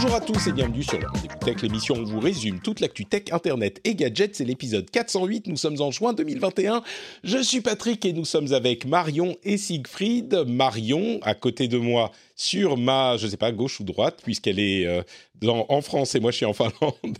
Bonjour 0.00 0.14
à 0.14 0.20
tous 0.20 0.46
et 0.46 0.52
bienvenue 0.52 0.84
sur 0.84 0.96
le 0.96 1.08
Rendez-vous 1.08 1.38
Tech, 1.44 1.60
l'émission 1.60 1.96
où 1.96 1.98
on 1.98 2.04
vous 2.04 2.20
résume 2.20 2.60
toute 2.60 2.78
l'actu 2.78 3.04
tech, 3.04 3.32
internet 3.32 3.80
et 3.82 3.96
gadgets. 3.96 4.36
C'est 4.36 4.44
l'épisode 4.44 4.88
408, 4.88 5.48
nous 5.48 5.56
sommes 5.56 5.80
en 5.80 5.90
juin 5.90 6.12
2021. 6.12 6.84
Je 7.24 7.38
suis 7.38 7.60
Patrick 7.62 8.04
et 8.04 8.12
nous 8.12 8.24
sommes 8.24 8.52
avec 8.52 8.86
Marion 8.86 9.36
et 9.42 9.58
Siegfried. 9.58 10.44
Marion, 10.46 11.18
à 11.22 11.34
côté 11.34 11.66
de 11.66 11.78
moi, 11.78 12.12
sur 12.36 12.76
ma, 12.76 13.16
je 13.16 13.26
sais 13.26 13.36
pas, 13.36 13.50
gauche 13.50 13.80
ou 13.80 13.84
droite, 13.84 14.20
puisqu'elle 14.22 14.60
est 14.60 14.86
euh, 14.86 15.02
dans, 15.42 15.66
en 15.68 15.80
France 15.82 16.14
et 16.14 16.20
moi 16.20 16.30
je 16.30 16.36
suis 16.36 16.46
en 16.46 16.52
Finlande. 16.52 16.72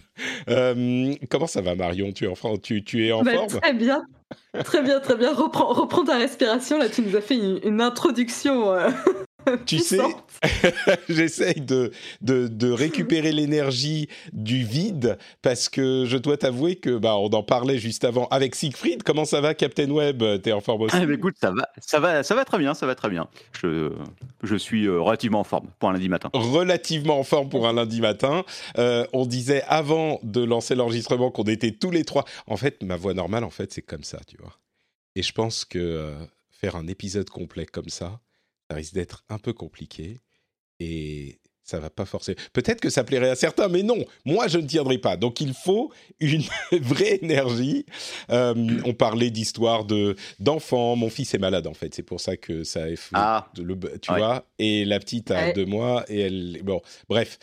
Euh, 0.48 1.14
comment 1.30 1.46
ça 1.46 1.60
va 1.60 1.74
Marion? 1.74 2.12
Tu 2.12 2.24
es, 2.24 2.28
en, 2.28 2.34
France 2.34 2.58
tu, 2.62 2.82
tu 2.82 3.06
es 3.06 3.12
en 3.12 3.22
Bah, 3.22 3.32
forme? 3.34 3.60
Très 3.60 3.72
bien. 3.74 4.02
Très 4.64 4.82
bien, 4.82 5.00
très 5.00 5.16
bien. 5.16 5.32
Reprends, 5.34 5.72
reprends 5.72 6.04
ta 6.04 6.16
respiration. 6.16 6.78
Là, 6.78 6.88
tu 6.88 7.02
nous 7.02 7.14
as 7.16 7.20
fait 7.20 7.36
une, 7.36 7.60
une 7.64 7.80
introduction. 7.80 8.72
euh, 8.72 8.90
Tu 9.66 9.78
sais, 9.78 9.98
j'essaye 11.08 11.60
de, 11.60 11.90
de, 12.20 12.48
de 12.48 12.70
récupérer 12.70 13.32
l'énergie 13.32 14.08
du 14.32 14.62
vide 14.64 15.18
parce 15.42 15.68
que 15.68 16.04
je 16.06 16.16
dois 16.16 16.36
t'avouer 16.36 16.76
que 16.76 16.96
bah 16.96 17.16
on 17.16 17.28
en 17.30 17.42
parlait 17.42 17.78
juste 17.78 18.04
avant 18.04 18.26
avec 18.28 18.54
Siegfried. 18.54 19.02
Comment 19.02 19.24
ça 19.24 19.40
va, 19.40 19.54
Captain 19.54 19.90
Web 19.90 20.22
T'es 20.42 20.52
en 20.52 20.60
forme 20.60 20.82
aussi? 20.82 20.96
Ah, 20.96 21.06
bah, 21.06 21.14
écoute, 21.14 21.36
ça 21.40 21.50
va, 21.50 21.68
ça 21.78 22.00
va, 22.00 22.22
ça 22.22 22.34
va 22.34 22.44
très 22.44 22.58
bien, 22.58 22.74
ça 22.74 22.86
va 22.86 22.94
très 22.94 23.08
bien. 23.08 23.28
Je, 23.60 23.92
je 24.42 24.56
suis 24.56 24.86
euh, 24.86 25.00
relativement 25.00 25.40
en 25.40 25.44
forme 25.44 25.68
pour 25.78 25.88
un 25.90 25.92
lundi 25.92 26.08
matin. 26.08 26.30
relativement 26.32 27.18
en 27.18 27.24
forme 27.24 27.48
pour 27.48 27.66
un 27.66 27.72
lundi 27.72 28.00
matin. 28.00 28.44
Euh, 28.78 29.06
on 29.12 29.26
disait 29.26 29.62
avant 29.68 30.20
de 30.22 30.42
lancer 30.42 30.74
l'enregistrement 30.74 31.30
qu'on 31.30 31.44
était 31.44 31.72
tous 31.72 31.90
les 31.90 32.04
trois. 32.04 32.24
En 32.46 32.56
fait, 32.56 32.82
ma 32.82 32.96
voix 32.96 33.14
normale, 33.14 33.44
en 33.44 33.50
fait, 33.50 33.72
c'est 33.72 33.82
comme 33.82 34.04
ça, 34.04 34.18
tu 34.26 34.36
vois. 34.38 34.56
Et 35.16 35.22
je 35.22 35.32
pense 35.32 35.64
que 35.64 35.78
euh, 35.78 36.14
faire 36.50 36.76
un 36.76 36.86
épisode 36.86 37.28
complet 37.30 37.66
comme 37.66 37.88
ça, 37.88 38.20
ça 38.68 38.76
risque 38.76 38.94
d'être 38.94 39.24
un 39.28 39.38
peu 39.38 39.52
compliqué. 39.52 40.18
Et 40.80 41.38
ça 41.64 41.80
va 41.80 41.90
pas 41.90 42.06
forcer. 42.06 42.34
Peut-être 42.54 42.80
que 42.80 42.88
ça 42.88 43.04
plairait 43.04 43.28
à 43.30 43.34
certains, 43.36 43.68
mais 43.68 43.82
non, 43.82 44.02
moi 44.24 44.48
je 44.48 44.58
ne 44.58 44.66
tiendrai 44.66 44.96
pas. 44.98 45.16
Donc 45.16 45.40
il 45.40 45.52
faut 45.52 45.92
une 46.20 46.42
vraie 46.72 47.18
énergie. 47.20 47.84
Euh, 48.30 48.54
on 48.86 48.94
parlait 48.94 49.30
d'histoire 49.30 49.84
de 49.84 50.16
d'enfants. 50.38 50.96
Mon 50.96 51.10
fils 51.10 51.34
est 51.34 51.38
malade 51.38 51.66
en 51.66 51.74
fait, 51.74 51.94
c'est 51.94 52.02
pour 52.02 52.20
ça 52.20 52.36
que 52.36 52.64
ça 52.64 52.84
a 52.84 52.96
fait 52.96 53.10
Ah. 53.12 53.50
de 53.54 53.62
le, 53.62 53.78
tu 54.00 54.10
Ouais. 54.12 54.18
vois. 54.18 54.46
Et 54.58 54.84
la 54.86 54.98
petite 54.98 55.30
a 55.30 55.46
Ouais. 55.48 55.52
deux 55.52 55.66
mois 55.66 56.04
et 56.08 56.20
elle. 56.20 56.60
Bon, 56.62 56.80
bref. 57.08 57.38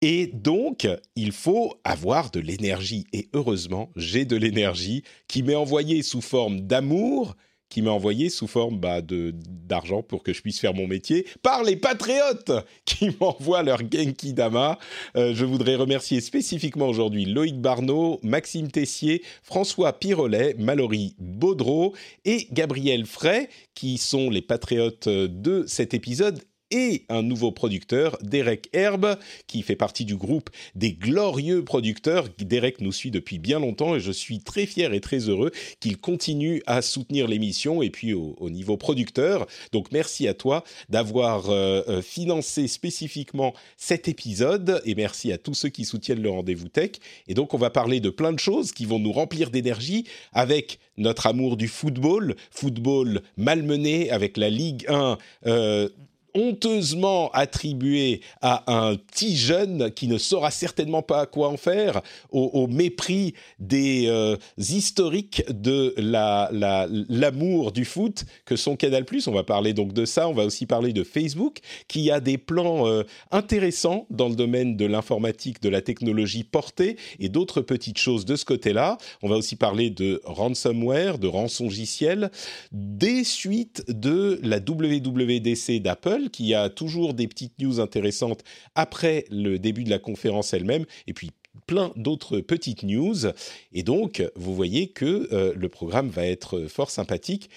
Et 0.00 0.28
donc, 0.28 0.86
il 1.16 1.32
faut 1.32 1.74
avoir 1.82 2.30
de 2.30 2.38
l'énergie. 2.38 3.04
Et 3.12 3.28
heureusement, 3.32 3.90
j'ai 3.96 4.24
de 4.24 4.36
l'énergie 4.36 5.02
qui 5.26 5.42
m'est 5.42 5.56
envoyée 5.56 6.02
sous 6.04 6.20
forme 6.20 6.60
d'amour, 6.60 7.34
qui 7.68 7.82
m'est 7.82 7.90
envoyée 7.90 8.30
sous 8.30 8.46
forme 8.46 8.78
bah, 8.78 9.00
d'argent 9.02 10.02
pour 10.02 10.22
que 10.22 10.32
je 10.32 10.42
puisse 10.42 10.60
faire 10.60 10.74
mon 10.74 10.86
métier 10.86 11.26
par 11.42 11.62
les 11.62 11.76
patriotes 11.76 12.52
qui 12.84 13.10
m'envoient 13.20 13.62
leur 13.62 13.78
Genki 13.78 14.32
Dama. 14.32 14.78
Euh, 15.16 15.34
je 15.34 15.44
voudrais 15.44 15.76
remercier 15.76 16.20
spécifiquement 16.20 16.88
aujourd'hui 16.88 17.24
Loïc 17.24 17.60
Barneau, 17.60 18.20
Maxime 18.22 18.70
Tessier, 18.70 19.22
François 19.42 19.98
Pirolet, 19.98 20.54
Mallory 20.58 21.14
Baudreau 21.18 21.94
et 22.24 22.48
Gabriel 22.52 23.06
Fray, 23.06 23.48
qui 23.74 23.98
sont 23.98 24.30
les 24.30 24.42
patriotes 24.42 25.08
de 25.08 25.64
cet 25.66 25.94
épisode 25.94 26.40
et 26.70 27.04
un 27.08 27.22
nouveau 27.22 27.52
producteur, 27.52 28.18
Derek 28.22 28.68
Herbe, 28.72 29.16
qui 29.46 29.62
fait 29.62 29.76
partie 29.76 30.04
du 30.04 30.16
groupe 30.16 30.50
des 30.74 30.92
glorieux 30.92 31.64
producteurs. 31.64 32.28
Derek 32.38 32.80
nous 32.80 32.92
suit 32.92 33.10
depuis 33.10 33.38
bien 33.38 33.60
longtemps 33.60 33.94
et 33.96 34.00
je 34.00 34.12
suis 34.12 34.40
très 34.40 34.66
fier 34.66 34.92
et 34.92 35.00
très 35.00 35.28
heureux 35.28 35.50
qu'il 35.80 35.98
continue 35.98 36.62
à 36.66 36.82
soutenir 36.82 37.28
l'émission 37.28 37.82
et 37.82 37.90
puis 37.90 38.12
au, 38.14 38.36
au 38.38 38.50
niveau 38.50 38.76
producteur. 38.76 39.46
Donc 39.72 39.92
merci 39.92 40.28
à 40.28 40.34
toi 40.34 40.64
d'avoir 40.88 41.50
euh, 41.50 41.82
euh, 41.88 42.02
financé 42.02 42.68
spécifiquement 42.68 43.54
cet 43.76 44.08
épisode 44.08 44.82
et 44.84 44.94
merci 44.94 45.32
à 45.32 45.38
tous 45.38 45.54
ceux 45.54 45.68
qui 45.68 45.84
soutiennent 45.84 46.22
le 46.22 46.30
rendez-vous 46.30 46.68
tech. 46.68 46.92
Et 47.26 47.34
donc 47.34 47.54
on 47.54 47.58
va 47.58 47.70
parler 47.70 48.00
de 48.00 48.10
plein 48.10 48.32
de 48.32 48.38
choses 48.38 48.72
qui 48.72 48.84
vont 48.84 48.98
nous 48.98 49.12
remplir 49.12 49.50
d'énergie 49.50 50.04
avec 50.32 50.78
notre 50.96 51.26
amour 51.26 51.56
du 51.56 51.68
football, 51.68 52.34
football 52.50 53.22
malmené 53.36 54.10
avec 54.10 54.36
la 54.36 54.50
Ligue 54.50 54.84
1. 54.88 55.18
euh, 55.46 55.88
honteusement 56.34 57.30
attribué 57.32 58.20
à 58.40 58.72
un 58.72 58.96
petit 58.96 59.36
jeune 59.36 59.90
qui 59.90 60.08
ne 60.08 60.18
saura 60.18 60.50
certainement 60.50 61.02
pas 61.02 61.26
quoi 61.26 61.48
en 61.48 61.56
faire, 61.56 62.02
au, 62.30 62.66
mépris 62.66 63.34
des 63.58 64.04
euh, 64.06 64.36
historiques 64.58 65.42
de 65.48 65.94
la- 65.96 66.48
la- 66.52 66.86
l'amour 67.08 67.72
du 67.72 67.84
foot 67.84 68.24
que 68.44 68.56
sont 68.56 68.76
Canal+. 68.76 69.04
On 69.26 69.32
va 69.32 69.44
parler 69.44 69.72
donc 69.72 69.92
de 69.92 70.04
ça. 70.04 70.28
On 70.28 70.32
va 70.34 70.44
aussi 70.44 70.66
parler 70.66 70.92
de 70.92 71.02
Facebook, 71.04 71.58
qui 71.88 72.10
a 72.10 72.20
des 72.20 72.38
plans 72.38 72.86
euh, 72.86 73.02
intéressants 73.30 74.06
dans 74.10 74.28
le 74.28 74.34
domaine 74.36 74.76
de 74.76 74.84
l'informatique, 74.86 75.62
de 75.62 75.68
la 75.68 75.80
technologie 75.80 76.44
portée 76.44 76.96
et 77.20 77.28
d'autres 77.28 77.60
petites 77.60 77.98
choses 77.98 78.24
de 78.24 78.36
ce 78.36 78.44
côté-là. 78.44 78.98
On 79.22 79.28
va 79.28 79.36
aussi 79.36 79.56
parler 79.56 79.90
de 79.90 80.20
ransomware, 80.24 81.18
de 81.18 81.26
rançongiciel, 81.26 82.30
des 82.72 83.24
suites 83.24 83.84
de 83.88 84.38
la 84.42 84.58
WWDC 84.58 85.80
d'Apple, 85.80 86.17
qui 86.30 86.54
a 86.54 86.68
toujours 86.68 87.14
des 87.14 87.28
petites 87.28 87.58
news 87.58 87.80
intéressantes 87.80 88.42
après 88.74 89.24
le 89.30 89.58
début 89.58 89.84
de 89.84 89.90
la 89.90 89.98
conférence 89.98 90.52
elle-même, 90.52 90.84
et 91.06 91.12
puis 91.12 91.30
plein 91.66 91.92
d'autres 91.96 92.40
petites 92.40 92.82
news. 92.82 93.26
Et 93.72 93.82
donc, 93.82 94.22
vous 94.36 94.54
voyez 94.54 94.88
que 94.88 95.28
euh, 95.32 95.52
le 95.56 95.68
programme 95.68 96.08
va 96.08 96.26
être 96.26 96.66
fort 96.66 96.90
sympathique. 96.90 97.50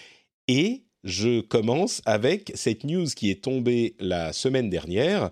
Et 0.47 0.83
je 1.03 1.41
commence 1.41 2.01
avec 2.05 2.51
cette 2.55 2.83
news 2.83 3.07
qui 3.15 3.29
est 3.29 3.43
tombée 3.43 3.95
la 3.99 4.33
semaine 4.33 4.69
dernière. 4.69 5.31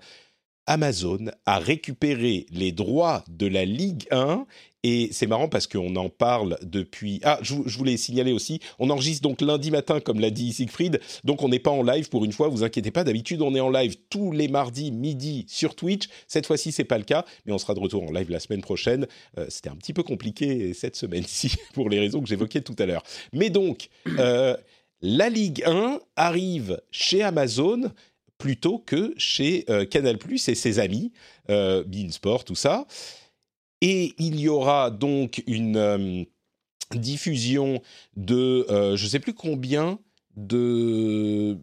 Amazon 0.66 1.32
a 1.46 1.58
récupéré 1.58 2.46
les 2.52 2.72
droits 2.72 3.24
de 3.28 3.48
la 3.48 3.66
Ligue 3.66 4.06
1 4.12 4.46
et 4.84 5.10
c'est 5.12 5.28
marrant 5.28 5.50
parce 5.50 5.68
qu'on 5.68 5.96
en 5.96 6.10
parle 6.10 6.58
depuis... 6.64 7.20
Ah, 7.24 7.40
je, 7.42 7.54
voulais 7.54 7.98
signaler 7.98 8.32
aussi, 8.32 8.60
on 8.78 8.90
enregistre 8.90 9.22
donc 9.22 9.42
lundi 9.42 9.72
matin, 9.72 10.00
comme 10.00 10.20
l'a 10.20 10.30
dit 10.30 10.54
Siegfried, 10.54 11.00
donc 11.24 11.44
on 11.44 11.50
n'est 11.50 11.60
pas 11.60 11.72
en 11.72 11.84
live 11.84 12.10
pour 12.10 12.26
une 12.26 12.32
fois, 12.32 12.48
vous 12.48 12.64
inquiétez 12.64 12.92
pas, 12.92 13.04
d'habitude 13.04 13.42
on 13.42 13.56
est 13.56 13.60
en 13.60 13.70
live 13.70 13.98
tous 14.10 14.32
les 14.32 14.48
mardis 14.48 14.92
midi 14.92 15.46
sur 15.48 15.76
Twitch, 15.76 16.08
cette 16.28 16.46
fois-ci 16.46 16.72
c'est 16.72 16.84
pas 16.84 16.98
le 16.98 17.04
cas, 17.04 17.26
mais 17.46 17.54
on 17.54 17.58
sera 17.58 17.74
de 17.74 17.80
retour 17.80 18.04
en 18.04 18.12
live 18.12 18.30
la 18.30 18.40
semaine 18.40 18.62
prochaine. 18.62 19.08
Euh, 19.38 19.46
C'était 19.50 19.70
un 19.70 19.76
petit 19.76 19.94
peu 19.94 20.04
compliqué 20.04 20.74
cette 20.74 20.96
semaine-ci, 20.96 21.56
pour 21.74 21.90
les 21.90 22.00
raisons 22.00 22.22
que 22.22 22.28
j'évoquais 22.28 22.62
tout 22.62 22.76
à 22.80 22.86
l'heure. 22.86 23.04
Mais 23.34 23.50
donc, 23.50 23.90
euh, 24.18 24.56
la 25.02 25.30
Ligue 25.30 25.64
1 25.66 26.00
arrive 26.16 26.82
chez 26.92 27.24
Amazon 27.24 27.92
plutôt 28.38 28.80
que 28.80 29.14
chez 29.18 29.66
euh, 29.70 29.86
Canal+, 29.86 30.18
et 30.32 30.56
ses 30.56 30.80
amis, 30.80 31.12
euh, 31.50 31.84
Beansport, 31.86 32.46
tout 32.46 32.56
ça. 32.56 32.88
Et 33.82 34.14
il 34.18 34.40
y 34.40 34.50
aura 34.50 34.92
donc 34.92 35.44
une 35.48 35.78
euh, 35.78 36.24
diffusion 36.94 37.82
de, 38.16 38.66
euh, 38.70 38.96
je 38.98 39.04
ne 39.06 39.10
sais 39.10 39.20
plus 39.20 39.34
combien 39.34 40.00
de, 40.36 41.58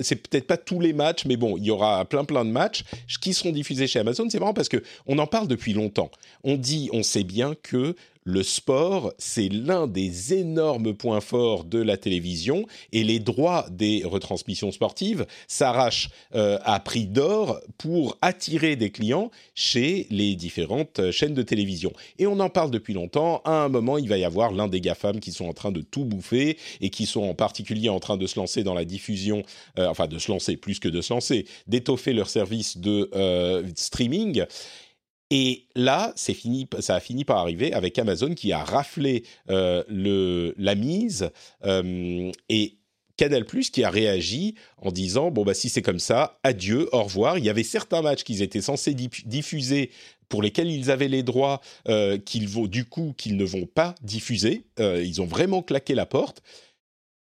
c'est 0.00 0.16
peut-être 0.16 0.46
pas 0.46 0.56
tous 0.56 0.80
les 0.80 0.92
matchs, 0.92 1.26
mais 1.26 1.36
bon, 1.36 1.56
il 1.58 1.64
y 1.64 1.70
aura 1.70 2.04
plein 2.06 2.24
plein 2.24 2.44
de 2.44 2.50
matchs 2.50 2.84
qui 3.20 3.34
seront 3.34 3.52
diffusés 3.52 3.86
chez 3.86 3.98
Amazon. 3.98 4.28
C'est 4.30 4.38
marrant 4.38 4.54
parce 4.54 4.68
que 4.68 4.82
on 5.06 5.18
en 5.18 5.26
parle 5.26 5.48
depuis 5.48 5.74
longtemps. 5.74 6.10
On 6.42 6.56
dit, 6.56 6.88
on 6.92 7.02
sait 7.02 7.24
bien 7.24 7.54
que 7.62 7.94
le 8.24 8.42
sport, 8.42 9.12
c'est 9.18 9.48
l'un 9.48 9.86
des 9.86 10.34
énormes 10.34 10.94
points 10.94 11.20
forts 11.20 11.64
de 11.64 11.80
la 11.80 11.96
télévision 11.96 12.66
et 12.92 13.02
les 13.02 13.18
droits 13.18 13.66
des 13.70 14.02
retransmissions 14.04 14.70
sportives 14.70 15.26
s'arrachent 15.48 16.10
euh, 16.34 16.58
à 16.62 16.78
prix 16.78 17.06
d'or 17.06 17.60
pour 17.78 18.16
attirer 18.22 18.76
des 18.76 18.90
clients 18.90 19.30
chez 19.54 20.06
les 20.10 20.36
différentes 20.36 21.00
euh, 21.00 21.12
chaînes 21.12 21.34
de 21.34 21.42
télévision. 21.42 21.92
Et 22.18 22.26
on 22.26 22.38
en 22.38 22.48
parle 22.48 22.70
depuis 22.70 22.94
longtemps. 22.94 23.42
À 23.44 23.64
un 23.64 23.68
moment, 23.68 23.98
il 23.98 24.08
va 24.08 24.18
y 24.18 24.24
avoir 24.24 24.52
l'un 24.52 24.68
des 24.68 24.80
GAFAM 24.80 25.18
qui 25.18 25.32
sont 25.32 25.46
en 25.46 25.52
train 25.52 25.72
de 25.72 25.80
tout 25.80 26.04
bouffer 26.04 26.56
et 26.80 26.90
qui 26.90 27.06
sont 27.06 27.22
en 27.22 27.34
particulier 27.34 27.88
en 27.88 27.98
train 27.98 28.16
de 28.16 28.26
se 28.26 28.38
lancer 28.38 28.62
dans 28.62 28.74
la 28.74 28.84
diffusion, 28.84 29.42
euh, 29.78 29.86
enfin 29.88 30.06
de 30.06 30.18
se 30.18 30.30
lancer 30.30 30.56
plus 30.56 30.78
que 30.78 30.88
de 30.88 31.00
se 31.00 31.12
lancer, 31.12 31.46
d'étoffer 31.66 32.12
leur 32.12 32.28
service 32.28 32.78
de 32.78 33.10
streaming. 33.74 34.44
Et 35.34 35.64
là, 35.74 36.12
c'est 36.14 36.34
fini, 36.34 36.68
ça 36.80 36.96
a 36.96 37.00
fini 37.00 37.24
par 37.24 37.38
arriver 37.38 37.72
avec 37.72 37.98
Amazon 37.98 38.34
qui 38.34 38.52
a 38.52 38.62
raflé 38.62 39.24
euh, 39.48 40.52
la 40.58 40.74
mise 40.74 41.30
euh, 41.64 42.30
et 42.50 42.76
Canal 43.16 43.46
Plus 43.46 43.70
qui 43.70 43.82
a 43.82 43.88
réagi 43.88 44.56
en 44.76 44.92
disant 44.92 45.30
bon 45.30 45.42
bah 45.42 45.54
si 45.54 45.70
c'est 45.70 45.80
comme 45.80 46.00
ça, 46.00 46.38
adieu, 46.42 46.86
au 46.92 47.04
revoir. 47.04 47.38
Il 47.38 47.46
y 47.46 47.48
avait 47.48 47.62
certains 47.62 48.02
matchs 48.02 48.24
qu'ils 48.24 48.42
étaient 48.42 48.60
censés 48.60 48.92
diffuser 48.92 49.90
pour 50.28 50.42
lesquels 50.42 50.70
ils 50.70 50.90
avaient 50.90 51.08
les 51.08 51.22
droits 51.22 51.62
euh, 51.88 52.18
qu'ils 52.18 52.46
vont 52.46 52.66
du 52.66 52.84
coup 52.84 53.14
qu'ils 53.16 53.38
ne 53.38 53.44
vont 53.44 53.64
pas 53.64 53.94
diffuser. 54.02 54.66
Ils 54.78 55.22
ont 55.22 55.26
vraiment 55.26 55.62
claqué 55.62 55.94
la 55.94 56.04
porte 56.04 56.42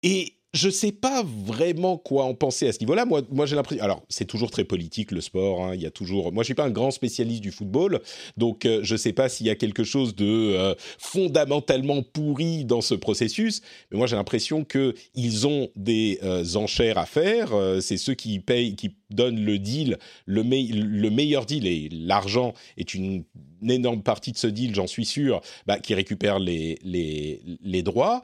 et 0.03 0.35
je 0.55 0.71
sais 0.71 0.93
pas 0.93 1.25
vraiment 1.25 1.99
quoi 1.99 2.25
en 2.25 2.35
penser 2.35 2.69
à 2.69 2.73
ce 2.73 2.79
niveau-là. 2.79 3.05
Moi, 3.05 3.47
j'ai 3.47 3.57
l'impression. 3.57 3.83
Alors, 3.83 4.03
c'est 4.09 4.25
toujours 4.25 4.53
très 4.53 4.63
politique 4.63 5.11
le 5.11 5.21
sport. 5.21 5.65
Hein. 5.65 5.75
Il 5.75 5.83
y 5.83 5.87
a 5.87 5.91
toujours. 5.91 6.33
Moi, 6.33 6.45
je 6.45 6.47
suis 6.47 6.55
pas 6.55 6.65
un 6.65 6.71
grand 6.71 6.93
spécialiste 6.93 7.43
du 7.43 7.51
football, 7.51 8.01
donc 8.37 8.65
euh, 8.65 8.79
je 8.83 8.95
sais 8.95 9.13
pas 9.13 9.29
s'il 9.29 9.47
y 9.47 9.51
a 9.51 9.57
quelque 9.57 9.83
chose 9.83 10.15
de 10.15 10.25
euh, 10.25 10.75
fondamentalement 10.99 12.03
pourri 12.03 12.65
dans 12.65 12.81
ce 12.81 12.95
processus. 12.95 13.63
Mais 13.91 13.99
moi, 13.99 14.07
j'ai 14.07 14.15
l'impression 14.15 14.65
que 14.65 14.95
ils 15.17 15.47
ont 15.49 15.71
des 15.75 16.21
euh, 16.23 16.45
enchères 16.55 16.99
à 16.99 17.07
faire. 17.07 17.51
c'est 17.81 17.97
ceux 17.97 18.15
qui 18.15 18.39
payent, 18.39 18.77
qui 18.77 18.95
donnent 19.11 19.45
le 19.45 19.59
deal, 19.59 19.99
le, 20.27 20.43
le 20.43 21.11
meilleur 21.11 21.47
deal 21.47 21.67
et 21.67 21.89
l'argent 21.91 22.55
est 22.77 22.95
une, 22.95 23.25
énorme 23.67 24.03
partie 24.03 24.31
de 24.31 24.37
ce 24.37 24.47
deal, 24.47 24.75
j'en 24.75 24.87
suis 24.87 25.07
sûr, 25.07 25.41
bah, 25.67 25.79
qui 25.79 25.95
récupère 25.95 26.39
les 26.39 27.83
droits. 27.83 28.23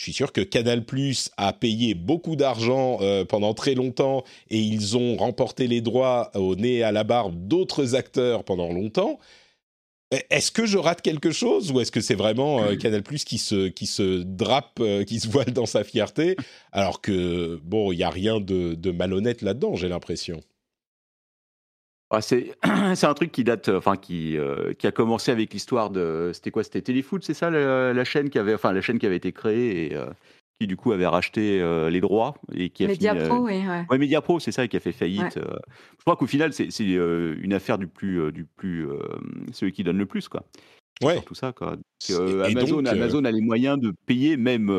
Je 0.00 0.04
suis 0.04 0.14
sûr 0.14 0.32
que 0.32 0.40
Canal 0.40 0.86
Plus 0.86 1.30
a 1.36 1.52
payé 1.52 1.92
beaucoup 1.92 2.34
d'argent 2.34 2.96
euh, 3.02 3.26
pendant 3.26 3.52
très 3.52 3.74
longtemps 3.74 4.24
et 4.48 4.58
ils 4.58 4.96
ont 4.96 5.18
remporté 5.18 5.66
les 5.66 5.82
droits 5.82 6.30
au 6.34 6.56
nez 6.56 6.76
et 6.76 6.82
à 6.82 6.90
la 6.90 7.04
barbe 7.04 7.34
d'autres 7.46 7.94
acteurs 7.94 8.44
pendant 8.44 8.72
longtemps. 8.72 9.18
E, 10.14 10.16
est-ce 10.30 10.52
que 10.52 10.64
je 10.64 10.78
rate 10.78 11.02
quelque 11.02 11.32
chose 11.32 11.70
ou 11.70 11.80
est-ce 11.80 11.92
que 11.92 12.00
c'est 12.00 12.14
vraiment 12.14 12.62
euh, 12.62 12.76
Canal 12.80 13.02
Plus 13.02 13.24
qui 13.24 13.36
se 13.36 13.68
qui 13.68 13.84
se 13.84 14.22
drape, 14.22 14.80
euh, 14.80 15.04
qui 15.04 15.20
se 15.20 15.28
voile 15.28 15.52
dans 15.52 15.66
sa 15.66 15.84
fierté, 15.84 16.34
alors 16.72 17.02
que 17.02 17.60
bon, 17.62 17.92
il 17.92 17.98
y 17.98 18.02
a 18.02 18.08
rien 18.08 18.40
de, 18.40 18.72
de 18.72 18.90
malhonnête 18.92 19.42
là-dedans, 19.42 19.76
j'ai 19.76 19.90
l'impression. 19.90 20.40
c'est 22.94 23.06
un 23.06 23.14
truc 23.14 23.30
qui 23.30 23.44
date, 23.44 23.68
enfin 23.68 23.96
qui, 23.96 24.36
euh, 24.36 24.74
qui 24.74 24.86
a 24.86 24.92
commencé 24.92 25.30
avec 25.30 25.52
l'histoire 25.52 25.90
de, 25.90 26.32
c'était 26.34 26.50
quoi, 26.50 26.64
c'était 26.64 26.82
Téléfoot, 26.82 27.22
c'est 27.22 27.34
ça 27.34 27.50
la, 27.50 28.04
chaîne 28.04 28.30
qui 28.30 28.38
avait, 28.38 28.54
enfin 28.54 28.72
la 28.72 28.80
chaîne 28.80 28.98
qui 28.98 29.06
avait 29.06 29.16
été 29.16 29.30
créée 29.32 29.86
et 29.86 29.94
euh, 29.94 30.06
qui 30.58 30.66
du 30.66 30.76
coup 30.76 30.90
avait 30.90 31.06
racheté 31.06 31.60
euh, 31.60 31.88
les 31.88 32.00
droits 32.00 32.34
et 32.52 32.70
qui 32.70 32.84
a 32.84 32.88
Mediapro, 32.88 33.44
oui, 33.44 33.64
ouais. 33.66 33.86
ouais 33.88 33.98
Mediapro, 33.98 34.40
c'est 34.40 34.50
ça, 34.50 34.66
qui 34.66 34.76
a 34.76 34.80
fait 34.80 34.92
faillite. 34.92 35.38
je 35.38 36.04
crois 36.04 36.16
qu'au 36.16 36.26
final 36.26 36.52
c'est 36.52 36.68
une 36.80 37.52
affaire 37.52 37.78
du 37.78 37.86
plus, 37.86 38.32
du 38.32 38.44
plus, 38.44 38.88
celui 39.52 39.72
qui 39.72 39.84
donne 39.84 39.98
le 39.98 40.06
plus 40.06 40.28
quoi. 40.28 40.42
Ouais. 41.02 41.20
tout 41.22 41.34
ça 41.34 41.52
quoi. 41.52 41.76
Amazon, 42.44 42.84
Amazon 42.84 43.24
a 43.24 43.30
les 43.30 43.40
moyens 43.40 43.78
de 43.78 43.92
payer 44.06 44.36
même, 44.36 44.70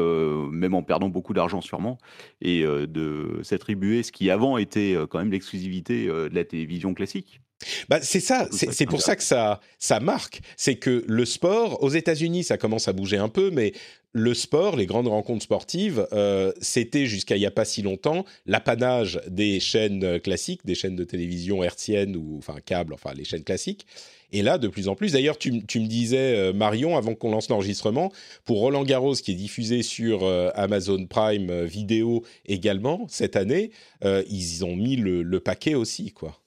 même 0.51 0.73
en 0.73 0.83
perdant 0.83 1.09
beaucoup 1.09 1.33
d'argent 1.33 1.61
sûrement 1.61 1.97
et 2.41 2.63
de 2.63 3.39
s'attribuer 3.43 4.03
ce 4.03 4.11
qui 4.11 4.29
avant 4.29 4.57
était 4.57 4.95
quand 5.09 5.19
même 5.19 5.31
l'exclusivité 5.31 6.07
de 6.07 6.33
la 6.33 6.43
télévision 6.43 6.93
classique. 6.93 7.41
Bah, 7.89 7.99
c'est 8.01 8.19
ça, 8.19 8.47
c'est 8.51 8.85
pour 8.85 9.01
ça 9.01 9.15
que 9.15 9.23
ça, 9.23 9.59
ça 9.79 9.99
marque. 9.99 10.41
C'est 10.57 10.75
que 10.75 11.03
le 11.07 11.25
sport, 11.25 11.83
aux 11.83 11.89
États-Unis, 11.89 12.43
ça 12.43 12.57
commence 12.57 12.87
à 12.87 12.93
bouger 12.93 13.17
un 13.17 13.29
peu, 13.29 13.51
mais 13.51 13.73
le 14.13 14.33
sport, 14.33 14.75
les 14.75 14.85
grandes 14.85 15.07
rencontres 15.07 15.43
sportives, 15.43 16.07
euh, 16.11 16.51
c'était 16.59 17.05
jusqu'à 17.05 17.37
il 17.37 17.39
n'y 17.39 17.45
a 17.45 17.51
pas 17.51 17.65
si 17.65 17.81
longtemps 17.81 18.25
l'apanage 18.45 19.21
des 19.27 19.59
chaînes 19.59 20.19
classiques, 20.19 20.65
des 20.65 20.75
chaînes 20.75 20.95
de 20.95 21.03
télévision 21.03 21.63
hertziennes 21.63 22.15
ou 22.15 22.37
enfin 22.37 22.59
câbles, 22.65 22.93
enfin 22.93 23.13
les 23.13 23.23
chaînes 23.23 23.43
classiques. 23.43 23.85
Et 24.31 24.41
là, 24.41 24.57
de 24.57 24.67
plus 24.67 24.87
en 24.87 24.95
plus, 24.95 25.13
d'ailleurs, 25.13 25.37
tu, 25.37 25.51
me 25.51 25.85
disais, 25.87 26.35
euh, 26.37 26.53
Marion, 26.53 26.97
avant 26.97 27.15
qu'on 27.15 27.31
lance 27.31 27.49
l'enregistrement, 27.49 28.11
pour 28.45 28.59
Roland 28.59 28.83
Garros, 28.83 29.13
qui 29.13 29.31
est 29.31 29.35
diffusé 29.35 29.83
sur 29.83 30.23
euh, 30.23 30.49
Amazon 30.55 31.05
Prime 31.05 31.65
Vidéo 31.65 32.23
également 32.45 33.05
cette 33.09 33.35
année, 33.35 33.71
ils 34.03 34.65
ont 34.65 34.75
mis 34.75 34.95
le, 34.95 35.21
le 35.21 35.39
paquet 35.39 35.75
aussi, 35.75 36.11
quoi. 36.11 36.40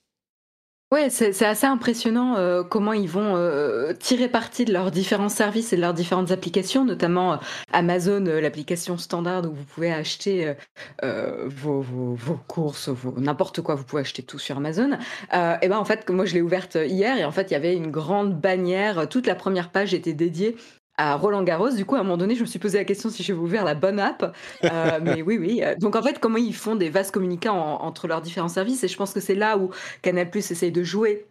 Ouais, 0.92 1.10
c'est 1.10 1.44
assez 1.44 1.66
impressionnant 1.66 2.36
euh, 2.36 2.62
comment 2.62 2.92
ils 2.92 3.08
vont 3.08 3.34
euh, 3.36 3.94
tirer 3.94 4.28
parti 4.28 4.64
de 4.64 4.72
leurs 4.72 4.92
différents 4.92 5.28
services 5.28 5.72
et 5.72 5.76
de 5.76 5.80
leurs 5.80 5.94
différentes 5.94 6.30
applications, 6.30 6.84
notamment 6.84 7.32
euh, 7.32 7.36
Amazon, 7.72 8.22
l'application 8.24 8.96
standard 8.96 9.44
où 9.44 9.54
vous 9.54 9.64
pouvez 9.64 9.92
acheter 9.92 10.54
vos, 11.02 11.80
vos, 11.80 12.14
vos, 12.14 12.38
courses, 12.46 12.90
n'importe 13.16 13.60
quoi, 13.60 13.74
vous 13.74 13.82
pouvez 13.82 14.02
acheter 14.02 14.22
tout 14.22 14.38
sur 14.38 14.58
Amazon. 14.58 14.90
et 15.32 15.68
ben 15.68 15.78
en 15.78 15.84
fait, 15.84 16.08
moi 16.10 16.26
je 16.26 16.34
l'ai 16.34 16.42
ouverte 16.42 16.76
hier 16.76 17.18
et 17.18 17.24
en 17.24 17.32
fait 17.32 17.50
il 17.50 17.54
y 17.54 17.56
avait 17.56 17.74
une 17.74 17.90
grande 17.90 18.38
bannière, 18.40 19.08
toute 19.08 19.26
la 19.26 19.34
première 19.34 19.70
page 19.70 19.94
était 19.94 20.12
dédiée 20.12 20.56
à 20.96 21.16
Roland 21.16 21.42
Garros. 21.42 21.70
Du 21.70 21.84
coup, 21.84 21.96
à 21.96 22.00
un 22.00 22.02
moment 22.02 22.16
donné, 22.16 22.34
je 22.34 22.42
me 22.42 22.46
suis 22.46 22.58
posé 22.58 22.78
la 22.78 22.84
question 22.84 23.10
si 23.10 23.22
j'avais 23.22 23.38
ouvert 23.38 23.64
la 23.64 23.74
bonne 23.74 24.00
app. 24.00 24.34
Euh, 24.64 25.00
mais 25.02 25.22
oui, 25.22 25.38
oui. 25.38 25.62
Donc, 25.78 25.96
en 25.96 26.02
fait, 26.02 26.18
comment 26.18 26.38
ils 26.38 26.54
font 26.54 26.76
des 26.76 26.90
vases 26.90 27.10
communicants 27.10 27.80
entre 27.80 28.08
leurs 28.08 28.20
différents 28.20 28.48
services? 28.48 28.84
Et 28.84 28.88
je 28.88 28.96
pense 28.96 29.12
que 29.12 29.20
c'est 29.20 29.34
là 29.34 29.58
où 29.58 29.70
Canal 30.02 30.30
Plus 30.30 30.50
essaye 30.50 30.72
de 30.72 30.82
jouer. 30.82 31.26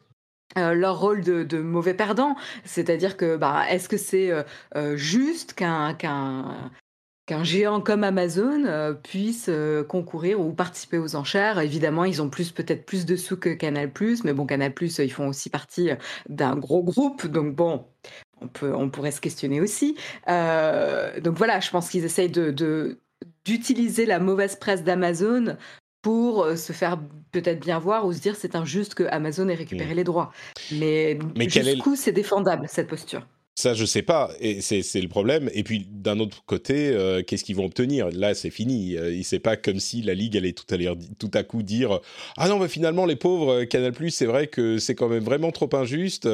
Euh, 0.57 0.73
leur 0.73 0.99
rôle 0.99 1.21
de, 1.21 1.61
mauvais 1.61 1.95
perdant, 1.95 2.35
c'est-à-dire 2.63 3.17
que 3.17 3.37
bah, 3.37 3.63
est-ce 3.71 3.89
que 3.89 3.97
c'est 3.97 4.29
euh, 4.75 4.95
juste 4.95 5.53
qu'un 5.53 5.95
qu'un 5.95 6.69
géant 7.43 7.81
comme 7.81 8.03
Amazon 8.03 8.95
puisse 9.03 9.49
concourir 9.87 10.39
ou 10.39 10.53
participer 10.53 10.97
aux 10.97 11.15
enchères. 11.15 11.59
Évidemment, 11.59 12.05
ils 12.05 12.21
ont 12.21 12.29
plus 12.29 12.51
peut-être 12.51 12.85
plus 12.85 13.05
de 13.05 13.15
sous 13.15 13.37
que 13.37 13.49
Canal+, 13.49 13.91
mais 14.23 14.33
bon, 14.33 14.45
Canal+, 14.45 14.73
ils 14.81 15.11
font 15.11 15.27
aussi 15.27 15.49
partie 15.49 15.91
d'un 16.29 16.55
gros 16.55 16.83
groupe, 16.83 17.27
donc 17.27 17.55
bon, 17.55 17.85
on, 18.43 18.47
peut, 18.47 18.73
on 18.75 18.89
pourrait 18.89 19.11
se 19.11 19.21
questionner 19.21 19.61
aussi. 19.61 19.95
Euh, 20.27 21.19
donc 21.21 21.37
voilà, 21.37 21.59
je 21.59 21.69
pense 21.69 21.89
qu'ils 21.89 22.05
essayent 22.05 22.29
de, 22.29 22.99
d'utiliser 23.45 24.05
la 24.05 24.19
mauvaise 24.19 24.55
presse 24.55 24.83
d'Amazon 24.83 25.57
pour 26.01 26.43
euh, 26.43 26.55
se 26.55 26.73
faire 26.73 26.99
peut-être 27.31 27.61
bien 27.61 27.79
voir 27.79 28.05
ou 28.05 28.13
se 28.13 28.19
dire 28.19 28.35
c'est 28.35 28.55
injuste 28.55 28.93
que 28.93 29.03
Amazon 29.03 29.47
ait 29.47 29.55
récupéré 29.55 29.93
mmh. 29.93 29.97
les 29.97 30.03
droits. 30.03 30.31
Mais, 30.73 31.17
Mais 31.37 31.49
jusqu'où 31.49 31.95
c'est 31.95 32.11
défendable 32.11 32.67
cette 32.67 32.87
posture? 32.87 33.25
Ça, 33.55 33.75
je 33.75 33.85
sais 33.85 34.01
pas, 34.01 34.31
et 34.39 34.61
c'est 34.61 35.01
le 35.01 35.07
problème. 35.07 35.47
Et 35.53 35.63
puis 35.63 35.87
d'un 35.87 36.19
autre 36.19 36.43
côté, 36.47 36.89
euh, 36.89 37.21
qu'est-ce 37.21 37.43
qu'ils 37.43 37.55
vont 37.55 37.65
obtenir? 37.65 38.09
Là, 38.11 38.33
c'est 38.33 38.49
fini. 38.49 38.97
Euh, 38.97 39.21
c'est 39.23 39.37
pas 39.37 39.57
comme 39.57 39.79
si 39.79 40.01
la 40.01 40.15
ligue 40.15 40.35
allait 40.35 40.53
tout 40.53 40.65
à, 40.73 40.77
tout 41.19 41.31
à 41.35 41.43
coup 41.43 41.61
dire 41.61 41.99
ah 42.37 42.49
non, 42.49 42.57
mais 42.57 42.67
finalement 42.67 43.05
les 43.05 43.15
pauvres 43.15 43.61
euh, 43.61 43.65
Canal 43.65 43.93
c'est 44.09 44.25
vrai 44.25 44.47
que 44.47 44.79
c'est 44.79 44.95
quand 44.95 45.07
même 45.07 45.23
vraiment 45.23 45.51
trop 45.51 45.69
injuste. 45.73 46.27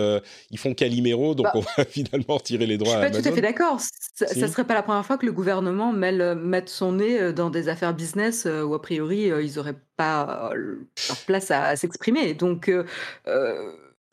ils 0.49 0.57
font 0.57 0.73
Calimero, 0.73 1.35
donc 1.35 1.47
bah, 1.47 1.51
on 1.55 1.59
va 1.59 1.83
finalement 1.89 2.37
retirer 2.37 2.65
les 2.65 2.77
droits. 2.77 2.93
Je 2.93 2.99
suis 2.99 3.11
pas 3.11 3.21
tout 3.21 3.27
à 3.27 3.31
fait 3.33 3.41
d'accord. 3.41 3.81
Ça, 3.81 4.25
ne 4.33 4.47
serait 4.47 4.63
pas 4.63 4.73
la 4.73 4.83
première 4.83 5.05
fois 5.05 5.17
que 5.17 5.25
le 5.25 5.33
gouvernement 5.33 5.91
mêle, 5.91 6.35
mette 6.35 6.69
son 6.69 6.93
nez 6.93 7.33
dans 7.33 7.49
des 7.49 7.67
affaires 7.67 7.93
business 7.93 8.45
où 8.47 8.73
a 8.73 8.81
priori 8.81 9.29
ils 9.43 9.59
auraient 9.59 9.79
pas 9.97 10.51
leur 10.55 11.17
place 11.27 11.51
à, 11.51 11.75
s'exprimer. 11.75 12.33
Donc 12.33 12.71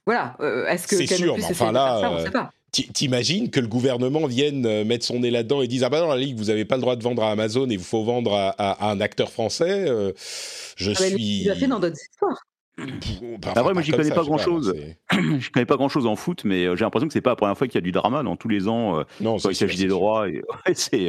voilà. 0.05 0.37
Est-ce 0.69 0.89
que 0.89 0.97
c'est 0.97 1.07
sûr, 1.07 1.37
mais 1.37 1.45
enfin 1.45 1.71
là, 1.71 2.01
ça, 2.01 2.11
on 2.11 2.19
sait 2.19 2.31
pas. 2.33 2.51
T'imagines 2.73 3.51
que 3.51 3.61
le 3.61 3.69
gouvernement 3.69 4.27
vienne 4.27 4.67
euh, 4.67 4.85
mettre 4.85 5.05
son 5.05 5.21
nez 5.21 5.31
là-dedans 5.31 5.63
et 5.63 5.69
dise 5.69 5.83
ah 5.83 5.89
bah 5.89 6.01
non 6.01 6.09
la 6.09 6.19
ligue 6.19 6.37
vous 6.37 6.51
avez 6.51 6.67
pas 6.67 6.77
le 6.77 6.83
droit 6.83 6.97
de 6.97 7.03
vendre 7.03 7.23
à 7.23 7.31
Amazon 7.31 7.71
et 7.71 7.75
il 7.75 7.81
faut 7.81 8.05
vendre 8.05 8.35
à, 8.35 8.91
un 8.91 9.01
acteur 9.01 9.31
français. 9.31 9.87
Euh, 9.89 10.13
je 10.77 10.91
ah 10.91 10.95
bah, 10.99 11.07
suis. 11.07 11.43
Il 11.43 11.51
a 11.51 11.55
fait 11.55 11.69
dans 11.69 11.81
d'autres 11.81 11.97
histoires. 11.97 12.43
Bah, 12.79 13.73
moi, 13.73 13.81
j'y 13.81 13.93
connais 13.93 14.11
pas 14.11 14.25
grand 14.25 14.37
chose. 14.37 14.75
je 15.11 15.51
connais 15.51 15.65
pas 15.65 15.77
grand 15.77 15.89
chose 15.89 16.05
en 16.05 16.17
foot, 16.17 16.45
mais 16.45 16.67
euh, 16.67 16.77
j'ai 16.77 16.85
l'impression 16.85 17.07
que 17.07 17.15
c'est 17.15 17.23
pas 17.23 17.31
la 17.31 17.37
première 17.37 17.57
fois 17.57 17.67
qu'il 17.67 17.77
y 17.77 17.79
a 17.79 17.83
du 17.83 17.93
drama 17.93 18.23
dans 18.23 18.37
tous 18.37 18.49
les 18.49 18.69
ans. 18.69 19.03
non, 19.21 19.39
quand 19.39 19.49
il 19.49 19.57
s'agit 19.57 19.79
des 19.79 19.89
droits, 19.89 20.29
et, 20.29 20.43
c'est 20.75 21.09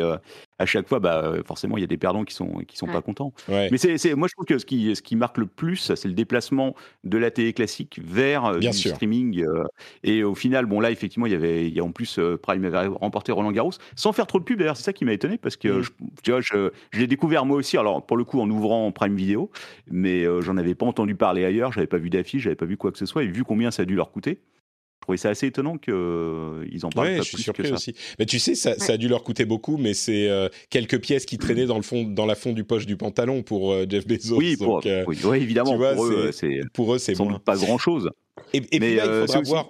à 0.59 0.65
chaque 0.65 0.87
fois, 0.87 0.99
bah, 0.99 1.33
forcément, 1.45 1.77
il 1.77 1.81
y 1.81 1.83
a 1.83 1.87
des 1.87 1.97
perdants 1.97 2.23
qui 2.23 2.33
sont 2.33 2.59
qui 2.67 2.77
sont 2.77 2.87
pas 2.87 3.01
contents. 3.01 3.33
Mais 3.49 3.77
c'est, 3.77 4.15
moi, 4.15 4.27
je 4.27 4.33
trouve 4.33 4.45
que 4.45 4.57
ce 4.57 4.65
qui 4.65 4.95
ce 4.95 5.01
qui 5.01 5.15
marque 5.15 5.37
le 5.37 5.45
plus, 5.45 5.93
c'est 5.95 6.07
le 6.07 6.13
déplacement 6.13 6.75
de 7.03 7.17
la 7.17 7.31
télé 7.31 7.53
classique 7.53 7.99
vers 8.03 8.45
euh, 8.45 8.59
du 8.59 8.71
streaming. 8.71 9.41
Euh, 9.41 9.63
et 10.03 10.23
au 10.23 10.35
final, 10.35 10.65
bon 10.65 10.79
là, 10.79 10.91
effectivement, 10.91 11.25
il 11.25 11.31
y 11.31 11.35
avait, 11.35 11.67
il 11.67 11.75
y 11.75 11.79
a 11.79 11.83
en 11.83 11.91
plus 11.91 12.19
euh, 12.19 12.37
Prime 12.37 12.63
avait 12.65 12.87
remporté 12.87 13.31
Roland 13.31 13.51
Garros, 13.51 13.71
sans 13.95 14.11
faire 14.13 14.27
trop 14.27 14.39
de 14.39 14.43
pub. 14.43 14.59
D'ailleurs, 14.59 14.77
c'est 14.77 14.83
ça 14.83 14.93
qui 14.93 15.05
m'a 15.05 15.13
étonné 15.13 15.37
parce 15.37 15.55
que 15.55 15.79
mm. 15.79 15.81
je, 15.83 15.91
tu 16.23 16.31
vois, 16.31 16.41
je, 16.41 16.71
je 16.91 16.99
l'ai 16.99 17.07
découvert 17.07 17.45
moi 17.45 17.57
aussi. 17.57 17.77
Alors 17.77 18.05
pour 18.05 18.17
le 18.17 18.23
coup, 18.23 18.39
en 18.39 18.49
ouvrant 18.49 18.91
Prime 18.91 19.15
Vidéo, 19.15 19.51
mais 19.89 20.25
j'en 20.41 20.57
avais 20.57 20.75
pas 20.75 20.85
entendu 20.85 21.15
parler 21.15 21.45
ailleurs. 21.45 21.71
J'avais 21.71 21.87
pas 21.87 21.97
vu 21.97 22.09
d'affiche, 22.09 22.43
j'avais 22.43 22.55
pas 22.55 22.65
vu 22.65 22.77
quoi 22.77 22.91
que 22.91 22.97
ce 22.97 23.05
soit. 23.05 23.23
Et 23.23 23.27
vu 23.27 23.43
combien 23.43 23.71
ça 23.71 23.83
a 23.83 23.85
dû 23.85 23.95
leur 23.95 24.11
coûter 24.11 24.39
trouvais 25.07 25.17
ça 25.17 25.29
assez 25.29 25.47
étonnant 25.47 25.77
qu'ils 25.77 25.93
euh, 25.93 26.79
en 26.83 26.89
parlent 26.89 27.15
pas 27.15 27.23
je 27.23 27.29
suis 27.29 27.41
surpris 27.41 27.71
aussi. 27.71 27.95
Mais 28.19 28.25
tu 28.25 28.39
sais, 28.39 28.55
ça, 28.55 28.77
ça, 28.77 28.93
a 28.93 28.97
dû 28.97 29.07
leur 29.07 29.23
coûter 29.23 29.45
beaucoup, 29.45 29.77
mais 29.77 29.93
c'est 29.93 30.27
euh, 30.27 30.49
quelques 30.69 30.99
pièces 30.99 31.25
qui 31.25 31.37
traînaient 31.37 31.65
dans 31.65 31.77
le 31.77 31.81
fond, 31.81 32.03
dans 32.03 32.25
la 32.25 32.35
fond 32.35 32.51
du 32.51 32.65
poche 32.65 32.85
du 32.85 32.97
pantalon 32.97 33.41
pour 33.41 33.71
euh, 33.71 33.85
Jeff 33.89 34.05
Bezos. 34.05 34.35
Oui, 34.35 34.57
pour, 34.57 34.83
oui, 35.05 35.37
évidemment. 35.37 35.77
pour, 35.77 36.05
eux, 36.05 36.31
c'est 36.33 36.59
pour 36.73 36.93
eux, 36.93 36.97
c'est 36.97 37.15
bon. 37.15 37.39
Pas 37.39 37.55
grand 37.55 37.77
chose. 37.77 38.09
Et, 38.53 38.57
et 38.57 38.79
mais, 38.79 38.87
puis 38.87 38.95
là, 38.95 39.05
il 39.05 39.27
faudra 39.27 39.41
voir. 39.41 39.69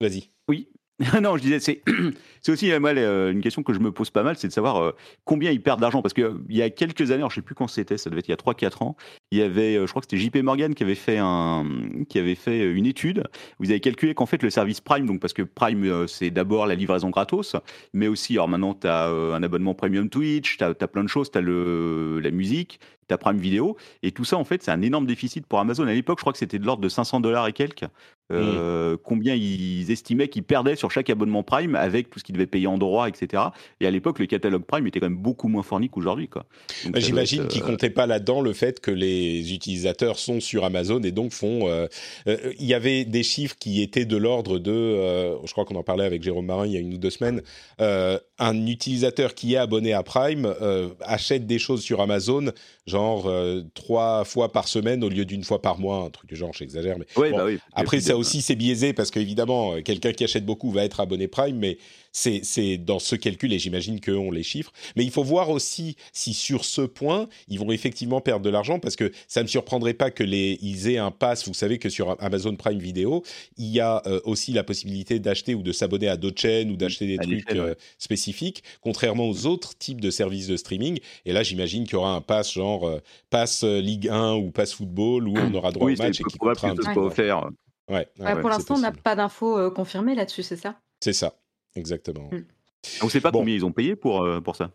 Vas-y. 0.00 0.30
Oui. 0.48 0.68
non, 1.20 1.36
je 1.36 1.42
disais, 1.42 1.60
c'est, 1.60 1.82
aussi 2.48 2.72
moi, 2.78 2.92
une 2.92 3.42
question 3.42 3.62
que 3.62 3.74
je 3.74 3.80
me 3.80 3.92
pose 3.92 4.08
pas 4.10 4.22
mal, 4.22 4.36
c'est 4.38 4.48
de 4.48 4.52
savoir 4.52 4.94
combien 5.24 5.50
ils 5.50 5.62
perdent 5.62 5.80
d'argent. 5.80 6.00
Parce 6.00 6.14
qu'il 6.14 6.38
y 6.48 6.62
a 6.62 6.70
quelques 6.70 7.10
années, 7.10 7.20
je 7.20 7.26
ne 7.26 7.30
sais 7.30 7.42
plus 7.42 7.54
quand 7.54 7.68
c'était, 7.68 7.98
ça 7.98 8.08
devait 8.08 8.20
être 8.20 8.28
il 8.28 8.30
y 8.30 8.34
a 8.34 8.36
3-4 8.36 8.82
ans, 8.82 8.96
il 9.30 9.38
y 9.38 9.42
avait, 9.42 9.74
je 9.74 9.86
crois 9.86 10.00
que 10.00 10.06
c'était 10.10 10.22
JP 10.22 10.36
Morgan 10.36 10.74
qui 10.74 10.82
avait 10.82 10.94
fait 10.94 11.18
un, 11.18 11.66
qui 12.08 12.18
avait 12.18 12.34
fait 12.34 12.64
une 12.72 12.86
étude. 12.86 13.24
Vous 13.58 13.70
avez 13.70 13.80
calculé 13.80 14.14
qu'en 14.14 14.26
fait 14.26 14.42
le 14.42 14.48
service 14.48 14.80
Prime, 14.80 15.06
donc 15.06 15.20
parce 15.20 15.34
que 15.34 15.42
Prime 15.42 16.06
c'est 16.06 16.30
d'abord 16.30 16.66
la 16.66 16.74
livraison 16.74 17.10
gratos, 17.10 17.56
mais 17.92 18.08
aussi 18.08 18.34
alors 18.34 18.48
maintenant 18.48 18.74
tu 18.74 18.86
as 18.86 19.08
un 19.08 19.42
abonnement 19.42 19.74
premium 19.74 20.08
Twitch, 20.08 20.56
tu 20.56 20.64
as, 20.64 20.74
plein 20.74 21.04
de 21.04 21.08
choses, 21.08 21.30
tu 21.30 21.38
as 21.38 21.42
la 21.42 22.30
musique, 22.30 22.80
tu 23.08 23.14
as 23.14 23.18
Prime 23.18 23.38
Vidéo 23.38 23.76
et 24.02 24.12
tout 24.12 24.24
ça 24.24 24.36
en 24.36 24.44
fait 24.44 24.62
c'est 24.62 24.70
un 24.70 24.82
énorme 24.82 25.06
déficit 25.06 25.46
pour 25.46 25.58
Amazon. 25.58 25.86
À 25.86 25.92
l'époque, 25.92 26.18
je 26.18 26.22
crois 26.22 26.32
que 26.32 26.38
c'était 26.38 26.58
de 26.58 26.64
l'ordre 26.64 26.82
de 26.82 26.88
500 26.88 27.20
dollars 27.20 27.46
et 27.48 27.52
quelques. 27.52 27.84
Euh, 28.32 28.96
combien 29.04 29.34
ils 29.34 29.90
estimaient 29.90 30.28
qu'ils 30.28 30.42
perdaient 30.42 30.74
sur 30.74 30.90
chaque 30.90 31.08
abonnement 31.10 31.44
Prime 31.44 31.76
avec 31.76 32.10
tout 32.10 32.18
ce 32.18 32.24
qu'ils 32.24 32.34
devaient 32.34 32.46
payer 32.46 32.66
en 32.66 32.76
droit, 32.76 33.08
etc. 33.08 33.44
Et 33.80 33.86
à 33.86 33.90
l'époque, 33.90 34.18
le 34.18 34.26
catalogue 34.26 34.64
Prime 34.64 34.86
était 34.86 34.98
quand 34.98 35.08
même 35.08 35.18
beaucoup 35.18 35.48
moins 35.48 35.62
fourni 35.62 35.88
qu'aujourd'hui. 35.88 36.28
Bah, 36.32 36.98
j'imagine 36.98 37.46
qu'ils 37.46 37.60
ne 37.60 37.66
euh, 37.66 37.70
comptaient 37.70 37.90
pas 37.90 38.06
là-dedans 38.06 38.40
le 38.40 38.52
fait 38.52 38.80
que 38.80 38.90
les 38.90 39.54
utilisateurs 39.54 40.18
sont 40.18 40.40
sur 40.40 40.64
Amazon 40.64 41.00
et 41.02 41.12
donc 41.12 41.32
font. 41.32 41.68
Euh, 41.68 41.86
il 42.26 42.66
y 42.66 42.74
avait 42.74 43.04
des 43.04 43.22
chiffres 43.22 43.56
qui 43.58 43.80
étaient 43.80 44.06
de 44.06 44.16
l'ordre 44.16 44.58
de. 44.58 44.72
je 45.44 45.52
crois 45.52 45.64
qu'on 45.64 45.76
en 45.76 45.84
parlait 45.84 46.04
avec 46.04 46.22
Jérôme 46.22 46.46
Marin 46.46 46.66
il 46.66 46.72
y 46.72 46.76
a 46.76 46.80
une 46.80 46.94
ou 46.94 46.98
deux 46.98 47.10
semaines. 47.10 47.42
un 47.78 48.66
utilisateur 48.66 49.34
qui 49.34 49.54
est 49.54 49.58
abonné 49.58 49.92
à 49.92 50.02
Prime 50.02 50.52
achète 51.00 51.46
des 51.46 51.58
choses 51.58 51.82
sur 51.82 52.00
Amazon 52.00 52.52
genre 52.86 53.30
trois 53.74 54.24
fois 54.24 54.52
par 54.52 54.68
semaine 54.68 55.04
au 55.04 55.08
lieu 55.08 55.24
d'une 55.24 55.44
fois 55.44 55.62
par 55.62 55.78
mois, 55.78 55.98
un 55.98 56.10
truc 56.10 56.28
du 56.28 56.36
genre, 56.36 56.52
j'exagère. 56.52 56.98
Mais 56.98 57.06
oui, 57.16 57.30
bah 57.32 57.44
oui, 57.44 57.58
après, 57.72 58.00
ça 58.00 58.15
aussi, 58.16 58.42
c'est 58.42 58.56
biaisé 58.56 58.92
parce 58.92 59.10
qu'évidemment, 59.10 59.74
euh, 59.74 59.82
quelqu'un 59.82 60.12
qui 60.12 60.24
achète 60.24 60.44
beaucoup 60.44 60.70
va 60.70 60.84
être 60.84 61.00
abonné 61.00 61.28
Prime, 61.28 61.56
mais 61.56 61.78
c'est 62.16 62.78
dans 62.78 62.98
ce 62.98 63.14
calcul 63.14 63.52
et 63.52 63.58
j'imagine 63.58 64.00
qu'on 64.00 64.30
les 64.30 64.42
chiffres. 64.42 64.72
Mais 64.96 65.04
il 65.04 65.10
faut 65.10 65.22
voir 65.22 65.50
aussi 65.50 65.96
si 66.12 66.32
sur 66.32 66.64
ce 66.64 66.80
point, 66.80 67.28
ils 67.48 67.58
vont 67.58 67.70
effectivement 67.70 68.22
perdre 68.22 68.44
de 68.44 68.50
l'argent 68.50 68.78
parce 68.78 68.96
que 68.96 69.12
ça 69.28 69.40
ne 69.40 69.44
me 69.44 69.48
surprendrait 69.48 69.92
pas 69.92 70.10
que 70.10 70.22
les, 70.22 70.58
ils 70.62 70.88
aient 70.88 70.96
un 70.96 71.10
pass. 71.10 71.46
Vous 71.46 71.54
savez 71.54 71.78
que 71.78 71.90
sur 71.90 72.16
Amazon 72.20 72.56
Prime 72.56 72.78
Video, 72.78 73.22
il 73.58 73.66
y 73.66 73.80
a 73.80 74.02
euh, 74.06 74.20
aussi 74.24 74.52
la 74.52 74.64
possibilité 74.64 75.18
d'acheter 75.18 75.54
ou 75.54 75.62
de 75.62 75.72
s'abonner 75.72 76.08
à 76.08 76.16
d'autres 76.16 76.40
chaînes 76.40 76.70
ou 76.70 76.76
d'acheter 76.76 77.06
des 77.06 77.18
trucs 77.18 77.52
euh, 77.52 77.74
spécifiques, 77.98 78.62
contrairement 78.80 79.28
aux 79.28 79.46
autres 79.46 79.76
types 79.76 80.00
de 80.00 80.10
services 80.10 80.46
de 80.46 80.56
streaming. 80.56 80.98
Et 81.26 81.34
là, 81.34 81.42
j'imagine 81.42 81.84
qu'il 81.84 81.94
y 81.94 81.96
aura 81.96 82.14
un 82.14 82.22
pass 82.22 82.52
genre 82.52 82.90
pass 83.28 83.62
Ligue 83.62 84.08
1 84.08 84.36
ou 84.36 84.50
pass 84.50 84.72
football 84.72 85.28
où 85.28 85.34
on 85.36 85.52
aura 85.54 85.70
droit 85.70 85.90
au 85.90 85.96
match 85.96 86.20
et 86.20 86.24
qui 86.24 86.38
coûtera 86.38 86.70
un 86.70 86.74
petit 86.74 86.94
peu. 86.94 87.00
Offert. 87.00 87.50
Ouais, 87.88 88.08
pour 88.40 88.50
l'instant, 88.50 88.74
on 88.76 88.80
n'a 88.80 88.92
pas 88.92 89.14
d'infos 89.14 89.58
euh, 89.58 89.70
confirmées 89.70 90.14
là-dessus, 90.14 90.42
c'est 90.42 90.56
ça? 90.56 90.76
C'est 91.00 91.12
ça, 91.12 91.34
exactement. 91.74 92.28
Hmm. 92.32 92.44
On 93.02 93.06
ne 93.06 93.10
sait 93.10 93.20
pas 93.20 93.32
combien 93.32 93.54
ils 93.54 93.64
ont 93.64 93.72
payé 93.72 93.96
pour, 93.96 94.22
euh, 94.22 94.40
pour 94.40 94.56
ça? 94.56 94.70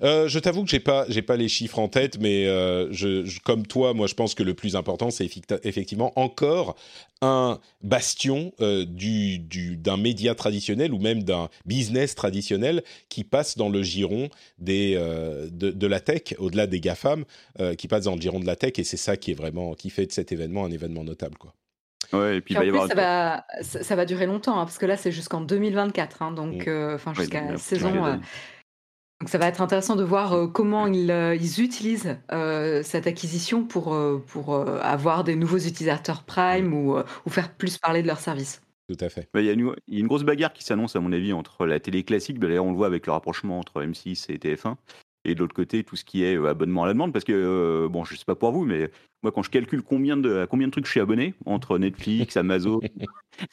Euh, 0.00 0.26
je 0.26 0.38
t'avoue 0.38 0.64
que 0.64 0.70
j'ai 0.70 0.80
pas 0.80 1.04
j'ai 1.08 1.20
pas 1.20 1.36
les 1.36 1.48
chiffres 1.48 1.78
en 1.78 1.88
tête, 1.88 2.18
mais 2.18 2.46
je, 2.92 3.38
comme 3.40 3.66
toi, 3.66 3.92
moi 3.92 4.06
je 4.06 4.14
pense 4.14 4.34
que 4.34 4.42
le 4.42 4.54
plus 4.54 4.74
important 4.74 5.10
c'est 5.10 5.28
effectivement 5.64 6.18
encore 6.18 6.76
un 7.20 7.60
bastion 7.82 8.52
du, 8.58 9.38
du, 9.38 9.76
d'un 9.76 9.98
média 9.98 10.34
traditionnel 10.34 10.94
ou 10.94 10.98
même 10.98 11.22
d'un 11.24 11.50
business 11.66 12.14
traditionnel 12.14 12.82
qui 13.10 13.22
passe 13.22 13.58
dans 13.58 13.68
le 13.68 13.82
giron 13.82 14.30
des 14.58 14.94
de, 15.52 15.70
de, 15.70 15.86
la 15.86 16.00
tech, 16.00 16.34
au-delà 16.38 16.66
des 16.66 16.80
gafam, 16.80 17.24
qui 17.76 17.86
passe 17.86 18.04
dans 18.04 18.14
le 18.14 18.20
giron 18.20 18.40
de 18.40 18.46
la 18.46 18.56
tech 18.56 18.72
et 18.78 18.84
c'est 18.84 18.96
ça 18.96 19.18
qui 19.18 19.32
est 19.32 19.34
vraiment 19.34 19.74
qui 19.74 19.90
fait 19.90 20.06
de 20.06 20.12
cet 20.12 20.32
événement 20.32 20.64
un 20.64 20.70
événement 20.70 21.04
notable 21.04 21.36
quoi. 21.36 21.54
Ouais, 22.12 22.38
et 22.38 22.40
puis, 22.40 22.54
ça, 22.54 22.94
va, 22.94 23.46
ça, 23.62 23.96
va 23.96 24.04
durer 24.04 24.26
longtemps, 24.26 24.58
hein, 24.58 24.64
parce 24.64 24.78
que 24.78 24.86
là, 24.86 24.96
c'est 24.96 25.12
jusqu'en 25.12 25.40
2024, 25.40 26.22
hein, 26.22 26.32
donc, 26.32 26.66
mmh. 26.66 26.70
euh, 26.70 26.94
enfin, 26.94 27.14
jusqu'à 27.14 27.42
la 27.42 27.58
saison. 27.58 28.04
Euh, 28.04 28.16
donc, 29.20 29.30
ça 29.30 29.38
va 29.38 29.46
être 29.46 29.62
intéressant 29.62 29.96
de 29.96 30.04
voir 30.04 30.34
euh, 30.34 30.46
comment 30.46 30.86
ils, 30.86 31.10
ils 31.40 31.62
utilisent 31.62 32.18
cette 32.84 33.06
acquisition 33.06 33.64
pour, 33.64 33.96
pour 34.26 34.54
avoir 34.54 35.24
des 35.24 35.36
nouveaux 35.36 35.58
utilisateurs 35.58 36.22
Prime 36.24 36.68
mmh. 36.68 36.74
ou, 36.74 36.96
ou, 37.26 37.30
faire 37.30 37.52
plus 37.52 37.78
parler 37.78 38.02
de 38.02 38.06
leur 38.06 38.20
service. 38.20 38.60
Tout 38.88 38.98
à 39.00 39.08
fait. 39.08 39.28
Bah, 39.34 39.40
il 39.40 39.46
y, 39.46 39.50
a 39.50 39.52
une 39.52 40.06
grosse 40.06 40.22
bagarre 40.22 40.52
qui 40.52 40.62
s'annonce, 40.62 40.94
à 40.94 41.00
mon 41.00 41.12
avis, 41.12 41.32
entre 41.32 41.66
la 41.66 41.80
télé 41.80 42.04
classique, 42.04 42.38
d'ailleurs, 42.38 42.64
on 42.64 42.70
le 42.70 42.76
voit 42.76 42.86
avec 42.86 43.06
le 43.06 43.12
rapprochement 43.12 43.58
entre 43.58 43.82
M6 43.82 44.30
et 44.30 44.38
TF1, 44.38 44.76
et 45.26 45.34
de 45.34 45.40
l'autre 45.40 45.54
côté 45.54 45.84
tout 45.84 45.96
ce 45.96 46.04
qui 46.04 46.24
est 46.24 46.36
euh, 46.36 46.48
abonnement 46.48 46.84
à 46.84 46.86
la 46.86 46.92
demande 46.92 47.12
parce 47.12 47.24
que 47.24 47.32
euh, 47.32 47.88
bon 47.88 48.04
je 48.04 48.14
sais 48.14 48.24
pas 48.24 48.34
pour 48.34 48.52
vous 48.52 48.64
mais 48.64 48.90
moi 49.22 49.32
quand 49.32 49.42
je 49.42 49.50
calcule 49.50 49.82
combien 49.82 50.16
de 50.16 50.38
à 50.38 50.46
combien 50.46 50.66
de 50.68 50.72
trucs 50.72 50.86
je 50.86 50.90
suis 50.92 51.00
abonné 51.00 51.34
entre 51.44 51.78
Netflix, 51.78 52.36
Amazon, 52.36 52.80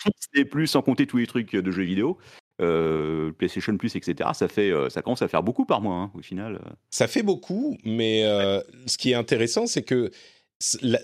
Disney 0.06 0.46
Plus 0.46 0.68
sans 0.68 0.82
compter 0.82 1.08
tous 1.08 1.18
les 1.18 1.27
trucs 1.27 1.56
de 1.56 1.72
jeux 1.72 1.84
vidéo, 1.84 2.18
euh, 2.62 3.32
PlayStation 3.32 3.75
Plus 3.77 3.96
etc. 3.96 4.30
ça 4.34 4.48
fait 4.48 4.72
ça 4.89 5.01
commence 5.01 5.22
à 5.22 5.27
faire 5.27 5.44
beaucoup 5.44 5.65
par 5.65 5.82
mois 5.82 5.96
hein, 5.96 6.12
au 6.13 6.22
final. 6.22 6.62
Ça 6.89 7.08
fait 7.08 7.24
beaucoup 7.24 7.77
mais 7.84 8.22
ce 8.86 8.98
qui 8.98 9.12
est 9.12 9.15
intéressant 9.15 9.65
c'est 9.65 9.84
que 9.84 10.12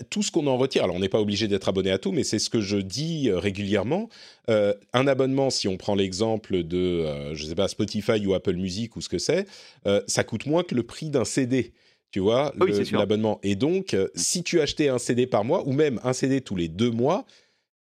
tout 0.08 0.22
ce 0.22 0.30
qu'on 0.30 0.46
en 0.46 0.56
retire, 0.56 0.84
alors 0.84 0.96
on 0.96 1.00
n'est 1.00 1.08
pas 1.08 1.20
obligé 1.20 1.48
d'être 1.48 1.68
abonné 1.68 1.90
à 1.90 1.98
tout, 1.98 2.12
mais 2.12 2.24
c'est 2.24 2.38
ce 2.38 2.50
que 2.50 2.60
je 2.60 2.78
dis 2.78 3.28
euh, 3.28 3.38
régulièrement. 3.38 4.08
Euh, 4.48 4.74
un 4.92 5.06
abonnement, 5.06 5.50
si 5.50 5.68
on 5.68 5.76
prend 5.76 5.94
l'exemple 5.94 6.62
de, 6.62 6.78
euh, 6.78 7.34
je 7.34 7.44
sais 7.44 7.54
pas, 7.54 7.68
Spotify 7.68 8.24
ou 8.26 8.34
Apple 8.34 8.54
Music 8.54 8.96
ou 8.96 9.00
ce 9.00 9.08
que 9.08 9.18
c'est, 9.18 9.46
ça 10.06 10.24
coûte 10.24 10.46
moins 10.46 10.62
que 10.62 10.74
le 10.74 10.82
prix 10.82 11.10
d'un 11.10 11.24
CD. 11.24 11.72
Tu 12.10 12.18
vois, 12.18 12.52
l'abonnement. 12.92 13.38
Et 13.44 13.54
donc, 13.54 13.96
si 14.16 14.42
tu 14.42 14.60
achetais 14.60 14.88
un 14.88 14.98
CD 14.98 15.28
par 15.28 15.44
mois, 15.44 15.66
ou 15.68 15.72
même 15.72 16.00
un 16.02 16.12
CD 16.12 16.40
tous 16.40 16.56
les 16.56 16.66
deux 16.66 16.90
mois, 16.90 17.24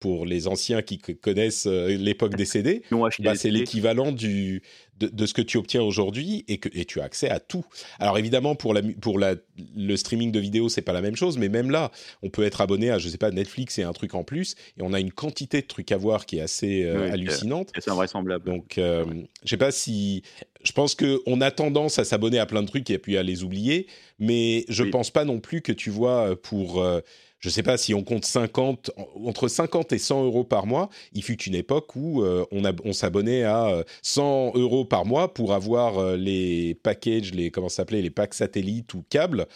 pour 0.03 0.27
les 0.27 0.49
anciens 0.49 0.83
qui 0.83 0.99
connaissent 0.99 1.67
l'époque 1.67 2.35
des 2.35 2.45
CD, 2.45 2.83
bah, 2.91 3.37
c'est 3.37 3.51
l'équivalent 3.51 4.11
du, 4.11 4.63
de, 5.11 5.27
ce 5.27 5.35
que 5.35 5.43
tu 5.43 5.57
obtiens 5.57 5.83
aujourd'hui 5.83 6.45
et 6.49 6.59
que 6.59 6.69
et 6.73 6.85
tu 6.85 7.01
as 7.01 7.05
accès 7.05 7.29
à 7.29 7.41
tout. 7.41 7.65
Alors 7.99 8.19
évidemment 8.19 8.55
pour 8.55 8.75
la 8.75 8.83
pour 9.01 9.19
la 9.19 9.35
le 9.77 9.97
streaming 9.97 10.33
de 10.33 10.39
vidéos 10.39 10.69
c'est 10.69 10.83
pas 10.83 10.93
la 10.93 11.01
même 11.01 11.17
chose, 11.17 11.39
mais 11.39 11.49
même 11.49 11.71
là 11.71 11.91
on 12.23 12.31
peut 12.31 12.45
être 12.45 12.61
abonné 12.61 12.91
à 12.91 12.99
je 12.99 13.09
sais 13.09 13.19
pas 13.19 13.31
Netflix 13.31 13.79
et 13.79 13.83
un 13.83 13.93
truc 13.93 14.15
en 14.15 14.25
plus 14.25 14.55
et 14.79 14.83
on 14.83 14.93
a 14.93 15.01
une 15.01 15.13
quantité 15.13 15.63
de 15.63 15.67
trucs 15.67 15.93
à 15.93 15.97
voir 15.97 16.27
qui 16.27 16.39
est 16.39 16.43
assez 16.43 16.85
euh, 16.85 17.11
hallucinante. 17.13 17.73
C'est 17.79 17.91
invraisemblable. 17.91 18.45
Donc 18.45 18.79
euh, 18.79 19.05
je 19.45 19.49
sais 19.49 19.57
pas 19.57 19.73
si 19.73 20.23
je 20.63 20.73
pense 20.73 20.95
que 20.95 21.21
on 21.27 21.41
a 21.41 21.51
tendance 21.51 21.99
à 21.99 22.05
s'abonner 22.05 22.39
à 22.39 22.47
plein 22.47 22.63
de 22.63 22.69
trucs 22.69 22.89
et 22.91 22.99
puis 22.99 23.17
à 23.17 23.23
les 23.23 23.43
oublier, 23.43 23.87
mais 24.19 24.65
je 24.69 24.85
pense 24.85 25.11
pas 25.11 25.25
non 25.25 25.41
plus 25.41 25.63
que 25.63 25.73
tu 25.73 25.91
vois 25.91 26.41
pour 26.41 26.83
euh, 26.83 27.01
je 27.43 27.49
ne 27.49 27.53
sais 27.53 27.65
pas 27.65 27.77
si 27.77 27.93
on 27.93 28.05
compte 28.05 28.25
50, 28.25 28.93
entre 29.25 29.49
50 29.49 29.93
et 29.93 29.99
100 29.99 30.25
euros 30.25 30.45
par 30.45 30.65
mois, 30.65 30.89
il 31.13 31.25
fut 31.25 31.43
une 31.43 31.57
époque 31.57 31.97
où 31.97 32.23
euh, 32.23 32.45
on, 32.53 32.63
on 32.85 32.93
s'abonnait 32.93 33.43
à 33.43 33.83
100 34.03 34.53
euh, 34.55 34.61
euros 34.61 34.85
par 34.85 35.05
mois 35.05 35.35
pour 35.35 35.53
avoir 35.53 35.99
euh, 35.99 36.17
les 36.17 36.79
packages, 36.85 37.35
les 37.35 37.51
comment 37.51 37.69
s'appelait, 37.69 38.01
les 38.01 38.11
packs 38.11 38.35
satellites 38.35 38.95
ou 38.95 39.05
câbles 39.11 39.47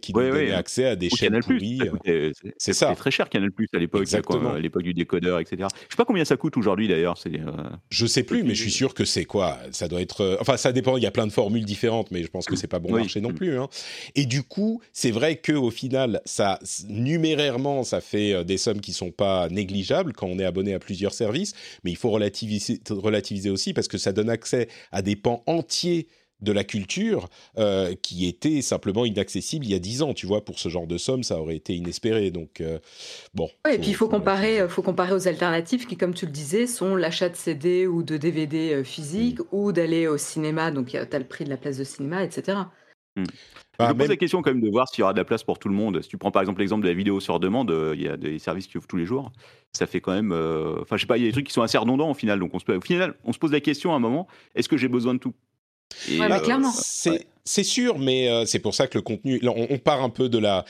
qui 0.00 0.12
nous 0.12 0.20
donnaient 0.20 0.52
accès 0.52 0.84
à 0.84 0.96
des 0.96 1.10
chaînes 1.10 1.40
pourries. 1.40 1.80
C'est 2.56 2.72
ça. 2.72 2.86
C'était 2.86 3.00
très 3.00 3.10
cher 3.10 3.28
Canal 3.28 3.50
Plus 3.50 3.68
à 3.74 3.78
l'époque, 3.78 4.06
à 4.14 4.58
l'époque 4.60 4.82
du 4.82 4.94
décodeur, 4.94 5.40
etc. 5.40 5.66
Je 5.88 5.94
sais 5.94 5.96
pas 5.96 6.04
combien 6.04 6.24
ça 6.24 6.36
coûte 6.36 6.56
aujourd'hui 6.56 6.86
d'ailleurs. 6.86 7.18
C'est. 7.18 7.32
Je 7.90 8.06
sais 8.06 8.22
plus, 8.22 8.44
mais 8.44 8.54
je 8.54 8.62
suis 8.62 8.70
sûr 8.70 8.94
que 8.94 9.04
c'est 9.04 9.24
quoi? 9.24 9.58
Ça 9.72 9.88
doit 9.88 10.00
être. 10.00 10.38
Enfin, 10.40 10.56
ça 10.56 10.70
dépend. 10.70 10.96
Il 10.96 11.02
y 11.02 11.06
a 11.06 11.10
plein 11.10 11.26
de 11.26 11.32
formules 11.32 11.64
différentes, 11.64 12.12
mais 12.12 12.22
je 12.22 12.28
pense 12.28 12.46
que 12.46 12.54
c'est 12.54 12.68
pas 12.68 12.78
bon 12.78 12.92
marché 12.92 13.20
non 13.20 13.32
plus. 13.32 13.58
Hein. 13.58 13.68
Et 14.14 14.24
du 14.24 14.44
coup, 14.44 14.80
c'est 14.92 15.10
vrai 15.10 15.36
que 15.36 15.52
au 15.52 15.70
final, 15.70 16.20
ça 16.24 16.60
numérairement, 17.24 17.84
ça 17.84 18.00
fait 18.00 18.34
euh, 18.34 18.44
des 18.44 18.58
sommes 18.58 18.80
qui 18.80 18.92
sont 18.92 19.10
pas 19.10 19.48
négligeables 19.48 20.12
quand 20.12 20.26
on 20.26 20.38
est 20.38 20.44
abonné 20.44 20.74
à 20.74 20.78
plusieurs 20.78 21.14
services, 21.14 21.54
mais 21.82 21.90
il 21.90 21.96
faut 21.96 22.10
relativiser, 22.10 22.80
relativiser 22.90 23.50
aussi 23.50 23.72
parce 23.72 23.88
que 23.88 23.98
ça 23.98 24.12
donne 24.12 24.30
accès 24.30 24.68
à 24.92 25.02
des 25.02 25.16
pans 25.16 25.42
entiers 25.46 26.06
de 26.40 26.52
la 26.52 26.64
culture 26.64 27.28
euh, 27.56 27.94
qui 28.02 28.26
étaient 28.26 28.60
simplement 28.60 29.06
inaccessibles 29.06 29.64
il 29.64 29.70
y 29.70 29.74
a 29.74 29.78
dix 29.78 30.02
ans. 30.02 30.12
Tu 30.12 30.26
vois, 30.26 30.44
pour 30.44 30.58
ce 30.58 30.68
genre 30.68 30.86
de 30.86 30.98
somme, 30.98 31.22
ça 31.22 31.40
aurait 31.40 31.56
été 31.56 31.74
inespéré. 31.74 32.30
Donc, 32.30 32.60
euh, 32.60 32.78
bon. 33.32 33.48
et 33.72 33.78
puis 33.78 33.88
il 33.88 33.94
faut 33.94 34.08
comparer, 34.08 34.68
faut 34.68 34.82
comparer 34.82 35.14
aux 35.14 35.26
alternatives 35.26 35.86
qui, 35.86 35.96
comme 35.96 36.12
tu 36.12 36.26
le 36.26 36.32
disais, 36.32 36.66
sont 36.66 36.96
l'achat 36.96 37.30
de 37.30 37.36
CD 37.36 37.86
ou 37.86 38.02
de 38.02 38.18
DVD 38.18 38.82
physique 38.84 39.38
mm. 39.38 39.44
ou 39.52 39.72
d'aller 39.72 40.06
au 40.06 40.18
cinéma. 40.18 40.70
Donc, 40.70 40.88
tu 40.88 40.96
as 40.98 41.18
le 41.18 41.26
prix 41.26 41.44
de 41.44 41.50
la 41.50 41.56
place 41.56 41.78
de 41.78 41.84
cinéma, 41.84 42.22
etc. 42.24 42.58
Je 43.16 43.84
me 43.84 43.94
pose 43.94 44.08
la 44.08 44.16
question 44.16 44.42
quand 44.42 44.50
même 44.50 44.60
de 44.60 44.70
voir 44.70 44.88
s'il 44.88 45.00
y 45.00 45.02
aura 45.02 45.12
de 45.12 45.18
la 45.18 45.24
place 45.24 45.42
pour 45.42 45.58
tout 45.58 45.68
le 45.68 45.74
monde. 45.74 46.00
Si 46.02 46.08
tu 46.08 46.18
prends 46.18 46.30
par 46.30 46.42
exemple 46.42 46.60
l'exemple 46.60 46.82
de 46.82 46.88
la 46.88 46.94
vidéo 46.94 47.20
sur 47.20 47.40
demande, 47.40 47.70
euh, 47.70 47.94
il 47.96 48.02
y 48.02 48.08
a 48.08 48.16
des 48.16 48.38
services 48.38 48.66
qui 48.66 48.76
ouvrent 48.76 48.86
tous 48.86 48.96
les 48.96 49.06
jours. 49.06 49.32
Ça 49.72 49.86
fait 49.86 50.00
quand 50.00 50.12
même. 50.12 50.32
Euh, 50.32 50.80
enfin, 50.82 50.96
je 50.96 51.02
sais 51.02 51.06
pas, 51.06 51.16
il 51.16 51.22
y 51.22 51.26
a 51.26 51.28
des 51.28 51.32
trucs 51.32 51.46
qui 51.46 51.52
sont 51.52 51.62
assez 51.62 51.78
redondants 51.78 52.10
au 52.10 52.14
final. 52.14 52.38
Donc, 52.38 52.54
on 52.54 52.58
se, 52.58 52.70
au 52.70 52.80
final, 52.80 53.14
on 53.24 53.32
se 53.32 53.38
pose 53.38 53.52
la 53.52 53.60
question 53.60 53.92
à 53.92 53.96
un 53.96 54.00
moment 54.00 54.28
est-ce 54.54 54.68
que 54.68 54.76
j'ai 54.76 54.88
besoin 54.88 55.14
de 55.14 55.18
tout? 55.18 55.34
Bah, 56.18 56.40
clairement. 56.40 56.70
C'est 56.70 57.26
sûr, 57.44 57.98
mais 57.98 58.28
euh, 58.28 58.44
c'est 58.46 58.58
pour 58.58 58.74
ça 58.74 58.86
que 58.86 58.98
le 58.98 59.02
contenu. 59.02 59.40
on, 59.46 59.78
part 59.78 60.02
un 60.02 60.10
peu 60.10 60.28
de 60.28 60.38
la 60.38 60.64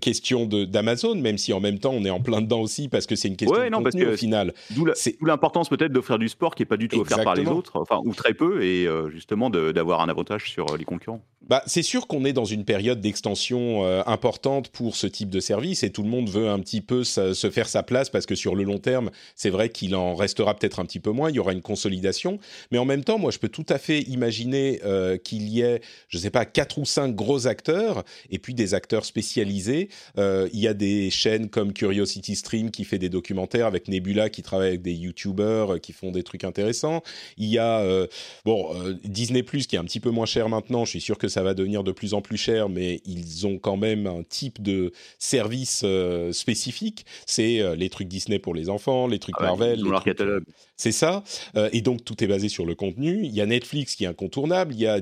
question 0.00 0.46
d'Amazon, 0.46 1.14
même 1.14 1.38
si 1.38 1.52
en 1.52 1.60
même 1.60 1.78
temps 1.78 1.92
on 1.92 2.04
est 2.04 2.10
en 2.10 2.20
plein 2.20 2.40
dedans 2.40 2.60
aussi 2.60 2.88
parce 2.88 3.06
que 3.06 3.14
c'est 3.14 3.28
une 3.28 3.36
question 3.36 3.56
de 3.58 3.74
contenu 3.74 4.06
au 4.06 4.16
final. 4.16 4.52
D'où 4.70 4.86
l'importance 5.22 5.68
peut-être 5.68 5.92
d'offrir 5.92 6.18
du 6.18 6.28
sport 6.28 6.54
qui 6.54 6.62
est 6.62 6.66
pas 6.66 6.76
du 6.76 6.88
tout 6.88 7.00
offert 7.00 7.22
par 7.22 7.34
les 7.34 7.46
autres, 7.46 7.72
enfin 7.76 8.00
ou 8.04 8.14
très 8.14 8.34
peu, 8.34 8.62
et 8.62 8.88
justement 9.10 9.50
d'avoir 9.50 10.00
un 10.00 10.08
avantage 10.08 10.50
sur 10.50 10.76
les 10.76 10.84
concurrents. 10.84 11.20
bah, 11.48 11.62
c'est 11.66 11.82
sûr 11.82 12.06
qu'on 12.06 12.24
est 12.24 12.32
dans 12.32 12.44
une 12.44 12.64
période 12.64 13.00
d'extension 13.00 13.84
euh, 13.84 14.02
importante 14.06 14.68
pour 14.68 14.96
ce 14.96 15.06
type 15.06 15.30
de 15.30 15.40
service 15.40 15.82
et 15.82 15.90
tout 15.90 16.02
le 16.02 16.08
monde 16.08 16.28
veut 16.28 16.48
un 16.48 16.58
petit 16.60 16.82
peu 16.82 17.04
se 17.04 17.50
faire 17.50 17.68
sa 17.68 17.82
place 17.82 18.10
parce 18.10 18.26
que 18.26 18.34
sur 18.34 18.54
le 18.54 18.64
long 18.64 18.78
terme, 18.78 19.10
c'est 19.34 19.50
vrai 19.50 19.70
qu'il 19.70 19.96
en 19.96 20.14
restera 20.14 20.54
peut-être 20.54 20.78
un 20.78 20.84
petit 20.84 21.00
peu 21.00 21.10
moins, 21.10 21.30
il 21.30 21.36
y 21.36 21.38
aura 21.38 21.52
une 21.52 21.62
consolidation. 21.62 22.38
Mais 22.70 22.78
en 22.78 22.84
même 22.84 23.02
temps, 23.02 23.18
moi, 23.18 23.30
je 23.30 23.38
peux 23.38 23.48
tout 23.48 23.66
à 23.68 23.78
fait 23.78 24.00
imaginer 24.02 24.80
euh, 24.84 25.16
qu'il 25.16 25.48
y 25.48 25.62
ait, 25.62 25.80
je 26.08 26.18
ne 26.18 26.22
sais 26.22 26.30
pas, 26.30 26.44
quatre 26.44 26.78
ou 26.78 26.84
cinq 26.84 27.14
gros 27.14 27.46
acteurs 27.46 28.04
et 28.30 28.38
puis 28.38 28.54
des 28.54 28.74
acteurs 28.74 29.04
spécialisés. 29.04 29.88
Euh, 30.18 30.48
il 30.52 30.60
y 30.60 30.68
a 30.68 30.74
des 30.74 31.10
chaînes 31.10 31.48
comme 31.48 31.72
Curiosity 31.72 32.36
Stream 32.36 32.70
qui 32.70 32.84
fait 32.84 32.98
des 32.98 33.08
documentaires 33.08 33.66
avec 33.66 33.88
Nebula 33.88 34.30
qui 34.30 34.42
travaille 34.42 34.68
avec 34.68 34.82
des 34.82 34.94
YouTubers 34.94 35.80
qui 35.80 35.92
font 35.92 36.10
des 36.10 36.22
trucs 36.22 36.44
intéressants. 36.44 37.02
Il 37.36 37.46
y 37.46 37.58
a, 37.58 38.06
bon, 38.44 38.74
Disney 39.04 39.42
Plus 39.42 39.66
qui 39.66 39.76
est 39.76 39.78
un 39.78 39.84
petit 39.84 40.00
peu 40.00 40.10
moins 40.10 40.26
cher 40.26 40.48
maintenant, 40.48 40.84
je 40.84 40.90
suis 40.90 41.00
sûr 41.00 41.18
que 41.18 41.28
ça 41.28 41.42
va 41.42 41.54
devenir 41.54 41.84
de 41.84 41.92
plus 41.92 42.14
en 42.14 42.20
plus 42.20 42.36
cher, 42.36 42.68
mais 42.68 43.00
ils 43.04 43.46
ont 43.46 43.58
quand 43.58 43.76
même 43.76 44.06
un 44.06 44.22
type 44.22 44.62
de 44.62 44.92
service 45.18 45.82
euh, 45.84 46.32
spécifique. 46.32 47.04
C'est 47.26 47.60
euh, 47.60 47.74
les 47.74 47.90
trucs 47.90 48.08
Disney 48.08 48.38
pour 48.38 48.54
les 48.54 48.68
enfants, 48.68 49.06
les 49.06 49.18
trucs 49.18 49.36
ah 49.38 49.44
Marvel. 49.44 49.82
leur 49.82 50.04
catalogue. 50.04 50.44
C'est 50.76 50.92
ça. 50.92 51.24
Euh, 51.56 51.68
et 51.72 51.80
donc 51.80 52.04
tout 52.04 52.22
est 52.22 52.26
basé 52.26 52.48
sur 52.48 52.64
le 52.64 52.74
contenu. 52.74 53.24
Il 53.24 53.34
y 53.34 53.40
a 53.40 53.46
Netflix 53.46 53.94
qui 53.94 54.04
est 54.04 54.08
incontournable. 54.08 54.74
Il 54.74 54.80
y 54.80 54.86
a 54.86 55.00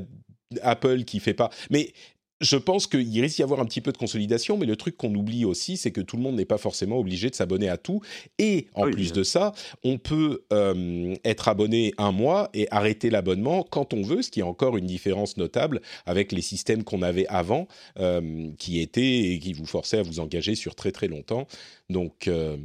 Apple 0.62 1.05
qui 1.05 1.21
fait 1.21 1.35
pas. 1.35 1.50
Mais 1.71 1.93
je 2.41 2.57
pense 2.57 2.87
qu'il 2.87 3.21
risque 3.21 3.37
d'y 3.37 3.43
avoir 3.43 3.61
un 3.61 3.65
petit 3.65 3.81
peu 3.81 3.93
de 3.93 3.97
consolidation, 3.97 4.59
mais 4.59 4.67
le 4.67 4.76
truc 4.76 4.97
qu'on 4.97 5.15
oublie 5.15 5.45
aussi, 5.45 5.76
c'est 5.76 5.91
que 5.91 6.00
tout 6.00 6.17
le 6.17 6.23
monde 6.23 6.37
n'est 6.37 6.45
pas 6.45 6.59
forcément 6.59 6.99
obligé 6.99 7.31
de 7.31 7.35
s'abonner 7.35 7.69
à 7.69 7.79
tout. 7.79 8.03
Et 8.38 8.67
en 8.75 8.91
plus 8.91 9.12
de 9.12 9.23
ça, 9.23 9.53
on 9.85 9.97
peut 9.97 10.45
euh, 10.53 11.15
être 11.25 11.49
abonné 11.49 11.95
un 11.97 12.12
mois 12.12 12.50
et 12.53 12.69
arrêter 12.71 13.09
l'abonnement 13.09 13.62
quand 13.62 13.95
on 13.95 14.03
veut, 14.03 14.21
ce 14.21 14.31
qui 14.31 14.41
est 14.41 14.45
encore 14.45 14.76
une 14.76 14.87
différence 14.87 15.37
notable 15.38 15.81
avec 16.05 16.33
les 16.33 16.43
systèmes 16.43 16.85
qu'on 16.85 17.03
avait 17.03 17.26
avant, 17.29 17.69
euh, 17.99 18.50
qui 18.59 18.81
étaient 18.81 19.33
et 19.33 19.38
qui 19.38 19.55
vous 19.55 19.67
forçaient 19.67 19.99
à 19.99 20.03
vous 20.03 20.21
engager 20.21 20.55
sur 20.55 20.75
très 20.75 20.93
très 20.93 21.09
longtemps. 21.09 21.47
Donc, 21.88 22.29
euh, 22.29 22.59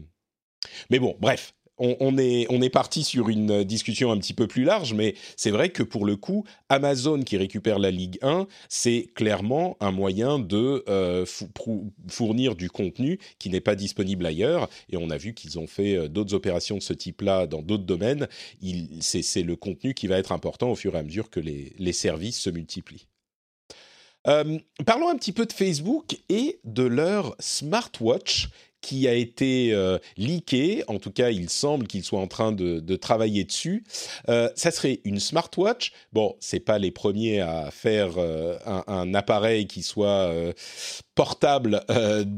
mais 0.90 1.00
bon, 1.00 1.16
bref, 1.20 1.54
on, 1.82 2.18
est, 2.18 2.70
parti 2.70 3.04
sur 3.04 3.30
une 3.30 3.64
discussion 3.64 4.12
un 4.12 4.18
petit 4.18 4.34
peu 4.34 4.48
plus 4.48 4.64
large, 4.64 4.94
mais 4.94 5.16
c'est 5.36 5.50
vrai 5.50 5.70
que 5.70 5.84
pour 5.84 6.06
le 6.06 6.16
coup, 6.16 6.46
Amazon 6.70 7.22
qui 7.22 7.38
récupère 7.38 7.80
la 7.80 7.92
Ligue 7.92 8.20
1, 8.22 8.48
c'est 8.70 9.10
clairement 9.16 9.78
un 9.80 9.92
moyen 9.92 10.40
de 10.40 10.84
euh, 10.88 11.26
fournir 12.08 12.56
du 12.56 12.70
contenu 12.70 13.20
qui 13.40 13.50
n'est 13.50 13.62
pas 13.62 13.76
disponible 13.76 14.26
ailleurs. 14.26 14.70
Et 14.92 14.98
on 14.98 15.10
a 15.10 15.18
vu 15.18 15.34
qu'ils 15.34 15.60
ont 15.60 15.68
fait 15.68 15.96
euh, 15.96 16.08
d'autres 16.08 16.36
opérations 16.36 16.78
de 16.78 16.84
ce 16.84 16.94
type-là 16.94 17.48
dans 17.48 17.62
d'autres 17.62 17.84
domaines. 17.84 18.28
C'est 19.00 19.44
le 19.44 19.56
contenu 19.56 19.94
qui 19.94 20.08
va 20.08 20.18
être 20.18 20.32
important 20.32 20.72
au 20.72 20.76
fur 20.76 20.96
et 20.96 21.00
à 21.00 21.04
mesure 21.04 21.30
que 21.30 21.40
les, 21.40 21.94
services 21.94 22.40
se 22.40 22.50
multiplient. 22.50 23.08
Euh, 24.28 24.60
parlons 24.86 25.10
un 25.10 25.16
petit 25.16 25.34
peu 25.34 25.46
de 25.46 25.52
Facebook 25.52 26.18
et 26.30 26.60
de 26.64 26.84
leur 26.84 27.36
smartwatch 27.40 28.50
qui 28.82 29.08
a 29.08 29.14
été 29.14 29.74
euh, 29.74 30.00
leaké. 30.18 30.84
En 30.88 30.98
tout 30.98 31.12
cas, 31.12 31.30
il 31.30 31.50
semble 31.50 31.88
qu'il 31.88 32.04
soit 32.04 32.20
en 32.20 32.28
train 32.28 32.52
de, 32.52 32.96
travailler 32.96 33.44
dessus. 33.44 33.84
Euh, 34.30 34.50
ça 34.56 34.72
serait 34.72 35.00
une 35.06 35.20
smartwatch. 35.20 35.92
Bon, 36.12 36.36
c'est 36.40 36.60
pas 36.60 36.78
les 36.78 36.92
premiers 36.92 37.40
à 37.40 37.72
faire 37.72 38.18
euh, 38.18 38.58
un, 38.66 39.14
appareil 39.14 39.66
qui 39.66 39.82
soit 39.82 40.08
euh, 40.08 40.54
portable, 41.16 41.82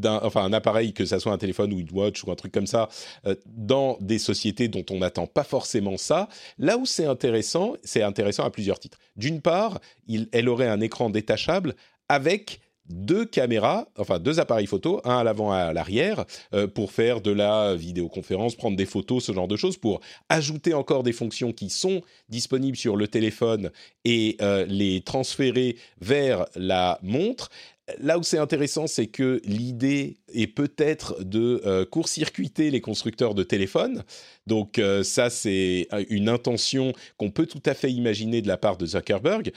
enfin 0.06 0.44
un 0.44 0.54
appareil 0.54 0.94
que 0.94 1.06
ça 1.06 1.20
soit 1.20 1.32
un 1.32 1.38
téléphone 1.38 1.74
ou 1.74 1.80
une 1.80 1.92
watch 1.92 2.24
ou 2.24 2.32
un 2.32 2.36
truc 2.36 2.52
comme 2.52 2.68
ça, 2.68 2.90
dans 3.46 3.98
des 4.02 4.20
sociétés 4.20 4.68
dont 4.68 4.86
on 4.90 5.00
n'attend 5.00 5.28
pas 5.28 5.44
forcément 5.44 5.98
ça. 5.98 6.28
Là 6.58 6.78
où 6.78 6.86
c'est 6.86 7.06
intéressant, 7.06 7.74
c'est 7.84 8.04
intéressant 8.04 8.44
à 8.44 8.50
plusieurs 8.50 8.80
titres. 8.80 9.00
D'une 9.16 9.42
part, 9.42 9.80
elle 10.32 10.50
aurait 10.50 10.68
un 10.68 10.82
écran 10.82 11.10
détachable 11.10 11.76
avec 12.10 12.60
deux 12.90 13.25
caméras, 13.25 13.88
enfin 13.98 14.20
deux 14.20 14.40
appareils 14.40 14.68
photo, 14.68 15.02
un 15.06 15.18
à 15.20 15.24
l'avant 15.24 15.54
et 15.54 15.60
à 15.60 15.74
l'arrière, 15.74 16.25
euh, 16.54 16.68
pour 16.68 16.92
faire 16.92 17.22
de 17.22 17.32
la 17.32 17.75
vidéoconférence, 17.75 18.56
prendre 18.56 18.75
des 18.75 18.86
photos, 18.86 19.24
ce 19.24 19.32
genre 19.32 19.48
de 19.48 19.56
choses, 19.56 19.78
pour 19.78 20.02
ajouter 20.30 20.74
encore 20.74 21.04
des 21.04 21.13
fonctions 21.13 21.54
qui 21.54 21.70
sont 21.70 22.02
disponibles 22.30 22.78
sur 22.78 22.96
le 22.98 23.08
téléphone 23.08 23.72
et 24.04 24.38
euh, 24.42 24.66
les 24.66 25.02
transférer 25.02 25.78
vers 26.02 26.46
la 26.56 27.00
montre. 27.02 27.50
Là 28.00 28.18
où 28.18 28.24
c'est 28.24 28.38
intéressant, 28.38 28.88
c'est 28.88 29.08
que 29.08 29.42
l'idée 29.44 30.18
est 30.34 30.48
peut-être 30.48 31.22
de 31.24 31.62
euh, 31.66 31.86
court-circuiter 31.86 32.72
les 32.72 32.80
constructeurs 32.80 33.36
de 33.36 33.44
téléphones. 33.44 34.04
Donc 34.48 34.82
ça, 35.04 35.30
c'est 35.30 35.88
une 36.10 36.28
intention 36.28 36.94
qu'on 37.18 37.32
peut 37.32 37.46
tout 37.46 37.62
à 37.66 37.74
fait 37.74 37.92
imaginer 37.92 38.42
de 38.42 38.48
la 38.48 38.58
part 38.58 38.78
de 38.78 38.86
Zuckerberg. 38.86 39.54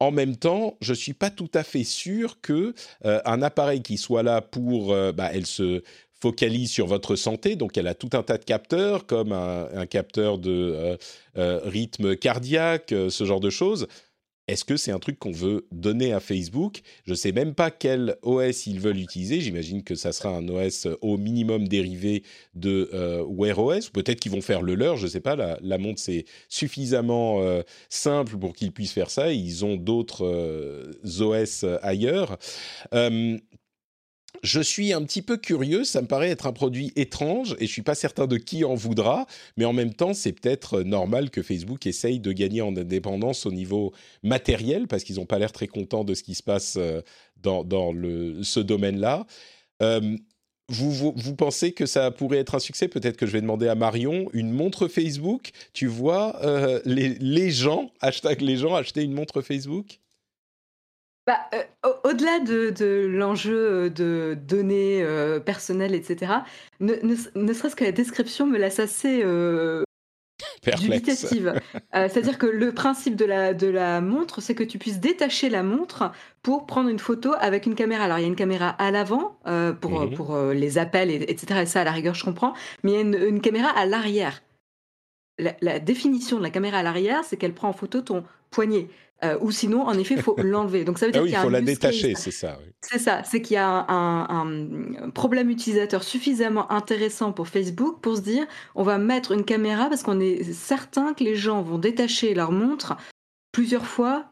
En 0.00 0.10
même 0.10 0.36
temps, 0.36 0.76
je 0.80 0.92
suis 0.92 1.14
pas 1.14 1.30
tout 1.30 1.50
à 1.54 1.62
fait 1.62 1.84
sûr 1.84 2.40
que 2.40 2.74
euh, 3.04 3.20
un 3.24 3.42
appareil 3.42 3.82
qui 3.82 3.96
soit 3.96 4.22
là 4.22 4.40
pour, 4.40 4.92
euh, 4.92 5.12
bah, 5.12 5.30
elle 5.32 5.46
se 5.46 5.82
focalise 6.20 6.70
sur 6.70 6.86
votre 6.86 7.16
santé, 7.16 7.54
donc 7.54 7.76
elle 7.76 7.86
a 7.86 7.94
tout 7.94 8.10
un 8.14 8.22
tas 8.22 8.38
de 8.38 8.44
capteurs 8.44 9.06
comme 9.06 9.32
un, 9.32 9.86
capteur 9.86 10.38
de 10.38 10.96
euh, 11.36 11.60
rythme 11.64 12.16
cardiaque, 12.16 12.94
ce 13.10 13.24
genre 13.24 13.40
de 13.40 13.50
choses. 13.50 13.86
Est-ce 14.46 14.64
que 14.66 14.76
c'est 14.76 14.90
un 14.90 14.98
truc 14.98 15.18
qu'on 15.18 15.32
veut 15.32 15.66
donner 15.72 16.12
à 16.12 16.20
Facebook? 16.20 16.82
Je 17.06 17.12
ne 17.12 17.16
sais 17.16 17.32
même 17.32 17.54
pas 17.54 17.70
quel 17.70 18.16
OS 18.22 18.66
ils 18.66 18.78
veulent 18.78 18.98
utiliser. 18.98 19.40
J'imagine 19.40 19.82
que 19.82 19.94
ça 19.94 20.12
sera 20.12 20.28
un 20.30 20.46
OS 20.48 20.86
au 21.00 21.16
minimum 21.16 21.66
dérivé 21.66 22.24
de 22.54 22.90
euh, 22.92 23.24
Wear 23.26 23.58
OS. 23.58 23.88
Peut-être 23.88 24.20
qu'ils 24.20 24.32
vont 24.32 24.42
faire 24.42 24.60
le 24.60 24.74
leur. 24.74 24.98
Je 24.98 25.04
ne 25.04 25.10
sais 25.10 25.20
pas. 25.20 25.34
La, 25.62 25.78
montre 25.78 26.00
c'est 26.00 26.26
suffisamment 26.50 27.40
euh, 27.40 27.62
simple 27.88 28.36
pour 28.36 28.52
qu'ils 28.52 28.72
puissent 28.72 28.92
faire 28.92 29.10
ça. 29.10 29.32
Ils 29.32 29.64
ont 29.64 29.76
d'autres 29.76 30.26
euh, 30.26 30.92
OS 31.20 31.64
ailleurs 31.82 32.38
je 34.42 34.60
suis 34.60 34.92
un 34.92 35.02
petit 35.02 35.22
peu 35.22 35.36
curieux, 35.36 35.84
ça 35.84 36.02
me 36.02 36.06
paraît 36.06 36.30
être 36.30 36.46
un 36.46 36.52
produit 36.52 36.92
étrange 36.96 37.56
et 37.60 37.66
je 37.66 37.72
suis 37.72 37.82
pas 37.82 37.94
certain 37.94 38.26
de 38.26 38.36
qui 38.36 38.64
en 38.64 38.74
voudra, 38.74 39.26
mais 39.56 39.64
en 39.64 39.72
même 39.72 39.94
temps, 39.94 40.14
c'est 40.14 40.32
peut-être 40.32 40.82
normal 40.82 41.30
que 41.30 41.42
Facebook 41.42 41.86
essaye 41.86 42.20
de 42.20 42.32
gagner 42.32 42.60
en 42.60 42.76
indépendance 42.76 43.46
au 43.46 43.52
niveau 43.52 43.92
matériel 44.22 44.86
parce 44.86 45.04
qu'ils 45.04 45.16
n'ont 45.16 45.26
pas 45.26 45.38
l'air 45.38 45.52
très 45.52 45.66
contents 45.66 46.04
de 46.04 46.14
ce 46.14 46.22
qui 46.22 46.34
se 46.34 46.42
passe 46.42 46.76
euh, 46.76 47.00
dans, 47.42 47.92
ce 48.42 48.60
domaine-là. 48.60 49.26
Euh, 49.82 50.16
vous, 50.68 51.12
pensez 51.36 51.72
que 51.72 51.84
ça 51.84 52.10
pourrait 52.10 52.38
être 52.38 52.54
un 52.54 52.58
succès? 52.58 52.88
Peut-être 52.88 53.16
que 53.16 53.26
je 53.26 53.32
vais 53.32 53.42
demander 53.42 53.68
à 53.68 53.74
Marion 53.74 54.30
une 54.32 54.50
montre 54.50 54.88
Facebook. 54.88 55.50
Tu 55.74 55.86
vois 55.86 56.42
euh, 56.42 56.80
les, 56.86 57.50
gens, 57.50 57.90
les 58.40 58.56
gens, 58.56 58.74
acheter 58.74 59.02
une 59.02 59.12
montre 59.12 59.42
Facebook? 59.42 60.00
Bah, 61.26 61.40
euh, 61.54 61.62
au-delà 62.04 62.38
de, 62.40 63.06
l'enjeu 63.06 63.56
euh, 63.56 63.88
de 63.88 64.36
données 64.38 65.02
euh, 65.02 65.40
personnelles, 65.40 65.94
etc., 65.94 66.32
ne, 66.80 66.94
serait-ce 67.54 67.74
que 67.74 67.84
la 67.84 67.92
description 67.92 68.46
me 68.46 68.58
laisse 68.58 68.78
assez 68.78 69.22
euh, 69.24 69.84
dubitative. 70.78 71.58
C'est-à-dire 71.94 72.36
que 72.36 72.46
le 72.46 72.72
principe 72.72 73.16
de 73.16 73.24
la, 73.24 73.54
de 73.54 73.68
la 73.68 74.02
montre, 74.02 74.42
c'est 74.42 74.54
que 74.54 74.64
tu 74.64 74.78
puisses 74.78 75.00
détacher 75.00 75.48
la 75.48 75.62
montre 75.62 76.12
pour 76.42 76.66
prendre 76.66 76.90
une 76.90 76.98
photo 76.98 77.32
avec 77.40 77.64
une 77.64 77.74
caméra. 77.74 78.04
Alors, 78.04 78.18
il 78.18 78.22
y 78.22 78.24
a 78.26 78.28
une 78.28 78.36
caméra 78.36 78.68
à 78.68 78.90
l'avant 78.90 79.38
pour, 79.80 80.00
mhm. 80.00 80.14
pour 80.14 80.36
les 80.36 80.76
appels, 80.76 81.10
etc. 81.10 81.60
Et 81.62 81.66
ça, 81.66 81.80
à 81.80 81.84
la 81.84 81.92
rigueur, 81.92 82.14
je 82.14 82.24
comprends. 82.24 82.52
Mais 82.82 82.92
il 82.92 82.94
y 82.94 83.16
a 83.16 83.26
une, 83.26 83.40
caméra 83.40 83.68
à 83.68 83.86
l'arrière. 83.86 84.42
La, 85.38 85.56
la, 85.62 85.78
définition 85.78 86.36
de 86.38 86.42
la 86.42 86.50
caméra 86.50 86.78
à 86.78 86.82
l'arrière, 86.82 87.24
c'est 87.24 87.36
qu'elle 87.36 87.54
prend 87.54 87.68
en 87.68 87.72
photo 87.72 88.02
ton 88.02 88.24
poignet. 88.50 88.88
Euh, 89.22 89.38
ou 89.40 89.50
sinon, 89.50 89.82
en 89.82 89.94
effet, 89.94 90.14
il 90.14 90.22
faut 90.22 90.36
l'enlever. 90.42 90.84
Donc 90.84 90.98
ça 90.98 91.06
veut 91.06 91.12
ah 91.14 91.18
dire 91.20 91.26
qu'il 91.26 91.36
faut 91.36 91.50
la 91.50 91.60
détacher, 91.60 92.14
c'est 92.16 92.30
ça. 92.30 92.58
C'est 92.80 92.98
ça, 92.98 93.22
c'est 93.24 93.40
qu'il 93.40 93.54
y 93.54 93.58
a 93.58 93.86
un, 93.88 95.10
problème 95.14 95.50
utilisateur 95.50 96.02
suffisamment 96.02 96.70
intéressant 96.70 97.32
pour 97.32 97.48
Facebook 97.48 98.00
pour 98.00 98.16
se 98.16 98.22
dire, 98.22 98.46
on 98.74 98.82
va 98.82 98.98
mettre 98.98 99.32
une 99.32 99.44
caméra 99.44 99.88
parce 99.88 100.02
qu'on 100.02 100.20
est 100.20 100.42
certain 100.52 101.14
que 101.14 101.24
les 101.24 101.36
gens 101.36 101.62
vont 101.62 101.78
détacher 101.78 102.34
leur 102.34 102.52
montre 102.52 102.96
plusieurs 103.52 103.86
fois 103.86 104.26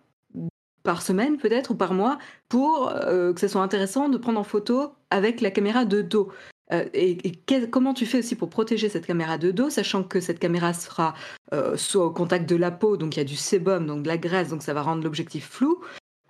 par 0.82 1.00
semaine 1.00 1.36
peut-être 1.36 1.70
ou 1.70 1.74
par 1.76 1.94
mois 1.94 2.18
pour 2.48 2.90
euh, 2.90 3.32
que 3.32 3.40
ce 3.40 3.48
soit 3.48 3.62
intéressant 3.62 4.08
de 4.08 4.18
prendre 4.18 4.40
en 4.40 4.44
photo 4.44 4.92
avec 5.10 5.40
la 5.40 5.50
caméra 5.50 5.84
de 5.84 6.02
dos. 6.02 6.32
Euh, 6.72 6.88
et, 6.94 7.32
comment 7.70 7.94
tu 7.94 8.06
fais 8.06 8.18
aussi 8.18 8.34
pour 8.34 8.48
protéger 8.48 8.88
cette 8.88 9.06
caméra 9.06 9.38
de 9.38 9.50
dos, 9.50 9.70
sachant 9.70 10.02
que 10.02 10.20
cette 10.20 10.38
caméra 10.38 10.72
sera 10.72 11.14
euh, 11.52 11.76
soit 11.76 12.06
au 12.06 12.10
contact 12.10 12.48
de 12.48 12.56
la 12.56 12.70
peau, 12.70 12.96
donc 12.96 13.16
il 13.16 13.18
y 13.18 13.22
a 13.22 13.24
du 13.24 13.36
sébum, 13.36 13.86
donc 13.86 14.02
de 14.02 14.08
la 14.08 14.18
graisse, 14.18 14.48
donc 14.48 14.62
ça 14.62 14.72
va 14.72 14.82
rendre 14.82 15.02
l'objectif 15.04 15.48
flou, 15.48 15.80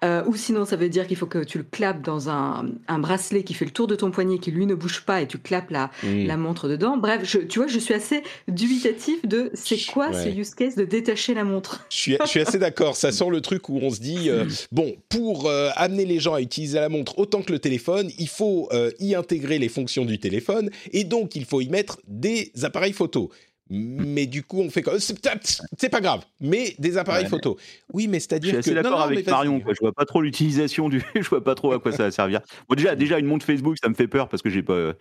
euh, 0.05 0.25
ou 0.27 0.37
sinon, 0.37 0.65
ça 0.65 0.77
veut 0.77 0.88
dire 0.88 1.07
qu'il 1.07 1.17
faut 1.17 1.27
que 1.27 1.45
tu 1.45 1.59
le 1.59 1.65
clapes 1.65 2.03
dans 2.03 2.29
un, 2.29 2.65
bracelet 2.99 3.43
qui 3.43 3.55
fait 3.55 3.65
le 3.65 3.71
tour 3.71 3.87
de 3.87 3.95
ton 3.95 4.11
poignet, 4.11 4.38
qui 4.38 4.51
lui 4.51 4.67
ne 4.67 4.75
bouge 4.75 5.03
pas, 5.03 5.23
et 5.23 5.27
tu 5.27 5.38
clapes 5.38 5.71
la, 5.71 5.91
mm. 6.03 6.27
la 6.27 6.37
montre 6.37 6.69
dedans. 6.69 6.97
Bref, 6.97 7.37
tu 7.49 7.59
vois, 7.59 7.69
je 7.69 7.79
suis 7.79 7.95
assez 7.95 8.23
dubitatif 8.49 9.25
de 9.27 9.51
c'est 9.55 9.79
quoi 9.87 10.12
ce 10.12 10.29
use 10.29 10.55
case 10.55 10.75
de 10.75 10.85
détacher 10.85 11.35
la 11.35 11.45
montre. 11.45 11.87
Je 11.91 11.97
suis, 11.97 12.17
je 12.21 12.29
suis 12.29 12.41
assez 12.41 12.59
d'accord. 12.59 12.97
Ça 12.97 13.12
sent 13.12 13.29
le 13.31 13.41
truc 13.41 13.69
où 13.69 13.79
on 13.83 13.91
se 13.91 14.01
dit 14.01 14.29
euh, 14.29 14.45
bon, 14.73 14.95
pour 15.09 15.49
euh, 15.49 15.71
amener 15.77 16.05
les 16.05 16.19
gens 16.19 16.35
à 16.35 16.41
utiliser 16.41 16.81
la 16.81 16.88
montre 16.88 17.19
autant 17.19 17.43
que 17.43 17.53
le 17.53 17.59
téléphone, 17.59 18.11
il 18.19 18.29
faut 18.29 18.69
y 18.99 19.15
intégrer 19.15 19.59
les 19.59 19.69
fonctions 19.69 20.05
du 20.05 20.19
téléphone, 20.19 20.71
et 20.93 21.05
donc 21.05 21.37
il 21.37 21.45
faut 21.45 21.61
y 21.61 21.69
mettre 21.69 21.99
des 22.07 22.53
appareils 22.62 22.93
photo. 22.93 23.31
Mais 23.70 24.27
du 24.27 24.42
coup, 24.42 24.61
on 24.61 24.70
fait 24.70 24.83
comme 24.83 24.98
c'est 24.98 25.88
pas 25.88 26.01
grave. 26.01 26.25
Mais 26.40 26.75
des 26.79 26.98
appareils 26.98 27.27
photo. 27.27 27.57
Oui, 27.92 28.07
mais 28.09 28.20
c'est-à-dire 28.20 28.53
que. 28.53 28.57
Je 28.59 28.62
suis 28.62 28.75
d'accord 28.75 29.01
avec 29.01 29.27
Marion. 29.27 29.61
Quoi. 29.61 29.72
Je 29.75 29.81
vois 29.81 29.92
pas 29.92 30.05
trop 30.05 30.20
l'utilisation 30.20 30.88
du. 30.88 31.03
je 31.14 31.29
vois 31.29 31.42
pas 31.42 31.55
trop 31.55 31.72
à 31.72 31.79
quoi 31.79 31.92
ça 31.92 32.05
va 32.05 32.11
servir. 32.11 32.40
Bon, 32.68 32.75
déjà, 32.75 32.96
déjà 32.96 33.18
une 33.18 33.27
montre 33.27 33.46
Facebook, 33.46 33.77
ça 33.83 33.88
me 33.88 33.94
fait 33.94 34.09
peur 34.09 34.29
parce 34.29 34.42
que 34.42 34.51
j'ai 34.51 34.62
pas. 34.62 34.92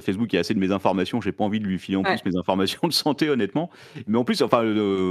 Facebook, 0.00 0.32
il 0.32 0.36
y 0.36 0.38
a 0.38 0.40
assez 0.40 0.54
de 0.54 0.60
mes 0.60 0.70
informations. 0.70 1.20
J'ai 1.20 1.32
pas 1.32 1.44
envie 1.44 1.58
de 1.58 1.66
lui 1.66 1.78
filer 1.78 1.96
en 1.96 2.02
plus 2.02 2.24
mes 2.24 2.36
informations 2.36 2.86
de 2.86 2.92
santé, 2.92 3.28
honnêtement. 3.28 3.70
Mais 4.06 4.18
en 4.18 4.24
plus, 4.24 4.42
enfin, 4.42 4.62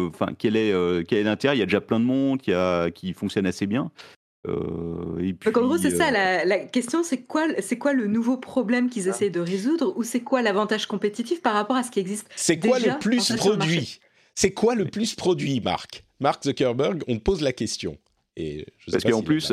enfin, 0.07 0.27
quel 0.37 0.55
est 0.55 0.71
euh, 0.71 1.03
quel 1.05 1.19
est 1.19 1.23
l'intérêt 1.23 1.55
Il 1.55 1.59
y 1.59 1.63
a 1.63 1.65
déjà 1.65 1.81
plein 1.81 1.99
de 1.99 2.05
monde 2.05 2.39
qui 2.41 2.53
a 2.53 2.91
qui 2.91 3.13
fonctionne 3.13 3.45
assez 3.45 3.67
bien. 3.67 3.91
Euh, 4.47 5.33
Donc 5.45 5.57
en 5.57 5.61
gros, 5.61 5.77
c'est 5.77 5.91
ça 5.91 6.09
euh, 6.09 6.45
la, 6.45 6.59
question, 6.59 7.03
c'est 7.03 7.23
quoi, 7.23 7.47
c'est 7.59 7.77
quoi 7.77 7.93
le 7.93 8.07
nouveau 8.07 8.37
problème 8.37 8.89
qu'ils 8.89 9.07
essaient 9.07 9.29
de 9.29 9.39
résoudre 9.39 9.93
ou 9.95 10.03
c'est 10.03 10.21
quoi 10.21 10.41
l'avantage 10.41 10.87
compétitif 10.87 11.41
par 11.41 11.53
rapport 11.53 11.75
à 11.75 11.83
ce 11.83 11.91
qui 11.91 11.99
existe 11.99 12.27
C'est 12.35 12.59
quoi 12.59 12.79
le 12.79 12.97
plus 12.99 13.31
produit? 13.35 13.99
C'est 14.33 14.51
quoi 14.51 14.75
le 14.75 14.85
plus 14.85 15.13
produit, 15.13 15.59
Marc? 15.59 16.03
Mark 16.19 16.43
Zuckerberg, 16.43 17.03
on 17.07 17.17
te 17.17 17.21
pose 17.21 17.41
la 17.41 17.53
question. 17.53 17.97
Et 18.37 18.65
je 18.79 18.91
Parce 18.91 19.03
qu'en 19.03 19.21
plus, 19.21 19.51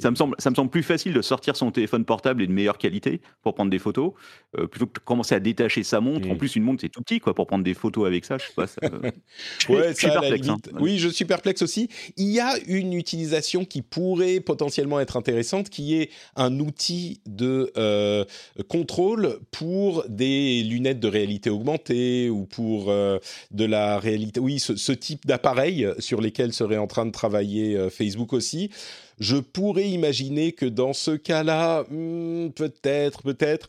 ça 0.00 0.12
me, 0.12 0.16
semble, 0.16 0.36
ça 0.38 0.50
me 0.50 0.54
semble 0.54 0.70
plus 0.70 0.84
facile 0.84 1.12
de 1.12 1.22
sortir 1.22 1.56
son 1.56 1.72
téléphone 1.72 2.04
portable 2.04 2.40
et 2.42 2.46
de 2.46 2.52
meilleure 2.52 2.78
qualité 2.78 3.20
pour 3.42 3.54
prendre 3.54 3.70
des 3.70 3.80
photos, 3.80 4.12
euh, 4.56 4.68
plutôt 4.68 4.86
que 4.86 4.92
de 4.92 5.04
commencer 5.04 5.34
à 5.34 5.40
détacher 5.40 5.82
sa 5.82 6.00
montre. 6.00 6.30
En 6.30 6.34
mm. 6.34 6.38
plus, 6.38 6.54
une 6.54 6.62
montre, 6.62 6.82
c'est 6.82 6.88
tout 6.88 7.02
petit 7.02 7.18
quoi, 7.18 7.34
pour 7.34 7.48
prendre 7.48 7.64
des 7.64 7.74
photos 7.74 8.06
avec 8.06 8.24
ça. 8.24 8.38
Je 8.38 8.46
sais 8.46 8.52
pas. 8.54 8.68
Ça, 8.68 8.80
ouais, 9.68 9.88
je 9.88 9.94
suis 9.94 10.06
perplexe. 10.06 10.48
Hein. 10.48 10.58
Oui, 10.78 10.98
je 10.98 11.08
suis 11.08 11.24
perplexe 11.24 11.62
aussi. 11.62 11.88
Il 12.16 12.28
y 12.28 12.38
a 12.38 12.52
une 12.68 12.92
utilisation 12.92 13.64
qui 13.64 13.82
pourrait 13.82 14.38
potentiellement 14.38 15.00
être 15.00 15.16
intéressante, 15.16 15.68
qui 15.68 15.96
est 15.96 16.10
un 16.36 16.60
outil 16.60 17.20
de 17.26 17.72
euh, 17.76 18.24
contrôle 18.68 19.40
pour 19.50 20.04
des 20.08 20.62
lunettes 20.62 21.00
de 21.00 21.08
réalité 21.08 21.50
augmentée 21.50 22.30
ou 22.30 22.46
pour 22.46 22.90
euh, 22.90 23.18
de 23.50 23.64
la 23.64 23.98
réalité. 23.98 24.38
Oui, 24.38 24.60
ce, 24.60 24.76
ce 24.76 24.92
type 24.92 25.26
d'appareil 25.26 25.88
sur 25.98 26.20
lesquels 26.20 26.52
serait 26.52 26.76
en 26.76 26.86
train 26.86 27.04
de 27.04 27.10
travailler 27.10 27.90
Facebook 27.90 28.32
aussi. 28.32 28.70
Je 29.20 29.36
pourrais 29.36 29.88
imaginer 29.88 30.52
que 30.52 30.66
dans 30.66 30.92
ce 30.92 31.12
cas-là, 31.12 31.84
hmm, 31.90 32.50
peut-être, 32.50 33.22
peut-être, 33.22 33.68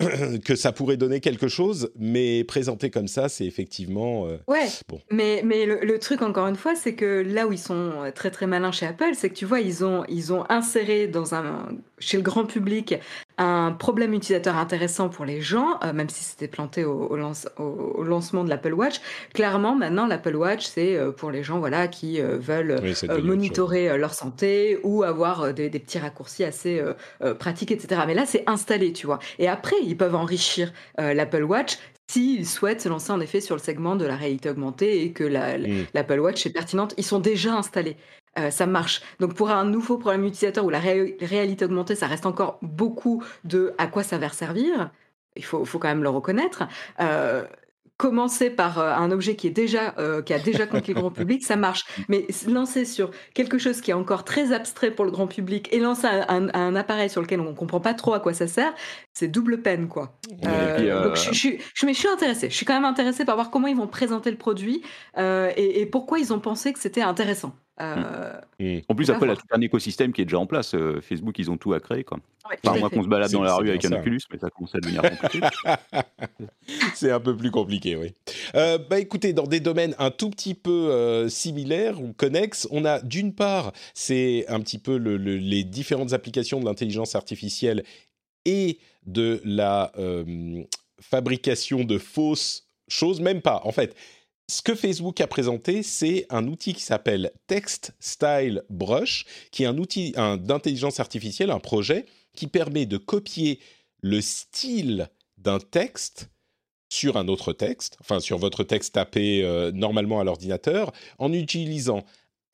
que 0.44 0.54
ça 0.54 0.70
pourrait 0.70 0.96
donner 0.96 1.20
quelque 1.20 1.48
chose, 1.48 1.90
mais 1.98 2.44
présenté 2.44 2.88
comme 2.90 3.08
ça, 3.08 3.28
c'est 3.28 3.46
effectivement. 3.46 4.28
Euh, 4.28 4.36
ouais. 4.46 4.68
Bon. 4.88 5.00
Mais, 5.10 5.42
mais 5.44 5.66
le, 5.66 5.98
truc, 5.98 6.22
encore 6.22 6.46
une 6.46 6.56
fois, 6.56 6.76
c'est 6.76 6.94
que 6.94 7.22
là 7.26 7.48
où 7.48 7.52
ils 7.52 7.58
sont 7.58 8.10
très 8.14 8.30
très 8.30 8.46
malins 8.46 8.70
chez 8.70 8.86
Apple, 8.86 9.14
c'est 9.14 9.28
que 9.28 9.34
tu 9.34 9.44
vois, 9.44 9.60
ils 9.60 9.84
ont, 9.84 10.04
ils 10.08 10.32
ont 10.32 10.44
inséré 10.48 11.08
dans 11.08 11.34
un, 11.34 11.68
chez 12.00 12.16
le 12.16 12.22
grand 12.22 12.44
public 12.44 12.94
un 13.40 13.70
problème 13.70 14.14
utilisateur 14.14 14.56
intéressant 14.56 15.08
pour 15.08 15.24
les 15.24 15.40
gens, 15.40 15.78
euh, 15.84 15.92
même 15.92 16.08
si 16.08 16.24
c'était 16.24 16.48
planté 16.48 16.84
au, 16.84 17.08
au, 17.08 18.04
lancement 18.04 18.42
de 18.42 18.48
l'Apple 18.48 18.72
Watch. 18.72 19.00
Clairement, 19.32 19.76
maintenant, 19.76 20.08
l'Apple 20.08 20.34
Watch, 20.34 20.66
c'est 20.66 20.96
euh, 20.96 21.12
pour 21.12 21.30
les 21.30 21.44
gens 21.44 21.60
voilà, 21.60 21.86
qui 21.86 22.20
veulent 22.20 22.80
monitorer 23.22 23.96
leur 23.96 24.12
santé 24.12 24.80
ou 24.82 25.04
avoir 25.04 25.54
des, 25.54 25.70
des 25.70 25.78
petits 25.78 26.00
raccourcis 26.00 26.42
assez 26.42 26.82
pratiques, 27.38 27.70
etc. 27.70 28.02
Mais 28.06 28.14
là, 28.14 28.26
c'est 28.26 28.42
installé, 28.48 28.92
tu 28.92 29.06
vois. 29.06 29.20
Et 29.38 29.48
après, 29.48 29.76
ils 29.84 29.96
peuvent 29.96 30.14
enrichir 30.14 30.72
euh, 31.00 31.14
l'Apple 31.14 31.44
Watch 31.44 31.78
s'ils 32.10 32.46
souhaitent 32.46 32.80
se 32.80 32.88
lancer 32.88 33.12
en 33.12 33.20
effet 33.20 33.40
sur 33.40 33.54
le 33.54 33.60
segment 33.60 33.94
de 33.94 34.06
la 34.06 34.16
réalité 34.16 34.48
augmentée 34.48 35.02
et 35.02 35.12
que 35.12 35.24
mm. 35.24 35.86
l'Apple 35.92 36.20
Watch 36.20 36.46
est 36.46 36.50
pertinente, 36.50 36.94
ils 36.96 37.04
sont 37.04 37.18
déjà 37.18 37.54
installés. 37.54 37.96
Euh, 38.38 38.50
ça 38.50 38.66
marche. 38.66 39.02
Donc 39.20 39.34
pour 39.34 39.50
un 39.50 39.64
nouveau 39.64 39.98
problème 39.98 40.24
utilisateur 40.24 40.64
où 40.64 40.70
la 40.70 40.80
réalité 40.80 41.64
augmentée, 41.64 41.94
ça 41.94 42.06
reste 42.06 42.26
encore 42.26 42.58
beaucoup 42.62 43.22
de 43.44 43.74
à 43.78 43.86
quoi 43.86 44.02
ça 44.02 44.18
va 44.18 44.28
servir, 44.28 44.90
il 45.36 45.44
faut, 45.44 45.64
faut 45.64 45.78
quand 45.78 45.88
même 45.88 46.02
le 46.02 46.08
reconnaître. 46.08 46.64
Euh, 47.00 47.44
commencer 47.98 48.48
par 48.48 48.78
euh, 48.78 48.94
un 48.94 49.10
objet 49.10 49.34
qui 49.34 49.48
est 49.48 49.50
déjà 49.50 49.94
euh, 49.98 50.22
qui 50.22 50.32
a 50.32 50.38
déjà 50.38 50.66
conquis 50.66 50.94
le 50.94 51.00
grand 51.00 51.10
public, 51.10 51.44
ça 51.44 51.56
marche. 51.56 51.84
Mais 52.08 52.26
lancer 52.46 52.84
sur 52.84 53.10
quelque 53.34 53.58
chose 53.58 53.80
qui 53.82 53.90
est 53.90 53.94
encore 53.94 54.24
très 54.24 54.52
abstrait 54.52 54.92
pour 54.92 55.04
le 55.04 55.10
grand 55.10 55.26
public 55.26 55.68
et 55.72 55.80
lancer 55.80 56.06
un, 56.06 56.76
appareil 56.76 57.10
sur 57.10 57.20
lequel 57.20 57.40
on 57.40 57.54
comprend 57.54 57.80
pas 57.80 57.94
trop 57.94 58.14
à 58.14 58.20
quoi 58.20 58.32
ça 58.32 58.46
sert, 58.46 58.72
c'est 59.12 59.26
double 59.26 59.62
peine 59.62 59.88
quoi. 59.88 60.16
Euh, 60.46 61.02
donc 61.02 61.16
je, 61.16 61.32
je, 61.32 61.48
je, 61.74 61.86
je, 61.86 61.92
suis 61.92 62.08
intéressée. 62.08 62.48
Je 62.48 62.54
suis 62.54 62.64
quand 62.64 62.74
même 62.74 62.84
intéressée 62.84 63.24
par 63.24 63.34
voir 63.34 63.50
comment 63.50 63.66
ils 63.66 63.76
vont 63.76 63.88
présenter 63.88 64.30
le 64.30 64.38
produit 64.38 64.82
et, 65.16 65.80
et 65.80 65.86
pourquoi 65.86 66.20
ils 66.20 66.32
ont 66.32 66.40
pensé 66.40 66.72
que 66.72 66.78
c'était 66.78 67.02
intéressant. 67.02 67.52
Euh, 67.80 68.40
mmh. 68.58 68.80
En 68.88 68.94
plus, 68.94 69.10
après, 69.10 69.26
il 69.26 69.30
y 69.30 69.32
a 69.32 69.36
tout 69.36 69.46
un 69.50 69.60
écosystème 69.60 70.12
qui 70.12 70.22
est 70.22 70.24
déjà 70.24 70.38
en 70.38 70.46
place. 70.46 70.74
Euh, 70.74 71.00
Facebook, 71.00 71.38
ils 71.38 71.50
ont 71.50 71.56
tout 71.56 71.72
à 71.72 71.80
créer. 71.80 72.04
Quoi. 72.04 72.18
enfin, 72.44 72.78
moins 72.78 72.90
qu'on 72.90 73.02
se 73.02 73.08
balade 73.08 73.30
dans 73.30 73.42
la 73.42 73.54
rue 73.54 73.68
avec 73.68 73.84
un 73.84 73.92
Oculus, 73.92 74.20
mais 74.32 74.38
ça 74.38 74.50
commence 74.50 74.74
à 74.74 74.80
devenir 74.80 75.02
compliqué. 75.02 75.40
c'est 76.94 77.10
un 77.10 77.20
peu 77.20 77.36
plus 77.36 77.50
compliqué, 77.50 77.96
oui. 77.96 78.14
Euh, 78.54 78.78
bah, 78.78 78.98
écoutez, 78.98 79.32
dans 79.32 79.46
des 79.46 79.60
domaines 79.60 79.94
un 79.98 80.10
tout 80.10 80.30
petit 80.30 80.54
peu 80.54 81.28
similaires 81.28 82.02
ou 82.02 82.12
connexes, 82.12 82.66
on 82.70 82.84
a 82.84 83.00
d'une 83.00 83.34
part, 83.34 83.72
c'est 83.94 84.44
un 84.48 84.60
petit 84.60 84.78
peu 84.78 84.96
les 84.96 85.64
différentes 85.64 86.12
applications 86.12 86.60
de 86.60 86.64
l'intelligence 86.64 87.14
artificielle 87.14 87.84
et 88.44 88.78
de 89.06 89.40
la 89.44 89.92
fabrication 91.00 91.84
de 91.84 91.98
fausses 91.98 92.68
choses, 92.88 93.20
même 93.20 93.42
pas. 93.42 93.60
En 93.64 93.72
fait, 93.72 93.94
ce 94.48 94.62
que 94.62 94.74
Facebook 94.74 95.20
a 95.20 95.26
présenté, 95.26 95.82
c'est 95.82 96.26
un 96.30 96.46
outil 96.48 96.72
qui 96.72 96.82
s'appelle 96.82 97.32
Text 97.46 97.94
Style 98.00 98.62
Brush, 98.70 99.26
qui 99.52 99.64
est 99.64 99.66
un 99.66 99.76
outil 99.76 100.12
d'intelligence 100.12 101.00
artificielle, 101.00 101.50
un 101.50 101.60
projet 101.60 102.06
qui 102.34 102.46
permet 102.46 102.86
de 102.86 102.96
copier 102.96 103.60
le 104.00 104.20
style 104.20 105.08
d'un 105.36 105.58
texte 105.58 106.30
sur 106.88 107.18
un 107.18 107.28
autre 107.28 107.52
texte, 107.52 107.98
enfin 108.00 108.20
sur 108.20 108.38
votre 108.38 108.64
texte 108.64 108.94
tapé 108.94 109.42
euh, 109.44 109.70
normalement 109.72 110.20
à 110.20 110.24
l'ordinateur, 110.24 110.92
en 111.18 111.32
utilisant 111.34 112.04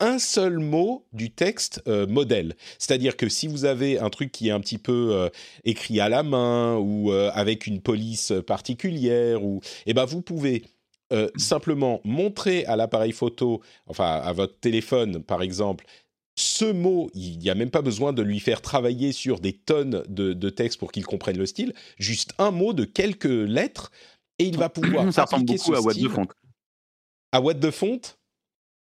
un 0.01 0.19
seul 0.19 0.59
mot 0.59 1.07
du 1.13 1.31
texte 1.31 1.81
euh, 1.87 2.05
modèle. 2.05 2.55
C'est-à-dire 2.77 3.15
que 3.15 3.29
si 3.29 3.47
vous 3.47 3.63
avez 3.63 3.97
un 3.97 4.09
truc 4.09 4.33
qui 4.33 4.49
est 4.49 4.51
un 4.51 4.59
petit 4.59 4.77
peu 4.77 5.11
euh, 5.13 5.29
écrit 5.63 6.01
à 6.01 6.09
la 6.09 6.21
main 6.23 6.75
ou 6.75 7.13
avec 7.13 7.65
une 7.65 7.79
police 7.79 8.33
particulière, 8.45 9.41
ou, 9.45 9.61
eh 9.85 9.93
ben 9.93 10.03
vous 10.03 10.21
pouvez 10.21 10.63
euh, 11.13 11.29
simplement 11.35 12.01
montrer 12.03 12.65
à 12.65 12.75
l'appareil 12.75 13.11
photo, 13.11 13.61
enfin 13.85 14.05
à 14.05 14.33
votre 14.33 14.59
téléphone 14.59 15.21
par 15.23 15.41
exemple, 15.41 15.85
ce 16.35 16.65
mot, 16.65 17.09
il 17.13 17.37
n'y 17.37 17.49
a 17.49 17.55
même 17.55 17.69
pas 17.69 17.81
besoin 17.81 18.11
de 18.11 18.21
lui 18.21 18.39
faire 18.39 18.61
travailler 18.61 19.11
sur 19.11 19.39
des 19.39 19.53
tonnes 19.53 20.03
de, 20.09 20.33
de 20.33 20.49
textes 20.49 20.79
pour 20.79 20.91
qu'il 20.91 21.05
comprenne 21.05 21.37
le 21.37 21.45
style, 21.45 21.73
juste 21.97 22.33
un 22.39 22.51
mot 22.51 22.73
de 22.73 22.83
quelques 22.83 23.25
lettres, 23.25 23.91
et 24.39 24.45
il 24.45 24.57
va 24.57 24.69
pouvoir 24.69 25.05
Ça 25.13 25.23
ressemble 25.23 25.45
beaucoup 25.45 25.73
à 25.75 25.81
What 25.81 25.93
the 25.93 26.09
Font. 26.09 26.27
À 27.31 27.39
What 27.39 27.55
the 27.55 27.71
Font? 27.71 28.01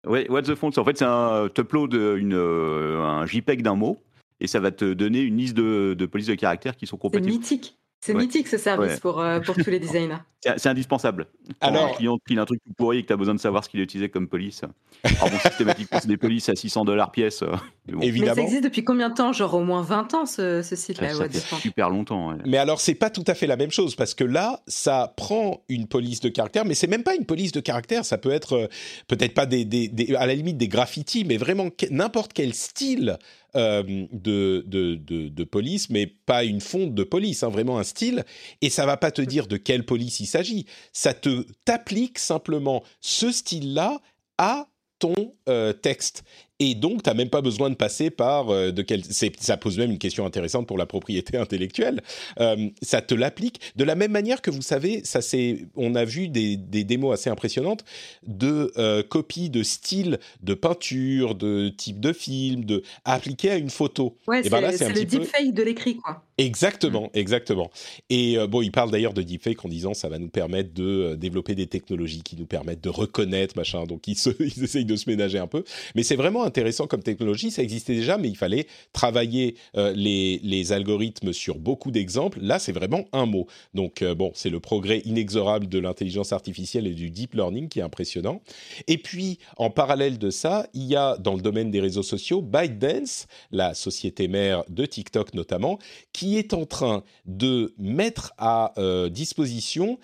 Oui, 0.06 0.26
What 0.28 0.42
the 0.42 0.54
Font, 0.54 0.70
en 0.76 0.84
fait 0.84 0.98
c'est 0.98 1.04
un 1.04 1.46
upload 1.46 1.94
une, 1.94 2.34
euh, 2.34 3.00
un 3.02 3.26
JPEG 3.26 3.62
d'un 3.62 3.76
mot, 3.76 3.98
et 4.40 4.46
ça 4.46 4.60
va 4.60 4.72
te 4.72 4.92
donner 4.92 5.20
une 5.20 5.36
liste 5.36 5.54
de, 5.54 5.94
de 5.96 6.06
polices 6.06 6.28
de 6.28 6.34
caractères 6.34 6.76
qui 6.76 6.86
sont 6.86 6.96
compatibles. 6.96 7.30
C'est 7.30 7.38
mythique. 7.38 7.78
C'est 8.04 8.12
mythique 8.12 8.48
ce 8.48 8.58
service 8.58 9.00
pour, 9.00 9.18
euh, 9.20 9.40
pour 9.40 9.54
tous 9.54 9.70
les 9.70 9.80
designers. 9.80 10.18
C'est 10.58 10.68
indispensable. 10.68 11.26
Alors, 11.62 11.86
un 11.86 11.92
client 11.94 12.18
qui 12.26 12.36
a 12.36 12.42
un 12.42 12.44
truc 12.44 12.60
pourri 12.76 12.98
et 12.98 13.02
que 13.02 13.06
tu 13.06 13.12
as 13.14 13.16
besoin 13.16 13.32
de 13.32 13.40
savoir 13.40 13.64
ce 13.64 13.70
qu'il 13.70 13.80
a 13.80 13.82
utilisé 13.82 14.10
comme 14.10 14.28
police. 14.28 14.60
Alors 15.02 15.30
bon, 15.30 15.38
systématiquement, 15.38 15.98
c'est 16.02 16.08
des 16.08 16.18
polices 16.18 16.50
à 16.50 16.54
600 16.54 16.84
dollars 16.84 17.12
pièce. 17.12 17.42
Euh, 17.42 17.56
Évidemment. 18.02 18.34
mais, 18.34 18.42
ça 18.42 18.42
existe 18.42 18.64
depuis 18.64 18.84
combien 18.84 19.08
de 19.08 19.14
temps? 19.14 19.32
Genre 19.32 19.54
au 19.54 19.64
moins 19.64 19.80
20 19.80 20.12
ans 20.12 20.26
ce, 20.26 20.60
ce 20.60 20.76
site-là. 20.76 21.14
Ça, 21.14 21.30
fait 21.30 21.56
super 21.56 21.88
longtemps. 21.88 22.36
Mais 22.44 22.58
alors, 22.58 22.78
c'est 22.78 22.94
pas 22.94 23.08
tout 23.08 23.24
à 23.26 23.34
fait 23.34 23.46
la 23.46 23.56
même 23.56 23.70
chose 23.70 23.94
parce 23.94 24.12
que 24.12 24.24
là, 24.24 24.60
ça 24.66 25.14
prend 25.16 25.62
une 25.70 25.86
police 25.86 26.20
de 26.20 26.28
caractère, 26.28 26.66
mais 26.66 26.74
c'est 26.74 26.88
même 26.88 27.04
pas 27.04 27.14
une 27.14 27.24
police 27.24 27.52
de 27.52 27.60
caractère. 27.60 28.04
Ça 28.04 28.18
peut 28.18 28.32
être 28.32 28.52
euh, 28.52 28.66
peut-être 29.08 29.32
pas 29.32 29.46
des, 29.46 29.64
des, 29.64 29.88
des, 29.88 30.14
à 30.14 30.26
la 30.26 30.34
limite 30.34 30.58
des 30.58 30.68
graffitis, 30.68 31.24
mais 31.24 31.38
vraiment 31.38 31.68
n'importe 31.90 32.34
quel 32.34 32.52
style 32.52 33.16
euh, 33.56 33.82
de, 34.12 35.44
police, 35.44 35.90
mais 35.90 36.06
pas 36.06 36.44
une 36.44 36.60
fonte 36.60 36.94
de 36.94 37.04
police, 37.04 37.42
hein, 37.42 37.48
vraiment 37.48 37.78
un 37.78 37.84
style. 37.84 38.24
Et 38.60 38.70
ça 38.70 38.86
va 38.86 38.96
pas 38.96 39.10
te 39.10 39.22
dire 39.22 39.46
de 39.46 39.56
quelle 39.56 39.84
police 39.84 40.20
il 40.20 40.26
s'agit. 40.26 40.66
Ça 40.92 41.14
te 41.14 41.46
t'applique 41.64 42.18
simplement 42.18 42.82
ce 43.00 43.30
style-là 43.30 44.00
à 44.38 44.68
ton 44.98 45.14
euh, 45.48 45.72
texte. 45.72 46.24
Et 46.60 46.76
donc, 46.76 47.02
tu 47.02 47.10
n'as 47.10 47.14
même 47.14 47.30
pas 47.30 47.40
besoin 47.40 47.68
de 47.68 47.74
passer 47.74 48.10
par 48.10 48.50
euh, 48.50 48.70
de 48.70 48.82
quel. 48.82 49.02
Ça 49.04 49.56
pose 49.56 49.76
même 49.76 49.90
une 49.90 49.98
question 49.98 50.24
intéressante 50.24 50.68
pour 50.68 50.78
la 50.78 50.86
propriété 50.86 51.36
intellectuelle. 51.38 52.00
Euh, 52.38 52.68
ça 52.80 53.02
te 53.02 53.14
l'applique 53.14 53.60
de 53.74 53.82
la 53.82 53.96
même 53.96 54.12
manière 54.12 54.40
que 54.40 54.52
vous 54.52 54.62
savez, 54.62 55.02
ça 55.04 55.20
c'est. 55.20 55.66
On 55.74 55.96
a 55.96 56.04
vu 56.04 56.28
des, 56.28 56.56
des, 56.56 56.84
démos 56.84 57.12
assez 57.12 57.28
impressionnantes 57.28 57.84
de 58.24 58.72
euh, 58.78 59.02
copies 59.02 59.50
de 59.50 59.64
style 59.64 60.20
de 60.42 60.54
peinture, 60.54 61.34
de 61.34 61.70
type 61.70 61.98
de 61.98 62.12
film, 62.12 62.64
de 62.64 62.84
appliqué 63.04 63.50
à 63.50 63.56
une 63.56 63.70
photo. 63.70 64.16
Ouais, 64.28 64.48
ben 64.48 64.70
c'est 64.76 64.92
le 64.92 65.04
deepfake 65.04 65.54
de 65.54 65.62
l'écrit, 65.62 65.96
quoi. 65.96 66.22
Exactement, 66.38 67.10
exactement. 67.14 67.70
Et 68.10 68.36
bon, 68.48 68.60
il 68.60 68.72
parle 68.72 68.90
d'ailleurs 68.90 69.14
de 69.14 69.22
deepfake 69.22 69.64
en 69.64 69.68
disant 69.68 69.94
ça 69.94 70.08
va 70.08 70.18
nous 70.18 70.28
permettre 70.28 70.74
de 70.74 71.14
développer 71.14 71.54
des 71.54 71.68
technologies 71.68 72.22
qui 72.22 72.36
nous 72.36 72.46
permettent 72.46 72.82
de 72.82 72.88
reconnaître 72.88 73.56
machin. 73.56 73.84
Donc 73.84 74.08
ils, 74.08 74.16
se, 74.16 74.30
ils 74.40 74.64
essayent 74.64 74.84
de 74.84 74.96
se 74.96 75.08
ménager 75.08 75.38
un 75.38 75.46
peu, 75.46 75.64
mais 75.94 76.02
c'est 76.02 76.16
vraiment 76.16 76.43
intéressant 76.44 76.86
comme 76.86 77.02
technologie. 77.02 77.50
Ça 77.50 77.62
existait 77.62 77.94
déjà, 77.94 78.18
mais 78.18 78.28
il 78.28 78.36
fallait 78.36 78.66
travailler 78.92 79.56
les, 79.74 80.40
les, 80.42 80.72
algorithmes 80.72 81.32
sur 81.32 81.58
beaucoup 81.58 81.90
d'exemples. 81.90 82.38
Là, 82.40 82.58
c'est 82.58 82.72
vraiment 82.72 83.04
un 83.12 83.26
mot. 83.26 83.46
Donc, 83.74 84.02
bon, 84.02 84.30
c'est 84.34 84.50
le 84.50 84.60
progrès 84.60 85.02
inexorable 85.04 85.68
de 85.68 85.78
l'intelligence 85.78 86.32
artificielle 86.32 86.86
et 86.86 86.94
du 86.94 87.10
deep 87.10 87.34
learning 87.34 87.68
qui 87.68 87.80
est 87.80 87.82
impressionnant. 87.82 88.40
Et 88.86 88.98
puis, 88.98 89.38
en 89.56 89.70
parallèle 89.70 90.18
de 90.18 90.30
ça, 90.30 90.66
il 90.74 90.84
y 90.84 90.96
a 90.96 91.16
dans 91.18 91.34
le 91.34 91.42
domaine 91.42 91.70
des 91.70 91.80
réseaux 91.80 92.02
sociaux 92.02 92.42
ByteDance, 92.42 93.26
la 93.50 93.74
société 93.74 94.28
mère 94.28 94.64
de 94.68 94.86
TikTok 94.86 95.34
notamment, 95.34 95.78
qui 96.12 96.38
est 96.38 96.54
en 96.54 96.66
train 96.66 97.02
de 97.26 97.74
mettre 97.78 98.32
à 98.38 98.72
disposition 99.10 99.98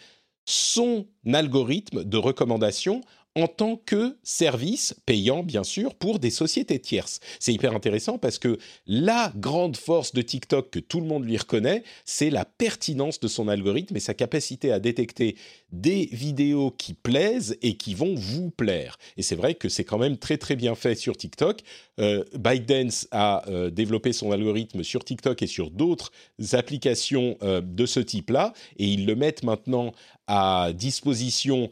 son 0.45 1.07
algorithme 1.33 2.05
de 2.05 2.17
recommandation 2.17 3.03
en 3.37 3.47
tant 3.47 3.77
que 3.77 4.17
service 4.25 4.95
payant, 5.07 5.43
bien 5.43 5.63
sûr, 5.63 5.95
pour 5.95 6.19
des 6.19 6.31
sociétés 6.31 6.81
tierces. 6.81 7.21
C'est 7.39 7.53
hyper 7.53 7.75
intéressant 7.75 8.19
parce 8.19 8.39
que 8.39 8.59
la 8.87 9.33
grande 9.37 9.77
force 9.77 10.13
de 10.13 10.23
TikTok 10.23 10.71
que 10.71 10.79
tout 10.81 11.01
le 11.01 11.07
monde 11.07 11.25
lui 11.25 11.37
reconnaît, 11.37 11.85
c'est 12.05 12.31
la 12.31 12.45
pertinence 12.45 13.21
de 13.21 13.29
son 13.29 13.47
algorithme 13.47 13.97
et 13.97 14.01
sa 14.01 14.15
capacité 14.15 14.73
à 14.73 14.81
détecter 14.81 15.37
des 15.71 16.09
vidéos 16.13 16.73
qui 16.73 16.93
plaisent 16.93 17.57
et 17.63 17.77
qui 17.77 17.95
vont 17.95 18.15
vous 18.17 18.51
plaire. 18.51 18.99
Et 19.17 19.23
c'est 19.23 19.37
vrai 19.37 19.55
que 19.55 19.69
c'est 19.69 19.85
quand 19.85 19.99
même 19.99 20.19
très 20.19 20.37
très 20.37 20.57
bien 20.57 20.75
fait 20.75 20.97
sur 20.97 21.17
TikTok. 21.17 21.61
Euh, 22.01 22.25
ByteDance 22.37 23.07
a 23.13 23.49
euh, 23.49 23.71
développé 23.71 24.13
son 24.13 24.33
algorithme 24.33 24.83
sur 24.83 25.05
TikTok 25.05 25.43
et 25.43 25.47
sur 25.47 25.71
d'autres 25.71 26.11
applications 26.53 27.37
euh, 27.43 27.61
de 27.61 27.87
ce 27.87 28.01
type-là, 28.01 28.53
et 28.77 28.87
ils 28.87 29.07
le 29.07 29.15
mettent 29.15 29.45
maintenant 29.45 29.93
à 30.27 30.73
disposition 30.73 31.71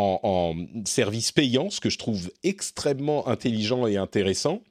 en, 0.00 0.54
service 0.84 1.32
payant, 1.32 1.70
ce 1.70 1.80
que 1.80 1.90
je 1.90 1.98
trouve 1.98 2.30
extrêmement 2.42 3.28
intelligent 3.28 3.86
et 3.86 3.96
intéressant. 3.96 4.62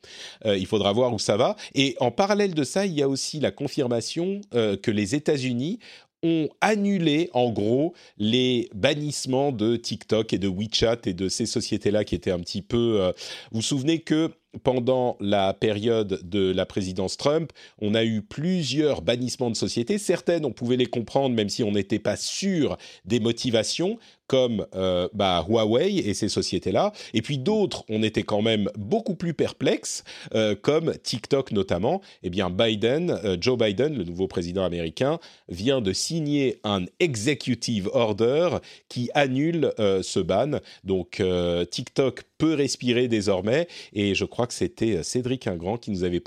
Euh, 0.46 0.58
il 0.58 0.66
faudra 0.66 0.92
voir 0.92 1.14
où 1.14 1.20
ça 1.20 1.38
va. 1.38 1.56
Et 1.76 1.96
en 2.00 2.12
parallèle 2.12 2.54
de 2.54 2.64
ça, 2.64 2.86
il 2.86 2.94
y 2.94 3.02
a 3.02 3.10
aussi 3.10 3.40
la 3.40 3.52
confirmation 3.52 4.42
euh, 4.54 4.76
que 4.78 4.92
les 4.92 5.16
États-Unis 5.16 5.80
ont 6.24 6.50
annulé 6.60 7.30
en 7.34 7.50
gros 7.50 7.94
les 8.18 8.70
bannissements 8.74 9.52
de 9.52 9.78
TikTok 9.78 10.34
et 10.34 10.38
de 10.38 10.50
WeChat 10.50 11.00
et 11.06 11.14
de 11.14 11.30
ces 11.30 11.46
sociétés-là 11.46 12.04
qui 12.04 12.16
étaient 12.16 12.32
un 12.32 12.40
petit 12.40 12.62
peu... 12.62 13.02
Euh, 13.02 13.12
vous 13.52 13.60
vous 13.60 13.62
souvenez 13.62 14.00
que 14.00 14.32
pendant 14.64 15.18
la 15.20 15.54
période 15.54 16.20
de 16.28 16.52
la 16.52 16.66
présidence 16.66 17.18
Trump, 17.18 17.52
on 17.80 17.94
a 17.94 18.04
eu 18.04 18.22
plusieurs 18.22 19.02
bannissements 19.02 19.50
de 19.50 19.56
sociétés. 19.56 19.98
Certaines, 19.98 20.46
on 20.46 20.52
pouvait 20.52 20.78
les 20.78 20.88
comprendre, 20.88 21.36
même 21.36 21.50
si 21.50 21.64
on 21.64 21.72
n'était 21.72 22.00
pas 22.00 22.16
sûr 22.16 22.78
des 23.06 23.20
motivations, 23.20 24.00
comme 24.30 24.66
euh, 24.76 25.10
bah, 25.14 25.44
Huawei 25.50 25.98
et 25.98 26.14
ces 26.14 26.30
sociétés-là. 26.30 26.94
Et 27.14 27.22
puis 27.22 27.40
d'autres, 27.40 27.84
on 27.90 28.04
était 28.04 28.24
quand 28.24 28.44
même 28.44 28.70
beaucoup 28.78 29.16
plus 29.16 29.34
perplexes, 29.34 30.04
euh, 30.36 30.56
comme 30.56 30.94
TikTok 31.04 31.52
notamment. 31.52 32.02
Eh 32.22 32.30
bien, 32.30 32.52
Biden, 32.52 33.10
euh, 33.10 33.38
Joe 33.42 33.58
Biden, 33.58 33.98
le 33.98 34.04
nouveau 34.04 34.28
président 34.28 34.64
américain, 34.64 35.20
vient 35.50 35.82
de 35.82 35.92
signer 35.94 36.60
un 36.64 36.86
executive 37.00 37.90
order 37.92 38.50
qui 38.88 39.10
annule 39.16 39.74
ce 39.78 40.20
ban. 40.20 40.60
Donc, 40.84 41.24
TikTok 41.72 42.24
peut 42.40 42.56
respirer 42.56 43.08
désormais. 43.08 43.68
Et 43.94 44.16
je 44.16 44.26
crois 44.26 44.48
que 44.48 44.54
c'était 44.54 44.98
euh, 44.98 45.04
Cédric 45.04 45.46
Ingrand 45.46 45.78
qui 45.78 45.92
nous 45.92 46.04
avait 46.04 46.24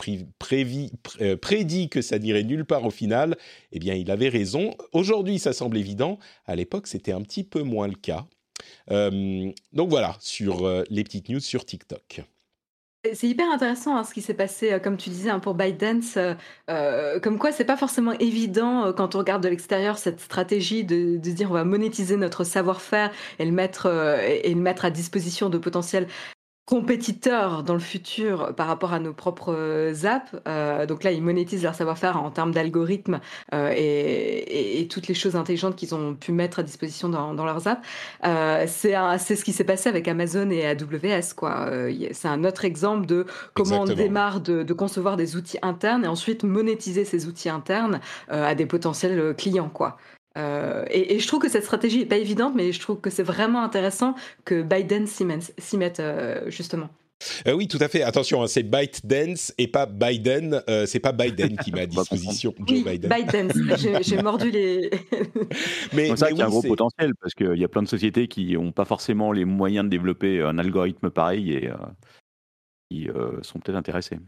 euh, 1.20 1.36
prédit 1.36 1.88
que 1.88 2.02
ça 2.02 2.20
n'irait 2.20 2.44
nulle 2.44 2.64
part 2.64 2.84
au 2.84 2.90
final. 2.90 3.36
Eh 3.72 3.80
bien, 3.80 3.94
il 3.94 4.12
avait 4.12 4.28
raison. 4.28 4.76
Aujourd'hui, 4.92 5.40
ça 5.40 5.52
semble 5.52 5.76
évident. 5.76 6.20
À 6.46 6.54
l'époque, 6.54 6.86
c'était 6.86 7.12
un 7.12 7.22
petit 7.22 7.42
peu 7.42 7.62
moins 7.62 7.88
le 7.88 7.94
cas. 7.94 8.26
Euh, 8.92 9.50
donc 9.72 9.88
voilà, 9.88 10.16
sur 10.20 10.68
les 10.88 11.02
petites 11.02 11.28
news 11.28 11.40
sur 11.40 11.64
TikTok. 11.64 12.22
C'est 13.14 13.26
hyper 13.26 13.50
intéressant 13.50 13.96
hein, 13.96 14.04
ce 14.04 14.14
qui 14.14 14.22
s'est 14.22 14.32
passé, 14.32 14.78
comme 14.82 14.96
tu 14.96 15.10
disais, 15.10 15.30
hein, 15.30 15.40
pour 15.40 15.54
ByteDance. 15.54 16.18
comme 17.22 17.38
quoi, 17.38 17.50
c'est 17.50 17.64
pas 17.64 17.76
forcément 17.76 18.12
évident 18.12 18.92
quand 18.92 19.16
on 19.16 19.18
regarde 19.18 19.42
de 19.42 19.48
l'extérieur 19.48 19.98
cette 19.98 20.20
stratégie 20.20 20.84
de, 20.84 21.16
dire 21.16 21.50
on 21.50 21.54
va 21.54 21.64
monétiser 21.64 22.16
notre 22.16 22.44
savoir-faire 22.44 23.10
et 23.40 23.42
et 23.42 23.46
le 24.54 24.60
mettre 24.60 24.84
à 24.84 24.90
disposition 24.90 25.48
de 25.50 25.58
potentiels 25.58 26.06
compétiteurs 26.72 27.64
dans 27.64 27.74
le 27.74 27.80
futur 27.80 28.54
par 28.54 28.66
rapport 28.66 28.94
à 28.94 28.98
nos 28.98 29.12
propres 29.12 29.54
euh, 29.54 29.92
apps. 30.04 30.34
Euh, 30.48 30.86
donc 30.86 31.04
là, 31.04 31.12
ils 31.12 31.22
monétisent 31.22 31.62
leur 31.62 31.74
savoir-faire 31.74 32.16
en 32.16 32.30
termes 32.30 32.50
d'algorithmes 32.50 33.20
euh, 33.52 33.74
et, 33.76 34.88
toutes 34.88 35.06
les 35.06 35.12
choses 35.14 35.36
intelligentes 35.36 35.76
qu'ils 35.76 35.94
ont 35.94 36.14
pu 36.14 36.32
mettre 36.32 36.60
à 36.60 36.62
disposition 36.62 37.10
dans, 37.10 37.44
leurs 37.44 37.68
apps. 37.68 37.86
c'est 38.22 39.36
ce 39.36 39.44
qui 39.44 39.52
s'est 39.52 39.64
passé 39.64 39.90
avec 39.90 40.08
Amazon 40.08 40.48
et 40.50 40.66
AWS. 40.66 41.34
quoi. 41.36 41.70
c'est 42.12 42.28
un 42.28 42.44
autre 42.44 42.64
exemple 42.64 43.06
de 43.06 43.26
comment 43.54 43.82
on 43.82 43.84
démarre 43.84 44.40
de, 44.40 44.62
de, 44.62 44.72
concevoir 44.72 45.16
des 45.16 45.36
outils 45.36 45.58
internes 45.62 46.04
et 46.04 46.08
ensuite 46.08 46.42
monétiser 46.42 47.04
ces 47.04 47.26
outils 47.26 47.48
internes 47.48 48.00
à 48.28 48.54
des 48.54 48.66
potentiels 48.66 49.34
clients. 49.36 49.70
quoi. 49.72 49.98
Euh, 50.38 50.84
et, 50.90 51.18
je 51.18 51.26
trouve 51.26 51.40
que 51.40 51.48
cette 51.48 51.64
stratégie 51.64 51.98
n'est 51.98 52.06
pas 52.06 52.16
évidente, 52.16 52.54
mais 52.54 52.72
je 52.72 52.80
trouve 52.80 53.00
que 53.00 53.10
c'est 53.10 53.22
vraiment 53.22 53.62
intéressant 53.62 54.14
que 54.44 54.62
Biden 54.62 55.06
s'y 55.06 55.24
mette, 55.24 56.00
euh, 56.00 56.50
justement. 56.50 56.88
Euh, 57.46 57.52
oui, 57.52 57.68
tout 57.68 57.78
à 57.80 57.86
fait. 57.86 58.02
Attention, 58.02 58.42
hein, 58.42 58.48
c'est 58.48 58.64
ByteDance 58.64 59.54
et 59.56 59.68
pas 59.68 59.86
Biden. 59.86 60.60
c'est 60.86 60.98
pas 60.98 61.12
Biden 61.12 61.56
qui 61.58 61.70
met 61.70 61.82
à 61.82 61.86
disposition 61.86 62.52
Joe 62.66 62.82
Biden. 62.84 63.10
ByteDance. 63.10 64.02
J'ai 64.02 64.22
mordu 64.22 64.50
les. 64.50 64.90
mais 65.92 66.08
c'est 66.08 66.16
ça 66.16 66.28
qu'il 66.28 66.38
y 66.38 66.42
a 66.42 66.46
un 66.46 66.50
gros 66.50 66.62
potentiel 66.62 67.12
parce 67.20 67.34
qu'il 67.34 67.56
y 67.56 67.64
a 67.64 67.68
plein 67.68 67.82
de 67.82 67.88
sociétés 67.88 68.26
qui 68.26 68.54
n'ont 68.54 68.72
pas 68.72 68.84
forcément 68.84 69.30
les 69.30 69.44
moyens 69.44 69.84
de 69.84 69.90
développer 69.90 70.40
un 70.40 70.58
algorithme 70.58 71.10
pareil 71.10 71.52
et 71.52 71.70
qui 72.90 73.08
sont 73.42 73.60
peut-être 73.60 73.78
intéressés. 73.78 74.18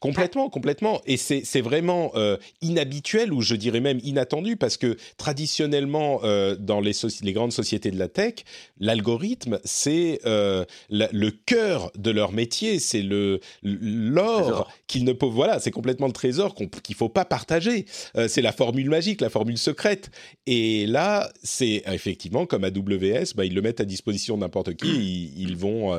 Complètement, 0.00 0.48
complètement. 0.48 1.00
Et 1.06 1.16
c'est 1.16 1.60
vraiment 1.60 2.12
euh, 2.14 2.36
inhabituel 2.62 3.32
ou 3.32 3.42
je 3.42 3.54
dirais 3.54 3.80
même 3.80 4.00
inattendu 4.02 4.56
parce 4.56 4.76
que 4.76 4.96
traditionnellement, 5.18 6.20
euh, 6.24 6.56
dans 6.56 6.80
les, 6.80 6.92
les, 7.22 7.32
grandes 7.32 7.52
sociétés 7.52 7.90
de 7.90 7.98
la 7.98 8.08
tech, 8.08 8.34
l'algorithme, 8.80 9.60
c'est 9.64 10.20
euh, 10.24 10.64
le 10.88 11.30
cœur 11.30 11.90
de 11.96 12.10
leur 12.10 12.32
métier, 12.32 12.78
c'est 12.78 13.02
le 13.02 13.40
l'or 13.62 14.72
qu'ils 14.86 15.04
ne 15.04 15.12
peuvent. 15.12 15.30
Voilà, 15.30 15.58
c'est 15.60 15.70
complètement 15.70 16.06
le 16.06 16.12
trésor 16.12 16.54
qu'il 16.54 16.68
ne 16.68 16.94
faut 16.94 17.08
pas 17.08 17.24
partager. 17.24 17.86
c'est 18.28 18.42
la 18.42 18.52
formule 18.52 18.88
magique, 18.90 19.20
la 19.20 19.30
formule 19.30 19.58
secrète. 19.58 20.10
Et 20.46 20.86
là, 20.86 21.30
c'est 21.42 21.82
effectivement 21.86 22.46
comme 22.46 22.64
AWS, 22.64 23.34
bah, 23.34 23.44
ils 23.44 23.54
le 23.54 23.62
mettent 23.62 23.80
à 23.80 23.84
disposition 23.84 24.36
de 24.36 24.40
n'importe 24.40 24.74
qui. 24.74 24.88
Ils, 24.88 25.42
ils 25.42 25.56
vont. 25.56 25.92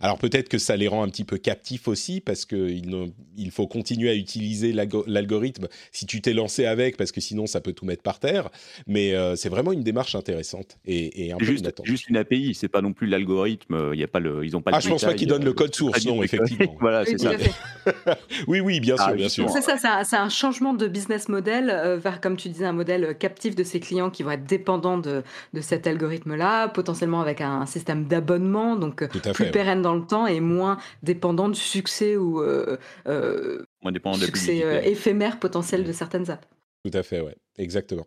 alors 0.00 0.18
peut-être 0.18 0.48
que 0.48 0.58
ça 0.58 0.76
les 0.76 0.88
rend 0.88 1.02
un 1.02 1.08
petit 1.08 1.24
peu 1.24 1.38
captifs 1.38 1.88
aussi 1.88 2.20
parce 2.20 2.44
qu'ils 2.44 2.88
ne 2.88 3.08
il 3.36 3.50
faut 3.50 3.66
continuer 3.66 4.10
à 4.10 4.14
utiliser 4.14 4.72
l'algorithme 4.72 5.68
si 5.92 6.06
tu 6.06 6.20
t'es 6.20 6.32
lancé 6.32 6.66
avec, 6.66 6.96
parce 6.96 7.12
que 7.12 7.20
sinon 7.20 7.46
ça 7.46 7.60
peut 7.60 7.72
tout 7.72 7.84
mettre 7.84 8.02
par 8.02 8.18
terre. 8.18 8.50
Mais 8.86 9.14
euh, 9.14 9.36
c'est 9.36 9.48
vraiment 9.48 9.72
une 9.72 9.82
démarche 9.82 10.14
intéressante 10.14 10.78
et, 10.86 11.32
un 11.32 11.36
peu 11.36 11.44
juste, 11.44 11.70
juste 11.84 12.08
une 12.08 12.16
API, 12.16 12.54
c'est 12.54 12.68
pas 12.68 12.82
non 12.82 12.92
plus 12.92 13.06
l'algorithme. 13.06 13.90
Il 13.92 13.98
y 13.98 14.04
a 14.04 14.08
pas 14.08 14.20
le, 14.20 14.44
ils 14.44 14.56
ont 14.56 14.62
pas. 14.62 14.72
Ah, 14.74 14.80
je 14.80 14.88
pense 14.88 15.04
pas 15.04 15.14
qu'ils 15.14 15.28
donnent 15.28 15.44
le 15.44 15.52
code 15.52 15.74
source, 15.74 16.04
non, 16.06 16.22
effectivement. 16.22 16.76
voilà, 16.80 17.04
c'est 17.04 17.18
ça. 17.18 17.32
oui, 18.46 18.60
oui, 18.60 18.80
bien 18.80 18.96
ah, 18.98 19.06
sûr, 19.06 19.14
bien 19.14 19.28
sûr. 19.28 19.48
C'est 19.50 19.62
ça, 19.62 20.04
c'est 20.04 20.16
un, 20.16 20.28
changement 20.28 20.74
de 20.74 20.86
business 20.86 21.28
model 21.28 21.70
euh, 21.70 21.96
vers, 21.96 22.20
comme 22.20 22.36
tu 22.36 22.48
disais, 22.48 22.64
un 22.64 22.72
modèle 22.72 23.16
captif 23.18 23.54
de 23.56 23.64
ses 23.64 23.80
clients 23.80 24.10
qui 24.10 24.22
vont 24.22 24.30
être 24.30 24.44
dépendants 24.44 24.98
de, 24.98 25.22
de 25.54 25.60
cet 25.60 25.86
algorithme-là, 25.86 26.68
potentiellement 26.68 27.20
avec 27.20 27.40
un, 27.40 27.66
système 27.66 28.06
d'abonnement, 28.06 28.76
donc 28.76 29.06
plus 29.32 29.50
pérenne 29.50 29.82
dans 29.82 29.94
le 29.94 30.04
temps 30.04 30.26
et 30.26 30.40
moins 30.40 30.78
dépendant 31.02 31.48
du 31.48 31.60
succès 31.60 32.16
ou 32.16 32.40
euh, 32.40 32.76
euh, 33.20 33.66
Moins 33.82 33.92
dépendant 33.92 34.18
de 34.18 34.24
succès 34.24 34.62
euh, 34.64 34.82
éphémère 34.82 35.38
potentiel 35.38 35.84
de 35.84 35.92
certaines 35.92 36.30
apps. 36.30 36.46
Tout 36.84 36.96
à 36.96 37.02
fait, 37.02 37.20
ouais, 37.20 37.36
exactement. 37.58 38.06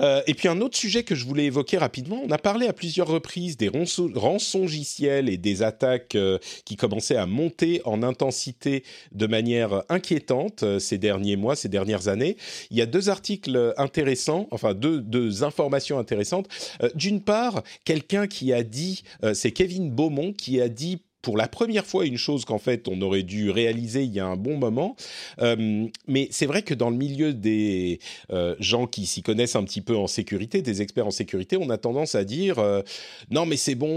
Euh, 0.00 0.22
et 0.26 0.34
puis 0.34 0.48
un 0.48 0.60
autre 0.60 0.78
sujet 0.78 1.02
que 1.02 1.14
je 1.14 1.26
voulais 1.26 1.44
évoquer 1.44 1.76
rapidement, 1.76 2.22
on 2.24 2.30
a 2.30 2.38
parlé 2.38 2.68
à 2.68 2.72
plusieurs 2.72 3.08
reprises 3.08 3.56
des 3.56 3.70
rançongiciels 4.14 5.28
et 5.28 5.36
des 5.36 5.62
attaques 5.62 6.16
qui 6.64 6.76
commençaient 6.76 7.16
à 7.16 7.26
monter 7.26 7.82
en 7.84 8.02
intensité 8.02 8.84
de 9.12 9.26
manière 9.26 9.82
inquiétante 9.90 10.64
ces 10.78 10.96
derniers 10.96 11.36
mois, 11.36 11.56
ces 11.56 11.68
dernières 11.68 12.08
années. 12.08 12.36
Il 12.70 12.78
y 12.78 12.82
a 12.82 12.86
deux 12.86 13.10
articles 13.10 13.74
intéressants, 13.76 14.46
enfin 14.52 14.74
deux, 14.74 15.00
deux 15.00 15.42
informations 15.42 15.98
intéressantes. 15.98 16.48
D'une 16.94 17.20
part, 17.20 17.62
quelqu'un 17.84 18.26
qui 18.26 18.54
a 18.54 18.62
dit, 18.62 19.02
c'est 19.34 19.50
Kevin 19.50 19.90
Beaumont 19.90 20.32
qui 20.32 20.62
a 20.62 20.68
dit 20.68 21.02
pour 21.22 21.36
la 21.36 21.48
première 21.48 21.86
fois 21.86 22.06
une 22.06 22.16
chose 22.16 22.44
qu'en 22.44 22.58
fait 22.58 22.88
on 22.88 23.00
aurait 23.02 23.22
dû 23.22 23.50
réaliser 23.50 24.02
il 24.04 24.12
y 24.12 24.20
a 24.20 24.26
un 24.26 24.36
bon 24.36 24.56
moment. 24.56 24.96
Euh, 25.40 25.86
mais 26.06 26.28
c'est 26.30 26.46
vrai 26.46 26.62
que 26.62 26.74
dans 26.74 26.90
le 26.90 26.96
milieu 26.96 27.32
des 27.32 28.00
euh, 28.30 28.54
gens 28.58 28.86
qui 28.86 29.06
s'y 29.06 29.22
connaissent 29.22 29.56
un 29.56 29.64
petit 29.64 29.80
peu 29.80 29.96
en 29.96 30.06
sécurité, 30.06 30.62
des 30.62 30.82
experts 30.82 31.06
en 31.06 31.10
sécurité, 31.10 31.56
on 31.56 31.70
a 31.70 31.78
tendance 31.78 32.14
à 32.14 32.24
dire 32.24 32.58
euh, 32.58 32.82
non 33.30 33.46
mais 33.46 33.56
c'est 33.56 33.74
bon, 33.74 33.90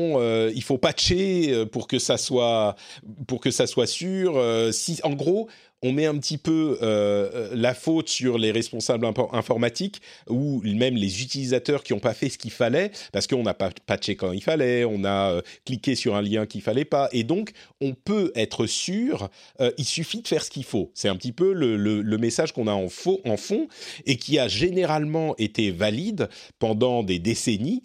il 0.49 0.63
faut 0.63 0.77
patcher 0.77 1.65
pour 1.71 1.87
que 1.87 1.99
ça 1.99 2.17
soit 2.17 2.75
pour 3.27 3.39
que 3.39 3.51
ça 3.51 3.67
soit 3.67 3.87
sûr. 3.87 4.41
si 4.71 4.99
en 5.03 5.13
gros 5.13 5.47
on 5.83 5.91
met 5.91 6.05
un 6.05 6.17
petit 6.17 6.37
peu 6.37 6.79
euh, 6.81 7.49
la 7.53 7.73
faute 7.73 8.09
sur 8.09 8.37
les 8.37 8.51
responsables 8.51 9.05
informatiques 9.33 10.01
ou 10.27 10.61
même 10.63 10.95
les 10.95 11.21
utilisateurs 11.21 11.83
qui 11.83 11.93
n'ont 11.93 11.99
pas 11.99 12.13
fait 12.13 12.29
ce 12.29 12.37
qu'il 12.37 12.51
fallait 12.51 12.91
parce 13.11 13.27
qu'on 13.27 13.43
n'a 13.43 13.53
pas 13.53 13.69
patché 13.85 14.15
quand 14.15 14.31
il 14.31 14.41
fallait, 14.41 14.85
on 14.85 15.05
a 15.05 15.41
cliqué 15.65 15.95
sur 15.95 16.15
un 16.15 16.21
lien 16.21 16.45
qu'il 16.45 16.61
fallait 16.61 16.85
pas. 16.85 17.09
Et 17.11 17.23
donc, 17.23 17.51
on 17.81 17.93
peut 17.93 18.31
être 18.35 18.65
sûr, 18.65 19.29
il 19.77 19.85
suffit 19.85 20.21
de 20.21 20.27
faire 20.27 20.43
ce 20.43 20.49
qu'il 20.49 20.63
faut. 20.63 20.91
C'est 20.93 21.09
un 21.09 21.15
petit 21.15 21.31
peu 21.31 21.53
le, 21.53 22.17
message 22.17 22.53
qu'on 22.53 22.67
a 22.67 22.73
en, 22.73 22.87
faux, 22.87 23.19
en 23.25 23.35
fond 23.35 23.67
et 24.05 24.15
qui 24.15 24.39
a 24.39 24.47
généralement 24.47 25.35
été 25.37 25.71
valide 25.71 26.29
pendant 26.59 27.03
des 27.03 27.19
décennies 27.19 27.81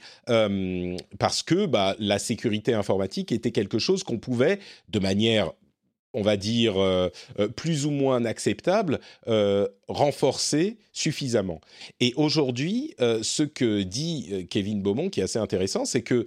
parce 1.18 1.42
que 1.42 1.66
bah, 1.66 1.96
la 1.98 2.18
sécurité 2.18 2.74
informatique 2.74 3.32
était 3.32 3.50
quelque 3.50 3.78
chose 3.78 4.04
qu'on 4.04 4.18
pouvait, 4.18 4.60
de 4.88 4.98
manière 4.98 5.52
on 6.14 6.22
va 6.22 6.36
dire, 6.36 6.78
euh, 6.78 7.08
euh, 7.38 7.48
plus 7.48 7.86
ou 7.86 7.90
moins 7.90 8.24
acceptable, 8.24 9.00
euh, 9.28 9.66
renforcer 9.88 10.78
suffisamment. 10.92 11.60
Et 12.00 12.12
aujourd'hui, 12.16 12.94
ce 12.98 13.42
que 13.42 13.82
dit 13.82 14.46
Kevin 14.50 14.82
Beaumont, 14.82 15.10
qui 15.10 15.20
est 15.20 15.24
assez 15.24 15.38
intéressant, 15.38 15.84
c'est 15.84 16.02
que 16.02 16.26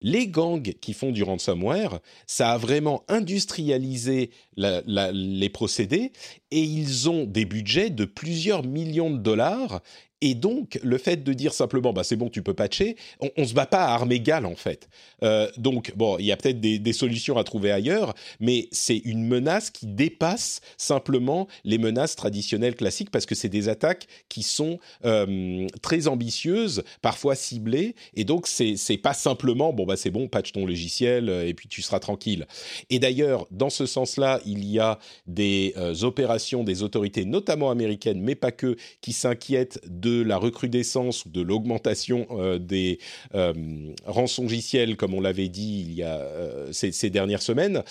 les 0.00 0.28
gangs 0.28 0.62
qui 0.62 0.92
font 0.92 1.10
du 1.10 1.22
ransomware, 1.22 2.00
ça 2.26 2.50
a 2.50 2.58
vraiment 2.58 3.04
industrialisé 3.08 4.30
les 4.56 5.48
procédés 5.48 6.12
et 6.50 6.60
ils 6.60 7.08
ont 7.08 7.24
des 7.24 7.44
budgets 7.44 7.90
de 7.90 8.04
plusieurs 8.04 8.64
millions 8.64 9.10
de 9.10 9.18
dollars 9.18 9.82
et 10.20 10.34
donc, 10.34 10.80
le 10.82 10.98
fait 10.98 11.22
de 11.22 11.32
dire 11.32 11.52
simplement, 11.52 11.92
bah, 11.92 12.02
c'est 12.02 12.16
bon, 12.16 12.28
tu 12.28 12.42
peux 12.42 12.54
patcher, 12.54 12.96
on, 13.20 13.30
ne 13.36 13.44
se 13.44 13.54
bat 13.54 13.66
pas 13.66 13.84
à 13.84 13.94
armes 13.94 14.10
égales, 14.10 14.46
en 14.46 14.56
fait. 14.56 14.88
Euh, 15.22 15.48
donc, 15.56 15.92
bon, 15.94 16.18
il 16.18 16.26
y 16.26 16.32
a 16.32 16.36
peut-être 16.36 16.60
des, 16.60 16.92
solutions 16.92 17.36
à 17.36 17.44
trouver 17.44 17.70
ailleurs, 17.70 18.14
mais 18.40 18.68
c'est 18.72 18.96
une 18.96 19.24
menace 19.24 19.70
qui 19.70 19.86
dépasse 19.86 20.60
simplement 20.76 21.46
les 21.64 21.78
menaces 21.78 22.16
traditionnelles 22.16 22.74
classiques, 22.74 23.10
parce 23.10 23.26
que 23.26 23.36
c'est 23.36 23.48
des 23.48 23.68
attaques 23.68 24.06
qui 24.28 24.42
sont 24.42 24.80
euh, 25.04 25.68
très 25.82 26.08
ambitieuses, 26.08 26.82
parfois 27.00 27.36
ciblées, 27.36 27.94
et 28.14 28.24
donc, 28.24 28.48
c'est, 28.48 28.76
c'est 28.76 28.96
pas 28.96 29.14
simplement, 29.14 29.72
bon, 29.72 29.86
bah, 29.86 29.96
c'est 29.96 30.10
bon, 30.10 30.26
patch 30.26 30.50
ton 30.50 30.66
logiciel, 30.66 31.28
euh, 31.28 31.46
et 31.46 31.54
puis 31.54 31.68
tu 31.68 31.80
seras 31.80 32.00
tranquille. 32.00 32.46
Et 32.90 32.98
d'ailleurs, 32.98 33.46
dans 33.52 33.70
ce 33.70 33.86
sens-là, 33.86 34.40
il 34.44 34.64
y 34.64 34.80
a 34.80 34.98
des 35.26 35.74
opérations 36.02 36.64
des 36.64 36.82
autorités, 36.82 37.24
notamment 37.24 37.70
américaines, 37.70 38.20
mais 38.20 38.34
pas 38.34 38.50
que, 38.50 38.76
qui 39.00 39.12
s'inquiètent 39.12 39.80
de 39.86 40.07
de 40.08 40.22
la 40.22 40.36
recrudescence 40.36 41.24
ou 41.24 41.30
de 41.30 41.40
l'augmentation 41.40 42.26
euh, 42.30 42.58
des 42.58 42.98
euh, 43.34 43.52
rançongiciels, 44.06 44.96
comme 44.96 45.14
on 45.14 45.20
l'avait 45.20 45.48
dit 45.48 45.84
il 45.86 45.94
y 45.94 46.02
a 46.02 46.16
euh, 46.18 46.68
ces, 46.72 47.10
dernières 47.10 47.42
semaines. 47.42 47.82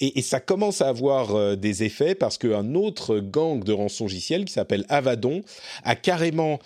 Et, 0.00 0.22
ça 0.22 0.40
commence 0.40 0.80
à 0.80 0.88
avoir 0.88 1.56
des 1.56 1.82
effets 1.82 2.14
parce 2.14 2.38
qu'un 2.38 2.74
autre 2.74 3.18
gang 3.18 3.62
de 3.62 3.72
rançongiciels 3.72 4.44
qui 4.46 4.52
s'appelle 4.52 4.84
Avadon 4.88 5.42
a 5.82 5.96
carrément 5.96 6.58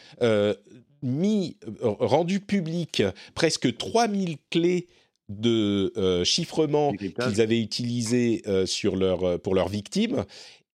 mis, 1.02 1.56
rendu 1.80 2.40
public 2.40 3.02
presque 3.34 3.76
3000 3.76 4.36
clés 4.50 4.86
de 5.28 6.22
chiffrement 6.24 6.92
qu'ils 6.92 7.40
avaient 7.40 7.60
utilisées 7.60 8.42
sur 8.66 8.96
leur, 8.96 9.40
pour 9.40 9.54
leurs 9.54 9.68
victimes 9.68 10.24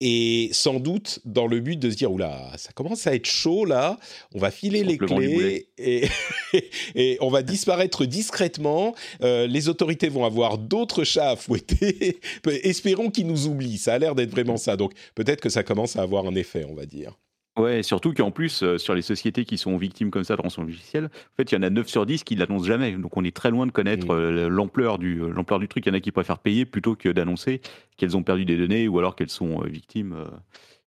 et 0.05 0.49
sans 0.53 0.81
doute 0.81 1.21
dans 1.25 1.47
le 1.47 1.61
but 1.61 1.79
de 1.79 1.89
se 1.89 1.95
dire 1.95 2.11
oula 2.11 2.51
ça 2.57 2.73
commence 2.73 3.07
à 3.07 3.15
être 3.15 3.27
chaud 3.27 3.65
là. 3.65 3.99
On 4.35 4.41
va 4.41 4.51
filer 4.51 4.83
les 4.83 4.99
clés 4.99 5.69
et, 5.79 6.09
et, 6.97 7.19
on 7.21 7.31
va 7.31 7.43
disparaître 7.43 8.05
discrètement. 8.05 8.97
Euh, 9.23 9.47
les 9.47 9.69
autorités 9.69 10.09
vont 10.09 10.25
avoir 10.25 10.59
d'autres 10.59 11.05
chats 11.05 11.31
à 11.31 11.37
fouetter. 11.37 12.19
Espérons 12.65 13.11
qu'ils 13.11 13.29
nous 13.29 13.47
oublient. 13.47 13.79
Ça 13.79 13.95
a 13.95 13.99
l'air 13.99 14.17
d'être 14.17 14.33
vraiment 14.33 14.57
ça. 14.57 14.77
Donc 14.77 14.93
peut-être 15.15 15.41
que 15.41 15.51
ça 15.51 15.63
commence 15.63 15.95
à 15.95 16.03
avoir 16.03 16.27
un 16.27 16.35
effet 16.35 16.67
on 16.69 16.75
va 16.75 16.85
dire 16.85 17.17
Ouais, 17.59 17.83
surtout 17.83 18.15
qu'en 18.15 18.31
plus, 18.31 18.63
euh, 18.63 18.79
sur 18.79 18.95
les 18.95 19.03
sociétés 19.03 19.45
qui 19.45 19.59
sont 19.59 19.77
victimes 19.77 20.11
comme 20.11 20.25
ça 20.25 20.37
de 20.37 20.41
rançon 20.41 20.63
logiciel, 20.63 21.07
en 21.07 21.37
fait, 21.37 21.53
il 21.53 21.55
y 21.55 21.59
en 21.59 21.63
a 21.63 21.69
9 21.69 21.87
sur 21.87 22.07
10 22.07 22.25
qui 22.25 22.35
l'annoncent 22.35 22.65
jamais. 22.65 22.93
Donc, 22.93 23.15
on 23.17 23.25
est 23.25 23.37
très 23.37 23.51
loin 23.51 23.67
de 23.67 23.73
connaître 23.73 24.11
euh, 24.11 24.49
l'ampleur 24.49 24.99
du, 24.99 25.21
euh, 25.21 25.29
l'ampleur 25.29 25.59
du 25.59 25.69
truc. 25.69 25.85
Il 25.85 25.91
y 25.91 25.93
en 25.93 25.95
a 25.95 26.01
qui 26.01 26.13
préfèrent 26.13 26.39
payer 26.39 26.65
plutôt 26.65 26.97
que 26.97 27.11
d'annoncer 27.11 27.61
qu'elles 27.99 28.17
ont 28.17 28.23
perdu 28.23 28.47
des 28.47 28.57
données 28.57 28.89
ou 28.89 28.99
alors 28.99 29.17
qu'elles 29.17 29.29
sont 29.29 29.61
victimes 29.65 30.17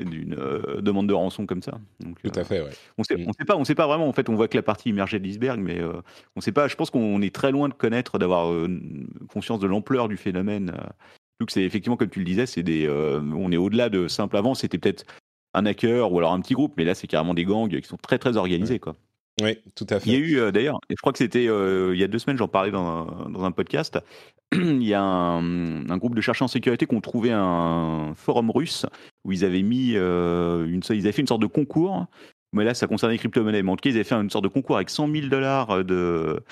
d'une 0.00 0.36
demande 0.80 1.08
de 1.08 1.12
rançon 1.12 1.44
comme 1.44 1.60
ça. 1.60 1.78
Donc, 2.00 2.22
Tout 2.22 2.40
à 2.40 2.44
fait, 2.44 2.62
ouais. 2.62 2.70
On 2.96 3.04
sait, 3.04 3.16
mmh. 3.16 3.24
on 3.28 3.32
sait 3.34 3.44
pas, 3.44 3.56
on 3.56 3.64
sait 3.64 3.74
pas 3.74 3.86
vraiment. 3.86 4.08
En 4.08 4.12
fait, 4.14 4.30
on 4.30 4.34
voit 4.34 4.48
que 4.48 4.56
la 4.56 4.62
partie 4.62 4.88
immergée 4.88 5.18
de 5.18 5.24
l'iceberg, 5.24 5.60
mais 5.60 5.80
on 6.36 6.40
sait 6.40 6.52
pas. 6.52 6.68
Je 6.68 6.76
pense 6.76 6.88
qu'on 6.88 7.20
est 7.20 7.34
très 7.34 7.52
loin 7.52 7.68
de 7.68 7.74
connaître, 7.74 8.18
d'avoir 8.18 8.50
conscience 9.28 9.60
de 9.60 9.66
l'ampleur 9.66 10.08
du 10.08 10.16
phénomène. 10.16 10.72
Donc 11.38 11.50
c'est 11.50 11.62
effectivement 11.62 11.98
comme 11.98 12.08
tu 12.08 12.20
le 12.20 12.24
disais, 12.24 12.46
c'est 12.46 12.62
des, 12.62 12.88
on 12.88 13.52
est 13.52 13.58
au-delà 13.58 13.90
de 13.90 14.08
simple 14.08 14.38
avant. 14.38 14.54
C'était 14.54 14.78
peut-être 14.78 15.04
un 15.56 15.66
hacker 15.66 16.12
ou 16.12 16.18
alors 16.18 16.32
un 16.32 16.40
petit 16.40 16.54
groupe, 16.54 16.74
mais 16.76 16.84
là 16.84 16.94
c'est 16.94 17.06
carrément 17.06 17.34
des 17.34 17.44
gangs 17.44 17.68
qui 17.68 17.88
sont 17.88 17.96
très 17.96 18.18
très 18.18 18.36
organisés 18.36 18.78
quoi. 18.78 18.94
Oui, 19.42 19.58
tout 19.74 19.86
à 19.90 20.00
fait. 20.00 20.08
Il 20.08 20.12
y 20.12 20.16
a 20.16 20.18
eu 20.18 20.38
euh, 20.38 20.50
d'ailleurs, 20.50 20.80
je 20.88 20.96
crois 20.96 21.12
que 21.12 21.18
c'était 21.18 21.46
euh, 21.46 21.94
il 21.94 22.00
y 22.00 22.04
a 22.04 22.08
deux 22.08 22.18
semaines, 22.18 22.38
j'en 22.38 22.48
parlais 22.48 22.70
dans, 22.70 23.28
dans, 23.28 23.44
un 23.44 23.52
podcast. 23.52 23.98
il 24.52 24.82
y 24.82 24.94
a 24.94 25.02
un, 25.02 25.96
groupe 25.98 26.14
de 26.14 26.22
chercheurs 26.22 26.46
en 26.46 26.48
sécurité 26.48 26.86
qui 26.86 26.94
ont 26.94 27.02
trouvé 27.02 27.32
un 27.32 28.14
forum 28.14 28.50
russe 28.50 28.86
où 29.24 29.32
ils 29.32 29.44
avaient 29.44 29.62
mis 29.62 29.92
euh, 29.94 30.66
une, 30.66 30.80
ils 30.88 31.00
avaient 31.00 31.12
fait 31.12 31.20
une 31.20 31.28
sorte 31.28 31.42
de 31.42 31.46
concours. 31.46 32.06
Mais 32.54 32.64
là, 32.64 32.72
ça 32.72 32.86
concernait 32.86 33.14
les 33.14 33.18
crypto-monnaies. 33.18 33.62
Mais 33.62 33.70
en 33.70 33.76
tout 33.76 33.82
cas, 33.82 33.90
ils 33.90 33.96
avaient 33.96 34.04
fait 34.04 34.14
une 34.14 34.30
sorte 34.30 34.44
de 34.44 34.48
concours 34.48 34.76
avec 34.76 34.88
100 34.88 35.10
000 35.12 35.26
dollars 35.26 35.84
de, 35.84 36.42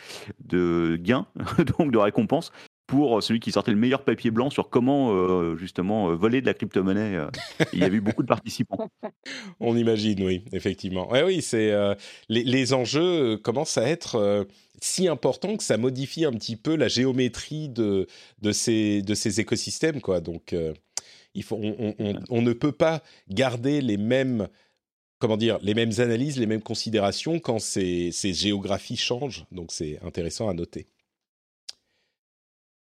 de 0.44 0.96
gains, 1.00 1.26
donc 1.78 1.90
de 1.90 1.98
récompenses, 1.98 2.52
pour 2.86 3.22
celui 3.22 3.40
qui 3.40 3.52
sortait 3.52 3.70
le 3.70 3.78
meilleur 3.78 4.04
papier 4.04 4.30
blanc 4.30 4.50
sur 4.50 4.68
comment 4.68 5.12
euh, 5.12 5.56
justement 5.56 6.10
euh, 6.10 6.14
voler 6.14 6.40
de 6.40 6.46
la 6.46 6.54
crypto-monnaie. 6.54 7.16
Euh. 7.16 7.30
Il 7.72 7.78
y 7.78 7.84
a 7.84 7.88
eu 7.88 8.00
beaucoup 8.00 8.22
de 8.22 8.28
participants. 8.28 8.90
On 9.60 9.76
imagine, 9.76 10.22
oui, 10.22 10.44
effectivement. 10.52 11.10
Ouais, 11.10 11.22
oui, 11.22 11.40
c'est 11.40 11.72
les, 12.28 12.72
enjeux 12.74 13.36
commencent 13.38 13.78
à 13.78 13.88
être 13.88 14.46
si 14.80 15.08
importants 15.08 15.56
que 15.56 15.62
ça 15.62 15.76
modifie 15.76 16.24
un 16.24 16.32
petit 16.32 16.56
peu 16.56 16.76
la 16.76 16.88
géométrie 16.88 17.68
de, 17.68 18.06
de, 18.40 18.52
ces, 18.52 19.02
de 19.02 19.14
ces 19.14 19.40
écosystèmes, 19.40 20.00
quoi. 20.00 20.20
Donc, 20.20 20.54
il 21.34 21.42
faut, 21.42 21.58
on, 21.62 21.94
on, 21.98 22.14
on, 22.28 22.42
ne 22.42 22.52
peut 22.52 22.72
pas 22.72 23.02
garder 23.28 23.80
les 23.80 23.96
mêmes 23.96 24.48
comment 25.18 25.36
dire, 25.36 25.58
les 25.62 25.74
mêmes 25.74 25.92
analyses, 25.98 26.38
les 26.38 26.46
mêmes 26.46 26.62
considérations 26.62 27.38
quand 27.38 27.58
ces, 27.58 28.10
ces 28.12 28.34
géographies 28.34 28.96
changent. 28.96 29.46
Donc, 29.52 29.72
c'est 29.72 29.98
intéressant 30.02 30.48
à 30.48 30.54
noter. 30.54 30.86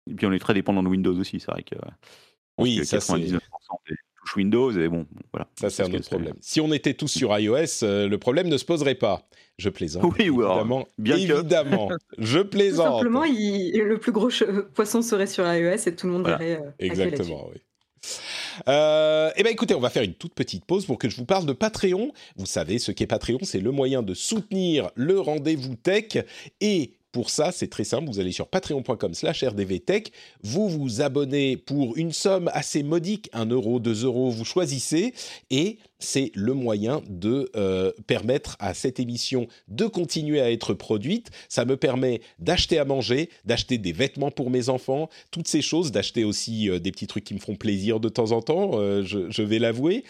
Et 0.09 0.15
puis 0.15 0.27
on 0.27 0.33
est 0.33 0.39
très 0.39 0.55
dépendant 0.55 0.83
de 0.83 0.89
Windows 0.89 1.19
aussi, 1.19 1.41
c'est 1.41 1.51
vrai 1.51 1.63
que. 1.63 1.77
Oui, 2.59 2.85
ça 2.85 2.99
99% 2.99 3.39
des 3.89 3.97
touches 4.21 4.37
Windows 4.37 4.71
et 4.73 4.89
bon, 4.89 5.07
voilà. 5.33 5.49
Ça 5.59 5.71
c'est 5.71 5.83
un 5.83 5.93
autre 5.93 6.09
problème. 6.09 6.35
Si 6.41 6.61
on 6.61 6.73
était 6.73 6.95
tous 6.95 7.09
sur 7.09 7.37
iOS, 7.39 7.83
euh, 7.83 8.09
le 8.09 8.19
problème 8.19 8.49
ne 8.49 8.57
se 8.57 8.65
poserait 8.65 8.95
pas. 8.95 9.29
Je 9.59 9.69
plaisante. 9.69 10.05
Oui, 10.05 10.27
évidemment. 10.27 10.87
Bien 10.99 11.17
évidemment. 11.17 11.91
Je 12.19 12.41
plaisante. 12.41 12.87
Tout 12.87 12.99
simplement, 12.99 13.25
le 13.25 13.97
plus 13.97 14.13
gros 14.13 14.31
poisson 14.75 15.03
serait 15.03 15.27
sur 15.27 15.45
iOS 15.47 15.87
et 15.87 15.95
tout 15.95 16.07
le 16.07 16.13
monde 16.13 16.23
voilà. 16.23 16.41
Euh, 16.43 16.71
Exactement, 16.79 17.49
oui. 17.53 17.61
Euh, 18.69 19.31
eh 19.37 19.43
bien 19.43 19.53
écoutez, 19.53 19.75
on 19.75 19.81
va 19.81 19.91
faire 19.91 20.03
une 20.03 20.15
toute 20.15 20.35
petite 20.35 20.65
pause 20.65 20.87
pour 20.87 20.99
que 20.99 21.09
je 21.09 21.17
vous 21.17 21.25
parle 21.25 21.47
de 21.47 21.53
Patreon. 21.53 22.13
Vous 22.37 22.47
savez 22.47 22.79
ce 22.79 22.93
qu'est 22.93 23.07
Patreon, 23.07 23.41
c'est 23.43 23.61
le 23.61 23.71
moyen 23.71 24.03
de 24.03 24.15
soutenir 24.15 24.91
le 24.95 25.21
rendez-vous 25.21 25.77
tech 25.77 26.19
et 26.61 26.95
pour 27.13 27.31
ça, 27.31 27.53
c'est 27.53 27.69
très 27.69 27.85
simple, 27.85 28.07
vous 28.07 28.21
allez 28.21 28.33
sur 28.33 28.47
patreon.com 28.47 29.15
slash 29.15 29.43
rdvtech, 29.43 30.13
vous 30.43 30.69
vous 30.69 31.01
abonnez 31.01 31.57
pour 31.57 31.97
une 31.97 32.13
somme 32.13 32.51
assez 32.53 32.83
modique, 32.83 33.29
1 33.33 33.47
euro, 33.47 33.81
2 33.81 34.05
euros, 34.05 34.31
vous 34.31 34.45
choisissez, 34.45 35.15
et 35.51 35.79
c'est 36.01 36.33
le 36.35 36.55
moyen 36.55 37.03
de 37.09 37.51
euh, 37.57 37.93
permettre 38.07 38.57
à 38.59 38.75
cette 38.75 38.99
émission 38.99 39.47
de 39.69 39.87
continuer 39.87 40.41
à 40.41 40.51
être 40.51 40.75
produite. 40.75 41.31
Ça 41.49 41.65
me 41.65 41.77
permet 41.77 42.23
d'acheter 42.39 42.79
à 42.79 42.85
manger, 42.85 43.29
d'acheter 43.45 43.79
des 43.79 43.93
vêtements 43.93 44.31
pour 44.31 44.51
mes 44.51 44.69
enfants, 44.69 45.09
toutes 45.31 45.47
ces 45.47 45.63
choses, 45.63 45.93
d'acheter 45.93 46.25
aussi 46.25 46.69
euh, 46.69 46.79
des 46.79 46.91
petits 46.91 47.07
trucs 47.07 47.25
qui 47.25 47.35
me 47.35 47.39
font 47.39 47.55
plaisir 47.55 48.01
de 48.01 48.09
temps 48.09 48.33
en 48.33 48.41
temps, 48.41 48.73
euh, 48.75 49.03
je, 49.05 49.43
vais 49.43 49.59
l'avouer. 49.59 50.05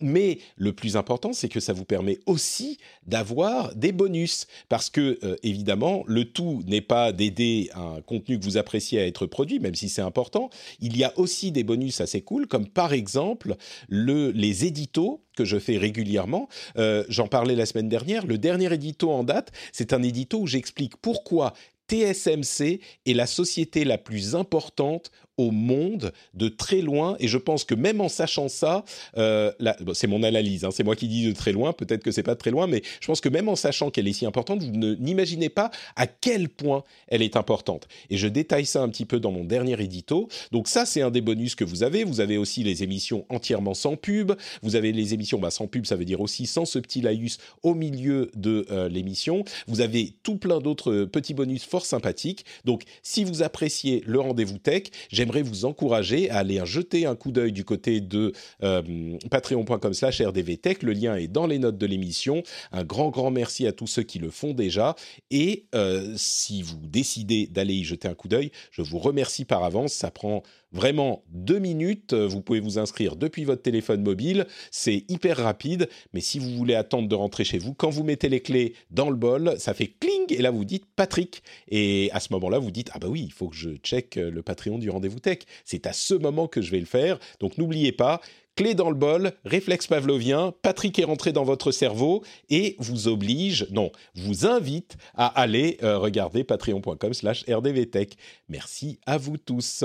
mais 0.00 0.38
le 0.56 0.72
plus 0.72 0.96
important, 0.96 1.32
c'est 1.32 1.48
que 1.48 1.60
ça 1.60 1.72
vous 1.72 1.84
permet 1.84 2.18
aussi 2.26 2.78
d'avoir 3.06 3.74
des 3.74 3.92
bonus, 3.92 4.46
parce 4.68 4.90
que 4.90 5.18
évidemment, 5.42 6.04
le 6.06 6.19
tout 6.22 6.62
n'est 6.66 6.80
pas 6.80 7.12
d'aider 7.12 7.70
un 7.74 8.00
contenu 8.02 8.38
que 8.38 8.44
vous 8.44 8.56
appréciez 8.56 9.00
à 9.00 9.06
être 9.06 9.26
produit, 9.26 9.58
même 9.60 9.74
si 9.74 9.88
c'est 9.88 10.02
important. 10.02 10.50
Il 10.80 10.96
y 10.96 11.04
a 11.04 11.12
aussi 11.18 11.52
des 11.52 11.64
bonus 11.64 12.00
assez 12.00 12.22
cool, 12.22 12.46
comme 12.46 12.68
par 12.68 12.92
exemple 12.92 13.56
le, 13.88 14.30
les 14.30 14.64
éditos 14.64 15.24
que 15.36 15.44
je 15.44 15.58
fais 15.58 15.78
régulièrement. 15.78 16.48
Euh, 16.76 17.04
j'en 17.08 17.28
parlais 17.28 17.56
la 17.56 17.66
semaine 17.66 17.88
dernière. 17.88 18.26
Le 18.26 18.38
dernier 18.38 18.72
édito 18.72 19.10
en 19.10 19.24
date, 19.24 19.52
c'est 19.72 19.92
un 19.92 20.02
édito 20.02 20.38
où 20.38 20.46
j'explique 20.46 20.96
pourquoi 20.96 21.54
TSMC 21.90 22.80
est 23.06 23.14
la 23.14 23.26
société 23.26 23.84
la 23.84 23.98
plus 23.98 24.36
importante 24.36 25.10
au 25.40 25.50
monde 25.50 26.12
de 26.34 26.48
très 26.48 26.82
loin. 26.82 27.16
Et 27.18 27.28
je 27.28 27.38
pense 27.38 27.64
que 27.64 27.74
même 27.74 28.00
en 28.00 28.08
sachant 28.08 28.48
ça, 28.48 28.84
euh, 29.16 29.52
c'est 29.94 30.06
mon 30.06 30.22
analyse, 30.22 30.64
hein, 30.64 30.70
c'est 30.70 30.84
moi 30.84 30.96
qui 30.96 31.08
dis 31.08 31.26
de 31.26 31.32
très 31.32 31.52
loin, 31.52 31.72
peut-être 31.72 32.02
que 32.02 32.10
c'est 32.10 32.22
pas 32.22 32.34
de 32.34 32.38
très 32.38 32.50
loin, 32.50 32.66
mais 32.66 32.82
je 33.00 33.06
pense 33.06 33.20
que 33.20 33.30
même 33.30 33.48
en 33.48 33.56
sachant 33.56 33.90
qu'elle 33.90 34.06
est 34.06 34.12
si 34.12 34.26
importante, 34.26 34.62
vous 34.62 34.70
n'imaginez 34.70 35.48
pas 35.48 35.70
à 35.96 36.06
quel 36.06 36.48
point 36.50 36.84
elle 37.08 37.22
est 37.22 37.36
importante. 37.36 37.88
Et 38.10 38.18
je 38.18 38.28
détaille 38.28 38.66
ça 38.66 38.82
un 38.82 38.88
petit 38.90 39.06
peu 39.06 39.18
dans 39.18 39.32
mon 39.32 39.44
dernier 39.44 39.80
édito. 39.80 40.28
Donc 40.52 40.68
ça, 40.68 40.84
c'est 40.84 41.00
un 41.00 41.10
des 41.10 41.22
bonus 41.22 41.54
que 41.54 41.64
vous 41.64 41.82
avez. 41.82 42.04
Vous 42.04 42.20
avez 42.20 42.36
aussi 42.36 42.62
les 42.62 42.82
émissions 42.82 43.24
entièrement 43.30 43.74
sans 43.74 43.96
pub. 43.96 44.32
Vous 44.62 44.76
avez 44.76 44.92
les 44.92 45.14
émissions 45.14 45.38
bah, 45.38 45.50
sans 45.50 45.66
pub, 45.66 45.86
ça 45.86 45.96
veut 45.96 46.04
dire 46.04 46.20
aussi 46.20 46.46
sans 46.46 46.66
ce 46.66 46.78
petit 46.78 47.00
laïus 47.00 47.38
au 47.62 47.74
milieu 47.74 48.30
de 48.34 48.66
euh, 48.70 48.88
l'émission. 48.88 49.44
Vous 49.66 49.80
avez 49.80 50.12
tout 50.22 50.36
plein 50.36 50.60
d'autres 50.60 51.04
petits 51.04 51.34
bonus 51.34 51.64
fort 51.64 51.86
sympathiques. 51.86 52.44
Donc 52.64 52.82
si 53.02 53.24
vous 53.24 53.42
appréciez 53.42 54.02
le 54.06 54.20
rendez-vous 54.20 54.58
tech, 54.58 54.84
j'aimerais 55.30 55.48
vous 55.48 55.64
encourager 55.64 56.28
à 56.30 56.38
aller 56.38 56.60
jeter 56.64 57.06
un 57.06 57.14
coup 57.14 57.30
d'œil 57.30 57.52
du 57.52 57.64
côté 57.64 58.00
de 58.00 58.32
euh, 58.62 59.16
patreon.com 59.30 59.94
slash 59.94 60.20
rdvtech. 60.20 60.82
Le 60.82 60.92
lien 60.92 61.14
est 61.16 61.28
dans 61.28 61.46
les 61.46 61.58
notes 61.58 61.78
de 61.78 61.86
l'émission. 61.86 62.42
Un 62.72 62.84
grand, 62.84 63.10
grand 63.10 63.30
merci 63.30 63.66
à 63.66 63.72
tous 63.72 63.86
ceux 63.86 64.02
qui 64.02 64.18
le 64.18 64.30
font 64.30 64.54
déjà. 64.54 64.96
Et 65.30 65.66
euh, 65.74 66.14
si 66.16 66.62
vous 66.62 66.78
décidez 66.82 67.46
d'aller 67.46 67.74
y 67.74 67.84
jeter 67.84 68.08
un 68.08 68.14
coup 68.14 68.28
d'œil, 68.28 68.50
je 68.72 68.82
vous 68.82 68.98
remercie 68.98 69.44
par 69.44 69.62
avance. 69.62 69.92
Ça 69.92 70.10
prend 70.10 70.42
vraiment 70.72 71.24
deux 71.28 71.58
minutes. 71.58 72.14
Vous 72.14 72.40
pouvez 72.40 72.60
vous 72.60 72.78
inscrire 72.78 73.16
depuis 73.16 73.44
votre 73.44 73.62
téléphone 73.62 74.02
mobile. 74.02 74.46
C'est 74.70 75.04
hyper 75.08 75.38
rapide. 75.38 75.88
Mais 76.12 76.20
si 76.20 76.38
vous 76.38 76.50
voulez 76.50 76.74
attendre 76.74 77.08
de 77.08 77.14
rentrer 77.14 77.44
chez 77.44 77.58
vous, 77.58 77.74
quand 77.74 77.90
vous 77.90 78.04
mettez 78.04 78.28
les 78.28 78.40
clés 78.40 78.74
dans 78.90 79.10
le 79.10 79.16
bol, 79.16 79.54
ça 79.58 79.74
fait 79.74 79.88
cling 79.88 80.32
et 80.32 80.42
là 80.42 80.50
vous 80.50 80.64
dites 80.64 80.84
Patrick. 80.96 81.42
Et 81.68 82.10
à 82.12 82.20
ce 82.20 82.32
moment-là, 82.32 82.58
vous 82.58 82.70
dites 82.70 82.90
ah 82.94 82.98
bah 82.98 83.08
oui, 83.08 83.22
il 83.24 83.32
faut 83.32 83.48
que 83.48 83.56
je 83.56 83.70
check 83.76 84.16
le 84.16 84.42
Patreon 84.42 84.78
du 84.78 84.90
rendez-vous 84.90 85.20
tech. 85.20 85.38
C'est 85.64 85.86
à 85.86 85.92
ce 85.92 86.14
moment 86.14 86.46
que 86.46 86.60
je 86.60 86.70
vais 86.70 86.80
le 86.80 86.86
faire. 86.86 87.18
Donc 87.40 87.58
n'oubliez 87.58 87.92
pas. 87.92 88.20
Clé 88.56 88.74
dans 88.74 88.90
le 88.90 88.96
bol, 88.96 89.32
réflexe 89.44 89.86
pavlovien, 89.86 90.52
Patrick 90.62 90.98
est 90.98 91.04
rentré 91.04 91.32
dans 91.32 91.44
votre 91.44 91.70
cerveau 91.70 92.22
et 92.50 92.76
vous 92.78 93.08
oblige, 93.08 93.66
non, 93.70 93.90
vous 94.14 94.44
invite 94.44 94.98
à 95.14 95.28
aller 95.28 95.78
euh, 95.82 95.98
regarder 95.98 96.44
patreon.com 96.44 97.14
slash 97.14 97.44
rdvtech. 97.48 98.16
Merci 98.48 98.98
à 99.06 99.16
vous 99.16 99.38
tous. 99.38 99.84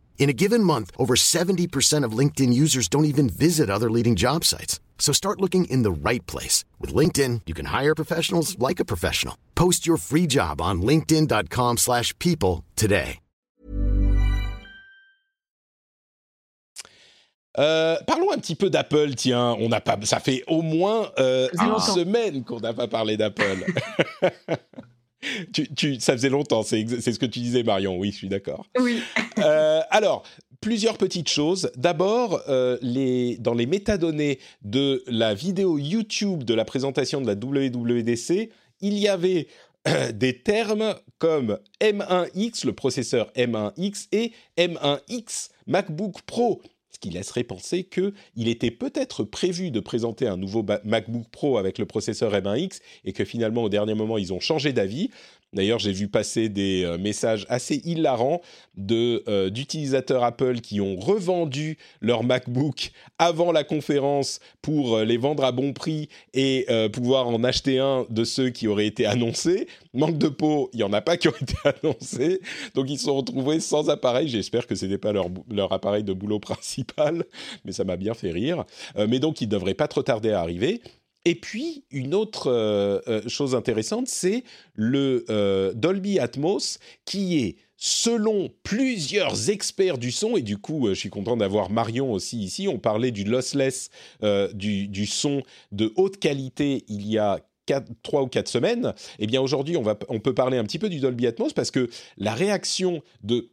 In 0.21 0.29
a 0.29 0.33
given 0.33 0.63
month, 0.63 0.91
over 0.99 1.15
70% 1.15 2.05
of 2.05 2.15
LinkedIn 2.19 2.53
users 2.53 2.87
don't 2.87 3.05
even 3.05 3.27
visit 3.27 3.71
other 3.71 3.89
leading 3.89 4.15
job 4.15 4.45
sites. 4.45 4.79
So 4.99 5.11
start 5.11 5.41
looking 5.41 5.65
in 5.65 5.81
the 5.81 5.91
right 5.91 6.23
place. 6.27 6.63
With 6.79 6.93
LinkedIn, 6.93 7.41
you 7.47 7.55
can 7.55 7.65
hire 7.65 7.95
professionals 7.95 8.55
like 8.59 8.79
a 8.79 8.85
professional. 8.85 9.35
Post 9.55 9.87
your 9.87 9.97
free 9.97 10.27
job 10.27 10.61
on 10.61 10.83
linkedin.com 10.83 11.77
slash 11.77 12.13
people 12.19 12.63
today. 12.75 13.17
Euh, 17.57 17.97
parlons 18.07 18.31
un 18.31 18.37
petit 18.37 18.55
peu 18.55 18.69
d'Apple, 18.69 19.15
tiens. 19.15 19.57
On 19.59 19.69
n'a 19.69 19.81
pas, 19.81 19.97
ça 20.03 20.19
fait 20.19 20.43
au 20.47 20.61
moins 20.61 21.11
euh, 21.19 21.49
une 21.61 21.79
semaine 21.79 22.43
qu'on 22.43 22.59
n'a 22.59 22.73
pas 22.73 22.87
parlé 22.87 23.17
d'Apple. 23.17 23.65
tu, 25.53 25.73
tu, 25.73 25.99
ça 25.99 26.13
faisait 26.13 26.29
longtemps, 26.29 26.63
c'est 26.63 26.85
ce 26.87 27.19
que 27.19 27.25
tu 27.25 27.39
disais, 27.39 27.63
Marion. 27.63 27.97
Oui, 27.97 28.11
je 28.11 28.17
suis 28.17 28.29
d'accord. 28.29 28.65
Oui. 28.79 29.01
euh, 29.39 29.81
alors, 29.89 30.23
plusieurs 30.61 30.97
petites 30.97 31.29
choses. 31.29 31.71
D'abord, 31.75 32.41
euh, 32.47 32.77
les, 32.81 33.37
dans 33.37 33.53
les 33.53 33.65
métadonnées 33.65 34.39
de 34.61 35.03
la 35.07 35.33
vidéo 35.33 35.77
YouTube 35.77 36.43
de 36.43 36.53
la 36.53 36.65
présentation 36.65 37.21
de 37.21 37.27
la 37.27 37.33
WWDC, 37.33 38.49
il 38.81 38.97
y 38.97 39.07
avait 39.07 39.47
euh, 39.87 40.11
des 40.13 40.39
termes 40.39 40.95
comme 41.17 41.59
M1X, 41.81 42.65
le 42.65 42.73
processeur 42.73 43.31
M1X, 43.35 44.07
et 44.11 44.31
M1X 44.57 45.49
MacBook 45.67 46.21
Pro 46.23 46.61
qui 47.01 47.09
laisserait 47.09 47.43
penser 47.43 47.83
qu'il 47.83 48.47
était 48.47 48.71
peut-être 48.71 49.23
prévu 49.23 49.71
de 49.71 49.79
présenter 49.79 50.27
un 50.27 50.37
nouveau 50.37 50.65
MacBook 50.85 51.27
Pro 51.31 51.57
avec 51.57 51.77
le 51.77 51.85
processeur 51.85 52.31
M1X 52.33 52.79
et 53.03 53.11
que 53.11 53.25
finalement 53.25 53.63
au 53.63 53.69
dernier 53.69 53.95
moment 53.95 54.17
ils 54.17 54.31
ont 54.31 54.39
changé 54.39 54.71
d'avis. 54.71 55.09
D'ailleurs, 55.53 55.79
j'ai 55.79 55.91
vu 55.91 56.07
passer 56.07 56.47
des 56.47 56.83
euh, 56.85 56.97
messages 56.97 57.45
assez 57.49 57.81
hilarants 57.83 58.41
euh, 58.89 59.49
d'utilisateurs 59.49 60.23
Apple 60.23 60.61
qui 60.61 60.79
ont 60.79 60.95
revendu 60.95 61.77
leur 61.99 62.23
MacBook 62.23 62.91
avant 63.19 63.51
la 63.51 63.65
conférence 63.65 64.39
pour 64.61 64.95
euh, 64.95 65.03
les 65.03 65.17
vendre 65.17 65.43
à 65.43 65.51
bon 65.51 65.73
prix 65.73 66.07
et 66.33 66.67
pouvoir 66.93 67.27
en 67.27 67.43
acheter 67.43 67.79
un 67.79 68.05
de 68.09 68.23
ceux 68.23 68.49
qui 68.49 68.67
auraient 68.67 68.87
été 68.87 69.05
annoncés. 69.05 69.67
Manque 69.93 70.17
de 70.17 70.29
peau, 70.29 70.69
il 70.73 70.79
y 70.79 70.83
en 70.83 70.93
a 70.93 71.01
pas 71.01 71.17
qui 71.17 71.27
ont 71.27 71.33
été 71.41 71.55
annoncés, 71.65 72.39
donc 72.73 72.89
ils 72.89 72.97
se 72.97 73.05
sont 73.05 73.17
retrouvés 73.17 73.59
sans 73.59 73.89
appareil. 73.89 74.29
J'espère 74.29 74.67
que 74.67 74.75
c'était 74.75 74.97
pas 74.97 75.11
leur 75.11 75.73
appareil 75.73 76.03
de 76.03 76.13
boulot 76.13 76.39
principal, 76.51 77.25
mais 77.65 77.73
ça 77.73 77.83
m'a 77.83 77.97
bien 77.97 78.13
fait 78.13 78.31
rire. 78.31 78.63
mais 78.95 79.19
donc 79.19 79.41
ils 79.41 79.47
devraient 79.47 79.73
pas 79.73 79.87
trop 79.87 80.03
tarder 80.03 80.31
à 80.31 80.39
arriver. 80.39 80.81
Et 81.25 81.35
puis, 81.35 81.83
une 81.91 82.15
autre 82.15 82.47
euh, 82.47 82.99
euh, 83.07 83.21
chose 83.27 83.53
intéressante, 83.53 84.07
c'est 84.07 84.43
le 84.73 85.23
euh, 85.29 85.71
Dolby 85.73 86.19
Atmos 86.19 86.79
qui 87.05 87.39
est, 87.39 87.55
selon 87.77 88.49
plusieurs 88.63 89.49
experts 89.49 89.97
du 89.97 90.11
son, 90.11 90.35
et 90.37 90.41
du 90.41 90.57
coup, 90.57 90.87
je 90.89 90.93
suis 90.93 91.09
content 91.09 91.37
d'avoir 91.37 91.69
Marion 91.69 92.11
aussi 92.11 92.39
ici, 92.39 92.67
on 92.67 92.77
parlait 92.77 93.11
du 93.11 93.23
lossless, 93.23 93.89
du, 94.53 95.05
son 95.07 95.41
de 95.71 95.91
haute 95.95 96.19
qualité 96.19 96.85
il 96.87 97.07
y 97.07 97.17
a 97.17 97.39
trois 98.03 98.21
ou 98.21 98.27
quatre 98.27 98.49
semaines. 98.49 98.93
Eh 99.17 99.25
bien, 99.25 99.41
aujourd'hui, 99.41 99.77
on, 99.77 99.97
on 100.09 100.19
peut 100.19 100.35
parler 100.35 100.57
un 100.57 100.63
petit 100.63 100.77
peu 100.77 100.89
du 100.89 100.99
Dolby 100.99 101.25
Atmos 101.25 101.53
parce 101.53 101.71
que 101.71 101.89
la 102.17 102.35
réaction 102.35 103.01
de 103.23 103.49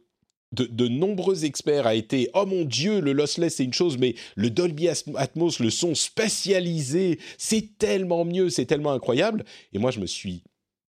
de, 0.51 0.87
nombreux 0.87 1.45
experts 1.45 1.85
a 1.85 1.95
été 1.95 2.29
oh 2.33 2.45
mon 2.45 2.65
dieu 2.65 3.01
le 3.01 3.13
lossless 3.13 3.55
c'est 3.55 3.63
une 3.63 3.73
chose 3.73 3.97
mais 3.97 4.15
le 4.35 4.49
Dolby 4.49 4.87
Atmos 4.87 5.59
le 5.59 5.69
son 5.69 5.93
spécialisé 5.93 7.19
c'est 7.37 7.77
tellement 7.77 8.25
mieux 8.25 8.49
c'est 8.49 8.65
tellement 8.65 8.91
incroyable. 8.91 9.45
Et 9.73 9.79
moi 9.79 9.91
je 9.91 9.99
me 9.99 10.07
suis 10.07 10.43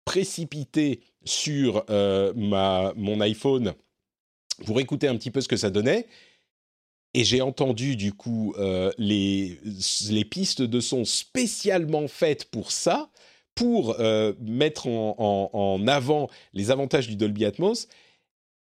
précipité 0.04 1.00
sur 1.24 1.84
euh, 1.90 2.32
ma 2.34 2.92
mon 2.96 3.20
iPhone 3.20 3.74
pour 4.64 4.80
écouter 4.80 5.08
un 5.08 5.16
petit 5.16 5.30
peu 5.30 5.40
ce 5.40 5.48
que 5.48 5.56
ça 5.56 5.70
donnait. 5.70 6.06
Et 7.12 7.24
j'ai 7.24 7.40
entendu 7.40 7.96
du 7.96 8.12
coup 8.12 8.54
euh, 8.58 8.92
les, 8.98 9.58
les 10.10 10.24
pistes 10.24 10.62
de 10.62 10.80
son 10.80 11.04
spécialement 11.04 12.06
faites 12.06 12.44
pour 12.44 12.70
ça 12.70 13.10
pour 13.56 13.98
euh, 13.98 14.32
mettre 14.40 14.86
en, 14.86 15.50
en 15.52 15.88
avant 15.88 16.30
les 16.52 16.70
avantages 16.70 17.08
du 17.08 17.16
Dolby 17.16 17.44
Atmos. 17.44 17.88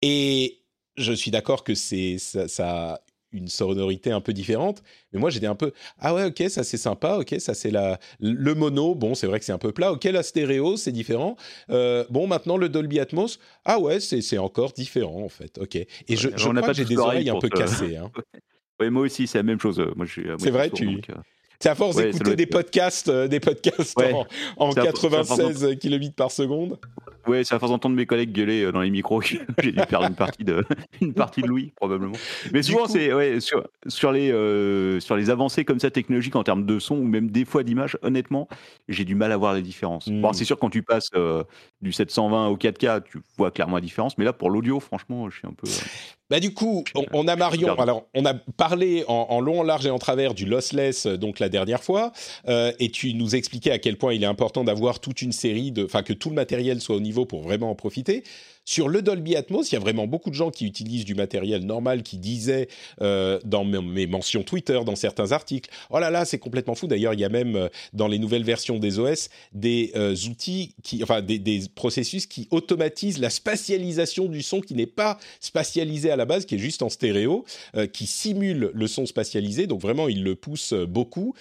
Et 0.02 0.59
je 1.00 1.14
suis 1.14 1.32
d'accord 1.32 1.64
que 1.64 1.76
c'est 1.76 2.18
ça, 2.18 2.48
a 2.60 3.00
une 3.32 3.48
sonorité 3.48 4.12
un 4.12 4.22
peu 4.22 4.34
différente, 4.34 4.82
mais 5.14 5.20
moi 5.20 5.30
j'étais 5.30 5.46
un 5.46 5.56
peu 5.56 5.72
ah 6.00 6.16
ouais 6.16 6.26
ok 6.26 6.50
ça 6.50 6.64
c'est 6.64 6.78
sympa 6.78 7.18
ok 7.18 7.36
ça 7.38 7.54
c'est 7.54 7.70
la 7.70 8.00
le 8.20 8.56
mono 8.56 8.96
bon 8.96 9.14
c'est 9.14 9.28
vrai 9.28 9.40
que 9.40 9.46
c'est 9.46 9.52
un 9.52 9.60
peu 9.60 9.72
plat 9.72 9.92
ok 9.92 10.04
la 10.06 10.24
stéréo 10.24 10.78
c'est 10.78 10.92
différent 10.92 11.36
euh, 11.70 12.04
bon 12.10 12.26
maintenant 12.26 12.58
le 12.58 12.70
Dolby 12.70 13.00
Atmos 13.00 13.40
ah 13.66 13.78
ouais 13.80 14.00
c'est 14.00 14.38
encore 14.40 14.72
différent 14.74 15.24
en 15.24 15.30
fait 15.30 15.60
ok 15.60 15.76
et 15.76 15.88
je, 16.10 16.30
je 16.36 16.50
crois 16.50 16.62
que 16.70 16.74
j'ai 16.74 16.86
des 16.86 16.98
oreilles 16.98 17.30
un 17.30 17.38
peu 17.38 17.50
cassées 17.50 17.98
hein. 17.98 18.12
oui 18.80 18.90
moi 18.90 19.04
aussi 19.04 19.28
c'est 19.28 19.38
la 19.38 19.44
même 19.44 19.60
chose 19.60 19.80
c'est 20.40 20.50
vrai 20.50 20.72
tu 20.72 21.00
C'est 21.62 21.68
à 21.68 21.76
force 21.76 21.98
d'écouter 21.98 22.38
des 22.38 22.46
podcasts, 22.46 23.10
euh, 23.10 23.28
des 23.28 23.42
podcasts 23.42 23.98
en, 24.58 24.72
96 24.72 25.76
km 25.78 26.16
par 26.16 26.32
seconde. 26.32 26.80
Ouais, 27.28 27.44
c'est 27.44 27.54
à 27.54 27.60
force 27.60 27.74
d'entendre 27.74 27.98
mes 27.98 28.06
collègues 28.06 28.32
gueuler 28.32 28.64
euh, 28.64 28.72
dans 28.72 28.80
les 28.80 28.90
micros 28.90 29.22
j'ai 29.22 29.74
dû 29.74 29.82
perdre 29.90 30.08
une 30.08 30.16
partie 30.16 30.46
de 30.46 30.64
une 31.02 31.14
partie 31.14 31.42
de 31.42 31.48
Louis 31.48 31.74
probablement. 31.76 32.16
Mais 32.54 32.64
souvent 32.64 32.88
c'est 32.88 33.14
ouais, 33.14 33.42
sur, 33.42 33.68
sur 33.88 34.14
les 34.14 34.32
euh, 34.32 35.02
sur 35.02 35.18
les 35.18 35.30
avancées 35.30 35.66
comme 35.66 35.82
ça 35.82 35.92
technologiques 35.92 36.38
en 36.38 36.44
termes 36.44 36.66
de 36.66 36.80
son 36.80 36.96
ou 36.96 37.04
même 37.04 37.30
des 37.30 37.44
fois 37.44 37.64
d'image, 37.64 37.98
honnêtement, 38.04 38.48
j'ai 38.88 39.04
du 39.04 39.16
mal 39.16 39.34
à 39.34 39.38
voir 39.38 39.54
les 39.54 39.62
différences. 39.62 40.08
Bon, 40.08 40.30
hmm. 40.30 40.34
c'est 40.34 40.46
sûr 40.46 40.58
quand 40.58 40.70
tu 40.70 40.82
passes 40.82 41.12
du 41.82 41.92
720 41.92 42.48
au 42.48 42.56
4K, 42.56 43.04
tu 43.04 43.20
vois 43.38 43.52
clairement 43.52 43.76
la 43.76 43.82
différence, 43.82 44.18
mais 44.18 44.24
là 44.24 44.32
pour 44.32 44.50
l'audio, 44.50 44.80
franchement, 44.80 45.30
je 45.30 45.40
suis 45.40 45.48
un 45.48 45.54
peu 45.54 45.68
bah 46.30 46.40
du 46.40 46.54
coup, 46.54 46.84
on, 47.12 47.28
a 47.28 47.36
Marion. 47.36 47.74
Alors, 47.80 48.06
on 48.14 48.24
a 48.24 48.36
parlé 48.36 49.04
en, 49.08 49.42
long, 49.42 49.62
en 49.62 49.64
large 49.64 49.88
et 49.88 49.90
en 49.90 49.98
travers 49.98 50.36
du 50.36 50.46
lossless 50.46 51.08
donc 51.08 51.40
la 51.40 51.49
dernière 51.50 51.84
fois, 51.84 52.12
euh, 52.48 52.72
et 52.80 52.90
tu 52.90 53.14
nous 53.14 53.36
expliquais 53.36 53.72
à 53.72 53.80
quel 53.80 53.98
point 53.98 54.14
il 54.14 54.24
est 54.24 54.28
important 54.28 54.64
d'avoir 54.64 55.00
toute 55.00 55.22
une 55.22 55.32
série 55.32 55.72
de, 55.72 55.84
enfin 55.86 56.04
que 56.04 56.14
tout 56.14 56.30
le 56.30 56.36
matériel 56.36 56.82
soit 56.82 56.96
au 56.96 57.02
niveau 57.02 57.26
pour 57.26 57.42
vraiment 57.42 57.70
en 57.70 57.76
profiter. 57.76 58.24
Sur 58.70 58.88
le 58.88 59.02
Dolby 59.02 59.36
Atmos, 59.36 59.72
il 59.72 59.74
y 59.74 59.78
a 59.78 59.80
vraiment 59.80 60.06
beaucoup 60.06 60.30
de 60.30 60.36
gens 60.36 60.52
qui 60.52 60.68
utilisent 60.68 61.04
du 61.04 61.16
matériel 61.16 61.66
normal, 61.66 62.04
qui 62.04 62.18
disaient 62.18 62.68
euh, 63.02 63.40
dans 63.44 63.66
mes 63.66 64.06
mentions 64.06 64.44
Twitter, 64.44 64.80
dans 64.86 64.96
certains 64.96 65.32
articles, 65.32 65.72
oh 65.90 65.98
là 65.98 66.12
là, 66.12 66.24
c'est 66.24 66.38
complètement 66.38 66.76
fou. 66.76 66.86
D'ailleurs, 66.86 67.16
il 67.16 67.20
y 67.20 67.26
a 67.26 67.30
même 67.30 67.56
euh, 67.56 67.70
dans 67.94 68.08
les 68.08 68.20
nouvelles 68.20 68.44
versions 68.44 68.78
des 68.78 69.00
OS 69.00 69.30
des 69.54 69.92
euh, 69.96 70.16
outils, 70.30 70.76
enfin 71.02 71.24
des, 71.24 71.64
processus 71.74 72.28
qui 72.28 72.48
automatisent 72.52 73.18
la 73.18 73.32
spatialisation 73.32 74.28
du 74.28 74.44
son 74.44 74.62
qui 74.62 74.76
n'est 74.76 74.86
pas 74.86 75.18
spatialisé 75.40 76.12
à 76.12 76.16
la 76.16 76.26
base, 76.26 76.46
qui 76.46 76.54
est 76.54 76.60
juste 76.60 76.84
en 76.84 76.90
stéréo, 76.90 77.46
qui 77.92 78.06
simule 78.06 78.70
le 78.72 78.88
son 78.88 79.08
spatialisé. 79.08 79.66
Donc 79.66 79.82
vraiment, 79.82 80.08
il 80.08 80.24
le 80.24 80.36
pousse 80.36 80.74
beaucoup. 80.74 81.34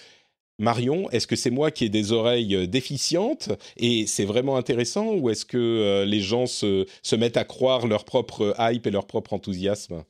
Marion, 0.59 1.09
est-ce 1.11 1.25
que 1.25 1.35
c'est 1.37 1.49
moi 1.49 1.71
qui 1.71 1.85
ai 1.85 1.89
des 1.89 2.11
oreilles 2.11 2.53
euh, 2.55 2.67
déficientes 2.67 3.49
et 3.77 4.05
c'est 4.07 4.25
vraiment 4.25 4.57
intéressant 4.57 5.13
ou 5.15 5.29
est-ce 5.29 5.45
que 5.45 5.57
euh, 5.57 6.05
les 6.05 6.19
gens 6.19 6.45
se, 6.47 6.85
se 7.01 7.15
mettent 7.15 7.37
à 7.37 7.45
croire 7.45 7.87
leur 7.87 8.03
propre 8.05 8.53
hype 8.59 8.85
et 8.85 8.91
leur 8.91 9.07
propre 9.07 9.33
enthousiasme? 9.33 10.03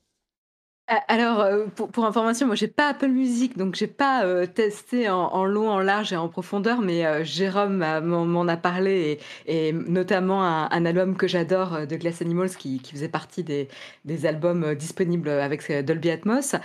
Alors, 1.07 1.41
euh, 1.41 1.65
pour, 1.67 2.05
information, 2.05 2.47
moi 2.47 2.55
j'ai 2.55 2.67
pas 2.67 2.89
Apple 2.89 3.09
Music, 3.09 3.55
donc 3.57 3.75
j'ai 3.75 3.87
pas 3.87 4.25
euh, 4.25 4.47
testé 4.47 5.07
en, 5.07 5.45
long, 5.45 5.69
en 5.69 5.79
large 5.79 6.13
et 6.13 6.15
en 6.15 6.27
profondeur, 6.29 6.81
mais 6.81 7.05
euh, 7.05 7.23
Jérôme 7.23 7.85
m'en 8.01 8.47
a 8.47 8.57
parlé 8.57 9.19
et, 9.45 9.71
notamment 9.71 10.43
un, 10.43 10.85
album 10.85 11.15
que 11.15 11.27
j'adore 11.27 11.85
de 11.85 11.95
Glass 11.95 12.21
Animals 12.23 12.49
qui, 12.51 12.81
faisait 12.91 13.07
partie 13.07 13.43
des, 13.43 13.67
albums 14.25 14.73
disponibles 14.73 15.29
avec 15.29 15.71
Dolby 15.85 16.09
Atmos. 16.09 16.55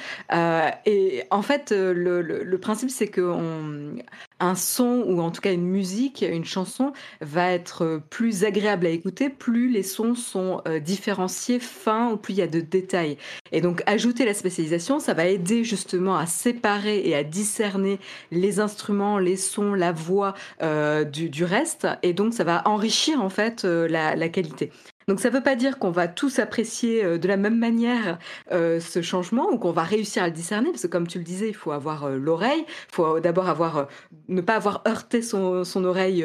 et 0.87 1.23
en 1.31 1.43
fait, 1.43 1.71
le, 1.73 2.23
le 2.23 2.59
principe 2.59 2.91
c'est 2.91 3.09
que 3.09 3.21
on, 3.21 3.97
un 4.41 4.55
son 4.55 5.05
ou 5.07 5.21
en 5.21 5.31
tout 5.31 5.41
cas 5.41 5.53
une 5.53 5.67
musique, 5.67 6.25
une 6.29 6.45
chanson 6.45 6.93
va 7.21 7.53
être 7.53 8.03
plus 8.11 8.45
agréable 8.45 8.87
à 8.87 8.91
écouter, 8.91 9.31
plus 9.31 9.71
les 9.71 9.83
sons 9.83 10.15
sont 10.15 10.63
différenciés, 10.83 11.59
fins, 11.59 12.11
ou 12.13 12.17
plus 12.17 12.35
il 12.35 12.39
y 12.39 12.43
a 12.43 12.47
de 12.47 12.61
détails. 12.61 13.17
Et 13.53 13.61
donc 13.61 13.83
ajouter 13.87 14.25
la 14.25 14.35
spécialisation, 14.35 14.99
ça 14.99 15.15
va 15.15 15.27
aider 15.27 15.65
justement 15.65 16.17
à 16.17 16.27
séparer 16.27 17.01
et 17.07 17.15
à 17.15 17.25
discerner 17.25 17.99
les 18.31 18.61
instruments, 18.61 19.19
les 19.19 19.37
sons, 19.37 19.75
la 19.75 19.93
voix 19.93 20.35
du, 20.61 21.45
reste, 21.45 21.87
et 22.03 22.13
donc 22.13 22.35
ça 22.35 22.45
va 22.45 22.63
enrichir 22.67 23.23
en 23.23 23.31
fait 23.31 23.65
la 23.65 24.29
qualité. 24.29 24.71
Donc 25.09 25.21
ça 25.21 25.31
ne 25.31 25.35
veut 25.35 25.43
pas 25.43 25.57
dire 25.57 25.79
qu'on 25.79 25.91
va 25.91 26.09
tous 26.09 26.39
apprécier 26.39 27.05
euh, 27.05 27.19
de 27.19 27.29
la 27.29 27.37
même 27.37 27.59
manière 27.59 28.19
euh, 28.53 28.81
ce 28.81 29.03
changement 29.03 29.51
ou 29.51 29.59
qu'on 29.59 29.73
va 29.73 29.83
réussir 29.83 30.23
à 30.23 30.27
le 30.27 30.33
discerner, 30.33 30.71
parce 30.71 30.83
que 30.83 30.89
comme 30.89 31.07
tu 31.07 31.19
le 31.19 31.25
disais, 31.25 31.49
il 31.49 31.55
faut 31.55 31.73
avoir 31.73 32.05
euh, 32.05 32.17
l'oreille, 32.17 32.65
il 32.67 32.95
faut 32.95 33.21
d'abord 33.21 33.49
avoir 33.49 33.89
ne 34.29 34.41
pas 34.41 34.57
avoir 34.57 34.83
heurté 34.87 35.23
son, 35.23 35.65
son 35.65 35.85
oreille 35.85 36.25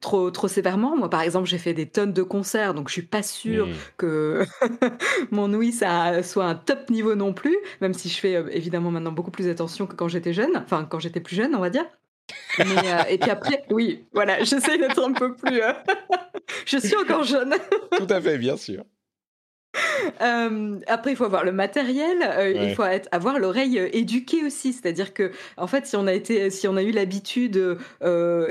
trop 0.00 0.30
trop 0.30 0.48
sévèrement. 0.48 0.96
Moi, 0.96 1.10
par 1.10 1.22
exemple, 1.22 1.48
j'ai 1.48 1.58
fait 1.58 1.74
des 1.74 1.86
tonnes 1.86 2.12
de 2.12 2.22
concerts, 2.22 2.74
donc 2.74 2.88
je 2.88 2.94
suis 2.94 3.02
pas 3.02 3.22
sûre 3.22 3.66
mmh. 3.66 3.72
que 3.96 4.44
mon 5.30 5.52
ouïe 5.52 5.72
ça 5.72 6.22
soit 6.22 6.44
un 6.44 6.54
top 6.54 6.90
niveau 6.90 7.14
non 7.14 7.32
plus, 7.32 7.56
même 7.80 7.94
si 7.94 8.08
je 8.08 8.18
fais 8.18 8.44
évidemment 8.56 8.90
maintenant 8.90 9.12
beaucoup 9.12 9.30
plus 9.30 9.48
attention 9.48 9.86
que 9.86 9.94
quand 9.94 10.08
j'étais 10.08 10.32
jeune, 10.32 10.56
enfin 10.56 10.86
quand 10.88 11.00
j'étais 11.00 11.20
plus 11.20 11.36
jeune, 11.36 11.54
on 11.54 11.60
va 11.60 11.70
dire. 11.70 11.84
Euh, 12.60 13.04
et 13.08 13.16
puis 13.16 13.30
après, 13.30 13.64
oui, 13.70 14.06
voilà, 14.12 14.42
j'essaie 14.42 14.76
d'être 14.76 15.02
un 15.02 15.12
peu 15.12 15.34
plus. 15.34 15.62
Euh, 15.62 15.72
je 16.66 16.78
suis 16.78 16.96
encore 16.96 17.24
jeune. 17.24 17.54
Tout 17.96 18.06
à 18.10 18.20
fait, 18.20 18.36
bien 18.38 18.56
sûr. 18.56 18.84
Euh, 20.22 20.78
après, 20.86 21.12
il 21.12 21.16
faut 21.16 21.24
avoir 21.24 21.44
le 21.44 21.52
matériel, 21.52 22.18
euh, 22.22 22.50
il 22.50 22.74
faut 22.74 22.84
être, 22.84 23.08
avoir 23.10 23.38
l'oreille 23.38 23.78
euh, 23.78 23.88
éduquée 23.92 24.44
aussi. 24.44 24.72
C'est-à-dire 24.72 25.14
que, 25.14 25.30
en 25.56 25.66
fait, 25.66 25.86
si 25.86 25.96
on 25.96 26.06
a 26.06 26.12
été, 26.12 26.50
si 26.50 26.68
on 26.68 26.76
a 26.76 26.82
eu 26.82 26.90
l'habitude, 26.90 27.78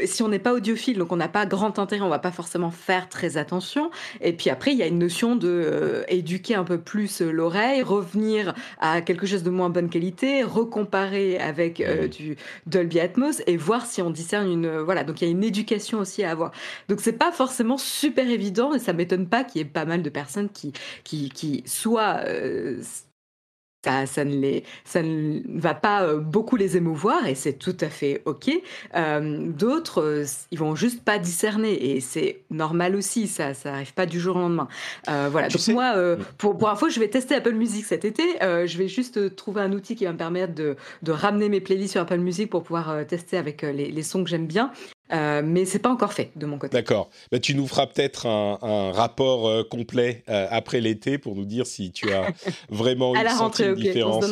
si 0.05 0.23
on 0.23 0.29
n'est 0.29 0.39
pas 0.39 0.53
audiophile, 0.53 0.97
donc 0.97 1.11
on 1.11 1.15
n'a 1.15 1.27
pas 1.27 1.45
grand 1.45 1.77
intérêt, 1.77 2.01
on 2.01 2.09
va 2.09 2.19
pas 2.19 2.31
forcément 2.31 2.71
faire 2.71 3.07
très 3.09 3.37
attention. 3.37 3.91
Et 4.21 4.33
puis 4.33 4.49
après, 4.49 4.71
il 4.71 4.77
y 4.77 4.83
a 4.83 4.87
une 4.87 4.99
notion 4.99 5.35
de 5.35 6.03
éduquer 6.07 6.55
un 6.55 6.63
peu 6.63 6.79
plus 6.79 7.21
l'oreille, 7.21 7.83
revenir 7.83 8.55
à 8.79 9.01
quelque 9.01 9.27
chose 9.27 9.43
de 9.43 9.49
moins 9.49 9.69
bonne 9.69 9.89
qualité, 9.89 10.43
recomparer 10.43 11.37
avec 11.39 11.83
du 12.09 12.37
Dolby 12.65 12.99
Atmos 12.99 13.41
et 13.45 13.57
voir 13.57 13.85
si 13.85 14.01
on 14.01 14.09
discerne 14.09 14.49
une, 14.49 14.79
voilà. 14.79 15.03
Donc 15.03 15.21
il 15.21 15.25
y 15.25 15.27
a 15.27 15.31
une 15.31 15.43
éducation 15.43 15.99
aussi 15.99 16.23
à 16.23 16.31
avoir. 16.31 16.51
Donc 16.87 16.99
c'est 17.01 17.13
pas 17.13 17.31
forcément 17.31 17.77
super 17.77 18.27
évident 18.29 18.73
et 18.73 18.79
ça 18.79 18.93
m'étonne 18.93 19.27
pas 19.27 19.43
qu'il 19.43 19.59
y 19.59 19.61
ait 19.61 19.67
pas 19.67 19.85
mal 19.85 20.01
de 20.01 20.09
personnes 20.09 20.49
qui 20.49 20.73
qui, 21.08 21.08
soit 21.65 22.21
euh, 22.25 22.81
ça, 23.83 24.25
ne 24.25 24.35
les, 24.35 24.63
ça 24.83 25.01
ne 25.01 25.39
va 25.59 25.73
pas 25.73 26.03
euh, 26.03 26.19
beaucoup 26.19 26.57
les 26.57 26.75
émouvoir 26.75 27.25
et 27.25 27.35
c'est 27.35 27.53
tout 27.53 27.77
à 27.79 27.89
fait 27.89 28.21
ok. 28.25 28.51
Euh, 28.95 29.47
d'autres, 29.47 30.25
ils 30.51 30.59
vont 30.59 30.75
juste 30.75 31.03
pas 31.03 31.17
discerner 31.17 31.91
et 31.91 32.01
c'est 32.01 32.41
normal 32.49 32.95
aussi. 32.95 33.27
Ça, 33.27 33.53
ça 33.53 33.73
arrive 33.73 33.93
pas 33.93 34.05
du 34.05 34.19
jour 34.19 34.35
au 34.35 34.39
lendemain. 34.39 34.67
voilà. 35.07 35.47
Donc 35.47 35.67
moi, 35.69 35.95
pour 36.37 36.57
pour 36.57 36.69
info, 36.69 36.89
je 36.89 36.99
vais 36.99 37.07
tester 37.07 37.35
Apple 37.35 37.53
Music 37.53 37.85
cet 37.85 38.05
été. 38.05 38.23
je 38.41 38.77
vais 38.77 38.87
juste 38.87 39.35
trouver 39.35 39.61
un 39.61 39.71
outil 39.71 39.95
qui 39.95 40.05
va 40.05 40.13
me 40.13 40.17
permettre 40.17 40.53
de, 40.53 40.75
de 41.03 41.11
ramener 41.11 41.49
mes 41.49 41.61
playlists 41.61 41.93
sur 41.93 42.01
Apple 42.01 42.17
Music 42.17 42.49
pour 42.49 42.63
pouvoir 42.63 43.05
tester 43.07 43.37
avec 43.37 43.61
les, 43.61 43.91
les, 43.91 44.03
sons 44.03 44.23
que 44.23 44.29
j'aime 44.29 44.47
bien. 44.47 44.71
Euh, 45.11 45.41
mais 45.43 45.65
c'est 45.65 45.79
pas 45.79 45.89
encore 45.89 46.13
fait 46.13 46.31
de 46.35 46.45
mon 46.45 46.57
côté. 46.57 46.73
D'accord. 46.73 47.09
Bah, 47.31 47.39
tu 47.39 47.55
nous 47.55 47.67
feras 47.67 47.87
peut-être 47.87 48.27
un, 48.27 48.91
rapport 48.91 49.47
euh, 49.47 49.63
complet 49.63 50.23
euh, 50.29 50.47
après 50.49 50.81
l'été 50.81 51.17
pour 51.17 51.35
nous 51.35 51.45
dire 51.45 51.65
si 51.65 51.91
tu 51.91 52.11
as 52.11 52.33
vraiment 52.69 53.15
eu 53.15 53.29
senti 53.29 53.63
une 53.63 53.75
différence. 53.75 54.25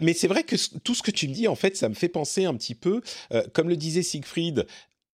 mais 0.00 0.12
c'est 0.12 0.28
vrai 0.28 0.42
que 0.42 0.56
tout 0.78 0.94
ce 0.94 1.02
que 1.02 1.10
tu 1.10 1.28
me 1.28 1.34
dis, 1.34 1.48
en 1.48 1.54
fait, 1.54 1.76
ça 1.76 1.88
me 1.88 1.94
fait 1.94 2.08
penser 2.08 2.44
un 2.44 2.54
petit 2.54 2.74
peu, 2.74 3.00
comme 3.52 3.68
le 3.68 3.76
disait 3.76 4.02
Siegfried, 4.02 4.66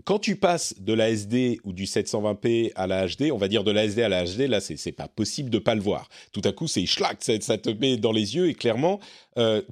quand 0.04 0.18
tu 0.18 0.36
passes 0.36 0.74
de 0.80 0.94
la 0.94 1.10
SD 1.10 1.60
ou 1.64 1.72
du 1.72 1.84
720p 1.84 2.72
à 2.74 2.86
la 2.86 3.06
HD, 3.06 3.30
on 3.32 3.36
va 3.36 3.48
dire 3.48 3.64
de 3.64 3.70
la 3.70 3.84
SD 3.84 4.02
à 4.02 4.08
la 4.08 4.24
HD, 4.24 4.48
là, 4.48 4.60
c'est 4.60 4.92
pas 4.92 5.08
possible 5.08 5.50
de 5.50 5.58
pas 5.58 5.74
le 5.74 5.82
voir. 5.82 6.08
Tout 6.32 6.40
à 6.44 6.52
coup, 6.52 6.66
c'est 6.66 6.86
schlack, 6.86 7.18
ça, 7.20 7.34
ça, 7.40 7.58
te 7.58 7.70
met 7.70 7.96
dans 7.96 8.12
les 8.12 8.34
yeux 8.34 8.48
et 8.48 8.54
clairement, 8.54 8.98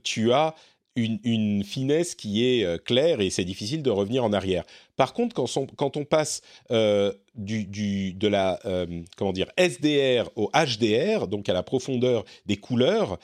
tu 0.03 0.33
as 0.33 0.55
une, 0.99 1.64
finesse 1.64 2.14
qui 2.14 2.44
est 2.44 2.64
euh, 2.64 2.78
claire 2.78 3.20
et 3.20 3.30
c'est 3.30 3.44
difficile 3.44 3.82
de 3.82 3.90
revenir 3.90 4.24
en 4.24 4.32
arrière. 4.32 4.64
Par 4.96 5.12
contre, 5.12 5.34
quand 5.34 5.96
on, 5.96 6.05
passe 6.05 6.42
euh, 6.70 7.12
du, 7.34 8.12
de 8.12 8.28
la 8.28 8.59
euh, 8.64 8.86
comment 9.16 9.32
dire 9.32 9.49
SDR 9.57 10.28
au 10.36 10.51
HDR, 10.53 11.28
donc 11.28 11.49
à 11.49 11.53
la 11.53 11.62
profondeur 11.62 12.24
des 12.46 12.57
couleurs, 12.57 13.18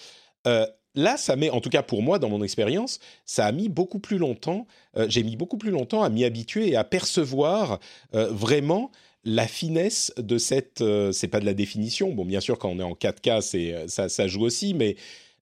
là, 0.45 1.17
ça 1.17 1.35
met, 1.35 1.51
en 1.51 1.61
tout 1.61 1.71
cas 1.71 1.83
pour 1.83 2.03
moi, 2.03 2.19
dans 2.19 2.29
mon 2.29 2.45
expérience, 2.45 3.01
ça 3.25 3.47
a 3.47 3.53
mis 3.53 3.69
beaucoup 3.69 3.99
plus 3.99 4.19
longtemps. 4.19 4.67
J'ai 5.09 5.25
mis 5.25 5.37
beaucoup 5.37 5.57
plus 5.57 5.73
longtemps 5.73 6.05
à 6.05 6.11
m'y 6.11 6.25
habituer 6.25 6.69
et 6.69 6.77
à 6.77 6.85
percevoir 6.85 7.81
vraiment 8.13 8.93
la 9.25 9.49
finesse 9.49 10.13
de 10.17 10.39
cette. 10.39 10.85
c'est 11.13 11.29
pas 11.29 11.41
de 11.41 11.47
la 11.47 11.55
définition. 11.55 12.13
Bon, 12.13 12.25
bien 12.25 12.41
sûr, 12.41 12.57
quand 12.57 12.69
on 12.69 12.79
est 12.79 12.85
en 12.85 12.93
4K, 12.93 13.41
c'est 13.41 13.89
ça, 13.89 14.09
ça 14.09 14.29
joue 14.29 14.43
aussi, 14.43 14.75
mais 14.75 14.95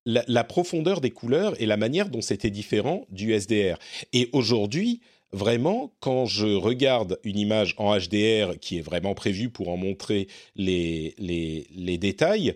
la, 0.04 0.44
profondeur 0.44 1.00
des 1.00 1.10
couleurs 1.10 1.60
et 1.60 1.66
la 1.66 1.76
manière 1.76 2.08
dont 2.08 2.20
c'était 2.20 2.50
différent 2.50 3.06
du 3.10 3.32
SDR. 3.32 3.78
Et 4.12 4.28
aujourd'hui, 4.32 5.00
vraiment, 5.32 5.92
quand 6.00 6.26
je 6.26 6.46
regarde 6.46 7.18
une 7.24 7.38
image 7.38 7.74
en 7.78 7.96
HDR 7.96 8.58
qui 8.60 8.78
est 8.78 8.82
vraiment 8.82 9.14
prévue 9.14 9.50
pour 9.50 9.68
en 9.68 9.76
montrer 9.76 10.28
les, 10.56 11.14
les, 11.18 11.98
détails, 11.98 12.54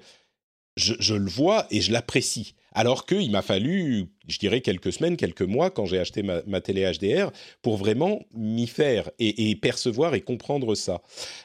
je, 0.76 1.14
le 1.14 1.30
vois 1.30 1.66
et 1.70 1.80
je 1.80 1.92
l'apprécie. 1.92 2.54
Alors 2.72 3.06
qu'il 3.06 3.30
m'a 3.30 3.40
fallu, 3.40 4.08
je 4.28 4.38
dirais, 4.38 4.60
quelques 4.60 4.92
semaines, 4.92 5.16
quelques 5.16 5.40
mois, 5.40 5.70
quand 5.70 5.86
j'ai 5.86 5.98
acheté 5.98 6.22
ma, 6.22 6.60
télé 6.60 6.92
HDR, 6.92 7.30
pour 7.62 7.78
vraiment 7.78 8.20
m'y 8.34 8.66
faire 8.66 9.08
et, 9.18 9.56
percevoir 9.56 10.14
et 10.14 10.20
comprendre 10.20 10.74
ça. 10.74 11.00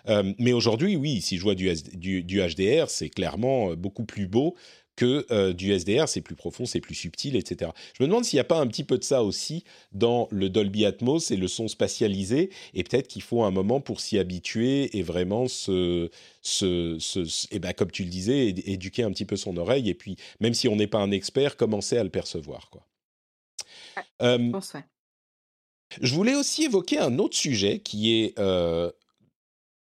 Euh, 0.09 0.33
mais 0.39 0.51
aujourd'hui, 0.51 0.97
oui, 0.97 1.21
si 1.21 1.37
je 1.37 1.43
vois 1.43 1.55
du, 1.55 1.71
du 2.23 2.41
HDR, 2.41 2.89
c'est 2.89 3.07
clairement 3.07 3.75
beaucoup 3.75 4.03
plus 4.03 4.27
beau 4.27 4.57
que 4.95 5.25
euh, 5.31 5.53
du 5.53 5.77
SDR, 5.77 6.07
c'est 6.07 6.21
plus 6.21 6.35
profond, 6.35 6.65
c'est 6.65 6.81
plus 6.81 6.95
subtil, 6.95 7.35
etc. 7.35 7.71
Je 7.97 8.03
me 8.03 8.07
demande 8.07 8.25
s'il 8.25 8.37
n'y 8.37 8.41
a 8.41 8.45
pas 8.45 8.59
un 8.59 8.67
petit 8.67 8.83
peu 8.83 8.97
de 8.97 9.03
ça 9.03 9.23
aussi 9.23 9.63
dans 9.91 10.27
le 10.31 10.49
Dolby 10.49 10.85
Atmos 10.85 11.31
et 11.31 11.37
le 11.37 11.47
son 11.47 11.67
spatialisé, 11.67 12.49
et 12.73 12.83
peut-être 12.83 13.07
qu'il 13.07 13.21
faut 13.21 13.43
un 13.43 13.51
moment 13.51 13.81
pour 13.81 14.01
s'y 14.01 14.19
habituer 14.19 14.97
et 14.97 15.03
vraiment 15.03 15.47
se, 15.47 16.09
se, 16.41 16.97
et 17.53 17.59
ben, 17.59 17.73
comme 17.73 17.91
tu 17.91 18.03
le 18.03 18.09
disais, 18.09 18.49
éduquer 18.49 19.03
un 19.03 19.11
petit 19.11 19.25
peu 19.25 19.37
son 19.37 19.57
oreille, 19.57 19.89
et 19.89 19.95
puis 19.95 20.17
même 20.39 20.53
si 20.53 20.67
on 20.67 20.75
n'est 20.75 20.87
pas 20.87 20.99
un 20.99 21.11
expert, 21.11 21.57
commencer 21.57 21.97
à 21.97 22.03
le 22.03 22.09
percevoir. 22.09 22.69
Quoi. 22.69 22.85
je 24.19 24.51
pense, 24.51 24.73
ouais. 24.73 24.83
Je 25.99 26.13
voulais 26.15 26.35
aussi 26.35 26.63
évoquer 26.63 26.99
un 26.99 27.19
autre 27.19 27.35
sujet 27.35 27.79
qui 27.79 28.21
est 28.21 28.39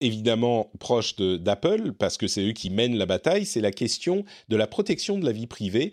évidemment 0.00 0.70
proche 0.78 1.16
d'Apple, 1.16 1.92
parce 1.92 2.16
que 2.16 2.28
c'est 2.28 2.46
eux 2.48 2.52
qui 2.52 2.70
mènent 2.70 2.96
la 2.96 3.06
bataille, 3.06 3.46
c'est 3.46 3.60
la 3.60 3.72
question 3.72 4.24
de 4.48 4.56
la 4.56 4.66
protection 4.66 5.18
de 5.18 5.24
la 5.24 5.32
vie 5.32 5.46
privée 5.46 5.92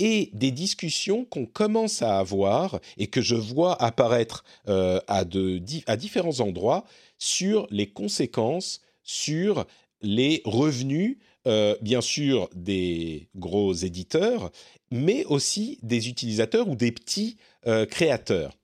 et 0.00 0.30
des 0.32 0.50
discussions 0.50 1.24
qu'on 1.26 1.46
commence 1.46 2.02
à 2.02 2.18
avoir 2.18 2.80
et 2.96 3.08
que 3.08 3.20
je 3.20 3.34
vois 3.34 3.80
apparaître 3.82 4.44
euh, 4.68 4.98
à, 5.06 5.24
différents 5.24 6.40
endroits 6.40 6.84
sur 7.18 7.66
les 7.70 7.86
conséquences 7.86 8.80
sur 9.02 9.66
les 10.02 10.40
revenus, 10.44 11.18
euh, 11.46 11.76
bien 11.82 12.00
sûr, 12.00 12.48
des 12.54 13.28
gros 13.36 13.74
éditeurs, 13.74 14.50
mais 14.90 15.24
aussi 15.26 15.78
des 15.82 16.08
utilisateurs 16.08 16.68
ou 16.68 16.76
des 16.76 16.92
petits 16.92 17.36
euh, 17.66 17.84
créateurs 17.84 18.56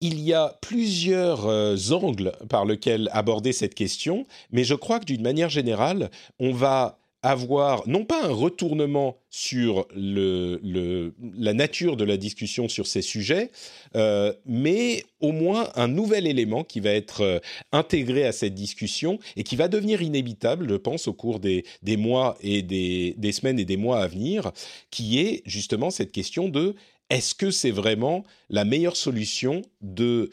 il 0.00 0.20
y 0.20 0.32
a 0.32 0.56
plusieurs 0.60 1.46
euh, 1.46 1.76
angles 1.90 2.32
par 2.48 2.64
lesquels 2.64 3.08
aborder 3.12 3.52
cette 3.52 3.74
question, 3.74 4.26
mais 4.50 4.64
je 4.64 4.74
crois 4.74 5.00
que 5.00 5.06
d'une 5.06 5.22
manière 5.22 5.48
générale, 5.48 6.10
on 6.38 6.52
va 6.52 6.98
avoir 7.22 7.88
non 7.88 8.04
pas 8.04 8.24
un 8.24 8.32
retournement 8.32 9.16
sur 9.30 9.88
la 9.96 11.54
nature 11.54 11.96
de 11.96 12.04
la 12.04 12.16
discussion 12.16 12.68
sur 12.68 12.86
ces 12.86 13.02
sujets, 13.02 13.50
euh, 13.96 14.32
mais 14.44 15.02
au 15.20 15.32
moins 15.32 15.70
un 15.74 15.88
nouvel 15.88 16.26
élément 16.26 16.62
qui 16.62 16.78
va 16.78 16.90
être 16.90 17.22
euh, 17.22 17.38
intégré 17.72 18.24
à 18.24 18.32
cette 18.32 18.54
discussion 18.54 19.18
et 19.34 19.42
qui 19.42 19.56
va 19.56 19.66
devenir 19.66 20.02
inévitable, 20.02 20.68
je 20.68 20.76
pense, 20.76 21.08
au 21.08 21.14
cours 21.14 21.40
des, 21.40 21.64
mois 21.96 22.36
et 22.42 22.62
des 22.62 23.32
semaines 23.32 23.58
et 23.58 23.64
des 23.64 23.76
mois 23.76 24.00
à 24.00 24.06
venir, 24.06 24.52
qui 24.90 25.18
est 25.18 25.42
justement 25.46 25.90
cette 25.90 26.12
question 26.12 26.48
de 26.48 26.76
est-ce 27.10 27.34
que 27.34 27.50
c'est 27.50 27.70
vraiment 27.70 28.24
la 28.50 28.64
meilleure 28.64 28.96
solution 28.96 29.62
de 29.80 30.30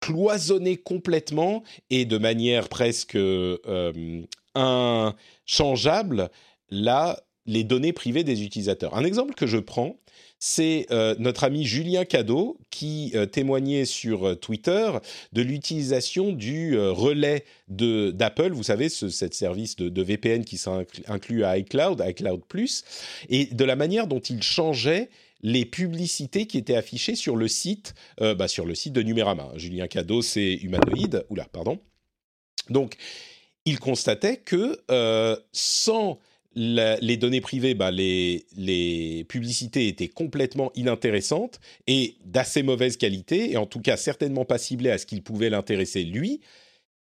cloisonner 0.00 0.76
complètement 0.76 1.62
et 1.90 2.04
de 2.04 2.18
manière 2.18 2.68
presque 2.68 3.16
euh, 3.16 4.22
inchangeable 4.54 6.30
les 6.70 7.64
données 7.64 7.92
privées 7.92 8.24
des 8.24 8.42
utilisateurs? 8.42 8.96
Un 8.96 9.04
exemple 9.04 9.34
que 9.34 9.46
je 9.46 9.58
prends, 9.58 9.96
c'est 10.38 10.86
euh, 10.90 11.14
notre 11.18 11.44
ami 11.44 11.64
Julien 11.64 12.04
Cadeau 12.04 12.58
qui 12.70 13.12
euh, 13.14 13.26
témoignait 13.26 13.84
sur 13.84 14.38
Twitter 14.38 14.90
de 15.32 15.42
l'utilisation 15.42 16.32
du 16.32 16.78
relais 16.78 17.44
d'Apple, 17.68 18.52
vous 18.52 18.62
savez, 18.62 18.88
ce 18.88 19.08
service 19.08 19.76
de, 19.76 20.02
VPN 20.02 20.44
qui 20.44 20.56
s'inclut 20.56 21.44
à 21.44 21.58
iCloud, 21.58 22.02
iCloud⁇ 22.06 22.40
et 23.28 23.46
de 23.46 23.64
la 23.64 23.76
manière 23.76 24.06
dont 24.06 24.20
il 24.20 24.42
changeait 24.42 25.10
les 25.42 25.64
publicités 25.64 26.46
qui 26.46 26.58
étaient 26.58 26.76
affichées 26.76 27.14
sur 27.14 27.36
le 27.36 27.48
site, 27.48 27.94
euh, 28.20 28.34
bah, 28.34 28.48
sur 28.48 28.66
le 28.66 28.74
site 28.74 28.92
de 28.92 29.02
Numérama. 29.02 29.50
Julien 29.56 29.86
Cadeau, 29.86 30.22
c'est 30.22 30.54
humanoïde. 30.54 31.24
Pardon. 31.52 31.78
Donc, 32.70 32.96
il 33.64 33.78
constatait 33.78 34.38
que 34.38 34.80
euh, 34.90 35.36
sans 35.52 36.18
les 36.58 37.18
données 37.18 37.42
privées, 37.42 37.74
bah, 37.74 37.90
les, 37.90 38.46
les, 38.56 39.24
publicités 39.24 39.88
étaient 39.88 40.08
complètement 40.08 40.72
inintéressantes 40.74 41.60
et 41.86 42.16
d'assez 42.24 42.62
mauvaise 42.62 42.96
qualité, 42.96 43.52
et 43.52 43.58
en 43.58 43.66
tout 43.66 43.80
cas 43.80 43.98
certainement 43.98 44.46
pas 44.46 44.56
ciblées 44.56 44.90
à 44.90 44.96
ce 44.96 45.04
qu'il 45.04 45.22
pouvait 45.22 45.50
l'intéresser 45.50 46.02
lui. 46.02 46.40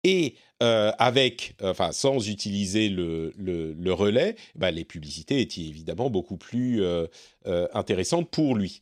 Et 0.08 0.36
euh, 0.64 0.93
avec, 0.99 1.55
enfin, 1.62 1.91
sans 1.91 2.30
utiliser 2.30 2.88
le, 2.88 3.91
relais, 3.91 4.38
bah, 4.55 4.72
les 4.72 4.86
publicités 4.86 5.41
étaient 5.41 5.60
évidemment 5.60 6.10
beaucoup 6.10 6.38
plus 6.38 6.82
euh, 6.82 7.08
euh, 7.45 7.68
intéressantes 7.74 8.32
pour 8.32 8.55
lui. 8.55 8.82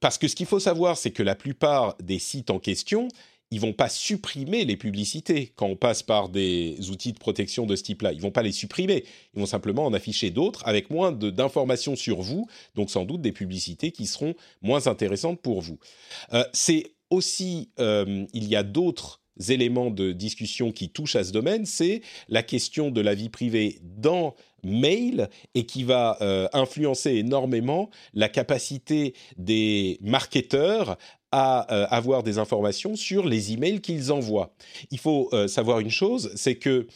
parce 0.00 0.18
que 0.18 0.28
ce 0.28 0.36
qu'il 0.36 0.46
faut 0.46 0.60
savoir, 0.60 0.96
c'est 0.96 1.10
que 1.10 1.24
la 1.24 1.34
plupart 1.34 1.96
des 2.00 2.20
sites 2.20 2.50
en 2.50 2.60
question, 2.60 3.08
ils 3.50 3.60
vont 3.60 3.72
pas 3.72 3.88
supprimer 3.88 4.64
les 4.64 4.76
publicités 4.76 5.52
quand 5.56 5.66
on 5.66 5.74
passe 5.74 6.04
par 6.04 6.28
des 6.28 6.76
outils 6.90 7.12
de 7.12 7.18
protection 7.18 7.66
de 7.66 7.74
ce 7.74 7.82
type-là. 7.82 8.12
Ils 8.12 8.20
vont 8.20 8.30
pas 8.30 8.42
les 8.42 8.52
supprimer. 8.52 9.04
Ils 9.34 9.40
vont 9.40 9.46
simplement 9.46 9.84
en 9.84 9.92
afficher 9.94 10.30
d'autres 10.30 10.62
avec 10.64 10.90
moins 10.90 11.10
d'informations 11.10 11.96
sur 11.96 12.22
vous, 12.22 12.46
donc 12.76 12.88
sans 12.90 13.04
doute 13.04 13.20
des 13.20 13.32
publicités 13.32 13.90
qui 13.90 14.06
seront 14.06 14.36
moins 14.62 14.86
intéressantes 14.86 15.42
pour 15.42 15.60
vous. 15.60 15.80
c'est 16.52 16.92
aussi, 17.10 17.70
il 17.78 18.48
y 18.48 18.54
a 18.54 18.62
d'autres 18.62 19.20
éléments 19.48 19.90
de 19.90 20.12
discussion 20.12 20.72
qui 20.72 20.88
touchent 20.88 21.16
à 21.16 21.24
ce 21.24 21.32
domaine, 21.32 21.66
c'est 21.66 22.02
la 22.28 22.42
question 22.42 22.90
de 22.90 23.00
la 23.00 23.14
vie 23.14 23.28
privée 23.28 23.80
dans 23.82 24.34
mail 24.62 25.28
et 25.54 25.64
qui 25.64 25.84
va 25.84 26.18
euh, 26.20 26.48
influencer 26.52 27.12
énormément 27.12 27.90
la 28.14 28.28
capacité 28.28 29.14
des 29.36 29.98
marketeurs 30.00 30.98
à 31.32 31.72
euh, 31.72 31.86
avoir 31.90 32.22
des 32.22 32.38
informations 32.38 32.96
sur 32.96 33.26
les 33.26 33.52
emails 33.52 33.80
qu'ils 33.80 34.12
envoient. 34.12 34.54
Il 34.90 34.98
faut 34.98 35.28
euh, 35.32 35.48
savoir 35.48 35.80
une 35.80 35.90
chose, 35.90 36.32
c'est 36.34 36.56
que 36.56 36.86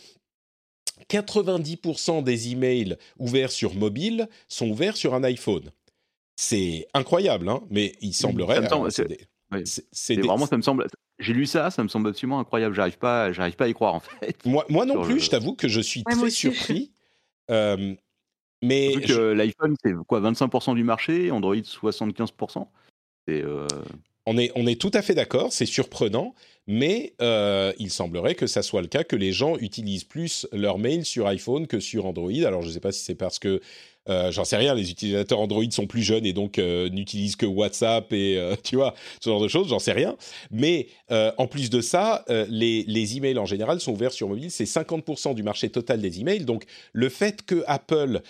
90% 1.08 2.22
des 2.22 2.52
emails 2.52 2.96
ouverts 3.18 3.52
sur 3.52 3.74
mobile 3.74 4.28
sont 4.48 4.68
ouverts 4.68 4.96
sur 4.96 5.14
un 5.14 5.24
iPhone. 5.24 5.70
C'est 6.36 6.86
incroyable, 6.94 7.48
hein 7.48 7.62
mais 7.70 7.92
il 8.00 8.14
semblerait. 8.14 8.58
C'est 9.64 10.16
vraiment, 10.16 10.46
ça 10.46 10.56
me 10.56 10.62
semble, 10.62 10.86
j'ai 11.18 11.32
lu 11.32 11.46
ça, 11.46 11.70
ça 11.70 11.82
me 11.82 11.88
semble 11.88 12.08
absolument 12.08 12.40
incroyable. 12.40 12.74
J'arrive 12.74 12.98
pas, 12.98 13.32
j'arrive 13.32 13.56
pas 13.56 13.64
à 13.64 13.68
y 13.68 13.74
croire 13.74 13.94
en 13.94 14.00
fait. 14.00 14.36
Moi, 14.46 14.64
moi 14.68 14.84
non 14.84 15.02
plus, 15.02 15.20
je 15.20 15.30
t'avoue 15.30 15.54
que 15.54 15.68
je 15.68 15.80
suis 15.80 16.04
très 16.04 16.30
surpris. 16.30 16.92
Euh, 17.50 17.94
mais 18.62 18.94
l'iPhone, 18.94 19.74
c'est 19.82 19.94
quoi 20.06 20.20
25% 20.20 20.74
du 20.74 20.84
marché, 20.84 21.30
Android 21.30 21.56
75%. 21.56 22.66
Euh... 23.28 23.66
On 24.26 24.36
est, 24.36 24.52
on 24.54 24.66
est 24.66 24.80
tout 24.80 24.90
à 24.92 25.02
fait 25.02 25.14
d'accord, 25.14 25.52
c'est 25.52 25.66
surprenant, 25.66 26.34
mais 26.66 27.14
euh, 27.22 27.72
il 27.78 27.90
semblerait 27.90 28.34
que 28.34 28.46
ça 28.46 28.62
soit 28.62 28.82
le 28.82 28.86
cas, 28.86 29.02
que 29.02 29.16
les 29.16 29.32
gens 29.32 29.56
utilisent 29.56 30.04
plus 30.04 30.46
leur 30.52 30.78
mail 30.78 31.04
sur 31.04 31.26
iPhone 31.26 31.66
que 31.66 31.80
sur 31.80 32.06
Android. 32.06 32.44
Alors 32.44 32.62
je 32.62 32.68
ne 32.68 32.72
sais 32.72 32.80
pas 32.80 32.92
si 32.92 33.02
c'est 33.02 33.14
parce 33.14 33.38
que 33.38 33.60
euh, 34.08 34.32
j'en 34.32 34.44
sais 34.44 34.56
rien, 34.56 34.74
les 34.74 34.90
utilisateurs 34.90 35.40
Android 35.40 35.64
sont 35.70 35.86
plus 35.86 36.02
jeunes 36.02 36.24
et 36.24 36.32
donc 36.32 36.58
euh, 36.58 36.88
n'utilisent 36.88 37.36
que 37.36 37.46
WhatsApp 37.46 38.12
et 38.12 38.38
euh, 38.38 38.56
tu 38.62 38.76
vois 38.76 38.94
ce 39.22 39.28
genre 39.28 39.42
de 39.42 39.48
choses, 39.48 39.68
j'en 39.68 39.78
sais 39.78 39.92
rien. 39.92 40.16
Mais 40.50 40.88
en 41.10 41.46
plus 41.46 41.70
de 41.70 41.80
ça, 41.80 42.24
les, 42.48 42.84
les 42.86 43.16
emails 43.16 43.38
en 43.38 43.44
général 43.44 43.80
sont 43.80 43.92
ouverts 43.92 44.12
sur 44.12 44.28
mobile, 44.28 44.50
c'est 44.50 44.64
50% 44.64 45.34
du 45.34 45.42
marché 45.42 45.68
total 45.68 46.00
des 46.00 46.20
emails. 46.20 46.44
Donc 46.44 46.64
le 46.92 47.08
fait 47.08 47.42
que 47.42 47.64
Apple 47.66 48.20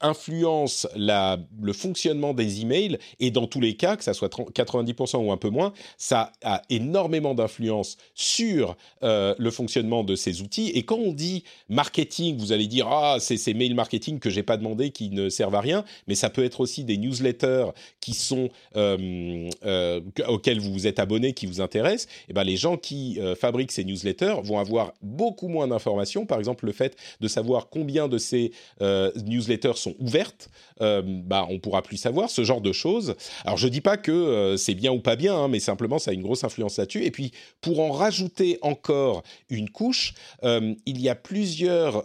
influence 0.00 0.86
le 0.96 1.72
fonctionnement 1.72 2.32
des 2.32 2.62
emails 2.62 2.98
et 3.20 3.30
dans 3.30 3.46
tous 3.46 3.60
les 3.60 3.74
cas, 3.74 3.96
que 3.96 4.04
ça 4.04 4.14
soit 4.14 4.32
90% 4.32 5.18
ou 5.18 5.32
un 5.32 5.36
peu 5.36 5.50
moins, 5.50 5.74
ça 5.98 6.32
a 6.42 6.62
énormément 6.70 7.34
d'influence 7.34 7.98
sur 8.14 8.76
le 9.02 9.50
fonctionnement 9.50 10.02
de 10.02 10.16
ces 10.16 10.40
outils. 10.40 10.70
Et 10.70 10.84
quand 10.84 10.98
on 10.98 11.12
dit 11.12 11.44
marketing, 11.68 12.38
vous 12.38 12.52
allez 12.52 12.66
dire 12.66 12.88
ah 12.88 13.16
c'est 13.20 13.36
ces 13.36 13.52
mails 13.52 13.74
marketing 13.74 14.18
que 14.18 14.30
j'ai 14.30 14.42
pas 14.42 14.56
demandé 14.56 14.90
qui 14.90 15.03
ne 15.10 15.28
servent 15.28 15.54
à 15.54 15.60
rien, 15.60 15.84
mais 16.06 16.14
ça 16.14 16.30
peut 16.30 16.44
être 16.44 16.60
aussi 16.60 16.84
des 16.84 16.96
newsletters 16.96 17.66
qui 18.00 18.14
sont 18.14 18.48
euh, 18.76 19.48
euh, 19.64 20.00
auxquels 20.28 20.60
vous 20.60 20.72
vous 20.72 20.86
êtes 20.86 20.98
abonné, 20.98 21.32
qui 21.32 21.46
vous 21.46 21.60
intéressent. 21.60 22.06
Et 22.06 22.26
eh 22.30 22.32
ben 22.32 22.44
les 22.44 22.56
gens 22.56 22.76
qui 22.76 23.18
euh, 23.20 23.34
fabriquent 23.34 23.72
ces 23.72 23.84
newsletters 23.84 24.36
vont 24.42 24.58
avoir 24.58 24.92
beaucoup 25.02 25.48
moins 25.48 25.68
d'informations. 25.68 26.26
Par 26.26 26.38
exemple, 26.38 26.66
le 26.66 26.72
fait 26.72 26.96
de 27.20 27.28
savoir 27.28 27.68
combien 27.68 28.08
de 28.08 28.18
ces 28.18 28.52
newsletters 28.80 29.76
sont 29.76 29.94
ouvertes, 29.98 30.48
bah 30.80 31.46
on 31.48 31.58
pourra 31.58 31.82
plus 31.82 31.96
savoir 31.96 32.30
ce 32.30 32.44
genre 32.44 32.60
de 32.60 32.72
choses. 32.72 33.14
Alors 33.44 33.56
je 33.56 33.68
dis 33.68 33.80
pas 33.80 33.96
que 33.96 34.56
c'est 34.58 34.74
bien 34.74 34.92
ou 34.92 35.00
pas 35.00 35.16
bien, 35.16 35.34
hein, 35.34 35.48
mais 35.48 35.60
simplement 35.60 35.98
ça 35.98 36.10
a 36.10 36.14
une 36.14 36.22
grosse 36.22 36.44
influence 36.44 36.78
là-dessus. 36.78 37.04
Et 37.04 37.10
puis 37.10 37.32
pour 37.60 37.80
en 37.80 37.92
rajouter 37.92 38.58
encore 38.62 39.22
une 39.50 39.70
couche, 39.70 40.14
il 40.42 41.00
y 41.00 41.08
a 41.08 41.14
plusieurs 41.14 42.04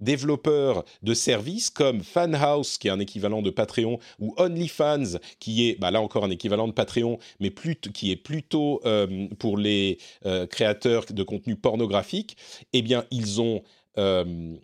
développeurs 0.00 0.84
de 1.02 1.14
services 1.14 1.70
comme 1.70 2.02
Fanhouse, 2.12 2.78
qui 2.78 2.88
est 2.88 2.90
un 2.90 3.00
équivalent 3.00 3.42
de 3.42 3.50
Patreon, 3.50 3.98
ou 4.20 4.34
OnlyFans, 4.36 5.18
qui 5.38 5.68
est 5.68 5.80
bah, 5.80 5.90
là 5.90 6.00
encore 6.00 6.24
un 6.24 6.30
équivalent 6.30 6.68
de 6.68 6.72
Patreon, 6.72 7.18
mais 7.40 7.50
qui 7.92 8.10
est 8.10 8.16
plutôt 8.16 8.80
euh, 8.84 9.28
pour 9.38 9.56
les 9.56 9.98
euh, 10.26 10.46
créateurs 10.46 11.04
de 11.10 11.22
contenu 11.22 11.56
pornographique, 11.56 12.36
eh 12.72 12.82
bien, 12.82 13.04
ils 13.10 13.40
ont 13.40 13.62
euh, 13.98 14.54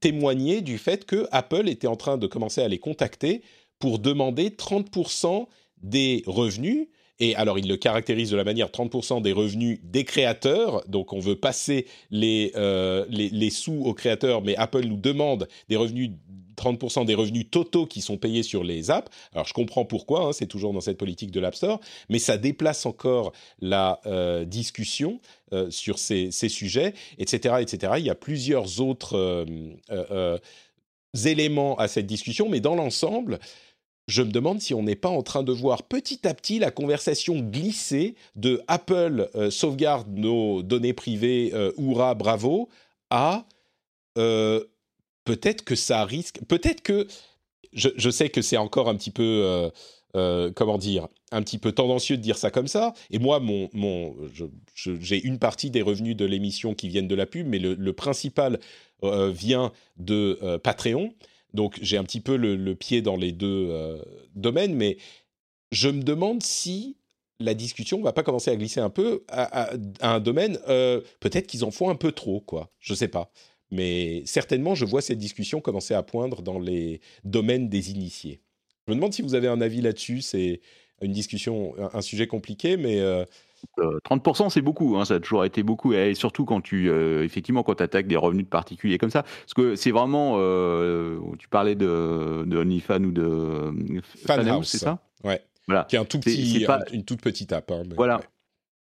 témoigné 0.00 0.60
du 0.60 0.78
fait 0.78 1.04
que 1.04 1.26
Apple 1.30 1.68
était 1.68 1.86
en 1.86 1.96
train 1.96 2.18
de 2.18 2.26
commencer 2.26 2.62
à 2.62 2.68
les 2.68 2.78
contacter 2.78 3.42
pour 3.78 3.98
demander 3.98 4.50
30% 4.50 5.46
des 5.82 6.22
revenus 6.26 6.88
et 7.20 7.36
alors, 7.36 7.58
il 7.58 7.68
le 7.68 7.76
caractérise 7.76 8.30
de 8.30 8.36
la 8.36 8.44
manière 8.44 8.68
30% 8.68 9.22
des 9.22 9.32
revenus 9.32 9.78
des 9.84 10.04
créateurs. 10.04 10.82
Donc, 10.88 11.12
on 11.12 11.20
veut 11.20 11.36
passer 11.36 11.86
les, 12.10 12.52
les, 13.08 13.28
les, 13.28 13.50
sous 13.50 13.82
aux 13.84 13.94
créateurs, 13.94 14.42
mais 14.42 14.56
Apple 14.56 14.84
nous 14.84 14.96
demande 14.96 15.48
des 15.68 15.76
revenus 15.76 16.10
30% 16.60 17.06
des 17.06 17.14
revenus 17.14 17.46
totaux 17.50 17.86
qui 17.86 18.00
sont 18.00 18.16
payés 18.16 18.42
sur 18.42 18.62
les 18.62 18.90
apps. 18.90 19.10
Alors 19.32 19.46
je 19.46 19.54
comprends 19.54 19.84
pourquoi, 19.84 20.26
hein, 20.26 20.32
c'est 20.32 20.46
toujours 20.46 20.72
dans 20.72 20.80
cette 20.80 20.98
politique 20.98 21.30
de 21.30 21.40
l'App 21.40 21.54
Store, 21.54 21.80
mais 22.08 22.18
ça 22.18 22.36
déplace 22.36 22.86
encore 22.86 23.32
la 23.60 24.00
euh, 24.06 24.44
discussion 24.44 25.20
euh, 25.52 25.70
sur 25.70 25.98
ces, 25.98 26.30
sujets, 26.30 26.94
etc., 27.18 27.56
etc. 27.60 27.94
Il 27.98 28.04
y 28.04 28.10
a 28.10 28.14
plusieurs 28.14 28.80
autres 28.80 29.16
euh, 29.90 30.38
éléments 31.24 31.76
à 31.76 31.88
cette 31.88 32.06
discussion, 32.06 32.48
mais 32.48 32.60
dans 32.60 32.74
l'ensemble, 32.74 33.40
je 34.10 34.22
me 34.22 34.32
demande 34.32 34.60
si 34.60 34.74
on 34.74 34.82
n'est 34.82 34.96
pas 34.96 35.08
en 35.08 35.22
train 35.22 35.44
de 35.44 35.52
voir 35.52 35.84
petit 35.84 36.26
à 36.26 36.34
petit 36.34 36.58
la 36.58 36.72
conversation 36.72 37.38
glisser 37.38 38.16
de 38.34 38.60
Apple 38.66 39.30
euh, 39.36 39.50
sauvegarde 39.50 40.08
nos 40.18 40.62
données 40.62 40.92
privées, 40.92 41.52
euh, 41.54 41.72
hurrah, 41.78 42.14
bravo, 42.14 42.68
à 43.10 43.46
euh, 44.18 44.64
peut-être 45.24 45.64
que 45.64 45.76
ça 45.76 46.04
risque, 46.04 46.40
peut-être 46.48 46.82
que, 46.82 47.06
je, 47.72 48.10
sais 48.10 48.30
que 48.30 48.42
c'est 48.42 48.56
encore 48.56 48.88
un 48.88 48.96
petit 48.96 49.12
peu, 49.12 49.70
comment 50.12 50.76
dire, 50.76 51.06
un 51.30 51.40
petit 51.42 51.58
peu 51.58 51.70
tendancieux 51.70 52.16
de 52.16 52.22
dire 52.22 52.36
ça 52.36 52.50
comme 52.50 52.66
ça, 52.66 52.94
et 53.10 53.20
moi, 53.20 53.38
mon, 53.38 53.70
mon, 53.72 54.16
j'ai 54.74 55.24
une 55.24 55.38
partie 55.38 55.70
des 55.70 55.82
revenus 55.82 56.16
de 56.16 56.24
l'émission 56.24 56.74
qui 56.74 56.88
viennent 56.88 57.06
de 57.06 57.14
la 57.14 57.26
pub, 57.26 57.46
mais 57.46 57.60
le 57.60 57.92
principal 57.92 58.58
vient 59.04 59.70
de 59.98 60.58
Patreon. 60.64 61.14
Donc 61.54 61.78
j'ai 61.82 61.96
un 61.96 62.04
petit 62.04 62.20
peu 62.20 62.36
le, 62.36 62.74
pied 62.74 63.02
dans 63.02 63.16
les 63.16 63.32
deux 63.32 63.68
euh, 63.70 64.02
domaines, 64.34 64.74
mais 64.74 64.96
je 65.72 65.88
me 65.88 66.02
demande 66.02 66.42
si 66.42 66.96
la 67.38 67.54
discussion 67.54 68.00
va 68.02 68.12
pas 68.12 68.22
commencer 68.22 68.50
à 68.50 68.56
glisser 68.56 68.80
un 68.80 68.90
peu 68.90 69.24
à, 69.28 69.72
un 70.00 70.20
domaine. 70.20 70.58
Euh, 70.68 71.00
peut-être 71.20 71.46
qu'ils 71.46 71.64
en 71.64 71.70
font 71.70 71.88
un 71.88 71.94
peu 71.94 72.12
trop, 72.12 72.40
quoi. 72.40 72.70
Je 72.80 72.94
sais 72.94 73.08
pas. 73.08 73.32
Mais 73.70 74.22
certainement, 74.26 74.74
je 74.74 74.84
vois 74.84 75.00
cette 75.00 75.18
discussion 75.18 75.60
commencer 75.60 75.94
à 75.94 76.02
poindre 76.02 76.42
dans 76.42 76.58
les 76.58 77.00
domaines 77.24 77.68
des 77.68 77.90
initiés. 77.90 78.40
Je 78.86 78.92
me 78.92 78.96
demande 78.96 79.14
si 79.14 79.22
vous 79.22 79.34
avez 79.34 79.48
un 79.48 79.60
avis 79.60 79.80
là-dessus. 79.80 80.20
C'est 80.20 80.60
une 81.00 81.12
discussion, 81.12 81.74
un, 81.94 82.02
sujet 82.02 82.26
compliqué, 82.26 82.76
mais 82.76 83.00
euh, 83.00 83.24
30% 83.78 84.46
euh, 84.46 84.48
c'est 84.48 84.62
beaucoup, 84.62 84.96
hein, 84.96 85.04
ça 85.04 85.14
a 85.14 85.20
toujours 85.20 85.44
été 85.44 85.62
beaucoup, 85.62 85.92
et 85.92 86.14
surtout 86.14 86.44
quand 86.44 86.60
tu 86.60 86.88
euh, 86.88 87.24
effectivement 87.24 87.62
quand 87.62 87.80
attaques 87.80 88.06
des 88.06 88.16
revenus 88.16 88.44
de 88.44 88.50
particuliers 88.50 88.98
comme 88.98 89.10
ça, 89.10 89.22
parce 89.22 89.54
que 89.54 89.76
c'est 89.76 89.90
vraiment, 89.90 90.34
euh, 90.36 91.18
tu 91.38 91.48
parlais 91.48 91.74
de, 91.74 92.44
de 92.46 92.58
OnlyFans 92.58 93.04
ou 93.04 93.12
de 93.12 94.00
Fanhouse, 94.26 94.68
c'est 94.68 94.78
ça? 94.78 94.98
Ouais. 95.24 95.42
Voilà. 95.66 95.84
Qui 95.84 95.96
est 95.96 95.98
un 95.98 96.04
tout 96.04 96.18
petit, 96.18 96.66
une 96.92 97.04
toute 97.04 97.20
petite 97.20 97.52
app. 97.52 97.70
Hein, 97.70 97.82
voilà. 97.96 98.20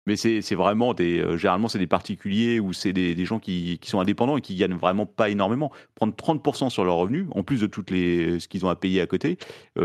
Mais 0.07 0.17
c'est 0.17 0.55
vraiment 0.55 0.93
des, 0.93 1.39
généralement 1.39 1.69
c'est 1.69 1.79
des 1.79 1.87
particuliers 1.87 2.61
ou 2.61 2.75
c'est 2.75 2.93
des, 2.93 3.15
des, 3.15 3.25
gens 3.25 3.39
qui, 3.39 3.79
qui, 3.81 3.89
sont 3.89 4.01
indépendants 4.01 4.37
et 4.37 4.43
qui 4.43 4.55
gagnent 4.55 4.77
vraiment 4.77 5.07
pas 5.07 5.31
énormément. 5.31 5.73
Prendre 5.95 6.13
30% 6.15 6.69
sur 6.69 6.85
leurs 6.85 6.97
revenus, 6.97 7.27
en 7.31 7.43
plus 7.43 7.63
de 7.63 7.67
toutes 7.67 7.91
les 7.91 8.39
ce 8.39 8.47
qu'ils 8.47 8.67
ont 8.67 8.69
à 8.69 8.77
payer 8.77 9.01
à 9.01 9.07
côté, 9.07 9.39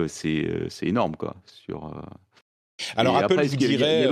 c'est 0.08 0.68
énorme 0.82 1.16
quoi. 1.16 1.38
Sur 1.46 1.94
alors 2.96 3.18
Apple 3.18 3.46
vous 3.46 3.56
dirait, 3.56 4.08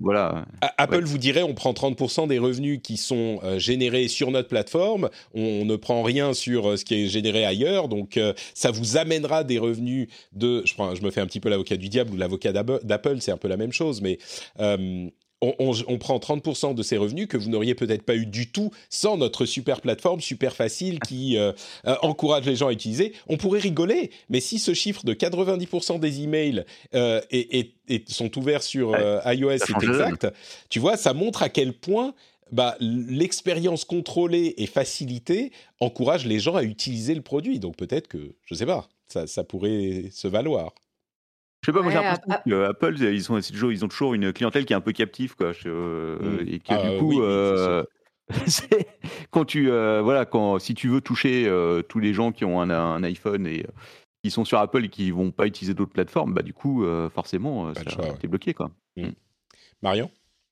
voilà, 0.00 0.44
Apple 0.78 1.04
vous 1.04 1.18
dirait, 1.18 1.42
on 1.42 1.54
prend 1.54 1.72
30% 1.72 2.28
des 2.28 2.38
revenus 2.38 2.80
qui 2.82 2.96
sont 2.96 3.40
euh, 3.42 3.58
générés 3.58 4.08
sur 4.08 4.30
notre 4.30 4.48
plateforme, 4.48 5.10
on, 5.34 5.64
ne 5.64 5.76
prend 5.76 6.02
rien 6.02 6.32
sur 6.32 6.70
euh, 6.70 6.76
ce 6.76 6.84
qui 6.84 6.94
est 6.94 7.06
généré 7.06 7.44
ailleurs, 7.44 7.88
donc 7.88 8.16
euh, 8.16 8.32
ça 8.54 8.70
vous 8.70 8.96
amènera 8.96 9.44
des 9.44 9.58
revenus 9.58 10.08
de, 10.32 10.62
je, 10.64 10.74
prends, 10.74 10.94
je 10.94 11.02
me 11.02 11.10
fais 11.10 11.20
un 11.20 11.26
petit 11.26 11.40
peu 11.40 11.48
l'avocat 11.48 11.76
du 11.76 11.88
diable 11.88 12.12
ou 12.12 12.16
l'avocat 12.16 12.52
d'Apple, 12.52 13.16
c'est 13.20 13.32
un 13.32 13.36
peu 13.36 13.48
la 13.48 13.56
même 13.56 13.72
chose, 13.72 14.00
mais 14.00 14.18
on, 15.40 15.98
prend 15.98 16.18
30% 16.18 16.74
de 16.74 16.82
ces 16.82 16.96
revenus 16.96 17.26
que 17.26 17.36
vous 17.36 17.48
n'auriez 17.48 17.74
peut-être 17.74 18.02
pas 18.02 18.14
eu 18.14 18.26
du 18.26 18.50
tout 18.50 18.70
sans 18.88 19.16
notre 19.16 19.46
super 19.46 19.80
plateforme, 19.80 20.20
super 20.20 20.54
facile, 20.54 21.00
qui 21.00 21.38
euh, 21.38 21.52
euh, 21.86 21.96
encourage 22.02 22.44
les 22.44 22.56
gens 22.56 22.68
à 22.68 22.72
utiliser. 22.72 23.14
On 23.26 23.36
pourrait 23.36 23.60
rigoler, 23.60 24.10
mais 24.28 24.40
si 24.40 24.58
ce 24.58 24.74
chiffre 24.74 25.04
de 25.04 25.14
90% 25.14 25.98
des 25.98 26.22
emails 26.22 26.64
euh, 26.94 27.20
sont 28.08 28.38
ouverts 28.38 28.62
sur 28.62 28.94
iOS, 29.24 29.58
c'est 29.58 29.82
exact, 29.82 30.26
tu 30.68 30.78
vois, 30.78 30.96
ça 30.96 31.14
montre 31.14 31.42
à 31.42 31.48
quel 31.48 31.72
point 31.72 32.14
bah, 32.52 32.76
l'expérience 32.80 33.84
contrôlée 33.84 34.54
et 34.58 34.66
facilitée 34.66 35.52
encourage 35.78 36.26
les 36.26 36.40
gens 36.40 36.56
à 36.56 36.64
utiliser 36.64 37.14
le 37.14 37.22
produit. 37.22 37.58
Donc 37.60 37.76
peut-être 37.76 38.08
que, 38.08 38.34
je 38.44 38.54
ne 38.54 38.58
sais 38.58 38.66
pas, 38.66 38.88
ça 39.26 39.44
pourrait 39.44 40.04
se 40.12 40.28
valoir. 40.28 40.74
Je 41.62 41.66
sais 41.66 41.72
pas, 41.72 41.82
moi 41.82 41.90
j'ai 41.90 41.98
l'impression 41.98 43.06
ils, 43.08 43.22
sont, 43.22 43.40
toujours, 43.40 43.72
ils 43.72 43.84
ont 43.84 43.88
toujours 43.88 44.14
une 44.14 44.32
clientèle 44.32 44.64
qui 44.64 44.72
est 44.72 44.76
un 44.76 44.80
peu 44.80 44.92
captive, 44.92 45.36
quoi. 45.36 45.52
Euh, 45.66 46.18
mmh. 46.18 46.48
Et 46.48 46.58
que 46.58 46.64
ah, 46.70 46.90
du 46.90 46.98
coup, 46.98 47.20
euh, 47.22 47.84
quand 49.30 49.44
tu, 49.44 49.70
euh, 49.70 50.00
voilà, 50.00 50.24
quand, 50.24 50.58
si 50.58 50.74
tu 50.74 50.88
veux 50.88 51.02
toucher 51.02 51.50
tous 51.88 51.98
les 51.98 52.14
gens 52.14 52.32
qui 52.32 52.44
ont 52.44 52.60
un, 52.62 53.02
iPhone 53.02 53.46
et 53.46 53.66
qui 54.22 54.30
sont 54.30 54.44
sur 54.44 54.58
Apple 54.58 54.84
et 54.84 54.88
qui 54.88 55.10
vont 55.10 55.30
pas 55.32 55.46
utiliser 55.46 55.74
d'autres 55.74 55.92
plateformes, 55.92 56.32
bah 56.32 56.42
du 56.42 56.54
coup, 56.54 56.84
forcément, 57.14 57.72
tu 57.74 58.24
es 58.24 58.28
bloqué, 58.28 58.54
quoi. 58.54 58.70
Mmh. 58.96 59.10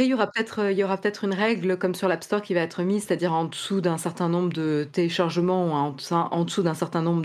Marion 0.00 0.06
il 0.06 0.10
y 0.10 0.14
aura 0.14 0.30
peut-être 0.30 0.60
euh, 0.60 0.96
peut-être 0.96 1.24
une 1.24 1.34
règle 1.34 1.76
comme 1.76 1.94
sur 1.94 2.06
l'App 2.06 2.22
Store 2.22 2.40
qui 2.40 2.54
va 2.54 2.60
être 2.60 2.82
mise, 2.84 3.04
c'est-à-dire 3.04 3.32
en 3.32 3.46
dessous 3.46 3.80
d'un 3.80 3.98
certain 3.98 4.28
nombre 4.28 4.52
de 4.52 4.88
téléchargements 4.92 5.66
ou 5.66 5.70
en, 5.72 6.44
dessous 6.44 6.62
d'un 6.62 6.74
certain 6.74 7.02
nombre 7.02 7.24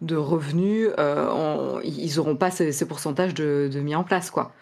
de, 0.00 0.16
revenus, 0.16 0.88
euh, 0.98 1.78
ils 1.84 2.16
n'auront 2.16 2.36
pas 2.36 2.50
ces, 2.50 2.72
ces 2.72 2.88
pourcentages 2.88 3.34
de, 3.34 3.68
de 3.70 3.80
mis 3.80 3.94
en 3.94 4.02
place, 4.02 4.30
quoi. 4.30 4.52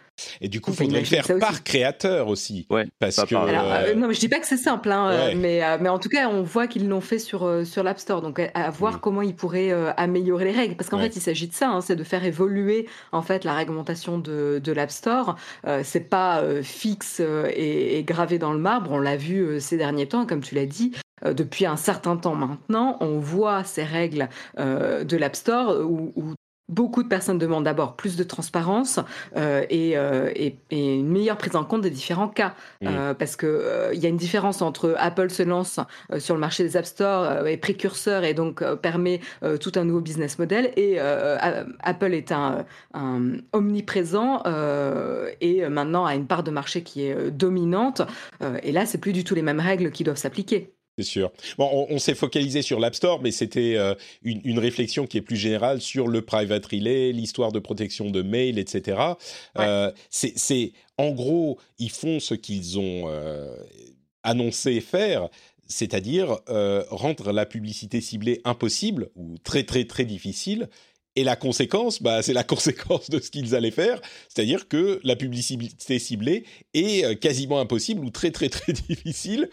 Et 0.41 0.49
du 0.49 0.61
coup, 0.61 0.71
il 0.71 0.77
faudrait 0.77 1.01
le 1.01 1.07
faire 1.07 1.27
par 1.39 1.65
créateur 1.65 2.29
aussi. 2.29 2.67
Ouais, 2.71 2.87
parce 2.99 3.17
que, 3.17 3.35
euh, 3.35 3.95
non, 3.95 4.09
mais 4.09 4.15
je 4.15 4.21
dis 4.21 4.29
pas 4.29 4.39
que 4.39 4.47
c'est 4.47 4.57
simple, 4.57 4.91
hein, 4.91 5.35
mais, 5.37 5.61
mais 5.81 5.89
en 5.89 5.99
tout 5.99 6.09
cas, 6.09 6.29
on 6.29 6.43
voit 6.43 6.67
qu'ils 6.67 6.89
l'ont 6.89 7.01
fait 7.01 7.19
sur, 7.19 7.67
sur 7.67 7.83
l'App 7.83 7.99
Store. 7.99 8.23
Donc, 8.23 8.41
à, 8.55 8.71
voir 8.71 8.95
mm. 8.95 9.01
comment 9.01 9.23
ils 9.23 9.35
pourraient 9.35 9.73
améliorer 9.97 10.45
les 10.45 10.53
règles. 10.53 10.77
Parce 10.77 10.91
qu'en 10.91 10.99
fait, 10.99 11.17
il 11.17 11.23
s'agit 11.23 11.49
de 11.49 11.55
ça, 11.55 11.71
hein, 11.71 11.81
c'est 11.81 11.97
de 11.97 12.05
faire 12.05 12.25
évoluer 12.25 12.89
en 13.13 13.23
fait 13.23 13.45
la 13.45 13.55
réglementation 13.55 14.19
de, 14.19 14.61
de 14.63 14.73
l'App 14.73 14.91
Store. 14.91 15.37
c'est 15.83 16.09
pas 16.09 16.43
fixe 16.63 17.21
et, 17.21 18.03
gravé 18.07 18.39
dans 18.39 18.53
le 18.53 18.59
marbre. 18.59 18.93
On 18.93 18.99
l'a 18.99 19.17
vu 19.17 19.61
ces 19.61 19.77
derniers 19.77 20.07
temps, 20.07 20.27
comme 20.27 20.41
tu 20.41 20.55
l'as 20.55 20.67
dit 20.67 20.93
depuis 21.25 21.65
un 21.65 21.77
certain 21.77 22.17
temps 22.17 22.35
maintenant, 22.35 22.99
on 23.01 23.19
voit 23.19 23.65
ces 23.65 23.85
règles 23.85 24.29
de 24.59 25.17
l'App 25.17 25.37
Store 25.37 25.81
où, 25.81 26.35
Beaucoup 26.75 27.05
de 27.05 27.09
personnes 27.09 27.39
demandent 27.39 27.63
d'abord 27.63 27.95
plus 27.95 28.17
de 28.17 28.25
transparence 28.25 28.99
euh, 29.37 29.65
euh, 29.71 30.33
et, 30.35 30.57
une 30.73 31.09
meilleure 31.09 31.37
prise 31.37 31.55
en 31.55 31.63
compte 31.63 31.83
des 31.83 31.91
différents 31.91 32.27
cas. 32.27 32.55
Euh, 32.83 33.15
parce 33.15 33.37
qu'il 33.37 33.49
il 33.93 34.01
y 34.01 34.07
a 34.07 34.09
une 34.09 34.17
différence 34.17 34.61
entre 34.61 34.97
Apple 34.99 35.31
se 35.31 35.45
lance 35.45 35.79
sur 36.19 36.35
le 36.35 36.41
marché 36.41 36.65
des 36.65 36.77
App 36.77 36.85
Store, 36.85 37.47
est 37.47 37.57
précurseur 37.59 38.25
et 38.25 38.35
donc 38.35 38.65
permet 38.79 39.21
tout 39.61 39.71
un 39.77 39.85
nouveau 39.85 40.01
business 40.01 40.39
model, 40.39 40.73
et 40.77 40.99
Apple 40.99 42.13
est 42.13 42.33
un, 42.33 42.65
omniprésent 43.53 44.43
et 45.41 45.69
maintenant 45.69 46.07
a 46.07 46.15
une 46.15 46.27
part 46.27 46.43
de 46.43 46.51
marché 46.51 46.83
qui 46.83 47.07
est 47.07 47.31
dominante. 47.31 48.03
et 48.63 48.73
là, 48.73 48.85
c'est 48.85 48.99
plus 48.99 49.13
du 49.13 49.23
tout 49.23 49.35
les 49.35 49.43
mêmes 49.43 49.61
règles 49.61 49.93
qui 49.93 50.03
doivent 50.03 50.17
s'appliquer. 50.17 50.74
C'est 50.97 51.05
sûr. 51.05 51.33
Bon, 51.59 51.87
on, 51.91 51.99
s'est 51.99 52.15
focalisé 52.15 52.63
sur 52.63 52.79
l'App 52.79 52.95
Store, 52.95 53.21
mais 53.21 53.33
c'était 53.33 53.75
euh, 53.77 53.95
une, 54.23 54.61
réflexion 54.61 55.07
qui 55.09 55.17
est 55.17 55.23
plus 55.23 55.37
générale 55.37 55.81
sur 55.81 56.07
le 56.07 56.23
private 56.23 56.65
relay, 56.67 57.11
l'histoire 57.11 57.51
de 57.51 57.59
protection 57.59 58.11
de 58.11 58.23
mail, 58.23 58.61
etc. 58.61 58.99
Euh, 59.59 59.91
c'est, 60.09 60.73
en 60.97 61.11
gros, 61.11 61.59
ils 61.81 61.91
font 61.91 62.21
ce 62.21 62.35
qu'ils 62.35 62.79
ont 62.79 63.09
euh, 63.09 63.57
annoncé 64.23 64.81
faire, 64.81 65.29
c'est-à-dire 65.67 66.39
rendre 66.91 67.33
la 67.33 67.45
publicité 67.45 68.01
ciblée 68.01 68.41
impossible 68.45 69.09
ou 69.17 69.37
très 69.39 69.65
très 69.65 69.87
très 69.87 70.05
difficile. 70.05 70.69
Et 71.17 71.23
la 71.23 71.37
conséquence, 71.37 72.03
bah, 72.03 72.23
c'est 72.23 72.33
la 72.33 72.45
conséquence 72.45 73.11
de 73.11 73.19
ce 73.21 73.31
qu'ils 73.31 73.57
allaient 73.57 73.71
faire, 73.73 74.01
c'est-à-dire 74.29 74.69
que 74.69 75.01
la 75.03 75.17
publicité 75.17 75.99
ciblée 75.99 76.45
est 76.73 77.19
quasiment 77.19 77.59
impossible 77.59 78.05
ou 78.05 78.11
très 78.11 78.31
très 78.31 78.49
très 78.49 78.73
difficile. 78.89 79.49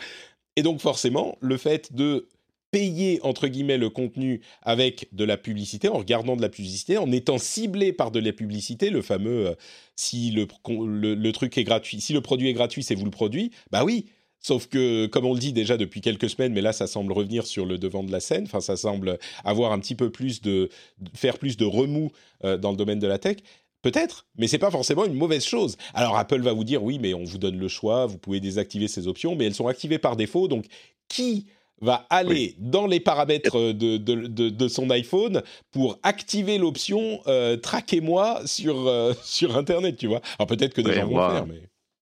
Et 0.55 0.63
donc 0.63 0.81
forcément, 0.81 1.37
le 1.39 1.57
fait 1.57 1.93
de 1.93 2.27
payer 2.71 3.19
entre 3.23 3.47
guillemets 3.47 3.77
le 3.77 3.89
contenu 3.89 4.41
avec 4.61 5.09
de 5.11 5.25
la 5.25 5.37
publicité, 5.37 5.89
en 5.89 5.97
regardant 5.97 6.35
de 6.35 6.41
la 6.41 6.49
publicité, 6.49 6.97
en 6.97 7.11
étant 7.11 7.37
ciblé 7.37 7.93
par 7.93 8.11
de 8.11 8.19
la 8.19 8.31
publicité, 8.31 8.89
le 8.89 9.01
fameux 9.01 9.47
euh, 9.47 9.55
si 9.95 10.31
le, 10.31 11.31
truc 11.31 11.57
est 11.57 11.63
gratuit, 11.63 12.01
si 12.01 12.13
le 12.13 12.21
produit 12.21 12.49
est 12.49 12.53
gratuit, 12.53 12.81
c'est 12.81 12.95
vous 12.95 13.05
le 13.05 13.11
produit, 13.11 13.51
bah 13.71 13.83
oui. 13.83 14.05
Sauf 14.43 14.65
que, 14.65 15.05
comme 15.05 15.25
on 15.25 15.35
le 15.35 15.39
dit 15.39 15.53
déjà 15.53 15.77
depuis 15.77 16.01
quelques 16.01 16.27
semaines, 16.27 16.51
mais 16.51 16.61
là, 16.61 16.73
ça 16.73 16.87
semble 16.87 17.13
revenir 17.13 17.45
sur 17.45 17.63
le 17.63 17.77
devant 17.77 18.01
de 18.01 18.11
la 18.11 18.19
scène. 18.19 18.45
Enfin, 18.45 18.59
ça 18.59 18.75
semble 18.75 19.19
avoir 19.43 19.71
un 19.71 19.79
petit 19.79 19.93
peu 19.93 20.09
plus 20.09 20.41
de, 20.41 20.69
faire 21.13 21.37
plus 21.37 21.57
de 21.57 21.65
remous 21.65 22.11
euh, 22.43 22.57
dans 22.57 22.71
le 22.71 22.77
domaine 22.77 22.97
de 22.97 23.05
la 23.05 23.19
tech. 23.19 23.37
Peut-être, 23.81 24.27
mais 24.37 24.47
c'est 24.47 24.59
pas 24.59 24.69
forcément 24.69 25.05
une 25.05 25.15
mauvaise 25.15 25.43
chose. 25.43 25.75
Alors 25.93 26.17
Apple 26.17 26.41
va 26.41 26.53
vous 26.53 26.63
dire 26.63 26.83
oui, 26.83 26.99
mais 26.99 27.13
on 27.13 27.23
vous 27.23 27.37
donne 27.37 27.57
le 27.57 27.67
choix, 27.67 28.05
vous 28.05 28.17
pouvez 28.17 28.39
désactiver 28.39 28.87
ces 28.87 29.07
options, 29.07 29.35
mais 29.35 29.45
elles 29.45 29.55
sont 29.55 29.67
activées 29.67 29.97
par 29.97 30.15
défaut. 30.15 30.47
Donc 30.47 30.65
qui 31.07 31.47
va 31.81 32.05
aller 32.11 32.55
dans 32.59 32.85
les 32.85 32.99
paramètres 32.99 33.73
de, 33.73 33.97
de, 33.97 34.67
son 34.67 34.89
iPhone 34.91 35.41
pour 35.71 35.97
activer 36.03 36.59
l'option 36.59 37.21
euh, 37.25 37.57
traquez-moi 37.57 38.41
sur, 38.45 38.87
euh, 38.87 39.13
sur 39.23 39.57
Internet, 39.57 39.97
tu 39.97 40.07
vois? 40.07 40.21
Alors 40.37 40.47
peut-être 40.47 40.73
que 40.73 40.81
des 40.81 40.93
gens 40.93 41.07
vont 41.07 41.27
le 41.27 41.33
faire, 41.33 41.47
mais... 41.47 41.61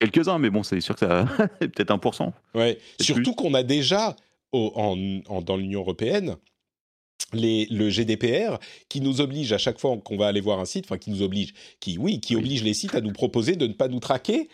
Quelques-uns, 0.00 0.38
mais 0.38 0.50
bon, 0.50 0.62
c'est 0.62 0.80
sûr 0.80 0.94
que 0.94 1.06
ça 1.06 1.24
peut-être 1.60 1.94
1%. 1.94 2.30
Ouais. 2.54 2.78
Surtout 3.00 3.34
qu'on 3.34 3.54
a 3.54 3.62
déjà, 3.62 4.16
en, 4.52 4.96
dans 5.40 5.56
l'Union 5.56 5.80
européenne, 5.80 6.36
le 7.35 7.89
GDPR 7.91 8.59
qui 8.89 9.01
nous 9.01 9.20
oblige 9.20 9.53
à 9.53 9.59
chaque 9.59 9.78
fois 9.78 9.97
qu'on 9.99 10.16
va 10.16 10.26
aller 10.26 10.41
voir 10.41 10.59
un 10.61 10.64
site, 10.64 10.87
enfin 10.87 10.99
qui 10.99 11.11
nous 11.11 11.22
oblige, 11.22 11.55
qui 11.80 11.99
oui, 11.99 12.20
qui 12.20 12.37
oblige 12.37 12.62
les 12.62 12.74
sites 12.74 12.95
à 12.95 13.01
nous 13.01 13.12
proposer 13.12 13.57
de 13.57 13.66
ne 13.66 13.72
pas 13.72 13.89
nous 13.89 14.01
traquer. 14.01 14.49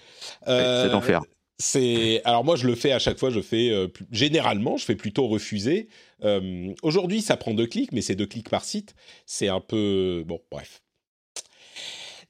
Euh, 0.49 0.85
c'est 0.85 0.91
d'enfer. 0.91 1.22
C'est 1.59 2.22
alors 2.24 2.43
moi 2.43 2.57
je 2.57 2.66
le 2.66 2.74
fais 2.74 2.93
à 2.93 2.99
chaque 2.99 3.18
fois, 3.18 3.28
je 3.28 3.41
fais 3.41 3.68
euh, 3.68 3.89
généralement 4.11 4.78
je 4.78 4.85
fais 4.85 4.97
plutôt 4.97 5.26
refuser. 5.26 5.89
Euh, 6.24 6.72
aujourd'hui 6.83 7.20
ça 7.20 7.37
prend 7.37 7.53
deux 7.53 7.66
clics, 7.66 7.93
mais 7.93 8.01
c'est 8.01 8.14
deux 8.14 8.26
clics 8.26 8.49
par 8.49 8.64
site, 8.64 8.95
c'est 9.26 9.49
un 9.49 9.61
peu 9.61 10.24
bon 10.26 10.41
bref. 10.51 10.83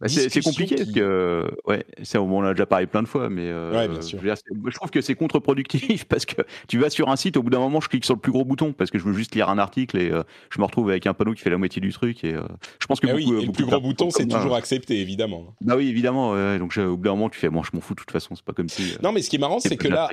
Bah, 0.00 0.08
c'est 0.08 0.42
compliqué 0.42 0.76
parce 0.76 0.92
que 0.92 1.50
ouais, 1.66 1.84
on 2.16 2.42
a 2.42 2.54
déjà 2.54 2.64
parlé 2.64 2.86
plein 2.86 3.02
de 3.02 3.08
fois, 3.08 3.28
mais 3.28 3.42
euh, 3.42 4.00
Je, 4.00 4.74
trouve 4.74 4.90
que 4.90 5.02
c'est 5.02 5.14
contre-productif 5.14 6.04
parce 6.08 6.24
que 6.24 6.40
tu 6.68 6.78
vas 6.78 6.88
sur 6.88 7.10
un 7.10 7.16
site, 7.16 7.36
au 7.36 7.42
bout 7.42 7.50
d'un 7.50 7.58
moment, 7.58 7.80
je 7.80 7.88
clique 7.88 8.06
sur 8.06 8.14
le 8.14 8.20
plus 8.20 8.32
gros 8.32 8.44
bouton 8.46 8.72
parce 8.72 8.90
que 8.90 8.98
je 8.98 9.04
veux 9.04 9.12
juste 9.12 9.34
lire 9.34 9.50
un 9.50 9.58
article 9.58 9.98
et 9.98 10.10
euh, 10.10 10.22
je 10.50 10.58
me 10.58 10.64
retrouve 10.64 10.88
avec 10.88 11.06
un 11.06 11.12
panneau 11.12 11.34
qui 11.34 11.42
fait 11.42 11.50
la 11.50 11.58
moitié 11.58 11.82
du 11.82 11.92
truc 11.92 12.24
et 12.24 12.32
euh, 12.32 12.42
je 12.80 12.86
pense 12.86 12.98
que 12.98 13.08
ah 13.08 13.14
oui, 13.14 13.26
le 13.26 13.52
plus 13.52 13.66
gros 13.66 13.80
bouton, 13.80 14.10
c'est 14.10 14.26
toujours 14.26 14.56
accepté, 14.56 15.00
évidemment. 15.00 15.54
Bah 15.60 15.74
oui, 15.76 15.88
évidemment. 15.88 16.34
donc 16.58 16.76
au 16.78 16.96
bout 16.96 17.04
d'un 17.04 17.10
moment, 17.10 17.28
tu 17.28 17.38
fais, 17.38 17.50
moi, 17.50 17.62
je 17.70 17.76
m'en 17.76 17.82
fous 17.82 17.94
de 17.94 18.00
toute 18.00 18.10
façon, 18.10 18.34
c'est 18.34 18.44
pas 18.44 18.54
comme 18.54 18.70
si. 18.70 18.94
non, 19.02 19.12
mais 19.12 19.20
ce 19.20 19.28
qui 19.28 19.36
est 19.36 19.40
marrant, 19.40 19.60
c'est 19.60 19.76
que 19.76 19.88
là, 19.88 20.08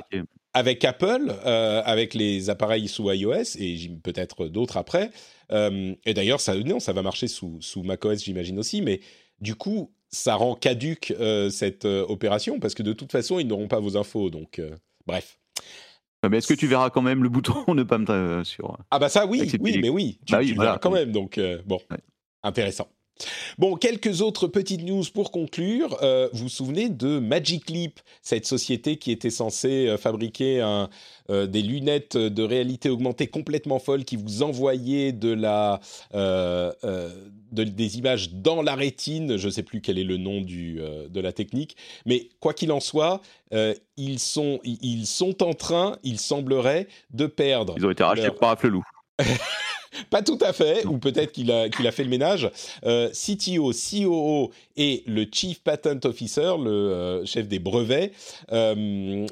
avec 0.52 0.84
Apple, 0.84 1.32
avec 1.44 2.12
les 2.12 2.50
appareils 2.50 2.88
sous 2.88 3.10
iOS 3.10 3.56
et 3.58 3.90
peut-être 4.02 4.48
d'autres 4.48 4.76
après. 4.76 5.10
et 5.50 6.14
d'ailleurs, 6.14 6.40
ça, 6.40 6.54
non, 6.56 6.78
ça 6.78 6.92
va 6.92 7.00
marcher 7.00 7.26
sous, 7.26 7.56
sous 7.60 7.82
macOS, 7.82 8.22
j'imagine 8.22 8.58
aussi, 8.58 8.82
mais 8.82 9.00
du 9.40 9.54
coup, 9.54 9.90
ça 10.10 10.34
rend 10.34 10.54
caduque 10.54 11.14
euh, 11.18 11.50
cette 11.50 11.84
euh, 11.84 12.04
opération 12.08 12.60
parce 12.60 12.74
que 12.74 12.82
de 12.82 12.92
toute 12.92 13.12
façon, 13.12 13.38
ils 13.38 13.46
n'auront 13.46 13.68
pas 13.68 13.80
vos 13.80 13.96
infos. 13.96 14.30
Donc, 14.30 14.58
euh, 14.58 14.74
bref. 15.06 15.38
Mais 16.28 16.38
est-ce 16.38 16.48
que 16.48 16.54
tu 16.54 16.66
verras 16.66 16.90
quand 16.90 17.02
même 17.02 17.22
le 17.22 17.28
bouton 17.28 17.62
ne 17.74 17.82
pas 17.84 17.98
me 17.98 18.42
sur 18.42 18.76
Ah 18.90 18.98
bah 18.98 19.08
ça 19.08 19.26
oui, 19.26 19.50
oui, 19.60 19.78
mais 19.80 19.88
oui, 19.88 20.18
tu, 20.26 20.32
bah 20.32 20.40
verras 20.42 20.78
quand 20.78 20.90
même. 20.90 21.12
Donc 21.12 21.40
bon, 21.64 21.80
intéressant. 22.42 22.88
Bon, 23.58 23.76
quelques 23.76 24.20
autres 24.20 24.46
petites 24.46 24.82
news 24.82 25.04
pour 25.12 25.30
conclure. 25.30 25.96
Euh, 26.02 26.28
vous 26.32 26.44
vous 26.44 26.48
souvenez 26.48 26.88
de 26.88 27.18
Magic 27.18 27.70
Leap, 27.70 28.00
cette 28.22 28.46
société 28.46 28.96
qui 28.96 29.10
était 29.10 29.30
censée 29.30 29.88
euh, 29.88 29.96
fabriquer 29.96 30.60
un, 30.60 30.88
euh, 31.30 31.46
des 31.46 31.62
lunettes 31.62 32.16
de 32.16 32.42
réalité 32.42 32.88
augmentée 32.88 33.26
complètement 33.26 33.78
folles 33.78 34.04
qui 34.04 34.16
vous 34.16 34.42
envoyaient 34.42 35.12
de 35.12 35.32
la, 35.32 35.80
des 37.52 37.98
images 37.98 38.30
dans 38.32 38.62
la 38.62 38.74
rétine. 38.74 39.36
Je 39.36 39.46
ne 39.46 39.52
sais 39.52 39.62
plus 39.62 39.80
quel 39.80 39.98
est 39.98 40.04
le 40.04 40.16
nom 40.16 40.40
du, 40.40 40.80
de 41.08 41.20
la 41.20 41.32
technique, 41.32 41.76
mais 42.06 42.28
quoi 42.40 42.54
qu'il 42.54 42.72
en 42.72 42.80
soit, 42.80 43.20
ils, 43.96 44.18
sont, 44.18 44.60
ils 44.64 45.06
sont 45.06 45.42
en 45.42 45.54
train, 45.54 45.96
il 46.02 46.18
semblerait, 46.18 46.88
de 47.12 47.26
perdre. 47.26 47.74
Ils 47.76 47.86
ont 47.86 47.90
été 47.90 48.04
rachetés 48.04 48.30
par 48.30 48.50
Afflelou. 48.50 48.82
Pas 50.10 50.22
tout 50.22 50.38
à 50.40 50.52
fait, 50.52 50.84
ou 50.86 50.98
peut-être 50.98 51.32
qu'il 51.32 51.50
a, 51.50 51.92
fait 51.92 52.04
le 52.04 52.10
ménage. 52.10 52.50
Euh, 52.84 53.10
CTO, 53.10 53.72
COO 53.72 54.50
et 54.76 55.02
le 55.06 55.26
Chief 55.30 55.60
Patent 55.60 56.04
Officer, 56.04 56.52
le 56.62 56.70
euh, 56.70 57.24
chef 57.24 57.48
des 57.48 57.58
brevets, 57.58 58.12
euh, 58.52 59.26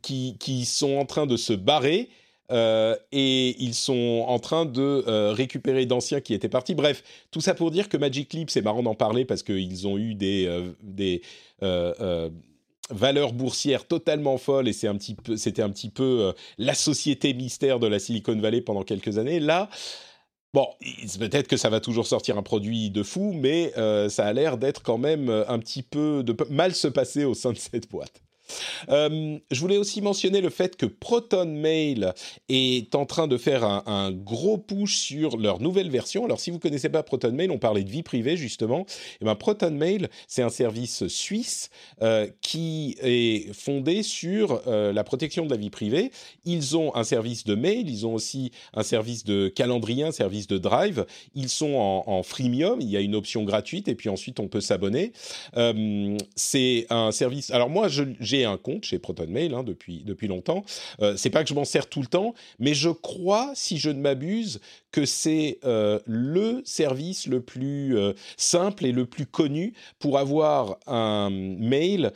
qui, 0.00 0.64
sont 0.64 0.96
en 0.96 1.04
train 1.04 1.26
de 1.26 1.36
se 1.36 1.52
barrer. 1.52 2.08
et 2.50 3.56
ils 3.58 3.74
sont 3.74 4.24
en 4.26 4.38
train 4.38 4.64
de 4.66 5.30
récupérer 5.32 5.86
d'anciens 5.86 6.20
qui 6.20 6.34
étaient 6.34 6.48
partis. 6.48 6.74
Bref, 6.74 7.02
tout 7.30 7.40
ça 7.40 7.54
pour 7.54 7.70
dire 7.70 7.88
que 7.88 7.96
Magic 7.96 8.32
Leap, 8.32 8.50
c'est 8.50 8.62
marrant 8.62 8.82
d'en 8.82 8.94
parler 8.94 9.24
parce 9.24 9.42
qu'ils 9.42 9.86
ont 9.86 9.98
eu 9.98 10.14
des 10.14 11.22
valeurs 12.90 13.32
boursières 13.32 13.86
totalement 13.86 14.38
folles 14.38 14.68
et 14.68 14.72
c'est 14.72 14.88
un 14.88 14.96
petit 14.96 15.14
peu, 15.14 15.36
c'était 15.36 15.62
un 15.62 15.70
petit 15.70 15.90
peu 15.90 16.34
la 16.58 16.74
société 16.74 17.32
mystère 17.32 17.78
de 17.78 17.86
la 17.86 17.98
Silicon 17.98 18.38
Valley 18.38 18.60
pendant 18.60 18.82
quelques 18.82 19.18
années. 19.18 19.40
Là, 19.40 19.68
Bon, 20.54 20.68
peut-être 21.18 21.48
que 21.48 21.56
ça 21.56 21.70
va 21.70 21.80
toujours 21.80 22.06
sortir 22.06 22.36
un 22.36 22.42
produit 22.42 22.90
de 22.90 23.02
fou, 23.02 23.32
mais 23.32 23.72
euh, 23.78 24.10
ça 24.10 24.26
a 24.26 24.32
l'air 24.34 24.58
d'être 24.58 24.82
quand 24.82 24.98
même 24.98 25.30
un 25.30 25.58
petit 25.58 25.82
peu 25.82 26.22
de 26.22 26.36
mal 26.50 26.74
se 26.74 26.88
passer 26.88 27.24
au 27.24 27.32
sein 27.32 27.52
de 27.52 27.56
cette 27.56 27.90
boîte. 27.90 28.22
Euh, 28.88 29.38
je 29.50 29.60
voulais 29.60 29.76
aussi 29.76 30.00
mentionner 30.00 30.40
le 30.40 30.50
fait 30.50 30.76
que 30.76 30.86
Proton 30.86 31.46
Mail 31.46 32.12
est 32.48 32.94
en 32.94 33.06
train 33.06 33.26
de 33.26 33.36
faire 33.36 33.64
un, 33.64 34.10
gros 34.12 34.58
push 34.58 34.96
sur 34.96 35.36
leur 35.36 35.60
nouvelle 35.60 35.90
version. 35.90 36.24
Alors, 36.24 36.40
si 36.40 36.50
vous 36.50 36.58
connaissez 36.58 36.88
pas 36.88 37.02
Proton 37.02 37.32
Mail, 37.32 37.50
on 37.50 37.58
parlait 37.58 37.84
de 37.84 37.90
vie 37.90 38.02
privée 38.02 38.36
justement. 38.36 38.80
Et 38.80 39.22
eh 39.22 39.24
ben, 39.24 39.34
Proton 39.34 39.70
Mail, 39.70 40.08
c'est 40.28 40.42
un 40.42 40.50
service 40.50 41.06
suisse 41.08 41.70
euh, 42.02 42.28
qui 42.40 42.96
est 43.02 43.52
fondé 43.54 44.02
sur 44.02 44.62
euh, 44.66 44.92
la 44.92 45.04
protection 45.04 45.44
de 45.44 45.50
la 45.50 45.56
vie 45.56 45.70
privée. 45.70 46.10
Ils 46.44 46.76
ont 46.76 46.94
un 46.94 47.04
service 47.04 47.44
de 47.44 47.54
mail, 47.54 47.88
ils 47.88 48.06
ont 48.06 48.14
aussi 48.14 48.52
un 48.74 48.82
service 48.82 49.24
de 49.24 49.48
calendrier, 49.48 50.04
un 50.04 50.12
service 50.12 50.46
de 50.46 50.58
drive. 50.58 51.06
Ils 51.34 51.48
sont 51.48 51.74
en, 51.74 52.04
en 52.06 52.22
freemium. 52.22 52.80
Il 52.80 52.88
y 52.88 52.96
a 52.96 53.00
une 53.00 53.14
option 53.14 53.44
gratuite 53.44 53.88
et 53.88 53.94
puis 53.94 54.08
ensuite 54.08 54.40
on 54.40 54.48
peut 54.48 54.60
s'abonner. 54.60 55.12
c'est 56.36 56.86
un 56.90 57.12
service. 57.12 57.50
Alors 57.50 57.70
moi, 57.70 57.88
j'ai 57.88 58.41
un 58.44 58.56
compte 58.56 58.84
chez 58.84 58.98
ProtonMail 58.98 59.54
hein, 59.54 59.62
depuis, 59.62 60.02
depuis 60.04 60.28
longtemps. 60.28 60.64
Euh, 61.00 61.16
c'est 61.16 61.30
pas 61.30 61.42
que 61.42 61.48
je 61.48 61.54
m'en 61.54 61.64
sers 61.64 61.88
tout 61.88 62.00
le 62.00 62.06
temps, 62.06 62.34
mais 62.58 62.74
je 62.74 62.90
crois, 62.90 63.52
si 63.54 63.78
je 63.78 63.90
ne 63.90 64.00
m'abuse, 64.00 64.60
que 64.90 65.04
c'est 65.06 65.58
euh, 65.64 65.98
le 66.06 66.62
service 66.64 67.26
le 67.26 67.40
plus 67.40 67.96
euh, 67.96 68.12
simple 68.36 68.84
et 68.84 68.92
le 68.92 69.06
plus 69.06 69.26
connu 69.26 69.74
pour 69.98 70.18
avoir 70.18 70.78
un 70.86 71.30
mail 71.30 72.12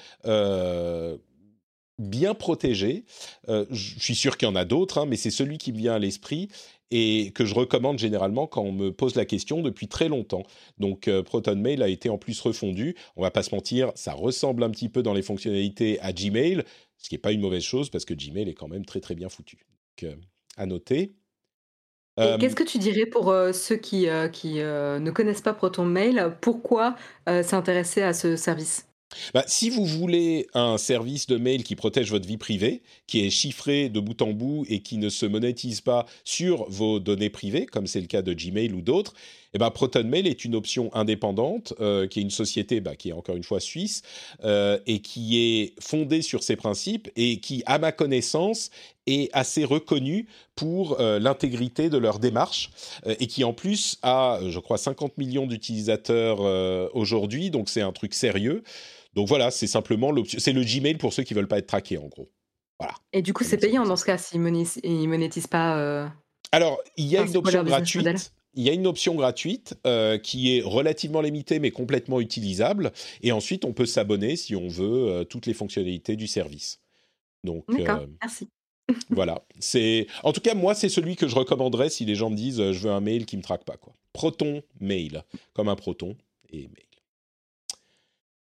bien 1.99 2.35
protégé. 2.35 3.05
je 3.49 3.99
suis 3.99 4.15
sûr 4.15 4.37
qu'il 4.37 4.47
y 4.47 4.51
en 4.51 4.55
a 4.55 4.67
d'autres, 4.67 4.99
hein, 4.99 5.07
mais 5.07 5.17
c'est 5.17 5.31
celui 5.31 5.57
qui 5.57 5.73
me 5.73 5.79
vient 5.79 5.95
à 5.95 5.99
l'esprit 5.99 6.51
et 6.91 7.33
que 7.35 7.45
je 7.45 7.55
recommande 7.55 7.99
généralement 7.99 8.47
quand 8.47 8.63
on 8.63 8.73
me 8.73 8.91
pose 8.91 9.15
la 9.17 9.25
question 9.25 9.63
depuis 9.63 9.89
très 9.89 10.09
longtemps. 10.09 10.43
Donc 10.79 11.09
euh, 11.09 11.23
Proton 11.23 11.57
Mail 11.57 11.83
a 11.83 11.89
été 11.89 12.09
en 12.09 12.19
plus 12.19 12.41
refondu. 12.41 12.97
On 13.17 13.23
va 13.23 13.31
pas 13.31 13.43
se 13.43 13.55
mentir, 13.55 13.93
ça 13.95 14.13
ressemble 14.13 14.63
un 14.63 14.71
petit 14.71 14.89
peu 14.89 15.03
dans 15.03 15.15
les 15.15 15.23
fonctionnalités 15.23 16.01
à 16.01 16.13
Gmail, 16.13 16.63
ce 16.99 17.09
qui 17.09 17.15
n'est 17.15 17.21
pas 17.21 17.33
une 17.33 17.41
mauvaise 17.41 17.63
chose 17.63 17.91
parce 17.91 18.05
que 18.05 18.15
Gmail 18.15 18.49
est 18.49 18.55
quand 18.55 18.69
même 18.69 18.85
très 18.85 19.01
très 19.01 19.15
bien 19.15 19.29
foutu. 19.29 19.57
Donc, 19.57 20.11
euh, 20.11 20.17
à 20.57 20.67
noter. 20.67 21.15
Euh, 22.19 22.39
qu'est-ce 22.39 22.57
que 22.57 22.65
tu 22.65 22.79
dirais 22.79 23.05
pour 23.05 23.35
ceux 23.53 23.77
qui, 23.77 24.07
qui 24.33 24.55
ne 24.55 25.11
connaissent 25.11 25.43
pas 25.43 25.53
Proton 25.53 25.85
Mail 25.85 26.35
Pourquoi 26.41 26.97
s'intéresser 27.27 28.01
à 28.01 28.15
ce 28.15 28.37
service? 28.37 28.89
Bah, 29.35 29.45
si 29.47 29.71
vous 29.71 29.85
voulez 29.85 30.49
un 30.55 30.79
service 30.79 31.27
de 31.27 31.37
mail 31.37 31.63
qui 31.63 31.77
protège 31.77 32.11
votre 32.11 32.27
vie 32.27 32.37
privée, 32.37 32.83
qui 33.07 33.25
est 33.25 33.31
chiffré 33.31 33.89
de 33.89 34.01
bout 34.01 34.21
en 34.23 34.33
bout 34.33 34.65
et 34.69 34.81
qui 34.81 34.99
ne 34.99 35.09
se 35.09 35.27
monétise 35.27 35.81
pas 35.81 36.07
sur 36.25 36.69
vos 36.69 36.99
données 36.99 37.31
privées, 37.31 37.67
comme 37.67 37.87
c'est 37.87 38.01
le 38.01 38.07
cas 38.07 38.23
de 38.23 38.33
Gmail 38.33 38.73
ou 38.73 38.81
d'autres, 38.81 39.15
eh 39.55 39.59
ben, 39.59 39.71
Proton 39.71 40.05
Mail 40.05 40.27
est 40.27 40.45
une 40.45 40.55
option 40.55 40.95
indépendante, 40.95 41.73
euh, 41.81 42.07
qui 42.07 42.19
est 42.19 42.23
une 42.23 42.31
société 42.31 42.81
bah, 42.81 42.95
qui 42.95 43.09
est 43.09 43.13
encore 43.13 43.37
une 43.37 43.43
fois 43.43 43.59
suisse 43.59 44.03
euh, 44.45 44.79
et 44.87 45.01
qui 45.01 45.39
est 45.39 45.73
fondée 45.81 46.21
sur 46.21 46.43
ces 46.43 46.57
principes 46.57 47.09
et 47.17 47.41
qui, 47.41 47.63
à 47.65 47.79
ma 47.79 47.91
connaissance, 47.91 48.71
est 49.07 49.31
assez 49.33 49.65
reconnue 49.65 50.27
pour 50.57 51.01
euh, 51.01 51.19
l'intégrité 51.19 51.89
de 51.89 51.97
leur 51.97 52.19
démarche 52.19 52.71
et 53.07 53.29
qui 53.29 53.45
en 53.45 53.55
plus 53.55 53.99
a, 54.03 54.41
je 54.47 54.59
crois, 54.59 54.79
50 54.79 55.17
millions 55.17 55.47
d'utilisateurs 55.47 56.41
aujourd'hui, 56.95 57.51
donc 57.51 57.71
c'est 57.71 57.83
un 57.83 57.93
truc 57.93 58.13
sérieux. 58.13 58.63
Donc 59.17 59.27
voilà, 59.27 59.51
c'est 59.51 59.67
simplement 59.67 60.13
l'option, 60.13 60.39
c'est 60.39 60.53
le 60.53 60.63
Gmail 60.63 60.99
pour 60.99 61.13
ceux 61.13 61.25
qui 61.25 61.35
veulent 61.35 61.49
pas 61.49 61.59
être 61.59 61.67
traqués 61.67 61.99
en 61.99 62.07
gros. 62.07 62.31
Voilà. 62.79 62.95
Et 63.13 63.23
du 63.23 63.33
coup, 63.33 63.43
c'est 63.43 63.57
payant 63.57 63.85
dans 63.85 63.97
ce 63.97 64.05
cas 64.05 64.19
s'ils 64.19 64.41
ne 64.41 65.07
monétisent 65.07 65.47
pas. 65.49 66.13
Alors, 66.53 66.79
il 66.97 67.07
y 67.07 67.17
a 67.17 67.23
une 67.23 67.37
option 67.37 67.65
gratuite 67.65 68.33
il 68.57 68.65
y 68.65 68.71
a 68.71 68.73
une 68.73 68.87
option 68.87 69.15
gratuite 69.15 69.75
euh, 69.87 70.19
qui 70.19 70.57
est 70.57 70.63
relativement 70.63 71.21
limitée 71.21 71.61
mais 71.61 71.71
complètement 71.71 72.21
utilisable. 72.21 72.91
Et 73.23 73.31
ensuite, 73.31 73.65
on 73.65 73.73
peut 73.73 73.87
s'abonner 73.87 74.35
si 74.35 74.57
on 74.57 74.67
veut 74.67 75.09
euh, 75.09 75.25
toutes 75.25 75.47
les 75.47 75.55
fonctionnalités 75.55 76.17
du 76.17 76.27
service. 76.27 76.81
Donc, 77.45 77.65
euh, 77.71 78.07
merci. 78.21 78.49
voilà. 79.11 79.45
C'est 79.61 80.07
en 80.25 80.33
tout 80.33 80.41
cas 80.41 80.55
moi, 80.55 80.75
c'est 80.75 80.89
celui 80.89 81.17
que 81.17 81.29
je 81.29 81.37
recommanderais 81.37 81.91
si 81.91 82.05
les 82.07 82.15
gens 82.15 82.31
me 82.31 82.37
disent 82.37 82.73
je 82.73 82.79
veux 82.81 82.91
un 82.91 83.01
mail 83.01 83.27
qui 83.27 83.37
me 83.37 83.43
traque 83.43 83.65
pas 83.65 83.77
quoi. 83.77 83.93
Proton 84.13 84.63
Mail, 84.81 85.23
comme 85.53 85.69
un 85.69 85.77
proton 85.77 86.17
et 86.51 86.63
mail. 86.63 86.87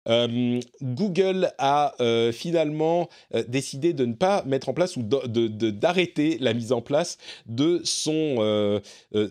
Euh, 0.08 0.60
Google 0.82 1.50
a 1.58 1.94
euh, 2.00 2.32
finalement 2.32 3.08
euh, 3.34 3.42
décidé 3.48 3.92
de 3.92 4.04
ne 4.04 4.14
pas 4.14 4.42
mettre 4.44 4.68
en 4.68 4.74
place 4.74 4.96
ou 4.96 5.02
d'arrêter 5.02 6.38
la 6.40 6.54
mise 6.54 6.72
en 6.72 6.80
place 6.80 7.18
de 7.46 7.80
son 7.84 8.80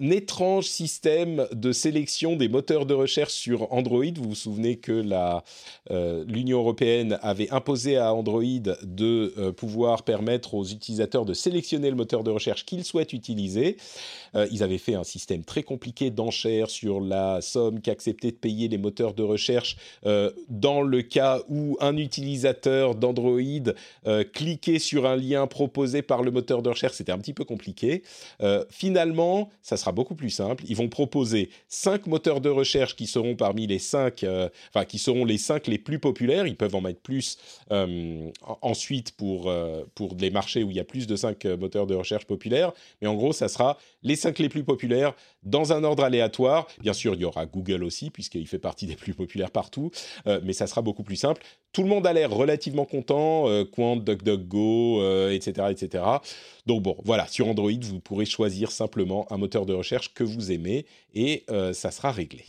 étrange 0.02 0.66
système 0.66 1.48
de 1.52 1.72
sélection 1.72 2.36
des 2.36 2.50
moteurs 2.50 2.86
de 2.86 2.94
recherche 2.94 3.34
sur 3.34 3.72
Android. 3.72 4.06
Vous 4.16 4.30
vous 4.30 4.36
souvenez 4.36 4.78
que 4.78 5.04
l'Union 6.28 6.60
européenne 6.60 7.20
avait 7.22 7.50
imposé 7.52 7.98
à 7.98 8.14
Android 8.14 8.44
de 8.84 9.52
pouvoir 9.52 10.04
permettre 10.04 10.56
aux 10.56 10.66
utilisateurs 10.66 11.26
de 11.26 11.34
sélectionner 11.34 11.90
le 11.90 11.96
moteur 11.96 12.24
de 12.24 12.32
recherche 12.32 12.66
qu'ils 12.66 12.84
souhaitent 12.84 13.14
utiliser. 13.14 13.78
Ils 14.52 14.64
avaient 14.64 14.78
fait 14.78 14.96
un 14.96 15.04
système 15.04 15.44
très 15.44 15.64
compliqué 15.64 16.10
d'enchères 16.10 16.70
sur 16.70 17.00
la 17.00 17.42
somme 17.42 17.82
qu'acceptaient 17.82 18.32
de 18.32 18.38
payer 18.38 18.68
les 18.68 18.78
moteurs 18.78 19.14
de 19.14 19.24
recherche 19.24 19.78
dans 20.50 20.82
le 20.82 21.02
cas 21.02 21.42
où 21.50 21.78
un 21.80 21.98
utilisateur 21.98 22.96
d'Android 22.96 23.74
cliquait 24.34 24.80
sur 24.80 25.06
un 25.06 25.16
lien 25.16 25.48
proposé 25.48 26.02
par 26.02 26.24
le 26.24 26.32
moteur 26.32 26.62
de 26.62 26.70
recherche, 26.70 26.96
c'était 26.96 27.12
un 27.12 27.20
petit 27.20 27.34
peu 27.34 27.44
compliqué. 27.44 28.04
finalement, 28.70 29.50
ça 29.62 29.78
sera 29.78 29.92
beaucoup 29.92 30.16
plus 30.16 30.30
simple. 30.30 30.64
Ils 30.68 30.76
vont 30.76 30.90
proposer 30.90 31.50
cinq 31.68 32.08
moteurs 32.08 32.42
de 32.42 32.50
recherche 32.50 32.96
qui 32.96 33.08
seront 33.08 33.36
parmi 33.36 33.68
les 33.68 33.80
cinq, 33.80 34.26
enfin 34.70 34.86
qui 34.86 34.98
seront 34.98 35.26
les 35.26 35.38
cinq 35.38 35.68
les 35.68 35.78
plus 35.78 36.00
populaires. 36.00 36.48
Ils 36.48 36.58
peuvent 36.58 36.76
en 36.76 36.82
mettre 36.82 37.02
plus 37.02 37.38
ensuite 38.62 39.12
pour 39.14 39.54
pour 39.96 40.16
les 40.20 40.30
marchés 40.30 40.64
où 40.64 40.72
il 40.72 40.78
y 40.78 40.80
a 40.80 40.84
plus 40.84 41.08
de 41.08 41.16
cinq 41.16 41.46
moteurs 41.46 41.88
de 41.88 41.96
recherche 41.96 42.26
populaires. 42.26 42.74
Mais 43.02 43.08
en 43.08 43.16
gros, 43.16 43.34
ça 43.34 43.48
sera 43.48 43.78
les 44.06 44.16
cinq 44.16 44.40
les 44.40 44.50
plus 44.50 44.64
populaires 44.64 45.14
dans 45.44 45.74
un 45.74 45.84
ordre 45.84 46.04
aléatoire. 46.04 46.68
Bien 46.80 46.94
sûr, 46.94 47.16
il 47.16 47.22
y 47.22 47.26
aura 47.26 47.46
Google 47.46 47.84
aussi, 47.84 48.12
puisqu'il 48.12 48.48
fait 48.48 48.60
partie 48.60 48.86
des 48.88 48.96
plus 48.96 49.14
populaires 49.14 49.52
partout, 49.52 49.92
euh, 50.28 50.40
mais 50.44 50.54
ça 50.54 50.68
sera 50.68 50.82
beaucoup 50.82 51.04
plus 51.04 51.18
simple. 51.18 51.42
Tout 51.74 51.82
le 51.82 51.90
monde 51.90 52.08
a 52.08 52.14
l'air 52.14 52.32
relativement 52.32 52.86
content, 52.86 53.50
euh, 53.50 53.66
Quant, 53.66 53.98
DuckDuckGo, 53.98 55.02
etc., 55.32 55.54
euh, 55.60 55.70
etc. 55.70 56.04
Donc 56.66 56.84
bon, 56.84 56.96
voilà, 57.04 57.28
sur 57.28 57.48
Android, 57.48 57.72
vous 57.82 58.00
pourrez 58.00 58.26
choisir 58.26 58.72
simplement 58.72 59.26
un 59.32 59.38
moteur 59.38 59.66
de 59.66 59.74
recherche 59.74 60.14
que 60.14 60.24
vous 60.24 60.52
aimez, 60.52 60.86
et 61.14 61.46
ça 61.74 61.92
sera 61.92 62.12
réglé. 62.12 62.44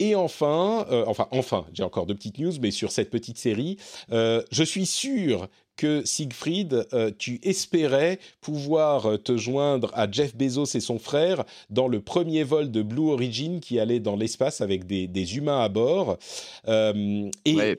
Et 0.00 0.14
enfin, 0.14 0.86
enfin, 1.06 1.28
enfin, 1.32 1.66
j'ai 1.72 1.82
encore 1.82 2.06
deux 2.06 2.14
petites 2.14 2.38
news, 2.38 2.52
mais 2.60 2.70
sur 2.70 2.90
cette 2.92 3.10
petite 3.10 3.38
série, 3.38 3.78
je 4.10 4.62
suis 4.64 4.86
sûr 4.86 5.48
que 5.78 6.04
Siegfried, 6.04 6.86
euh, 6.92 7.10
tu 7.16 7.40
espérais 7.42 8.18
pouvoir 8.42 9.06
euh, 9.06 9.16
te 9.16 9.38
joindre 9.38 9.90
à 9.94 10.10
Jeff 10.10 10.36
Bezos 10.36 10.74
et 10.74 10.80
son 10.80 10.98
frère 10.98 11.44
dans 11.70 11.88
le 11.88 12.00
premier 12.00 12.42
vol 12.42 12.70
de 12.70 12.82
Blue 12.82 13.10
Origin 13.10 13.60
qui 13.60 13.78
allait 13.78 14.00
dans 14.00 14.16
l'espace 14.16 14.60
avec 14.60 14.86
des, 14.86 15.36
humains 15.36 15.60
à 15.60 15.68
bord. 15.68 16.18
Euh, 16.66 17.30
et 17.44 17.76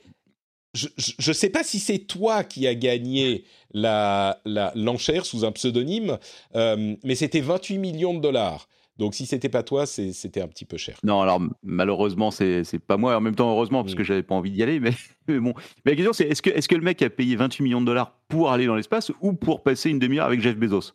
je 0.72 0.88
ne 1.28 1.32
sais 1.32 1.50
pas 1.50 1.62
si 1.62 1.78
c'est 1.78 1.98
toi 1.98 2.42
qui 2.42 2.66
as 2.66 2.74
gagné 2.74 3.44
l'enchère 3.74 4.36
la, 4.44 4.72
l'enchère 4.74 5.26
sous 5.26 5.44
un 5.44 5.52
pseudonyme, 5.52 6.16
mais 6.54 7.14
c'était 7.16 7.40
28 7.40 7.78
millions 7.78 8.14
de 8.14 8.20
dollars. 8.20 8.68
Donc 9.00 9.14
si 9.14 9.24
c'était 9.24 9.48
pas 9.48 9.62
toi, 9.62 9.86
c'était 9.86 10.42
un 10.42 10.46
petit 10.46 10.66
peu 10.66 10.76
cher. 10.76 10.98
Non, 11.02 11.22
alors 11.22 11.40
malheureusement, 11.62 12.30
c'est 12.30 12.64
pas 12.86 12.98
moi. 12.98 13.16
En 13.16 13.20
même 13.22 13.34
temps, 13.34 13.50
heureusement, 13.50 13.82
parce 13.82 13.94
que 13.94 14.02
mm. 14.02 14.04
j'avais 14.04 14.22
pas 14.22 14.34
envie 14.34 14.50
d'y 14.50 14.62
aller. 14.62 14.78
Mais, 15.26 15.40
bon. 15.40 15.54
Mais 15.86 15.92
la 15.92 15.96
question, 15.96 16.12
c'est 16.12 16.28
est-ce 16.28 16.42
que, 16.42 16.50
est 16.50 16.60
-ce 16.60 16.68
que 16.68 16.74
le 16.74 16.82
mec 16.82 17.00
a 17.00 17.08
payé 17.08 17.34
28 17.34 17.64
millions 17.64 17.80
de 17.80 17.86
dollars 17.86 18.12
pour 18.28 18.52
aller 18.52 18.66
dans 18.66 18.74
l'espace 18.74 19.10
ou 19.22 19.32
pour 19.32 19.62
passer 19.62 19.88
une 19.88 19.98
demi-heure 19.98 20.26
avec 20.26 20.42
Jeff 20.42 20.56
Bezos? 20.56 20.92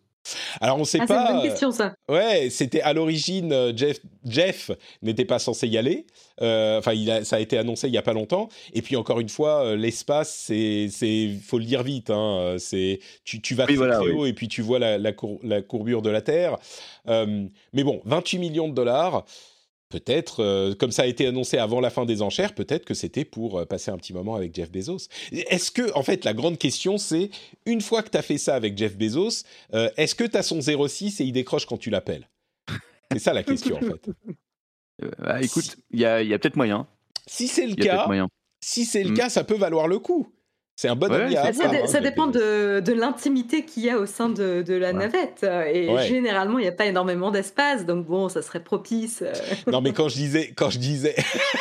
Alors 0.61 0.79
on 0.79 0.85
sait 0.85 0.99
ah, 1.01 1.07
pas. 1.07 1.25
C'est 1.25 1.31
une 1.31 1.37
bonne 1.39 1.49
question 1.49 1.71
ça. 1.71 1.95
Ouais, 2.09 2.49
c'était 2.49 2.81
à 2.81 2.93
l'origine 2.93 3.51
euh, 3.51 3.73
Jeff 3.75 3.99
Jeff 4.25 4.71
n'était 5.01 5.25
pas 5.25 5.39
censé 5.39 5.67
y 5.67 5.77
aller. 5.77 6.05
Euh, 6.41 6.79
enfin, 6.79 6.93
il 6.93 7.09
a, 7.09 7.23
ça 7.23 7.37
a 7.37 7.39
été 7.39 7.57
annoncé 7.57 7.87
il 7.87 7.93
y 7.93 7.97
a 7.97 8.01
pas 8.01 8.13
longtemps. 8.13 8.49
Et 8.73 8.81
puis 8.81 8.95
encore 8.95 9.19
une 9.19 9.29
fois, 9.29 9.65
euh, 9.65 9.75
l'espace, 9.75 10.33
c'est 10.33 10.87
c'est 10.91 11.29
faut 11.43 11.59
le 11.59 11.65
dire 11.65 11.83
vite. 11.83 12.09
Hein, 12.09 12.55
c'est 12.59 12.99
tu, 13.23 13.41
tu 13.41 13.55
vas 13.55 13.65
très, 13.65 13.77
haut 13.77 14.25
et 14.25 14.33
puis 14.33 14.47
tu 14.47 14.61
vois 14.61 14.79
la, 14.79 14.97
la, 14.97 15.11
la 15.43 15.61
courbure 15.61 16.01
de 16.01 16.09
la 16.09 16.21
Terre. 16.21 16.57
mais 17.07 17.83
bon, 17.83 18.01
28 18.05 18.39
millions 18.39 18.67
de 18.67 18.73
dollars 18.73 19.25
peut-être, 19.89 20.43
euh, 20.43 20.73
comme 20.75 20.91
ça 20.91 21.03
a 21.03 21.05
été 21.05 21.27
annoncé 21.27 21.57
avant 21.57 21.79
la 21.79 21.89
fin 21.89 22.05
des 22.05 22.21
enchères, 22.21 22.53
peut-être 22.53 22.85
que 22.85 22.93
c'était 22.93 23.25
pour 23.25 23.59
euh, 23.59 23.65
passer 23.65 23.91
un 23.91 23.97
petit 23.97 24.13
moment 24.13 24.35
avec 24.35 24.55
Jeff 24.55 24.71
Bezos. 24.71 25.07
Est-ce 25.31 25.71
que, 25.71 25.93
en 25.95 26.03
fait, 26.03 26.25
la 26.25 26.33
grande 26.33 26.57
question, 26.57 26.97
c'est, 26.97 27.29
une 27.65 27.81
fois 27.81 28.03
que 28.03 28.09
tu 28.09 28.17
as 28.17 28.21
fait 28.21 28.37
ça 28.37 28.55
avec 28.55 28.77
Jeff 28.77 28.97
Bezos, 28.97 29.43
euh, 29.73 29.89
est-ce 29.97 30.15
que 30.15 30.23
tu 30.23 30.37
as 30.37 30.43
son 30.43 30.59
06 30.61 31.21
et 31.21 31.23
il 31.23 31.31
décroche 31.31 31.65
quand 31.65 31.77
tu 31.77 31.89
l'appelles? 31.89 32.29
C'est 33.11 33.19
ça 33.19 33.33
la 33.33 33.43
question, 33.43 33.77
en 33.77 33.81
fait. 33.81 34.09
Bah, 35.19 35.41
écoute, 35.41 35.75
il 35.91 35.99
y 35.99 36.05
a, 36.05 36.39
peut-être 36.39 36.55
moyen. 36.55 36.87
Si 37.27 37.49
c'est 37.49 37.67
le 37.67 37.75
cas, 37.75 38.07
si 38.61 38.85
c'est 38.85 39.03
le 39.03 39.09
mm. 39.09 39.17
cas, 39.17 39.29
ça 39.29 39.43
peut 39.43 39.57
valoir 39.57 39.89
le 39.89 39.99
coup. 39.99 40.33
C'est 40.77 40.89
un 40.89 40.95
bon 40.97 41.09
ouais, 41.09 41.33
Ça, 41.87 42.01
dépend 42.01 42.27
de, 42.27 42.81
de 42.81 42.91
l'intimité 42.91 43.63
qu'il 43.63 43.83
y 43.83 43.89
a 43.89 43.97
au 43.97 44.05
sein 44.05 44.27
de, 44.27 44.61
de 44.61 44.73
la 44.73 44.91
navette. 44.91 45.43
Et 45.43 45.89
généralement, 46.05 46.59
il 46.59 46.63
n'y 46.63 46.67
a 46.67 46.73
pas 46.73 46.85
énormément 46.85 47.31
d'espace, 47.31 47.85
donc 47.85 48.05
bon, 48.05 48.27
ça 48.27 48.41
serait 48.41 48.61
propice. 48.61 49.21
Euh. 49.21 49.31
non, 49.71 49.79
mais 49.79 49.93
quand 49.93 50.09
je 50.09 50.15
disais, 50.15 50.51
quand 50.53 50.69
je 50.69 50.79
disais, 50.79 51.15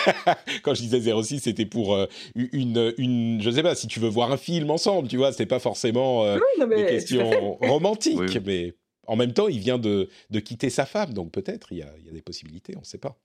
quand 0.65 0.75
je 0.75 0.83
disais 0.83 1.01
06, 1.01 1.41
c'était 1.41 1.65
pour 1.65 1.95
euh, 1.95 2.07
une, 2.35 2.93
une, 2.99 3.41
je 3.41 3.51
sais 3.51 3.63
pas, 3.63 3.77
si 3.77 3.87
tu 3.87 4.01
veux 4.01 4.09
voir 4.09 4.33
un 4.33 4.37
film 4.37 4.69
ensemble, 4.73 5.07
tu 5.07 5.17
vois, 5.17 5.33
c'est 5.33 5.47
pas 5.47 5.61
forcément 5.61 6.25
euh, 6.25 6.39
des 6.69 6.85
questions 6.87 7.55
romantiques, 7.61 8.41
mais 8.45 8.75
en 9.07 9.15
même 9.15 9.33
temps, 9.33 9.47
il 9.47 9.61
vient 9.61 9.79
de, 9.79 10.09
de 10.31 10.41
quitter 10.41 10.71
sa 10.71 10.87
femme, 10.87 11.13
donc 11.13 11.31
peut-être 11.31 11.69
il 11.71 11.79
y 11.79 11.83
a, 11.83 11.91
y 12.05 12.09
a, 12.09 12.13
des 12.13 12.23
possibilités, 12.23 12.75
on 12.77 12.81
ne 12.81 12.85
sait 12.85 12.99
pas. 12.99 13.17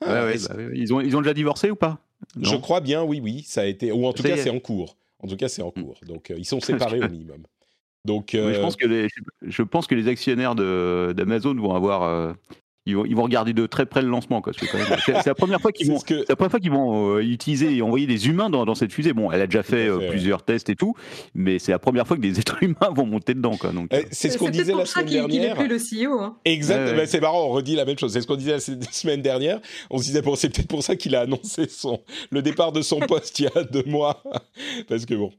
Ah, 0.00 0.26
bah 0.26 0.32
ils, 0.74 0.92
ont, 0.92 1.00
ils 1.00 1.16
ont 1.16 1.20
déjà 1.20 1.34
divorcé 1.34 1.70
ou 1.70 1.76
pas? 1.76 2.00
Je 2.40 2.56
crois 2.56 2.80
bien, 2.80 3.04
oui, 3.04 3.20
oui, 3.22 3.44
ça 3.46 3.60
a 3.60 3.66
été, 3.66 3.92
ou 3.92 4.04
en 4.04 4.12
tout 4.12 4.24
cas, 4.24 4.36
c'est 4.36 4.50
en 4.50 4.58
cours. 4.58 4.96
En 5.22 5.28
tout 5.28 5.36
cas, 5.36 5.48
c'est 5.48 5.62
en 5.62 5.72
mmh. 5.74 5.82
cours. 5.82 6.00
Donc, 6.06 6.30
euh, 6.30 6.36
ils 6.36 6.44
sont 6.44 6.60
séparés 6.60 7.00
au 7.00 7.08
minimum. 7.08 7.42
Donc, 8.04 8.30
je, 8.32 8.38
euh, 8.38 8.60
pense 8.60 8.76
que 8.76 8.86
les, 8.86 9.08
je 9.42 9.62
pense 9.62 9.86
que 9.86 9.94
les 9.94 10.08
actionnaires 10.08 10.54
d'Amazon 10.54 11.54
vont 11.54 11.74
avoir. 11.74 12.02
Euh, 12.02 12.32
ils 12.86 12.96
vont, 12.96 13.04
ils 13.04 13.14
vont, 13.14 13.22
regarder 13.22 13.52
de 13.52 13.66
très 13.66 13.86
près 13.86 14.02
le 14.02 14.08
lancement. 14.08 14.42
C'est 15.04 15.26
la 15.26 15.34
première 15.34 15.60
fois 15.60 15.72
qu'ils 15.72 15.88
vont, 15.88 15.98
que... 15.98 16.24
la 16.28 16.36
première 16.36 16.50
fois 16.50 16.60
qu'ils 16.60 16.72
vont 16.72 17.18
utiliser 17.18 17.76
et 17.76 17.82
envoyer 17.82 18.06
des 18.06 18.28
humains 18.28 18.50
dans, 18.50 18.64
dans, 18.64 18.74
cette 18.74 18.92
fusée. 18.92 19.12
Bon, 19.12 19.30
elle 19.30 19.40
a 19.40 19.46
déjà 19.46 19.62
fait, 19.62 19.88
plusieurs 20.08 20.42
tests 20.42 20.68
et 20.68 20.76
tout, 20.76 20.94
mais 21.34 21.58
c'est 21.58 21.72
la 21.72 21.78
première 21.78 22.06
fois 22.06 22.16
que 22.16 22.22
des 22.22 22.38
êtres 22.40 22.62
humains 22.62 22.90
vont 22.94 23.06
monter 23.06 23.34
dedans. 23.34 23.56
Quoi, 23.56 23.70
donc, 23.72 23.88
eh, 23.92 24.06
c'est 24.10 24.30
ce 24.30 24.38
qu'on 24.38 24.50
disait 24.50 24.74
la 24.74 24.86
semaine 24.86 25.06
dernière. 25.06 25.56
plus 25.56 25.68
le 25.68 25.76
CEO. 25.76 26.20
Hein. 26.20 26.36
Exactement. 26.44 27.02
C'est 27.06 27.20
marrant, 27.20 27.46
on 27.46 27.50
redit 27.50 27.74
la 27.74 27.84
même 27.84 27.98
chose. 27.98 28.12
C'est 28.12 28.20
ce 28.20 28.26
qu'on 28.26 28.36
disait 28.36 28.52
la 28.52 28.60
semaine 28.60 29.22
dernière. 29.22 29.60
On 29.90 29.98
se 29.98 30.04
disait, 30.04 30.22
bon, 30.22 30.34
c'est 30.34 30.48
peut-être 30.48 30.68
pour 30.68 30.82
ça 30.82 30.96
qu'il 30.96 31.14
a 31.14 31.20
annoncé 31.20 31.68
son, 31.68 32.02
le 32.30 32.42
départ 32.42 32.72
de 32.72 32.82
son 32.82 33.00
poste 33.00 33.38
il 33.38 33.44
y 33.44 33.58
a 33.58 33.64
deux 33.64 33.84
mois. 33.84 34.22
Parce 34.88 35.06
que 35.06 35.14
bon. 35.14 35.32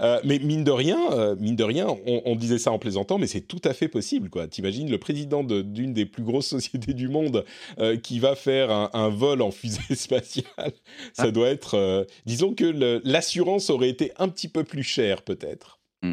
Euh, 0.00 0.20
mais 0.24 0.38
mine 0.38 0.64
de 0.64 0.70
rien, 0.70 1.12
euh, 1.12 1.36
mine 1.38 1.56
de 1.56 1.64
rien, 1.64 1.86
on, 2.06 2.36
disait 2.36 2.58
ça 2.58 2.72
en 2.72 2.78
plaisantant, 2.78 3.18
mais 3.18 3.26
c'est 3.26 3.40
tout 3.40 3.60
à 3.64 3.72
fait 3.72 3.88
possible. 3.88 4.30
Quoi. 4.30 4.46
T'imagines 4.48 4.90
le 4.90 4.98
président 4.98 5.42
d'une 5.44 5.92
des 5.92 6.06
plus 6.06 6.22
grosses 6.22 6.46
sociétés 6.56 6.94
du 6.94 7.08
monde 7.08 7.44
euh, 7.78 7.96
qui 7.96 8.18
va 8.18 8.34
faire 8.34 8.70
un, 8.70 9.08
vol 9.08 9.42
en 9.42 9.50
fusée 9.50 9.80
spatiale. 9.94 10.72
Ça 11.12 11.24
ah. 11.24 11.30
doit 11.30 11.48
être, 11.48 12.06
disons 12.26 12.54
que 12.54 13.00
l'assurance 13.04 13.70
aurait 13.70 13.88
été 13.88 14.12
un 14.18 14.28
petit 14.28 14.48
peu 14.48 14.64
plus 14.64 14.82
chère 14.82 15.22
peut-être. 15.22 15.78
Mm. 16.02 16.12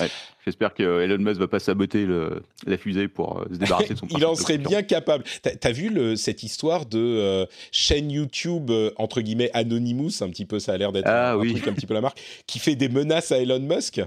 Ouais. 0.00 0.08
J'espère 0.44 0.72
que 0.72 1.02
Elon 1.02 1.18
Musk 1.18 1.40
va 1.40 1.48
pas 1.48 1.58
saboter 1.58 2.06
le, 2.06 2.42
la 2.66 2.78
fusée 2.78 3.08
pour 3.08 3.38
euh, 3.38 3.44
se 3.52 3.58
débarrasser 3.58 3.94
de 3.94 3.98
son 3.98 4.06
Il 4.10 4.24
en 4.24 4.34
serait 4.34 4.58
bien 4.58 4.82
capable. 4.82 5.24
T'as 5.42 5.50
as 5.62 5.72
vu 5.72 5.90
le, 5.90 6.16
cette 6.16 6.42
histoire 6.42 6.86
de 6.86 6.98
euh, 6.98 7.46
chaîne 7.70 8.10
YouTube 8.10 8.70
euh, 8.70 8.90
entre 8.96 9.20
guillemets 9.20 9.50
Anonymous, 9.54 10.22
un 10.22 10.30
petit 10.30 10.46
peu, 10.46 10.58
ça 10.58 10.72
a 10.72 10.76
l'air 10.76 10.92
d'être 10.92 11.06
ah 11.06 11.32
un, 11.32 11.36
oui. 11.36 11.52
truc 11.52 11.68
un 11.68 11.72
petit 11.72 11.86
peu 11.86 11.94
la 11.94 12.00
marque, 12.00 12.20
qui 12.46 12.58
fait 12.58 12.76
des 12.76 12.88
menaces 12.88 13.32
à 13.32 13.38
Elon 13.38 13.60
Musk? 13.60 14.00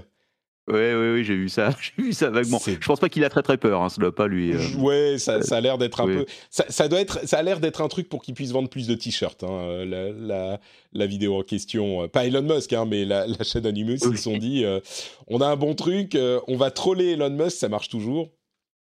Oui, 0.68 0.94
oui, 0.94 1.10
oui, 1.14 1.24
j'ai 1.24 1.34
vu 1.34 1.48
ça. 1.48 1.70
J'ai 1.80 2.02
vu 2.02 2.12
ça 2.12 2.30
vaguement. 2.30 2.60
Je 2.64 2.86
pense 2.86 3.00
pas 3.00 3.08
qu'il 3.08 3.24
a 3.24 3.28
très 3.28 3.42
très 3.42 3.56
peur. 3.56 3.82
Hein. 3.82 3.88
Ça 3.88 4.00
doit 4.00 4.14
pas 4.14 4.28
lui. 4.28 4.52
Euh... 4.52 4.76
Ouais, 4.78 5.18
ça, 5.18 5.42
ça, 5.42 5.56
a 5.56 5.60
l'air 5.60 5.76
d'être 5.76 6.00
un 6.00 6.06
peu. 6.06 6.24
Ça, 6.50 6.64
ça, 6.68 6.86
doit 6.86 7.00
être. 7.00 7.26
Ça 7.26 7.38
a 7.38 7.42
l'air 7.42 7.58
d'être 7.58 7.80
un 7.80 7.88
truc 7.88 8.08
pour 8.08 8.22
qu'il 8.22 8.34
puisse 8.34 8.52
vendre 8.52 8.68
plus 8.68 8.86
de 8.86 8.94
t-shirts. 8.94 9.42
Hein. 9.42 9.84
La, 9.84 10.12
la, 10.12 10.60
la, 10.92 11.06
vidéo 11.06 11.40
en 11.40 11.42
question, 11.42 12.08
pas 12.08 12.26
Elon 12.26 12.42
Musk, 12.42 12.72
hein, 12.72 12.86
mais 12.88 13.04
la, 13.04 13.26
la 13.38 13.42
chaîne 13.42 13.66
Animus, 13.66 14.02
ils 14.04 14.16
se 14.16 14.22
sont 14.22 14.38
dit, 14.38 14.64
euh, 14.64 14.78
on 15.26 15.40
a 15.40 15.46
un 15.46 15.56
bon 15.56 15.74
truc, 15.74 16.14
euh, 16.14 16.40
on 16.46 16.56
va 16.56 16.70
troller 16.70 17.12
Elon 17.12 17.30
Musk, 17.30 17.56
ça 17.56 17.68
marche 17.68 17.88
toujours. 17.88 18.30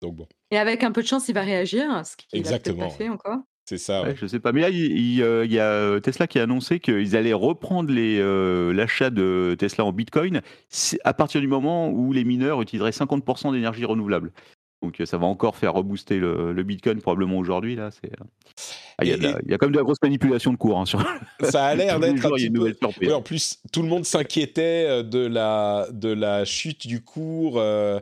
Donc 0.03 0.17
bon. 0.17 0.27
Et 0.51 0.59
avec 0.59 0.83
un 0.85 0.93
peu 0.93 1.03
de 1.03 1.07
chance, 1.07 1.29
il 1.29 1.35
va 1.35 1.43
réagir, 1.43 1.85
ce 2.05 2.17
qu'il 2.17 2.43
n'a 2.43 2.59
pas 2.59 2.91
fait 2.91 3.09
encore. 3.09 3.39
C'est 3.71 3.79
ça. 3.79 4.03
Ouais. 4.03 4.17
je 4.17 4.27
sais 4.27 4.41
pas. 4.41 4.51
Mais 4.51 4.63
là, 4.63 4.69
il, 4.69 5.23
euh, 5.23 5.47
y 5.47 5.61
a 5.61 5.71
euh, 5.71 6.01
Tesla 6.01 6.27
qui 6.27 6.41
a 6.41 6.43
annoncé 6.43 6.81
qu'ils 6.81 7.15
allaient 7.15 7.33
reprendre 7.33 7.95
euh, 7.97 8.73
l'achat 8.73 9.11
de 9.11 9.55
Tesla 9.57 9.85
en 9.85 9.93
Bitcoin 9.93 10.41
à 11.05 11.15
partir 11.15 11.41
du 11.41 11.47
moment 11.47 11.89
où 11.89 12.13
les 12.13 12.25
mineurs 12.25 12.61
utiliseraient 12.61 12.91
50% 12.91 13.53
d'énergie 13.53 13.85
renouvelable. 13.85 14.33
Donc 14.83 15.01
ça 15.05 15.19
va 15.19 15.27
encore 15.27 15.55
faire 15.55 15.75
rebooster 15.75 16.19
le, 16.19 16.63
Bitcoin 16.65 17.01
probablement 17.01 17.39
aujourd'hui. 17.39 17.77
Là, 17.77 17.91
c'est. 17.93 18.11
Ah, 18.99 19.05
il 19.05 19.11
y, 19.11 19.15
a 19.15 19.59
quand 19.59 19.67
même 19.67 19.73
de 19.73 19.79
la 19.79 19.85
grosse 19.85 20.03
manipulation 20.03 20.53
de 20.53 20.57
cours 20.57 20.81
hein, 20.81 20.85
sur. 20.85 21.01
Ça 21.43 21.67
a 21.67 21.75
l'air 21.77 22.01
d'être 22.01 22.27
un 22.27 22.31
petit 22.31 22.51
peu. 22.51 23.15
en 23.15 23.23
plus, 23.23 23.61
tout 23.73 23.83
le 23.83 23.89
monde 23.89 24.05
s'inquiétait 24.05 25.05
de 25.05 25.27
la 25.27 25.87
de 25.93 26.09
la 26.09 26.45
chute 26.45 26.89
du 26.89 27.03
cours. 27.03 27.59
Euh, 27.59 28.01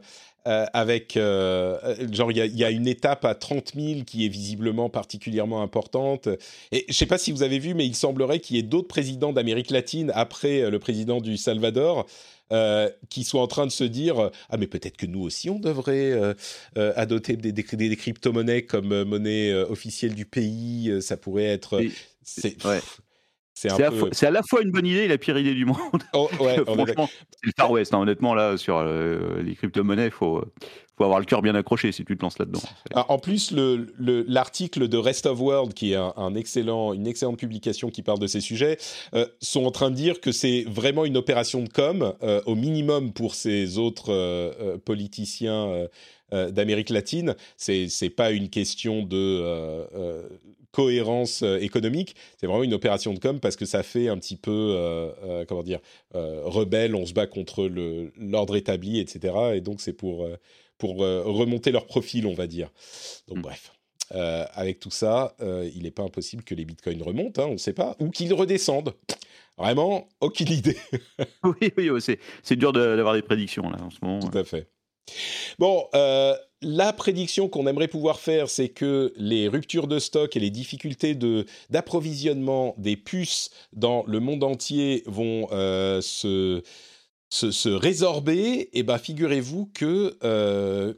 avec 0.73 1.17
euh, 1.17 1.79
genre 2.13 2.33
il 2.33 2.39
y, 2.39 2.65
a 2.65 2.71
une 2.71 2.89
étape 2.89 3.25
à 3.25 3.35
30 3.35 3.73
000 3.75 4.05
qui 4.05 4.25
est 4.25 4.29
visiblement 4.29 4.89
particulièrement 4.89 5.63
importante. 5.63 6.29
Et 6.73 6.87
je 6.89 6.95
sais 6.95 7.07
pas 7.07 7.19
si 7.19 7.33
vous 7.33 7.43
avez 7.43 7.59
vu, 7.59 7.75
mais 7.75 7.87
il 7.87 7.95
semblerait 7.95 8.41
qu'il 8.41 8.57
y 8.57 8.59
ait 8.59 8.63
d'autres 8.63 8.89
présidents 8.89 9.33
d'Amérique 9.33 9.71
latine 9.71 10.11
après 10.15 10.63
euh, 10.63 10.71
le 10.71 10.79
président 10.79 11.21
du 11.21 11.37
Salvador. 11.37 12.07
qui 13.11 13.25
soient 13.25 13.43
en 13.43 13.47
train 13.47 13.67
de 13.67 13.71
se 13.71 13.85
dire 13.85 14.31
ah 14.49 14.57
mais 14.57 14.67
peut-être 14.67 14.97
que 14.97 15.05
nous 15.05 15.21
aussi 15.21 15.51
on 15.51 15.59
devrait 15.59 16.15
adopter 16.97 17.37
des, 17.37 17.53
des, 17.53 17.97
crypto-monnaies 17.97 18.63
comme 18.63 19.05
monnaie 19.05 19.53
officielle 19.53 20.15
du 20.15 20.25
pays 20.25 21.03
ça 21.03 21.19
pourrait 21.19 21.45
être 21.45 21.79
C'est 22.23 22.57
à, 23.67 24.31
la 24.31 24.43
fois 24.43 24.63
une 24.63 24.71
bonne 24.71 24.87
idée 24.87 25.01
et 25.01 25.09
la 25.09 25.19
pire 25.19 25.39
idée 25.39 25.55
du 25.55 25.65
monde. 25.65 25.79
Oh, 26.13 26.29
Franchement, 26.33 27.09
c'est 27.09 27.47
le 27.47 27.53
Far 27.57 27.71
West. 27.71 27.95
Hein. 27.95 27.99
honnêtement, 27.99 28.35
là, 28.35 28.57
sur 28.57 28.77
euh, 28.77 29.43
les 29.43 29.55
crypto-monnaies, 29.55 30.07
il 30.07 30.11
faut, 30.11 30.45
faut 30.97 31.05
avoir 31.05 31.19
le 31.19 31.25
cœur 31.25 31.43
bien 31.43 31.55
accroché 31.55 31.93
si 31.93 32.05
tu 32.05 32.17
te 32.17 32.23
lances 32.23 32.39
là-dedans. 32.39 32.61
Ah, 32.95 33.07
en 33.09 33.19
plus, 33.19 33.53
l'article 33.99 34.89
de 34.89 34.97
Rest 34.97 35.27
of 35.27 35.41
World, 35.41 35.75
qui 35.75 35.93
est 35.93 35.97
un, 35.97 36.35
excellent, 36.35 36.93
une 36.93 37.07
excellente 37.07 37.39
publication 37.39 37.91
qui 37.91 38.03
parle 38.03 38.19
de 38.19 38.27
ces 38.27 38.41
sujets, 38.41 38.79
euh, 39.15 39.27
sont 39.41 39.65
en 39.65 39.71
train 39.71 39.91
de 39.91 39.97
dire 39.97 40.21
que 40.21 40.33
c'est 40.33 40.65
vraiment 40.69 41.05
une 41.05 41.17
opération 41.17 41.63
de 41.63 41.69
com, 41.69 42.15
euh, 42.23 42.41
au 42.47 42.55
minimum 42.55 43.13
pour 43.13 43.35
ces 43.35 43.79
autres 43.79 44.79
politiciens 44.85 45.87
d'Amérique 46.33 46.91
latine. 46.91 47.35
C'est 47.57 47.89
n'est 48.03 48.11
pas 48.11 48.31
une 48.31 48.51
question 48.51 49.03
de 49.03 50.29
cohérence 50.73 51.43
euh, 51.43 51.59
économique. 51.59 52.15
C'est 52.37 52.47
vraiment 52.47 52.63
une 52.63 52.75
opération 52.75 53.15
de 53.15 53.19
com 53.19 53.41
parce 53.41 53.57
que 53.57 53.65
ça 53.65 53.83
fait 53.83 54.09
un 54.09 54.19
petit 54.19 54.37
peu, 54.37 54.51
euh, 54.51 55.11
euh, 55.25 55.45
comment 55.47 55.63
dire, 55.63 55.81
rebelle, 56.13 56.95
on 56.95 57.07
se 57.07 57.13
bat 57.13 57.27
contre 57.27 57.69
l'ordre 58.17 58.57
établi, 58.57 58.99
etc. 59.01 59.35
Et 59.55 59.61
donc 59.61 59.81
c'est 59.81 59.93
pour, 59.93 60.29
pour 60.79 60.97
remonter 60.99 61.71
leur 61.71 61.87
profil, 61.87 62.27
on 62.27 62.35
va 62.35 62.47
dire. 62.47 62.71
Donc 63.29 63.39
mm. 63.39 63.43
bref. 63.43 63.73
avec 64.11 64.81
tout 64.81 64.91
ça, 64.91 65.37
il 65.41 65.83
n'est 65.83 65.91
pas 65.91 66.03
impossible 66.03 66.43
que 66.43 66.55
les 66.55 66.65
bitcoins 66.65 67.03
remontent, 67.03 67.43
hein, 67.43 67.47
on 67.49 67.53
ne 67.53 67.59
sait 67.59 67.73
pas, 67.73 67.97
ou 68.01 68.11
qu'ils 68.11 68.35
redescendent. 68.35 68.95
Vraiment, 69.57 70.09
aucune 70.21 70.53
idée. 70.53 70.77
oui, 71.45 71.73
oui, 71.77 71.91
c'est 72.43 72.57
dur 72.57 72.73
d'avoir 72.73 73.15
des 73.15 73.23
prédictions 73.23 73.69
là 73.69 73.79
en 73.83 73.91
ce 73.91 73.99
moment. 74.03 74.21
Tout 74.21 74.39
à 74.39 74.45
fait. 74.45 74.69
Bon, 75.59 75.87
euh, 75.95 76.35
la 76.63 76.93
prédiction 76.93 77.49
qu'on 77.49 77.67
aimerait 77.67 77.89
pouvoir 77.89 78.21
faire, 78.21 78.49
c'est 78.49 78.69
que 78.69 79.13
les 79.17 79.49
ruptures 79.49 79.87
de 79.87 79.99
stock 79.99 80.37
et 80.37 80.41
les 80.41 80.51
difficultés 80.51 81.17
d'approvisionnement 81.71 82.75
des 82.79 82.97
puces 82.97 83.51
dans 83.73 84.05
le 84.07 84.21
monde 84.21 84.45
entier 84.45 85.03
vont 85.07 85.49
euh, 85.53 86.01
se, 86.01 86.63
se, 87.31 87.69
résorber. 87.69 88.41
Et 88.41 88.81
eh 88.81 88.83
ben, 88.83 88.99
figurez-vous 88.99 89.71
que 89.73 90.17
euh, 90.25 90.95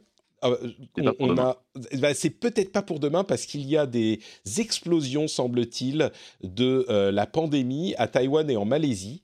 on, 1.19 1.37
a, 1.37 1.63
bah, 1.99 2.15
c'est 2.15 2.31
peut-être 2.31 2.71
pas 2.71 2.81
pour 2.81 2.99
demain 2.99 3.23
parce 3.23 3.45
qu'il 3.45 3.67
y 3.69 3.77
a 3.77 3.85
des 3.85 4.19
explosions, 4.57 5.27
semble-t-il, 5.27 6.11
de 6.43 6.85
la 6.89 7.27
pandémie 7.27 7.93
à 7.99 8.07
Taïwan 8.07 8.49
et 8.49 8.57
en 8.57 8.65
Malaisie 8.65 9.21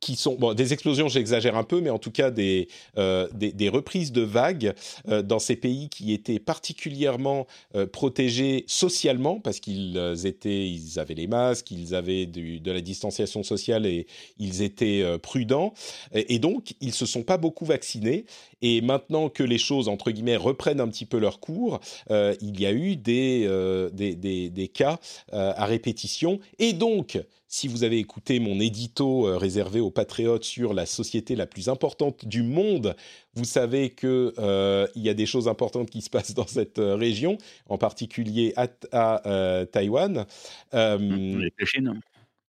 qui 0.00 0.16
sont 0.16 0.36
bon, 0.36 0.54
des 0.54 0.72
explosions, 0.72 1.08
j'exagère 1.08 1.56
un 1.56 1.64
peu, 1.64 1.80
mais 1.80 1.90
en 1.90 1.98
tout 1.98 2.10
cas 2.10 2.30
des, 2.30 2.68
euh, 2.98 3.28
des, 3.32 3.68
reprises 3.68 4.12
de 4.12 4.22
vagues 4.22 4.74
euh, 5.08 5.22
dans 5.22 5.38
ces 5.38 5.56
pays 5.56 5.88
qui 5.88 6.12
étaient 6.12 6.38
particulièrement 6.38 7.46
euh, 7.74 7.86
protégés 7.86 8.64
socialement 8.66 9.40
parce 9.40 9.60
qu'ils 9.60 9.98
étaient, 10.24 10.68
ils 10.68 10.98
avaient 10.98 11.14
les 11.14 11.26
masques, 11.26 11.70
ils 11.70 11.94
avaient 11.94 12.26
de 12.26 12.70
la 12.70 12.80
distanciation 12.80 13.42
sociale 13.42 13.86
et 13.86 14.06
ils 14.38 14.62
étaient 14.62 15.04
prudents 15.18 15.74
et, 16.12 16.38
donc 16.38 16.74
ils 16.80 16.92
se 16.92 17.06
sont 17.06 17.22
pas 17.22 17.36
beaucoup 17.36 17.64
vaccinés. 17.64 18.24
Et 18.62 18.80
maintenant 18.80 19.28
que 19.28 19.42
les 19.42 19.58
choses 19.58 19.88
entre 19.88 20.10
guillemets 20.10 20.36
reprennent 20.36 20.80
un 20.80 20.88
petit 20.88 21.06
peu 21.06 21.18
leur 21.18 21.40
cours, 21.40 21.80
il 22.10 22.60
y 22.60 22.66
a 22.66 22.72
eu 22.72 22.96
des, 22.96 23.48
des, 23.92 24.14
des 24.50 24.68
cas 24.68 24.98
à 25.32 25.64
répétition 25.66 26.40
et 26.58 26.72
donc 26.72 27.18
si 27.48 27.66
vous 27.66 27.82
avez 27.82 27.98
écouté 27.98 28.40
mon 28.40 28.60
édito 28.60 29.26
euh, 29.26 29.38
réservé 29.38 29.80
aux 29.80 29.90
patriotes 29.90 30.44
sur 30.44 30.74
la 30.74 30.84
société 30.84 31.34
la 31.34 31.46
plus 31.46 31.70
importante 31.70 32.26
du 32.26 32.42
monde, 32.42 32.94
vous 33.34 33.44
savez 33.44 33.90
qu'il 33.90 34.32
euh, 34.38 34.86
y 34.94 35.08
a 35.08 35.14
des 35.14 35.24
choses 35.24 35.48
importantes 35.48 35.88
qui 35.88 36.02
se 36.02 36.10
passent 36.10 36.34
dans 36.34 36.46
cette 36.46 36.78
euh, 36.78 36.94
région, 36.94 37.38
en 37.68 37.78
particulier 37.78 38.52
à, 38.56 39.66
Taïwan. 39.72 40.26
avec 40.70 41.54
la 41.58 41.66
Chine. 41.66 42.00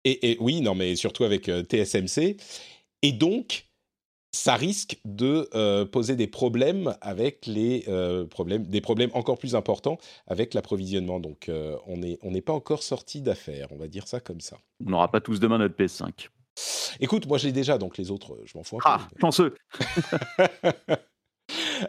Et, 0.05 0.32
et, 0.32 0.36
oui, 0.38 0.61
non, 0.61 0.74
mais 0.74 0.95
surtout 0.97 1.24
avec 1.24 1.47
TSMC. 1.47 2.36
Et 3.03 3.12
donc, 3.12 3.66
ça 4.35 4.57
risque 4.57 4.99
de 5.05 5.49
euh, 5.55 5.85
poser 5.85 6.16
des 6.16 6.26
problèmes 6.26 6.97
avec 7.01 7.47
les 7.47 7.85
euh, 7.89 8.26
problèmes, 8.26 8.64
des 8.66 8.80
problèmes 8.80 9.11
encore 9.14 9.39
plus 9.39 9.55
importants 9.55 9.97
avec 10.26 10.55
l'approvisionnement. 10.55 11.20
Donc, 11.20 11.49
euh, 11.49 11.76
on 11.87 11.99
n'est 11.99 12.18
on 12.22 12.32
n'est 12.32 12.41
pas 12.41 12.53
encore 12.53 12.82
sorti 12.82 13.20
d'affaires, 13.20 13.68
on 13.70 13.76
va 13.76 13.87
dire 13.87 14.09
ça 14.09 14.20
comme 14.20 14.41
ça. 14.41 14.59
On 14.85 14.91
n'aura 14.91 15.11
pas 15.11 15.20
tous 15.20 15.39
demain 15.39 15.59
notre 15.59 15.76
PS5. 15.76 16.28
Écoute, 17.01 17.26
moi 17.26 17.39
je 17.39 17.47
l'ai 17.47 17.53
déjà, 17.53 17.78
donc 17.78 17.97
les 17.97 18.11
autres, 18.11 18.39
je 18.45 18.59
m'en 18.59 18.64
fous 18.64 18.76
un 18.76 18.80
ah, 18.85 18.99
peu. 18.99 19.05
Ah, 19.14 19.20
chanceux 19.20 19.55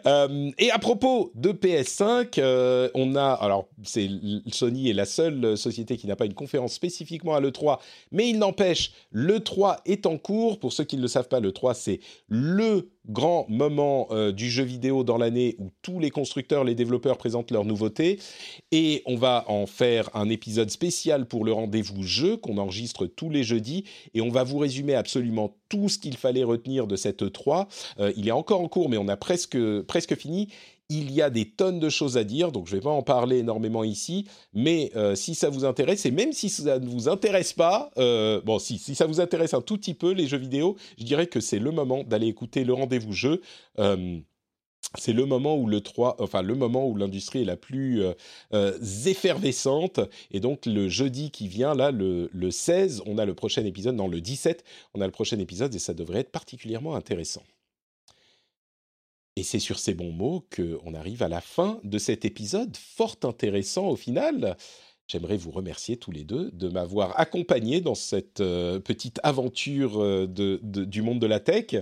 Euh, 0.06 0.50
et 0.58 0.70
à 0.70 0.78
propos 0.78 1.30
de 1.34 1.52
PS5, 1.52 2.38
euh, 2.38 2.88
on 2.94 3.14
a, 3.16 3.32
alors 3.32 3.68
c'est 3.82 4.08
Sony 4.50 4.90
est 4.90 4.94
la 4.94 5.04
seule 5.04 5.56
société 5.56 5.96
qui 5.96 6.06
n'a 6.06 6.16
pas 6.16 6.26
une 6.26 6.34
conférence 6.34 6.72
spécifiquement 6.72 7.34
à 7.34 7.40
l'E3, 7.40 7.78
mais 8.12 8.28
il 8.28 8.38
n'empêche, 8.38 8.92
l'E3 9.12 9.78
est 9.86 10.06
en 10.06 10.18
cours. 10.18 10.58
Pour 10.58 10.72
ceux 10.72 10.84
qui 10.84 10.96
ne 10.96 11.02
le 11.02 11.08
savent 11.08 11.28
pas, 11.28 11.40
l'E3 11.40 11.74
c'est 11.74 12.00
le 12.28 12.90
grand 13.08 13.46
moment 13.48 14.08
euh, 14.10 14.32
du 14.32 14.50
jeu 14.50 14.64
vidéo 14.64 15.04
dans 15.04 15.18
l'année 15.18 15.56
où 15.58 15.70
tous 15.82 15.98
les 15.98 16.10
constructeurs, 16.10 16.64
les 16.64 16.74
développeurs 16.74 17.18
présentent 17.18 17.50
leurs 17.50 17.64
nouveautés. 17.64 18.18
Et 18.72 19.02
on 19.06 19.16
va 19.16 19.44
en 19.48 19.66
faire 19.66 20.10
un 20.14 20.28
épisode 20.28 20.70
spécial 20.70 21.26
pour 21.26 21.44
le 21.44 21.52
rendez-vous 21.52 22.02
jeu 22.02 22.36
qu'on 22.36 22.58
enregistre 22.58 23.06
tous 23.06 23.30
les 23.30 23.44
jeudis. 23.44 23.84
Et 24.14 24.20
on 24.20 24.30
va 24.30 24.44
vous 24.44 24.58
résumer 24.58 24.94
absolument 24.94 25.56
tout 25.68 25.88
ce 25.88 25.98
qu'il 25.98 26.16
fallait 26.16 26.44
retenir 26.44 26.86
de 26.86 26.96
cette 26.96 27.22
E3. 27.22 27.66
Euh, 27.98 28.12
il 28.16 28.28
est 28.28 28.32
encore 28.32 28.60
en 28.60 28.68
cours, 28.68 28.88
mais 28.88 28.98
on 28.98 29.08
a 29.08 29.16
presque, 29.16 29.58
presque 29.82 30.16
fini 30.16 30.48
il 30.88 31.10
y 31.12 31.20
a 31.20 31.30
des 31.30 31.46
tonnes 31.46 31.80
de 31.80 31.88
choses 31.88 32.16
à 32.16 32.24
dire, 32.24 32.52
donc 32.52 32.66
je 32.66 32.74
ne 32.74 32.80
vais 32.80 32.84
pas 32.84 32.90
en 32.90 33.02
parler 33.02 33.38
énormément 33.38 33.82
ici, 33.82 34.26
mais 34.52 34.92
euh, 34.94 35.14
si 35.14 35.34
ça 35.34 35.50
vous 35.50 35.64
intéresse, 35.64 36.06
et 36.06 36.10
même 36.10 36.32
si 36.32 36.48
ça 36.48 36.78
ne 36.78 36.88
vous 36.88 37.08
intéresse 37.08 37.52
pas, 37.52 37.90
euh, 37.98 38.40
bon, 38.44 38.58
si, 38.58 38.78
ça 38.78 39.06
vous 39.06 39.20
intéresse 39.20 39.54
un 39.54 39.62
tout 39.62 39.76
petit 39.76 39.94
peu, 39.94 40.12
les 40.12 40.26
jeux 40.26 40.38
vidéo, 40.38 40.76
je 40.98 41.04
dirais 41.04 41.26
que 41.26 41.40
c'est 41.40 41.58
le 41.58 41.72
moment 41.72 42.04
d'aller 42.04 42.28
écouter 42.28 42.64
le 42.64 42.72
rendez-vous 42.72 43.12
jeu. 43.12 43.40
Euh, 43.78 44.18
c'est 44.96 45.12
le 45.12 45.26
moment 45.26 45.56
où 45.56 45.66
le 45.66 45.80
3, 45.80 46.16
enfin 46.20 46.42
le 46.42 46.54
moment 46.54 46.88
où 46.88 46.96
l'industrie 46.96 47.42
est 47.42 47.44
la 47.44 47.56
plus 47.56 48.04
effervescente. 49.04 49.98
Et 50.30 50.38
donc 50.38 50.64
le 50.64 50.88
jeudi 50.88 51.32
qui 51.32 51.48
vient, 51.48 51.74
là, 51.74 51.90
le, 51.90 52.30
le 52.32 52.50
16, 52.52 53.02
on 53.04 53.18
a 53.18 53.26
le 53.26 53.34
prochain 53.34 53.64
épisode, 53.64 53.96
non, 53.96 54.06
le 54.06 54.20
17, 54.20 54.64
on 54.94 55.00
a 55.00 55.06
le 55.06 55.12
prochain 55.12 55.38
épisode 55.40 55.74
et 55.74 55.80
ça 55.80 55.92
devrait 55.92 56.20
être 56.20 56.30
particulièrement 56.30 56.94
intéressant. 56.94 57.42
Et 59.36 59.42
c'est 59.42 59.58
sur 59.58 59.78
ces 59.78 59.92
bons 59.92 60.12
mots 60.12 60.46
qu'on 60.54 60.94
arrive 60.94 61.22
à 61.22 61.28
la 61.28 61.42
fin 61.42 61.78
de 61.84 61.98
cet 61.98 62.24
épisode, 62.24 62.74
fort 62.76 63.16
intéressant 63.22 63.88
au 63.88 63.96
final. 63.96 64.56
J'aimerais 65.08 65.36
vous 65.36 65.50
remercier 65.50 65.98
tous 65.98 66.10
les 66.10 66.24
deux 66.24 66.50
de 66.52 66.68
m'avoir 66.68 67.18
accompagné 67.20 67.80
dans 67.80 67.94
cette 67.94 68.40
euh, 68.40 68.80
petite 68.80 69.20
aventure 69.22 70.02
euh, 70.02 70.26
de, 70.26 70.58
du 70.62 71.02
monde 71.02 71.20
de 71.20 71.26
la 71.26 71.38
tech. 71.38 71.76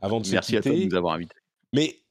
Avant 0.00 0.20
de 0.20 0.28
Merci 0.28 0.56
à 0.56 0.60
toi 0.60 0.72
de 0.72 0.84
nous 0.84 0.94
avoir 0.94 1.14
invités. 1.14 1.36
Mais, 1.72 2.02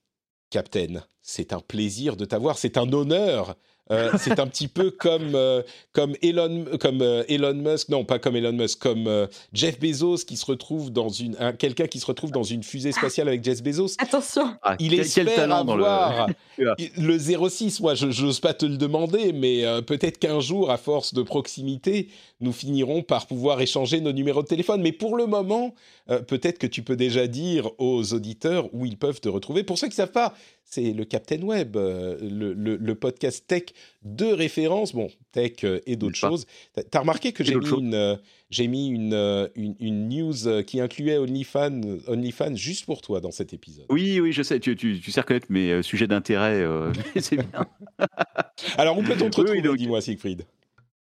Captain, 0.50 1.04
c'est 1.20 1.52
un 1.52 1.60
plaisir 1.60 2.16
de 2.16 2.24
t'avoir, 2.24 2.58
c'est 2.58 2.78
un 2.78 2.92
honneur 2.92 3.56
euh, 3.90 4.10
c'est 4.18 4.38
un 4.40 4.46
petit 4.46 4.68
peu 4.68 4.90
comme, 4.90 5.34
euh, 5.34 5.62
comme, 5.92 6.14
Elon, 6.22 6.64
comme 6.80 7.02
euh, 7.02 7.22
Elon 7.28 7.54
Musk, 7.54 7.88
non 7.88 8.04
pas 8.04 8.18
comme 8.18 8.36
Elon 8.36 8.52
Musk, 8.52 8.80
comme 8.80 9.28
Jeff 9.52 9.78
Bezos 9.78 10.24
qui 10.26 10.36
se 10.36 10.46
retrouve 10.46 10.92
dans 10.92 11.08
une, 11.08 11.36
quelqu'un 11.58 11.86
qui 11.86 12.00
se 12.00 12.06
retrouve 12.06 12.30
dans 12.30 12.42
une 12.42 12.62
fusée 12.62 12.92
spatiale 12.92 13.28
avec 13.28 13.44
Jeff 13.44 13.62
Bezos. 13.62 13.94
Attention. 13.98 14.54
Ah, 14.62 14.76
il 14.78 14.94
espère 14.94 15.52
avoir 15.52 16.28
le... 16.58 16.74
le 16.98 17.48
06. 17.48 17.80
Moi, 17.80 17.94
je 17.94 18.06
n'ose 18.06 18.40
pas 18.40 18.54
te 18.54 18.66
le 18.66 18.76
demander, 18.76 19.32
mais 19.32 19.64
peut-être 19.86 20.18
qu'un 20.18 20.40
jour, 20.40 20.70
à 20.70 20.76
force 20.76 21.14
de 21.14 21.22
proximité, 21.22 22.08
nous 22.40 22.52
finirons 22.52 23.02
par 23.02 23.26
pouvoir 23.26 23.60
échanger 23.60 24.00
nos 24.00 24.12
numéros 24.12 24.42
de 24.42 24.48
téléphone. 24.48 24.82
Mais 24.82 24.92
pour 24.92 25.16
le 25.16 25.26
moment, 25.26 25.74
peut-être 26.06 26.58
que 26.58 26.66
tu 26.66 26.82
peux 26.82 26.96
déjà 26.96 27.26
dire 27.26 27.70
aux 27.78 28.12
auditeurs 28.14 28.68
où 28.72 28.86
ils 28.86 28.98
peuvent 28.98 29.20
te 29.20 29.28
retrouver. 29.28 29.62
Pour 29.62 29.78
ceux 29.78 29.86
qui 29.86 29.92
ne 29.92 29.96
savent 29.96 30.12
pas, 30.12 30.34
c'est 30.68 30.92
le 30.92 31.04
Captain 31.04 31.40
Web, 31.42 31.76
euh, 31.76 32.18
le, 32.20 32.94
podcast 32.94 33.46
tech 33.46 33.66
de 34.02 34.26
référence, 34.26 34.94
bon, 34.94 35.08
tech 35.32 35.52
euh, 35.64 35.80
et 35.86 35.96
d'autres 35.96 36.16
choses. 36.16 36.44
Tu 36.74 36.82
as 36.92 37.00
remarqué 37.00 37.32
que 37.32 37.44
j'ai 37.44 37.54
mis, 37.54 37.70
une, 37.70 37.94
euh, 37.94 38.16
j'ai 38.50 38.66
mis 38.66 38.88
une, 38.88 39.48
une, 39.54 40.08
news 40.08 40.62
qui 40.64 40.80
incluait 40.80 41.18
OnlyFans, 41.18 41.80
OnlyFans 42.08 42.56
juste 42.56 42.84
pour 42.84 43.00
toi 43.00 43.20
dans 43.20 43.30
cet 43.30 43.54
épisode. 43.54 43.86
Oui, 43.90 44.18
oui, 44.20 44.32
je 44.32 44.42
sais, 44.42 44.58
tu, 44.58 44.76
tu, 44.76 45.00
sais 45.10 45.20
reconnaître 45.20 45.46
mes 45.50 45.82
sujets 45.82 46.08
d'intérêt, 46.08 46.66
c'est 47.20 47.36
bien. 47.36 47.66
Alors, 48.76 48.98
où 48.98 49.02
peut-on 49.02 49.30
te 49.30 49.40
retrouver, 49.40 49.62
dis-moi, 49.76 50.00
Siegfried 50.00 50.44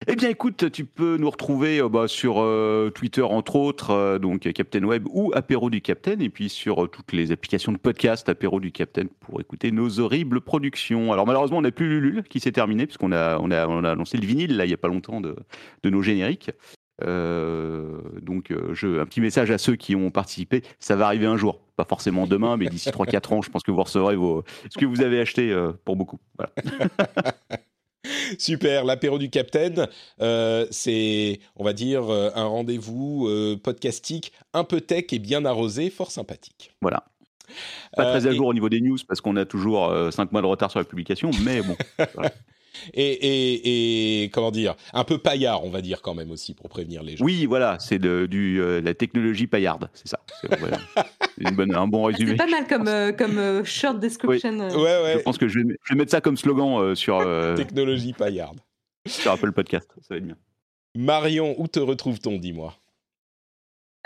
eh 0.07 0.15
bien, 0.15 0.29
écoute, 0.29 0.71
tu 0.71 0.85
peux 0.85 1.17
nous 1.17 1.31
retrouver 1.31 1.81
euh, 1.81 1.89
bah, 1.89 2.07
sur 2.07 2.37
euh, 2.39 2.91
Twitter, 2.91 3.23
entre 3.23 3.57
autres, 3.57 3.91
euh, 3.91 4.19
donc 4.19 4.41
Captain 4.53 4.85
Web 4.85 5.07
ou 5.11 5.33
Apéro 5.35 5.71
du 5.71 5.81
Captain, 5.81 6.21
et 6.21 6.29
puis 6.29 6.51
sur 6.51 6.91
toutes 6.91 7.13
les 7.13 7.33
applications 7.33 7.73
de 7.73 7.79
podcast 7.79 8.29
Apéro 8.29 8.61
du 8.61 8.73
Captain 8.73 9.07
pour 9.21 9.41
écouter 9.41 9.73
nos 9.73 9.99
horribles 9.99 10.43
productions. 10.43 11.15
Alors, 11.15 11.27
malheureusement, 11.27 11.59
on 11.59 11.63
n'a 11.63 11.71
plus 11.71 11.89
Lulul 11.89 12.25
qui 12.25 12.41
s'est 12.41 12.53
terminé, 12.53 12.85
puisqu'on 12.87 13.11
a, 13.11 13.39
on 13.39 13.51
a, 13.51 13.67
on 13.67 13.85
a 13.85 13.93
annoncé 13.93 14.19
le 14.19 14.27
vinyle, 14.27 14.59
là, 14.59 14.67
il 14.67 14.69
n'y 14.69 14.75
a 14.75 14.79
pas 14.79 14.89
longtemps, 14.89 15.23
de, 15.23 15.35
de 15.83 15.91
nos 15.91 16.03
génériques. 16.03 16.51
donc, 17.01 18.51
un 18.53 19.07
petit 19.07 19.21
message 19.23 19.51
à 19.51 19.57
ceux 19.57 19.77
qui 19.77 19.97
ont 19.97 20.11
participé. 20.11 20.63
Ça 20.79 20.95
va 20.95 21.07
arriver 21.07 21.27
un 21.27 21.39
jour, 21.39 21.63
pas 21.75 21.87
forcément 21.87 22.27
demain, 22.27 22.59
mais 22.59 22.67
d'ici 22.67 22.91
3-4 22.91 23.35
ans, 23.35 23.41
je 23.43 23.49
pense 23.49 23.63
que 23.63 23.71
vous 23.71 23.83
recevrez 23.83 24.17
vos, 24.17 24.45
ce 24.71 24.79
que 24.79 24.85
vous 24.85 25.01
avez 25.01 25.21
acheté 25.21 25.57
pour 25.87 25.97
beaucoup. 25.97 26.21
Voilà. 26.37 26.53
Super, 28.39 28.85
l'apéro 28.85 29.19
du 29.19 29.31
Capitaine, 29.31 29.89
euh, 30.21 30.67
c'est, 30.71 31.41
on 31.57 31.65
va 31.65 31.73
dire, 31.73 32.13
euh, 32.13 32.31
un 32.35 32.45
rendez-vous 32.45 33.27
euh, 33.29 33.57
podcastique 33.57 34.33
un 34.53 34.65
peu 34.65 34.81
tech 34.81 35.05
et 35.13 35.19
bien 35.19 35.45
arrosé, 35.45 35.91
fort 35.91 36.11
sympathique. 36.11 36.73
Voilà. 36.81 37.05
Pas 37.97 38.07
très 38.07 38.27
à 38.27 38.33
jour 38.33 38.49
au 38.49 38.55
niveau 38.55 38.69
des 38.69 38.81
news 38.81 38.99
parce 39.07 39.21
qu'on 39.21 39.37
a 39.37 39.45
toujours 39.45 39.95
5 40.11 40.33
mois 40.33 40.43
de 40.43 40.47
retard 40.47 40.71
sur 40.71 40.81
la 40.81 40.85
publication, 40.85 41.31
mais 41.45 41.63
bon. 41.63 41.77
et, 42.95 44.31
comment 44.33 44.51
dire, 44.51 44.75
un 44.93 45.05
peu 45.05 45.19
paillard, 45.19 45.65
on 45.65 45.71
va 45.71 45.81
dire 45.81 46.03
quand 46.03 46.15
même 46.15 46.31
aussi 46.31 46.55
pour 46.55 46.69
prévenir 46.69 47.03
les 47.03 47.17
gens. 47.17 47.25
Oui, 47.25 47.47
voilà, 47.47 47.79
c'est 47.81 47.99
de 47.99 48.27
du, 48.27 48.61
la 48.83 48.95
technologie 48.95 49.47
paillarde, 49.47 49.89
c'est 49.95 50.09
ça. 50.09 50.21
C'est 50.41 50.51
bonne, 51.55 51.75
un 51.75 51.87
bon 51.87 52.05
résumé. 52.05 52.33
C'est 52.33 52.37
pas 52.37 52.47
mal 52.47 52.67
comme, 52.67 53.17
comme 53.17 53.65
short 53.65 53.99
description. 53.99 54.59
Ouais, 54.59 55.03
ouais. 55.03 55.15
Je 55.15 55.23
pense 55.23 55.39
que 55.39 55.49
je 55.49 55.61
vais, 55.61 55.97
mettre 55.97 56.11
ça 56.11 56.21
comme 56.21 56.37
slogan 56.37 56.95
sur. 56.95 57.19
technologie 57.57 58.13
paillarde. 58.13 58.59
Sur 59.07 59.33
Apple 59.33 59.53
Podcast, 59.53 59.89
ça 60.01 60.15
va 60.15 60.17
être 60.17 60.25
bien. 60.25 60.37
Marion, 60.97 61.55
où 61.59 61.69
te 61.69 61.79
retrouve-t-on, 61.79 62.39
dis-moi? 62.39 62.75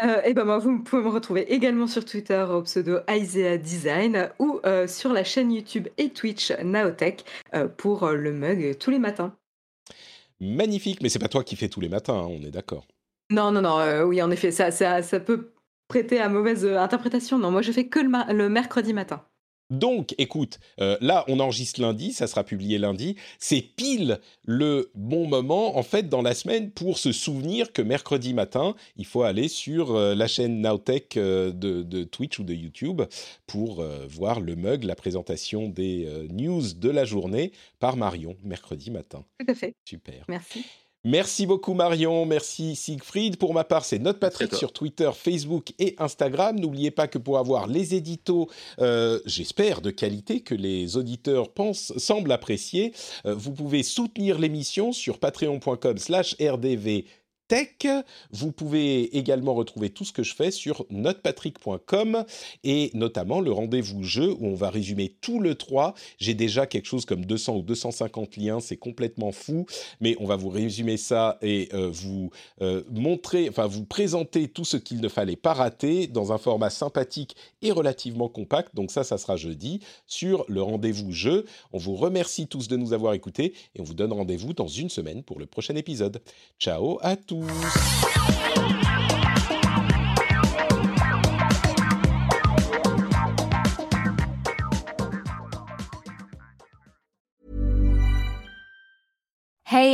Euh, 0.05 0.22
et 0.24 0.34
ben 0.34 0.44
moi, 0.44 0.59
vous 0.59 0.82
pouvez 0.82 1.03
me 1.03 1.09
retrouver 1.09 1.53
également 1.53 1.86
sur 1.86 2.05
Twitter 2.05 2.44
au 2.51 2.62
pseudo 2.62 2.98
Isaiah 3.09 3.59
Design 3.59 4.30
ou 4.38 4.61
euh, 4.64 4.86
sur 4.86 5.12
la 5.12 5.24
chaîne 5.24 5.53
YouTube 5.53 5.88
et 5.98 6.11
Twitch 6.11 6.53
Naotech 6.62 7.24
euh, 7.55 7.68
pour 7.68 8.09
le 8.09 8.32
mug 8.32 8.77
tous 8.78 8.90
les 8.90 8.98
matins. 8.98 9.35
Magnifique, 10.40 11.02
mais 11.02 11.09
c'est 11.09 11.18
pas 11.18 11.28
toi 11.28 11.44
qui 11.44 11.56
fais 11.56 11.68
tous 11.68 11.81
les 11.81 11.89
matins, 11.89 12.14
hein, 12.14 12.28
on 12.31 12.43
est 12.43 12.51
d'accord. 12.51 12.86
Non, 13.31 13.52
non, 13.52 13.60
non, 13.60 14.02
oui, 14.05 14.22
en 14.22 14.31
effet, 14.31 14.51
ça, 14.51 14.70
ça, 14.70 15.02
ça, 15.02 15.20
peut 15.20 15.52
prêter 15.86 16.18
à 16.18 16.28
mauvaise 16.28 16.66
interprétation. 16.66 17.39
Non, 17.39 17.51
moi 17.51 17.62
je 17.62 17.70
fais 17.72 17.86
que 17.86 18.01
le 18.01 18.48
mercredi 18.48 18.93
matin. 18.93 19.22
Donc, 19.70 20.14
écoute, 20.18 20.59
euh, 20.80 20.97
là, 21.01 21.24
on 21.28 21.40
enregistre 21.40 21.80
lundi, 21.80 22.12
ça 22.12 22.26
sera 22.26 22.44
publié 22.44 22.78
lundi. 22.78 23.16
C'est 23.38 23.60
pile 23.60 24.18
le 24.44 24.90
bon 24.94 25.26
moment, 25.26 25.78
en 25.78 25.82
fait, 25.82 26.09
dans 26.09 26.22
la 26.22 26.34
semaine 26.34 26.70
pour 26.70 26.98
se 26.98 27.12
souvenir 27.12 27.72
que 27.72 27.82
mercredi 27.82 28.34
matin, 28.34 28.74
il 28.97 29.06
faut 29.06 29.22
aller 29.22 29.48
sur 29.48 29.94
euh, 29.94 30.14
la 30.14 30.26
chaîne 30.26 30.60
Nowtech 30.60 31.16
euh, 31.16 31.52
de, 31.52 32.05
Twitch 32.05 32.38
ou 32.38 32.44
de 32.44 32.55
YouTube 32.55 33.02
pour 33.47 33.84
voir 34.09 34.40
le 34.40 34.56
mug, 34.56 34.84
la 34.84 34.94
présentation 34.94 35.68
des 35.68 36.09
news 36.30 36.62
de 36.74 36.88
la 36.88 37.05
journée 37.05 37.52
par 37.78 37.97
Marion, 37.97 38.36
mercredi 38.42 38.90
matin. 38.90 39.24
Tout 39.38 39.47
à 39.48 39.55
fait. 39.55 39.74
Super. 39.84 40.24
Merci. 40.28 40.64
Merci 41.05 41.47
beaucoup 41.47 41.72
Marion, 41.72 42.27
merci 42.27 42.77
Siegfried. 42.77 43.39
Pour 43.39 43.55
ma 43.55 43.64
part, 43.64 43.86
c'est 43.86 43.98
Note 43.98 44.20
Patrick 44.20 44.55
sur 44.55 44.70
Twitter, 44.70 45.10
Facebook 45.14 45.72
et 45.78 45.94
Instagram. 45.97 46.60
N'oubliez 46.60 46.90
pas 46.90 47.09
que 47.09 47.16
pour 47.16 47.39
avoir 47.39 47.66
les 47.66 47.94
éditos, 47.94 48.51
euh, 48.81 49.18
j'espère 49.24 49.81
de 49.81 49.90
qualité 49.90 50.43
que 50.43 50.55
les 50.55 50.98
auditeurs 50.98 51.55
pensent, 51.55 51.97
semblent 51.97 52.32
apprécier, 52.32 52.93
euh, 53.24 53.35
vous 53.35 53.52
pouvez 53.52 53.82
soutenir 53.82 54.39
l'émission 54.39 54.93
sur 54.93 55.18
patreon.com/rdv 55.18 57.05
tech. 57.51 57.89
Vous 58.31 58.52
pouvez 58.52 59.16
également 59.18 59.55
retrouver 59.55 59.90
tout 59.90 60.05
ce 60.05 60.12
que 60.12 60.22
je 60.22 60.36
fais 60.36 60.52
sur 60.52 60.86
notepatrick.com 60.89 62.24
et 62.62 62.93
notamment 62.94 63.40
le 63.40 63.51
rendez-vous 63.51 64.05
jeu 64.05 64.36
où 64.39 64.47
on 64.47 64.55
va 64.55 64.70
résumer 64.70 65.16
tout 65.20 65.40
le 65.40 65.56
3. 65.56 65.94
J'ai 66.18 66.35
déjà 66.35 66.66
quelque 66.66 66.86
chose 66.86 67.05
comme 67.05 67.24
200 67.24 67.56
ou 67.56 67.62
250 67.62 68.36
liens, 68.36 68.60
c'est 68.60 68.77
complètement 68.77 69.32
fou, 69.32 69.66
mais 70.01 70.14
on 70.20 70.27
va 70.27 70.36
vous 70.36 70.48
résumer 70.48 70.97
ça 70.97 71.39
et 71.43 71.68
euh, 71.74 71.90
vous 71.93 72.31
euh, 72.62 72.85
montrer, 72.93 73.48
enfin 73.48 73.66
vous 73.66 73.85
présenter 73.85 74.47
tout 74.47 74.64
ce 74.64 74.77
qu'il 74.77 75.01
ne 75.01 75.09
fallait 75.09 75.35
pas 75.35 75.52
rater 75.52 76.06
dans 76.06 76.32
un 76.32 76.39
format 76.39 76.70
sympathique 76.70 77.35
et 77.62 77.72
relativement 77.72 78.28
compact. 78.28 78.77
Donc 78.77 78.93
ça, 78.93 79.02
ça 79.02 79.18
sera 79.18 79.36
jeudi 79.36 79.81
sur 80.06 80.44
le 80.47 80.62
rendez-vous 80.62 81.10
jeu. 81.10 81.47
On 81.72 81.78
vous 81.78 81.97
remercie 81.97 82.47
tous 82.47 82.68
de 82.68 82.77
nous 82.77 82.93
avoir 82.93 83.12
écoutés 83.14 83.55
et 83.74 83.81
on 83.81 83.85
vous 83.85 83.94
donne 83.94 84.12
rendez-vous 84.12 84.52
dans 84.52 84.68
une 84.68 84.89
semaine 84.89 85.24
pour 85.24 85.40
le 85.40 85.47
prochain 85.47 85.74
épisode. 85.74 86.22
Ciao 86.60 87.01
à 87.02 87.16
tous 87.16 87.39
Hey, 87.40 87.48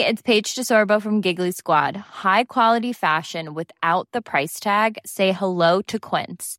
it's 0.06 0.22
Paige 0.22 0.54
DeSorbo 0.56 1.00
from 1.00 1.20
Giggly 1.20 1.52
Squad. 1.52 1.96
High 1.96 2.44
quality 2.44 2.92
fashion 2.92 3.54
without 3.54 4.08
the 4.12 4.22
price 4.22 4.58
tag. 4.58 4.98
Say 5.06 5.30
hello 5.32 5.82
to 5.82 6.00
Quince. 6.00 6.58